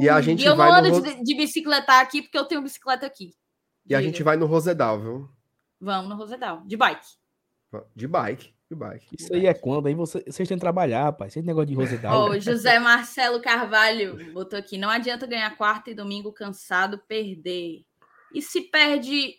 [0.00, 2.44] E a gente E eu não vai ando no, de, de bicicletar aqui porque eu
[2.46, 3.34] tenho bicicleta aqui.
[3.90, 5.28] E a gente vai no Rosedal, viu?
[5.80, 7.06] Vamos no Rosedal, de bike.
[7.94, 9.06] De bike, de bike.
[9.18, 9.86] Isso aí é quando?
[9.86, 11.34] Aí você- vocês têm que trabalhar, rapaz.
[11.34, 12.30] Têm negócio de Rosedal.
[12.30, 17.84] O José Marcelo Carvalho botou aqui: não adianta ganhar quarta e domingo cansado, perder.
[18.34, 19.36] E se perde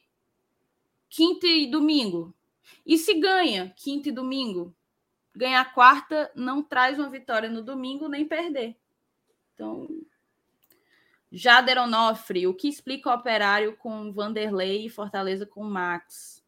[1.10, 2.34] quinta e domingo?
[2.86, 4.74] E se ganha quinta e domingo?
[5.36, 8.76] Ganhar quarta não traz uma vitória no domingo nem perder.
[9.54, 9.88] Então.
[11.32, 16.44] Jader Onofre, o que explica o operário com Vanderlei e Fortaleza com Max?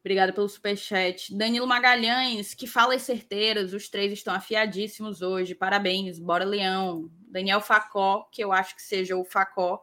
[0.00, 1.34] Obrigada pelo superchat.
[1.34, 5.54] Danilo Magalhães, que falas certeiras, os três estão afiadíssimos hoje.
[5.54, 7.08] Parabéns, bora Leão.
[7.28, 9.82] Daniel Facó, que eu acho que seja o Facó,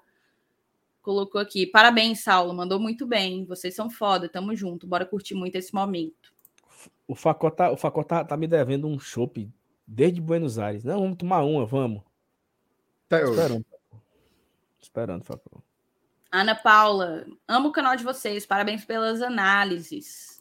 [1.01, 1.65] colocou aqui.
[1.65, 3.45] Parabéns, Saulo, mandou muito bem.
[3.45, 4.85] Vocês são foda, tamo junto.
[4.85, 6.33] Bora curtir muito esse momento.
[7.07, 9.49] O Facó, tá, o Facó tá, tá me devendo um chopp
[9.87, 10.83] desde Buenos Aires.
[10.83, 12.08] Não, vamos tomar uma, vamos.
[13.09, 13.31] Até hoje.
[13.31, 13.65] Esperando.
[14.79, 15.63] Esperando, Facó.
[16.31, 18.45] Ana Paula, amo o canal de vocês.
[18.45, 20.39] Parabéns pelas análises.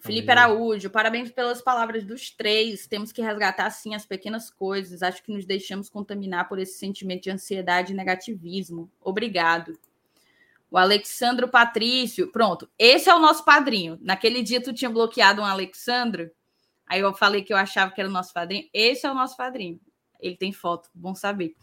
[0.00, 0.30] Felipe.
[0.30, 2.86] Araújo, parabéns pelas palavras dos três.
[2.86, 5.02] Temos que resgatar, sim, as pequenas coisas.
[5.02, 8.90] Acho que nos deixamos contaminar por esse sentimento de ansiedade e negativismo.
[8.98, 9.78] Obrigado.
[10.70, 12.66] O Alexandro Patrício, pronto.
[12.78, 13.98] Esse é o nosso padrinho.
[14.00, 16.30] Naquele dia tu tinha bloqueado um Alexandro.
[16.86, 18.66] Aí eu falei que eu achava que era o nosso padrinho.
[18.72, 19.78] Esse é o nosso padrinho.
[20.18, 21.54] Ele tem foto, bom saber.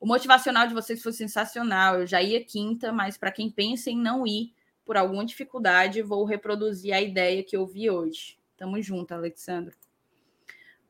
[0.00, 2.00] O motivacional de vocês foi sensacional.
[2.00, 6.24] Eu já ia quinta, mas para quem pensa em não ir por alguma dificuldade, vou
[6.24, 8.38] reproduzir a ideia que eu vi hoje.
[8.56, 9.74] Tamo junto, Alexandre.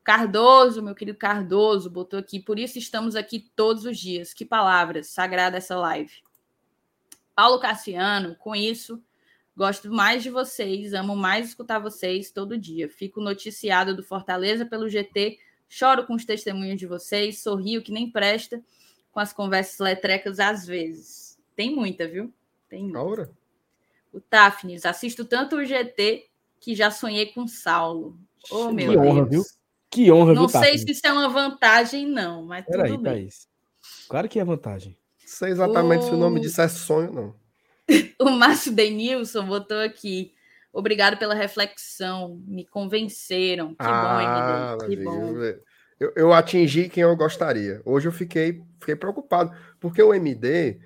[0.01, 2.39] Cardoso, meu querido Cardoso, botou aqui.
[2.39, 4.33] Por isso estamos aqui todos os dias.
[4.33, 6.23] Que palavras, sagrada essa live.
[7.35, 9.03] Paulo Cassiano, com isso,
[9.55, 12.89] gosto mais de vocês, amo mais escutar vocês todo dia.
[12.89, 18.09] Fico noticiado do Fortaleza pelo GT, choro com os testemunhos de vocês, sorrio que nem
[18.09, 18.63] presta
[19.11, 21.37] com as conversas letrecas às vezes.
[21.55, 22.33] Tem muita, viu?
[22.69, 22.99] Tem muita.
[22.99, 23.31] Aura?
[24.13, 26.27] O Tafnis, assisto tanto o GT
[26.59, 28.17] que já sonhei com Saulo.
[28.49, 29.29] Oh, Que meu honra, Deus.
[29.29, 29.43] viu?
[29.89, 30.79] Que honra, Não viu, sei Tati?
[30.79, 33.03] se isso é uma vantagem, não, mas tudo Peraí, bem.
[33.03, 33.47] Thaís.
[34.07, 34.97] Claro que é vantagem.
[35.25, 37.35] Sei exatamente se o nome O- disso é sonho, não.
[38.19, 40.33] O Márcio Denilson botou aqui.
[40.73, 42.41] Obrigado pela reflexão.
[42.47, 43.69] Me convenceram.
[43.69, 44.95] Que ah, bom, MD.
[44.95, 45.33] Que bom.
[45.33, 45.59] viu?
[46.01, 47.79] Eu, eu atingi quem eu gostaria.
[47.85, 50.81] Hoje eu fiquei, fiquei preocupado, porque o MD,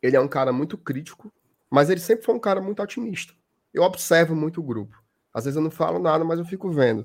[0.00, 1.32] ele é um cara muito crítico,
[1.68, 3.34] mas ele sempre foi um cara muito otimista.
[3.74, 5.02] Eu observo muito o grupo.
[5.34, 7.04] Às vezes eu não falo nada, mas eu fico vendo.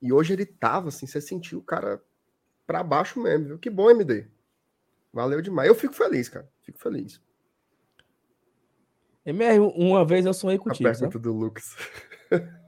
[0.00, 2.02] E hoje ele tava assim, você sentiu o cara
[2.66, 3.58] pra baixo mesmo, viu?
[3.58, 4.26] Que bom, MD.
[5.12, 5.68] Valeu demais.
[5.68, 6.48] Eu fico feliz, cara.
[6.62, 7.20] Fico feliz.
[9.26, 11.00] MR, uma vez eu sonhei A contigo, sabe?
[11.00, 11.76] pergunta do Lucas.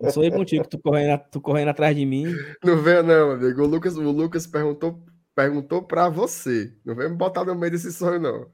[0.00, 2.26] Eu sonhei contigo, tu correndo, tu correndo atrás de mim.
[2.62, 3.62] Não veio, não, amigo.
[3.62, 5.02] O Lucas, o Lucas perguntou,
[5.34, 6.74] perguntou pra você.
[6.84, 8.46] Não vem me botar no meio desse sonho, não.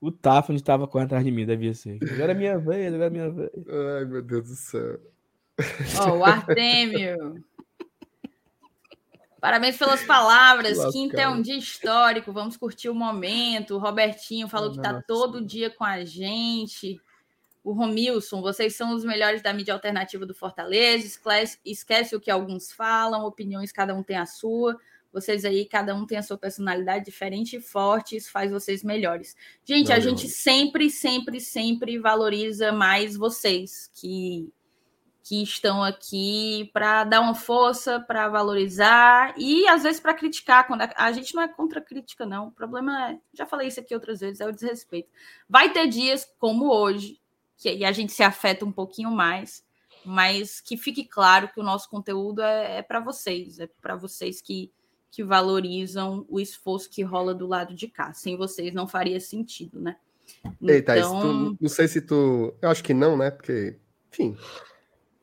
[0.00, 1.98] O Tafni estava correndo atrás de mim, devia ser.
[2.14, 3.50] Agora é minha vez, agora é minha vez.
[3.68, 4.98] Ai, meu Deus do céu.
[5.98, 7.44] Ó, o Artêmio.
[9.40, 10.76] Parabéns pelas palavras.
[10.76, 10.92] Lascado.
[10.92, 12.32] Quinta é um dia histórico.
[12.32, 13.74] Vamos curtir o momento.
[13.74, 15.04] O Robertinho falou que está Nossa.
[15.06, 17.00] todo dia com a gente.
[17.62, 21.06] O Romilson, vocês são os melhores da mídia alternativa do Fortaleza.
[21.06, 24.78] Esquece, esquece o que alguns falam, opiniões, cada um tem a sua.
[25.12, 29.36] Vocês aí, cada um tem a sua personalidade diferente e forte, isso faz vocês melhores.
[29.64, 30.10] Gente, a Valeu.
[30.10, 34.52] gente sempre, sempre, sempre valoriza mais vocês que
[35.22, 40.66] que estão aqui para dar uma força, para valorizar e às vezes para criticar.
[40.66, 42.48] Quando a, a, gente não é contra crítica, não.
[42.48, 45.08] O problema é, já falei isso aqui outras vezes, é o desrespeito.
[45.48, 47.19] Vai ter dias como hoje
[47.60, 49.62] que a gente se afeta um pouquinho mais,
[50.04, 54.40] mas que fique claro que o nosso conteúdo é, é para vocês, é para vocês
[54.40, 54.72] que
[55.10, 58.12] que valorizam o esforço que rola do lado de cá.
[58.12, 59.96] Sem vocês não faria sentido, né?
[60.62, 62.54] Ei, Thaís, tu, então não sei se tu.
[62.62, 63.30] Eu acho que não, né?
[63.30, 63.76] Porque,
[64.12, 64.36] enfim,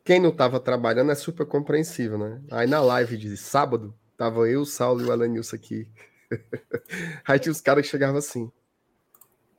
[0.04, 2.42] quem não estava trabalhando é super compreensível, né?
[2.52, 5.88] Aí na live de sábado, tava eu, o Saulo e o Alanilson aqui.
[7.26, 8.48] Aí tinha os caras que chegavam assim: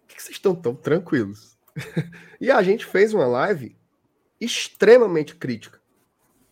[0.07, 1.58] Por que vocês estão tão tranquilos?
[2.41, 3.77] e a gente fez uma live
[4.41, 5.81] extremamente crítica.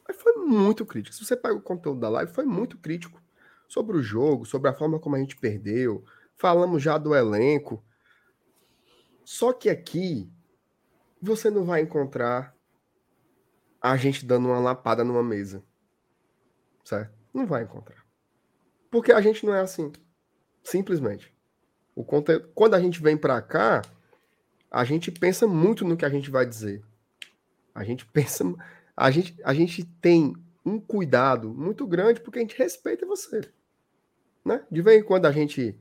[0.06, 1.14] Mas foi muito crítica.
[1.14, 3.20] Se você pega o conteúdo da live, foi muito crítico
[3.68, 6.04] sobre o jogo, sobre a forma como a gente perdeu.
[6.36, 7.84] Falamos já do elenco.
[9.24, 10.30] Só que aqui
[11.20, 12.54] você não vai encontrar
[13.80, 15.62] a gente dando uma lapada numa mesa.
[16.84, 17.12] Certo?
[17.34, 18.04] Não vai encontrar.
[18.90, 19.92] Porque a gente não é assim.
[20.62, 21.34] Simplesmente.
[21.94, 23.82] O conteúdo, quando a gente vem para cá,
[24.76, 26.84] a gente pensa muito no que a gente vai dizer.
[27.74, 28.44] A gente pensa,
[28.94, 33.40] a gente, a gente tem um cuidado muito grande porque a gente respeita você.
[34.44, 34.62] Né?
[34.70, 35.80] De vez em quando a gente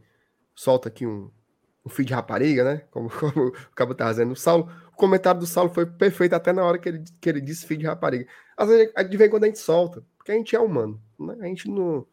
[0.56, 1.30] solta aqui um,
[1.86, 2.78] um feed de rapariga, né?
[2.90, 4.32] Como, como o Cabo tá dizendo.
[4.32, 7.42] O, Saulo, o comentário do Saulo foi perfeito até na hora que ele, que ele
[7.42, 8.26] disse feed de rapariga.
[8.56, 11.04] Às vezes, de vez em quando a gente solta, porque a gente é humano.
[11.20, 11.36] Né?
[11.42, 12.08] A, gente não,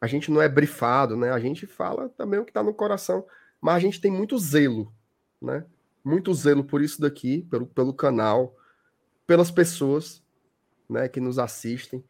[0.00, 1.30] a gente não é brifado, né?
[1.30, 3.26] A gente fala também o que está no coração.
[3.60, 4.90] Mas a gente tem muito zelo,
[5.42, 5.62] né?
[6.06, 8.56] Muito zelo por isso daqui, pelo, pelo canal,
[9.26, 10.22] pelas pessoas
[10.88, 12.04] né, que nos assistem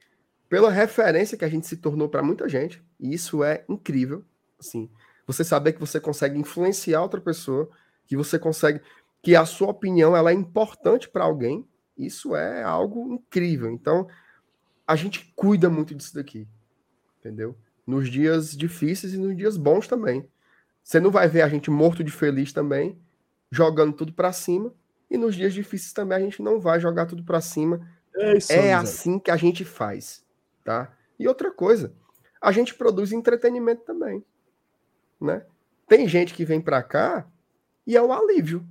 [0.49, 4.25] pela referência que a gente se tornou para muita gente, e isso é incrível,
[4.59, 4.89] assim,
[5.27, 7.69] você saber que você consegue influenciar outra pessoa,
[8.07, 8.81] que você consegue
[9.23, 11.67] que a sua opinião ela é importante para alguém,
[11.99, 13.71] isso é algo incrível.
[13.71, 14.07] Então,
[14.87, 16.47] a gente cuida muito disso daqui,
[17.19, 17.57] entendeu?
[17.85, 20.29] Nos dias difíceis e nos dias bons também.
[20.85, 22.97] Você não vai ver a gente morto de feliz também,
[23.51, 24.73] jogando tudo para cima,
[25.11, 27.87] e nos dias difíceis também a gente não vai jogar tudo para cima.
[28.15, 30.27] É, isso, é assim que a gente faz
[30.67, 30.93] tá?
[31.19, 31.95] E outra coisa,
[32.43, 34.23] a gente produz entretenimento também,
[35.19, 35.47] né?
[35.89, 37.25] Tem gente que vem para cá
[37.87, 38.67] e é um alívio.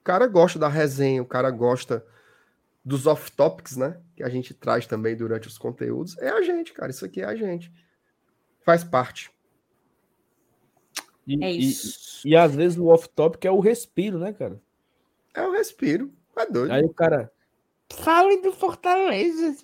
[0.00, 2.04] O cara gosta da resenha, o cara gosta
[2.82, 4.00] dos off-topics, né?
[4.16, 6.16] Que a gente traz também durante os conteúdos.
[6.18, 6.90] É a gente, cara.
[6.90, 7.70] Isso aqui é a gente.
[8.64, 9.30] Faz parte.
[11.26, 12.26] E, é isso.
[12.26, 14.60] E, e às vezes o off-topic é o respiro, né, cara?
[15.32, 16.12] É o respiro.
[16.36, 16.72] É doido.
[16.72, 17.32] Aí o cara.
[17.92, 19.54] Falem do Fortaleza.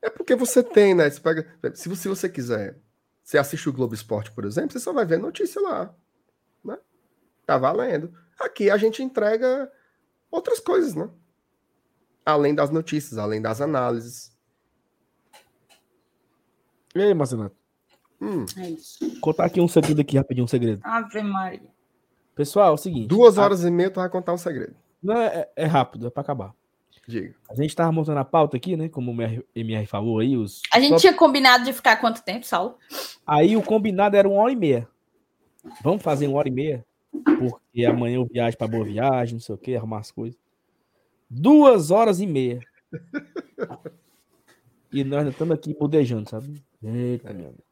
[0.00, 1.10] é porque você tem, né?
[1.10, 2.78] Você pega, se, você, se você quiser,
[3.22, 5.94] você assiste o Globo Esporte, por exemplo, você só vai ver notícia lá.
[6.64, 6.78] Né?
[7.44, 8.14] Tá valendo.
[8.38, 9.70] Aqui a gente entrega
[10.30, 11.10] outras coisas, né?
[12.24, 14.36] Além das notícias, além das análises.
[16.94, 17.50] E aí, Marcelo?
[18.20, 18.44] Hum.
[18.56, 18.98] É isso.
[19.20, 20.80] Contar aqui um segredo aqui, rapidinho, um segredo.
[20.82, 21.70] Ave Maria.
[22.34, 23.08] Pessoal, é o seguinte.
[23.08, 23.68] Duas horas a...
[23.68, 24.74] e meia tu vai contar um segredo.
[25.02, 26.54] Não, é, é rápido, é para acabar.
[27.06, 27.34] Diga.
[27.48, 28.88] A gente tava montando a pauta aqui, né?
[28.90, 29.16] Como o
[29.56, 30.36] MR falou aí.
[30.36, 32.76] Os a gente tinha combinado de ficar quanto tempo, Saulo?
[33.26, 34.86] Aí o combinado era uma hora e meia.
[35.82, 36.84] Vamos fazer uma hora e meia?
[37.10, 40.38] Porque amanhã eu viajo para Boa Viagem, não sei o que, arrumar as coisas.
[41.30, 42.60] Duas horas e meia.
[44.92, 46.62] E nós estamos aqui bodejando, sabe?
[46.82, 47.67] Eita, meu amigo.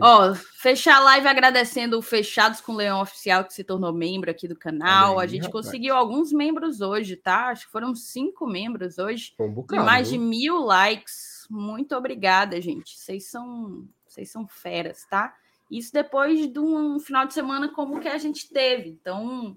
[0.00, 4.30] Ó, fechar a live agradecendo o Fechados com o Leão Oficial, que se tornou membro
[4.30, 5.18] aqui do canal.
[5.18, 5.66] Aí, a gente rapaz.
[5.66, 7.48] conseguiu alguns membros hoje, tá?
[7.48, 9.34] Acho que foram cinco membros hoje.
[9.38, 11.46] Um bocado, mais de mil likes.
[11.50, 12.98] Muito obrigada, gente.
[12.98, 15.34] Vocês são, vocês são feras, tá?
[15.70, 18.88] Isso depois de um final de semana como que a gente teve.
[18.90, 19.56] Então,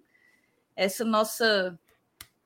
[0.75, 1.77] essa nossa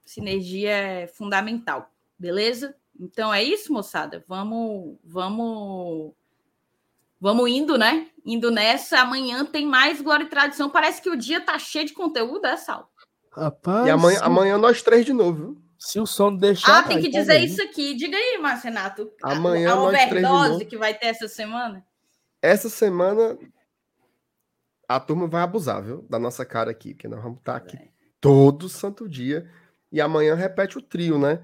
[0.06, 2.76] sinergia é fundamental, beleza?
[3.00, 4.24] Então é isso, moçada.
[4.28, 6.14] Vamos, vamos
[7.20, 8.08] Vamos indo, né?
[8.26, 9.00] Indo nessa.
[9.00, 10.70] Amanhã tem mais Glória e Tradição.
[10.70, 12.92] Parece que o dia tá cheio de conteúdo, é, Sal?
[13.32, 13.88] Rapaz.
[13.88, 15.62] E amanhã, amanhã nós três de novo, viu?
[15.80, 16.80] Se o som deixar.
[16.80, 17.96] Ah, tem que dizer isso aqui.
[17.96, 19.12] Diga aí, Marcenato.
[19.22, 21.86] Amanhã a, a overdose que vai ter essa semana.
[22.42, 23.38] Essa semana
[24.88, 26.04] a turma vai abusar, viu?
[26.10, 27.90] Da nossa cara aqui, porque nós vamos estar tá aqui é.
[28.20, 29.50] todo santo dia.
[29.92, 31.44] E amanhã repete o trio, né?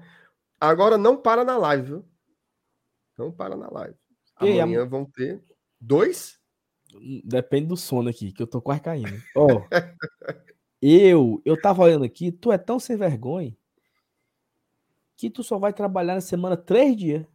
[0.60, 2.04] Agora não para na live, viu?
[3.16, 3.96] Não para na live.
[4.36, 5.42] Amanhã e, vão ter
[5.86, 6.38] Dois?
[7.24, 9.22] Depende do sono aqui, que eu tô quase caindo.
[9.36, 9.68] Ó, oh,
[10.80, 13.54] eu, eu tava olhando aqui, tu é tão sem vergonha
[15.16, 17.26] que tu só vai trabalhar na semana três dias.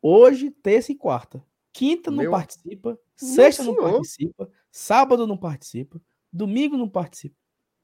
[0.00, 1.44] Hoje, terça e quarta.
[1.72, 2.30] Quinta não Meu...
[2.30, 6.00] participa, sexta não participa, sábado não participa,
[6.32, 7.36] domingo não participa.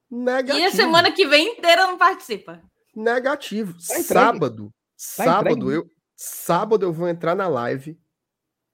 [0.08, 0.58] Negativo.
[0.58, 2.62] E a semana que vem inteira não participa.
[2.94, 3.72] Negativo.
[3.72, 4.72] Tá sábado.
[4.96, 5.74] sábado entregue.
[5.74, 7.98] eu sábado eu vou entrar na live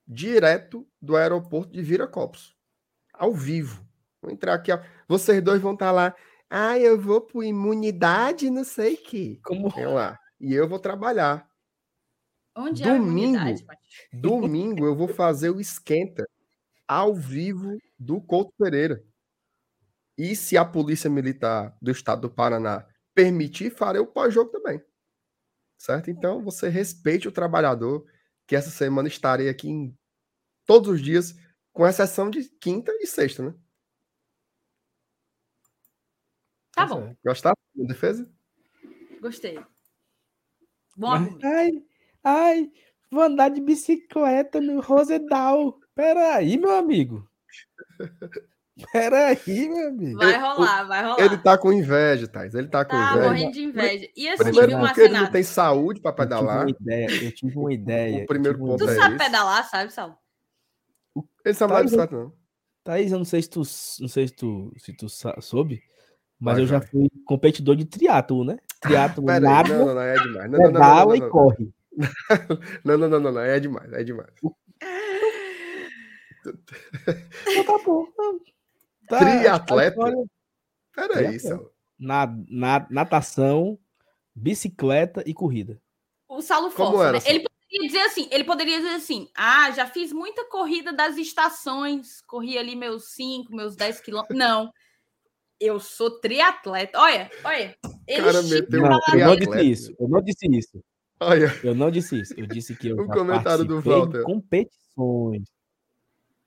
[0.07, 2.57] direto do aeroporto de Viracopos.
[3.13, 3.87] Ao vivo.
[4.21, 4.81] Vou entrar aqui, ó.
[5.09, 6.15] Vocês dois vão estar lá.
[6.49, 9.41] Ah, eu vou por imunidade, não sei o quê.
[9.45, 10.19] Como Vem lá.
[10.41, 11.49] E eu vou trabalhar.
[12.57, 13.37] Onde é a Domingo.
[13.37, 14.09] imunidade, Mati?
[14.13, 16.29] Domingo eu vou fazer o esquenta
[16.87, 19.03] ao vivo do Couto Pereira.
[20.19, 24.83] E se a Polícia Militar do Estado do Paraná permitir, farei o pós-jogo também.
[25.79, 26.11] Certo?
[26.11, 28.05] Então, você respeite o trabalhador,
[28.47, 29.97] que essa semana estarei aqui em
[30.71, 31.35] todos os dias,
[31.73, 33.55] com exceção de quinta e sexta, né?
[36.73, 38.31] Tá bom, Gostaram da defesa?
[39.21, 39.59] gostei.
[40.97, 41.09] Bom
[41.43, 41.71] Ai,
[42.23, 42.71] ai,
[43.11, 45.77] vou andar de bicicleta no Rosedal.
[45.93, 47.29] Peraí, meu amigo.
[48.93, 50.19] Peraí, meu amigo.
[50.19, 51.21] Vai rolar, vai rolar.
[51.21, 52.55] Ele tá com inveja, Thais.
[52.55, 53.29] Ele tá com Tá inveja.
[53.29, 54.09] morrendo de inveja.
[54.17, 56.61] E assim, Primeiro viu, porque ele não tem saúde para Eu tive pedalar.
[56.63, 58.23] uma ideia, eu tive uma ideia.
[58.23, 59.25] O primeiro ponto Tu é sabe isso.
[59.25, 60.17] pedalar, sabe, Sal?
[61.45, 62.33] Ele sabe Tá, mais eu- certo, não.
[62.83, 63.59] Thaís, eu não sei se tu,
[64.01, 65.83] não sei se tu, se tu soube,
[66.39, 66.89] mas Vai, eu já vai.
[66.89, 68.57] fui competidor de triatlo, né?
[68.81, 70.51] Triatlo aí, nada, não, não, não, é demais.
[70.51, 71.75] Não, não, não, não, e não, corre.
[72.85, 74.33] não, não, não, não, não, é demais, é demais.
[77.51, 78.07] Então tá bom.
[79.07, 80.01] Tá, Triatleta?
[80.95, 81.39] Pera aí.
[81.39, 81.71] Sal.
[81.99, 83.79] Na, na, natação,
[84.35, 85.79] bicicleta e corrida.
[86.27, 87.21] O Saulo Como força, era, né?
[87.21, 87.37] Saulo?
[87.37, 92.21] Ele poderia dizer assim, ele poderia dizer assim, ah, já fiz muita corrida das estações,
[92.27, 94.39] corri ali meus 5, meus 10 quilômetros.
[94.39, 94.71] Não,
[95.61, 96.99] eu sou triatleta.
[96.99, 97.77] Olha, olha.
[98.07, 99.95] Ele Cara, meteu lá eu não disse isso.
[99.99, 100.85] Eu não disse isso.
[101.21, 102.35] Olha, Eu não disse isso.
[102.37, 104.23] Eu disse que eu O já comentário do Walter.
[104.23, 105.49] competições.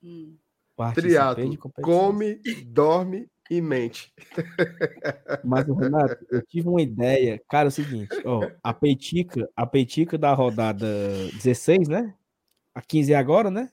[0.02, 0.36] Hum.
[0.94, 1.84] Triatlo, competições.
[1.84, 4.12] come, dorme e mente.
[5.44, 7.42] Mas, o Renato, eu tive uma ideia.
[7.48, 10.86] Cara, é o seguinte, ó, a peitica, a peitica da rodada
[11.34, 12.14] 16, né?
[12.74, 13.70] A 15 é agora, né?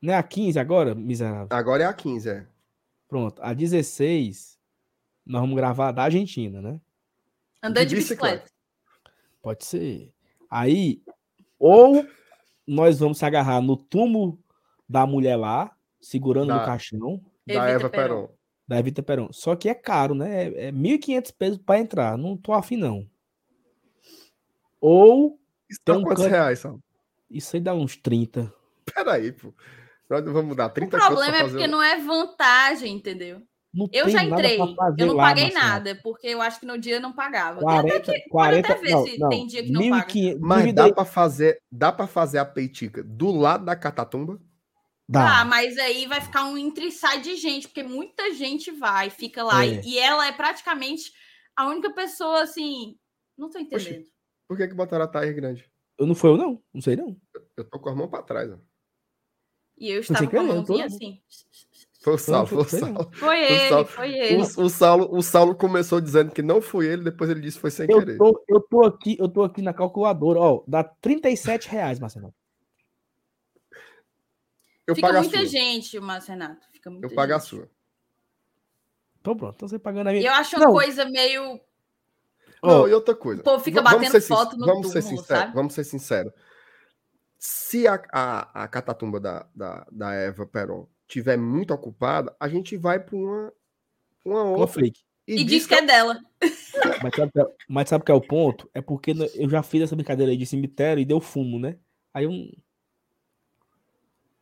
[0.00, 1.48] Não é a 15 agora, miserável?
[1.50, 2.46] Agora é a 15, é.
[3.08, 4.58] Pronto, a 16,
[5.24, 6.80] nós vamos gravar da Argentina, né?
[7.62, 8.50] Andando De de bicicleta.
[9.40, 10.12] Pode ser.
[10.50, 11.02] Aí,
[11.58, 12.06] ou
[12.66, 14.38] nós vamos se agarrar no túmulo
[14.88, 18.08] da mulher lá, segurando Da- no caixão, Da Evita Eva Peron.
[18.26, 18.28] Peron.
[18.68, 19.28] da Evita Peron.
[19.32, 20.44] Só que é caro, né?
[20.48, 22.18] É, é 1.500 pesos para entrar.
[22.18, 23.08] Não tô afim, não.
[24.80, 25.38] Ou
[25.70, 26.78] Isso um quantos canto- reais, Sal?
[27.30, 28.52] isso aí dá uns 30.
[28.94, 29.54] Pera aí, pô.
[30.08, 33.40] Vamos dar O 30 conto problema é porque um- não é vantagem, entendeu?
[33.72, 35.64] Não Eu já entrei, eu não lá, paguei Marcelo.
[35.66, 37.60] nada, porque eu acho que no dia não pagava.
[37.60, 39.80] Tem 40, até que- 40, pode até ver não, se não, tem dia que não
[39.80, 39.94] paga.
[40.06, 44.38] 1.500, Mas divide dá pra fazer, dá para fazer a peitica do lado da catatumba?
[45.08, 45.40] Dá.
[45.40, 49.10] Ah, mas aí vai ficar um entre e sai de gente, porque muita gente vai,
[49.10, 49.80] fica lá, É.
[49.84, 51.12] e, e ela é praticamente
[51.56, 52.96] a única pessoa assim.
[53.36, 54.04] Não tô entendendo.
[54.48, 55.70] Por que que botaram a Thaís grande?
[55.98, 56.62] Eu não foi eu, não.
[56.72, 57.16] Não sei, não.
[57.56, 58.56] Eu tô com a mão pra trás, ó.
[59.78, 61.20] E eu estava com a querer, eu tô- mãozinha assim.
[62.02, 63.10] Foi o Foi, Saulo, foi foi o Saulo.
[63.14, 64.36] Foi ele, Saulo- foi ele.
[64.42, 67.60] O, o Saulo, o Saulo começou dizendo que não foi ele, depois ele disse que
[67.60, 68.18] foi sem Eu querer.
[68.18, 72.34] tô, eu tô aqui, eu tô aqui na calculadora, ó, dá 37 reais, Marcelo.
[74.86, 75.46] Eu Fica pago a muita sua.
[75.46, 76.66] gente, Márcio Renato.
[76.72, 77.48] Fica muita Eu pago a gente.
[77.48, 77.70] sua.
[79.20, 80.28] Então pronto, então você pagando a E minha.
[80.30, 80.72] eu acho uma Não.
[80.72, 81.60] coisa meio.
[82.62, 83.40] Não, Ó, e outra coisa.
[83.40, 85.54] O povo fica vamos batendo ser foto no vamos ser túmulo, sincero, sabe?
[85.54, 86.32] Vamos ser sinceros.
[87.38, 92.76] Se a, a, a catatumba da, da, da Eva Peron tiver muito ocupada, a gente
[92.76, 93.52] vai para uma,
[94.24, 94.80] uma uma outra.
[94.80, 95.00] fake.
[95.26, 96.20] E diz que é dela.
[97.02, 98.68] Mas sabe, é- mas sabe que é o ponto?
[98.74, 101.76] É porque eu já fiz essa brincadeira aí de cemitério e deu fumo, né?
[102.12, 102.30] Aí eu.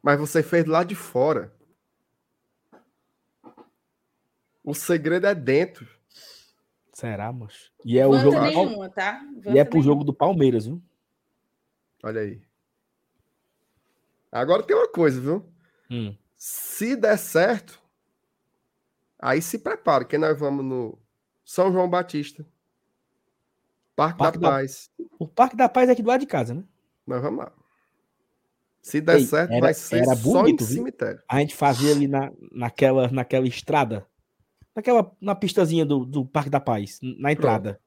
[0.03, 1.55] Mas você fez lá de fora.
[4.65, 5.87] O segredo é dentro.
[6.93, 7.73] Será, macho?
[7.85, 8.41] E é o jogo.
[8.41, 9.23] nenhuma, tá?
[9.47, 10.83] E é pro jogo do Palmeiras, viu?
[12.03, 12.43] Olha aí.
[14.31, 15.51] Agora tem uma coisa, viu?
[15.91, 16.17] Hum.
[16.37, 17.81] Se der certo,
[19.19, 20.99] aí se prepara, que nós vamos no
[21.45, 22.47] São João Batista.
[23.97, 24.91] Parque, Parque da da- Paz.
[25.19, 26.65] O Parque da Paz é aqui do lado de casa, né?
[27.07, 27.53] Nós vamos lá.
[28.83, 30.77] Se der Ei, certo, era- vai ser era só bonito, em viu?
[30.77, 31.23] cemitério.
[31.29, 34.07] A gente fazia ali na, naquela, naquela estrada.
[34.75, 37.81] Naquela, na pistazinha do, do Parque da Paz, na entrada.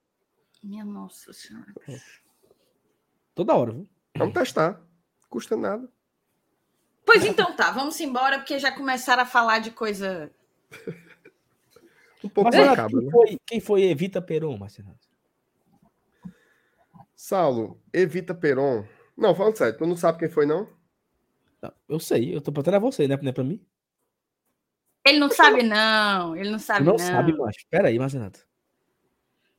[0.64, 1.74] Minha nossa senhora.
[3.34, 3.90] Toda hora, viu?
[4.16, 4.82] Vamos testar.
[5.30, 5.90] Custa nada.
[7.06, 10.32] Pois então tá, vamos embora, porque já começaram a falar de coisa.
[12.24, 13.12] Um pouco Mas, macabro, quem, né?
[13.12, 14.96] foi, quem foi Evita Peron, Marcelo?
[17.16, 18.86] Saulo, evita Peron.
[19.18, 20.68] Não, falando sério, tu não sabe quem foi, não?
[21.88, 23.18] Eu sei, eu tô botando a você, né?
[23.22, 23.62] Não é pra mim?
[25.06, 26.36] Ele não sabe, não.
[26.36, 27.00] Ele não sabe, não, não.
[27.00, 27.60] sabe, macho.
[27.70, 28.40] Pera aí, Marcenato.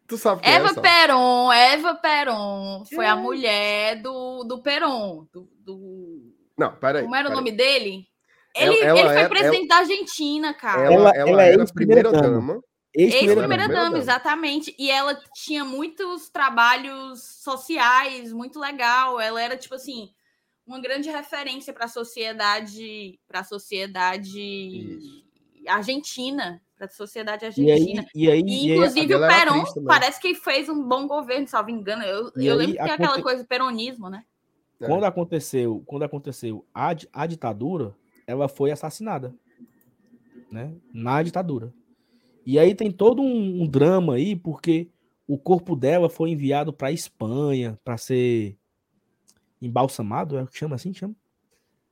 [0.06, 0.80] Tu sabe quem Eva é?
[0.80, 3.14] Peron, Eva Peron foi a É.
[3.14, 5.26] mulher do, do Peron.
[5.32, 7.02] Do, do- Não, peraí.
[7.02, 7.44] Como era o peraí.
[7.44, 8.06] nome dele?
[8.54, 10.82] Ela- Ele, ela ele foi era- presidente da Argentina, cara.
[10.82, 12.22] Ela, Ela- ela, ela é era a primeira dama.
[12.22, 12.60] dama.
[12.96, 14.74] Ex-primeira dama, exatamente.
[14.78, 19.18] E ela tinha muitos trabalhos sociais, muito legal.
[19.20, 20.10] Ela era, tipo assim,
[20.66, 25.24] uma grande referência para a sociedade, para a sociedade Isso.
[25.68, 28.02] argentina, para a sociedade E argentina.
[28.02, 29.84] aí, e aí, E, e aí inclusive, o atriz também.
[29.86, 32.02] parece que fez um bom governo, salvo engano.
[32.02, 34.24] Eu, E eu aí, lembro que tem aquela aconte- coisa peronismo, né?
[34.80, 34.86] É.
[34.86, 37.94] quando aconteceu, quando aconteceu a, a ditadura,
[38.26, 39.32] ela foi assassinada,
[40.50, 40.74] né?
[40.92, 41.72] Na ditadura.
[42.44, 44.90] E aí tem todo um, um drama aí, porque
[45.26, 48.58] o corpo dela foi enviado para Espanha para ser
[49.66, 51.14] embalsamado, é o que chama assim, chama.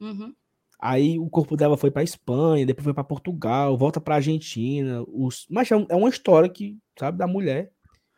[0.01, 0.35] Uhum.
[0.81, 5.05] Aí o corpo dela foi para Espanha, depois foi para Portugal, volta para Argentina.
[5.07, 5.47] Os...
[5.49, 7.71] Mas é é uma história que, sabe, da mulher.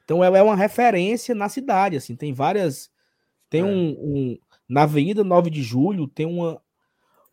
[0.05, 2.17] Então ela é uma referência na cidade, assim.
[2.17, 2.91] Tem várias.
[3.51, 3.65] Tem É.
[3.65, 6.59] um, um- Na Avenida 9 de Julho tem uma,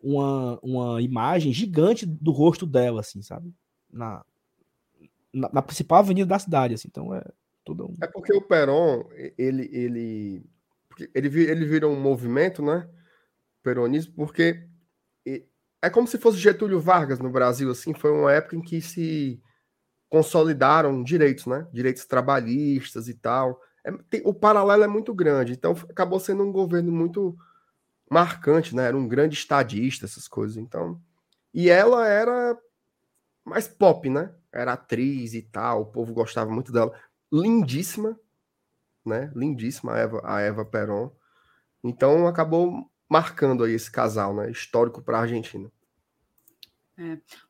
[0.03, 3.53] uma, uma imagem gigante do rosto dela, assim, sabe?
[3.89, 4.23] Na,
[5.33, 6.89] na, na principal avenida da cidade, assim.
[6.89, 7.23] Então é
[7.63, 7.93] tudo um.
[8.03, 9.05] É porque o Peron,
[9.37, 10.43] ele, ele,
[11.13, 12.87] ele, ele vira um movimento, né?
[13.63, 14.67] Peronismo, porque
[15.81, 19.41] é como se fosse Getúlio Vargas no Brasil, assim, foi uma época em que se
[20.09, 21.67] consolidaram direitos, né?
[21.73, 23.61] Direitos trabalhistas e tal.
[23.85, 27.37] É, tem- o paralelo é muito grande, então acabou sendo um governo muito
[28.09, 28.85] marcante, né?
[28.87, 30.57] Era um grande estadista, essas coisas.
[30.57, 31.01] Então,
[31.53, 32.57] e ela era
[33.45, 34.33] mais pop, né?
[34.53, 36.93] Era atriz e tal, o povo gostava muito dela.
[37.31, 38.19] Lindíssima,
[39.05, 39.31] né?
[39.35, 41.11] Lindíssima a Eva, a Eva Peron.
[41.83, 44.49] Então acabou marcando aí esse casal, né?
[44.51, 45.71] Histórico para a Argentina.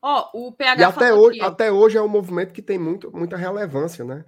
[0.00, 1.46] Ó, o PH E até hoje, ó.
[1.46, 4.24] até hoje é um movimento que tem muito, muita relevância, né?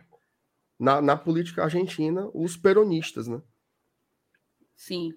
[0.78, 3.40] Na, na política argentina, os peronistas, né?
[4.76, 5.14] Sim.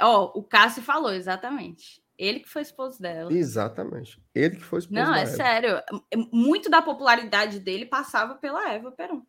[0.00, 2.02] Ó, o Cássio falou, exatamente.
[2.16, 3.32] Ele que foi esposo dela.
[3.32, 4.22] Exatamente.
[4.34, 5.30] Ele que foi esposo Não, é Eva.
[5.30, 5.82] sério.
[6.30, 9.22] Muito da popularidade dele passava pela Eva Peron.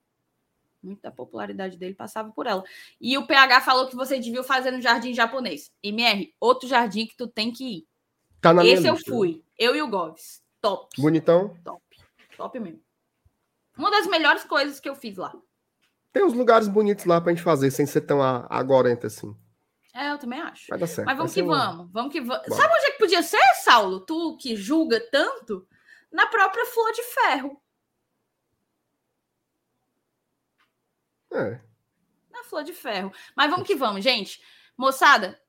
[0.83, 2.63] Muito da popularidade dele passava por ela.
[2.99, 5.71] E o PH falou que você devia fazer no jardim japonês.
[5.83, 7.87] MR, outro jardim que tu tem que ir.
[8.41, 9.11] Tá na Esse eu lista.
[9.11, 9.43] fui.
[9.57, 10.41] Eu e o Goves.
[10.59, 10.89] Top.
[10.99, 11.55] Bonitão.
[11.63, 11.81] Top.
[12.35, 12.81] Top mesmo.
[13.77, 15.33] Uma das melhores coisas que eu fiz lá.
[16.11, 19.35] Tem uns lugares bonitos lá pra gente fazer, sem ser tão a- agorento assim.
[19.93, 20.65] É, eu também acho.
[20.69, 21.05] Vai dar certo.
[21.05, 21.91] Mas vamos que um- vamos.
[21.91, 22.47] Vamos que vamos.
[22.55, 23.99] Sabe onde é que podia ser, Saulo?
[24.01, 25.67] Tu que julga tanto?
[26.11, 27.60] Na própria Flor de Ferro.
[31.31, 31.59] É.
[32.31, 33.11] Na Flor de Ferro.
[33.35, 34.41] Mas vamos que vamos, gente.
[34.77, 35.39] Moçada,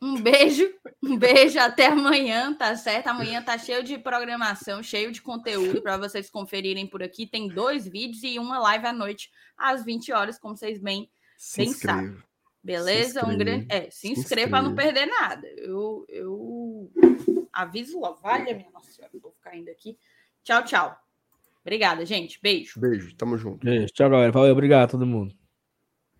[0.00, 0.72] um beijo.
[1.02, 1.58] Um beijo.
[1.58, 3.08] Até amanhã, tá certo?
[3.08, 7.26] Amanhã tá cheio de programação, cheio de conteúdo para vocês conferirem por aqui.
[7.26, 11.58] Tem dois vídeos e uma live à noite, às 20 horas, como vocês bem Se
[11.58, 12.24] Bem inscreva.
[12.62, 13.24] Beleza?
[13.24, 13.36] Um inscreva.
[13.36, 13.66] grande.
[13.70, 15.46] É, se Se inscreva para não perder nada.
[15.56, 16.90] Eu, eu
[17.52, 18.20] aviso logo.
[18.20, 19.98] Valha, minha nossa senhora, vou ficar indo aqui.
[20.44, 21.07] Tchau, tchau.
[21.62, 22.38] Obrigada, gente.
[22.42, 22.80] Beijo.
[22.80, 23.66] Beijo, tamo junto.
[23.92, 24.32] Tchau, galera.
[24.32, 25.37] Valeu, obrigado a todo mundo.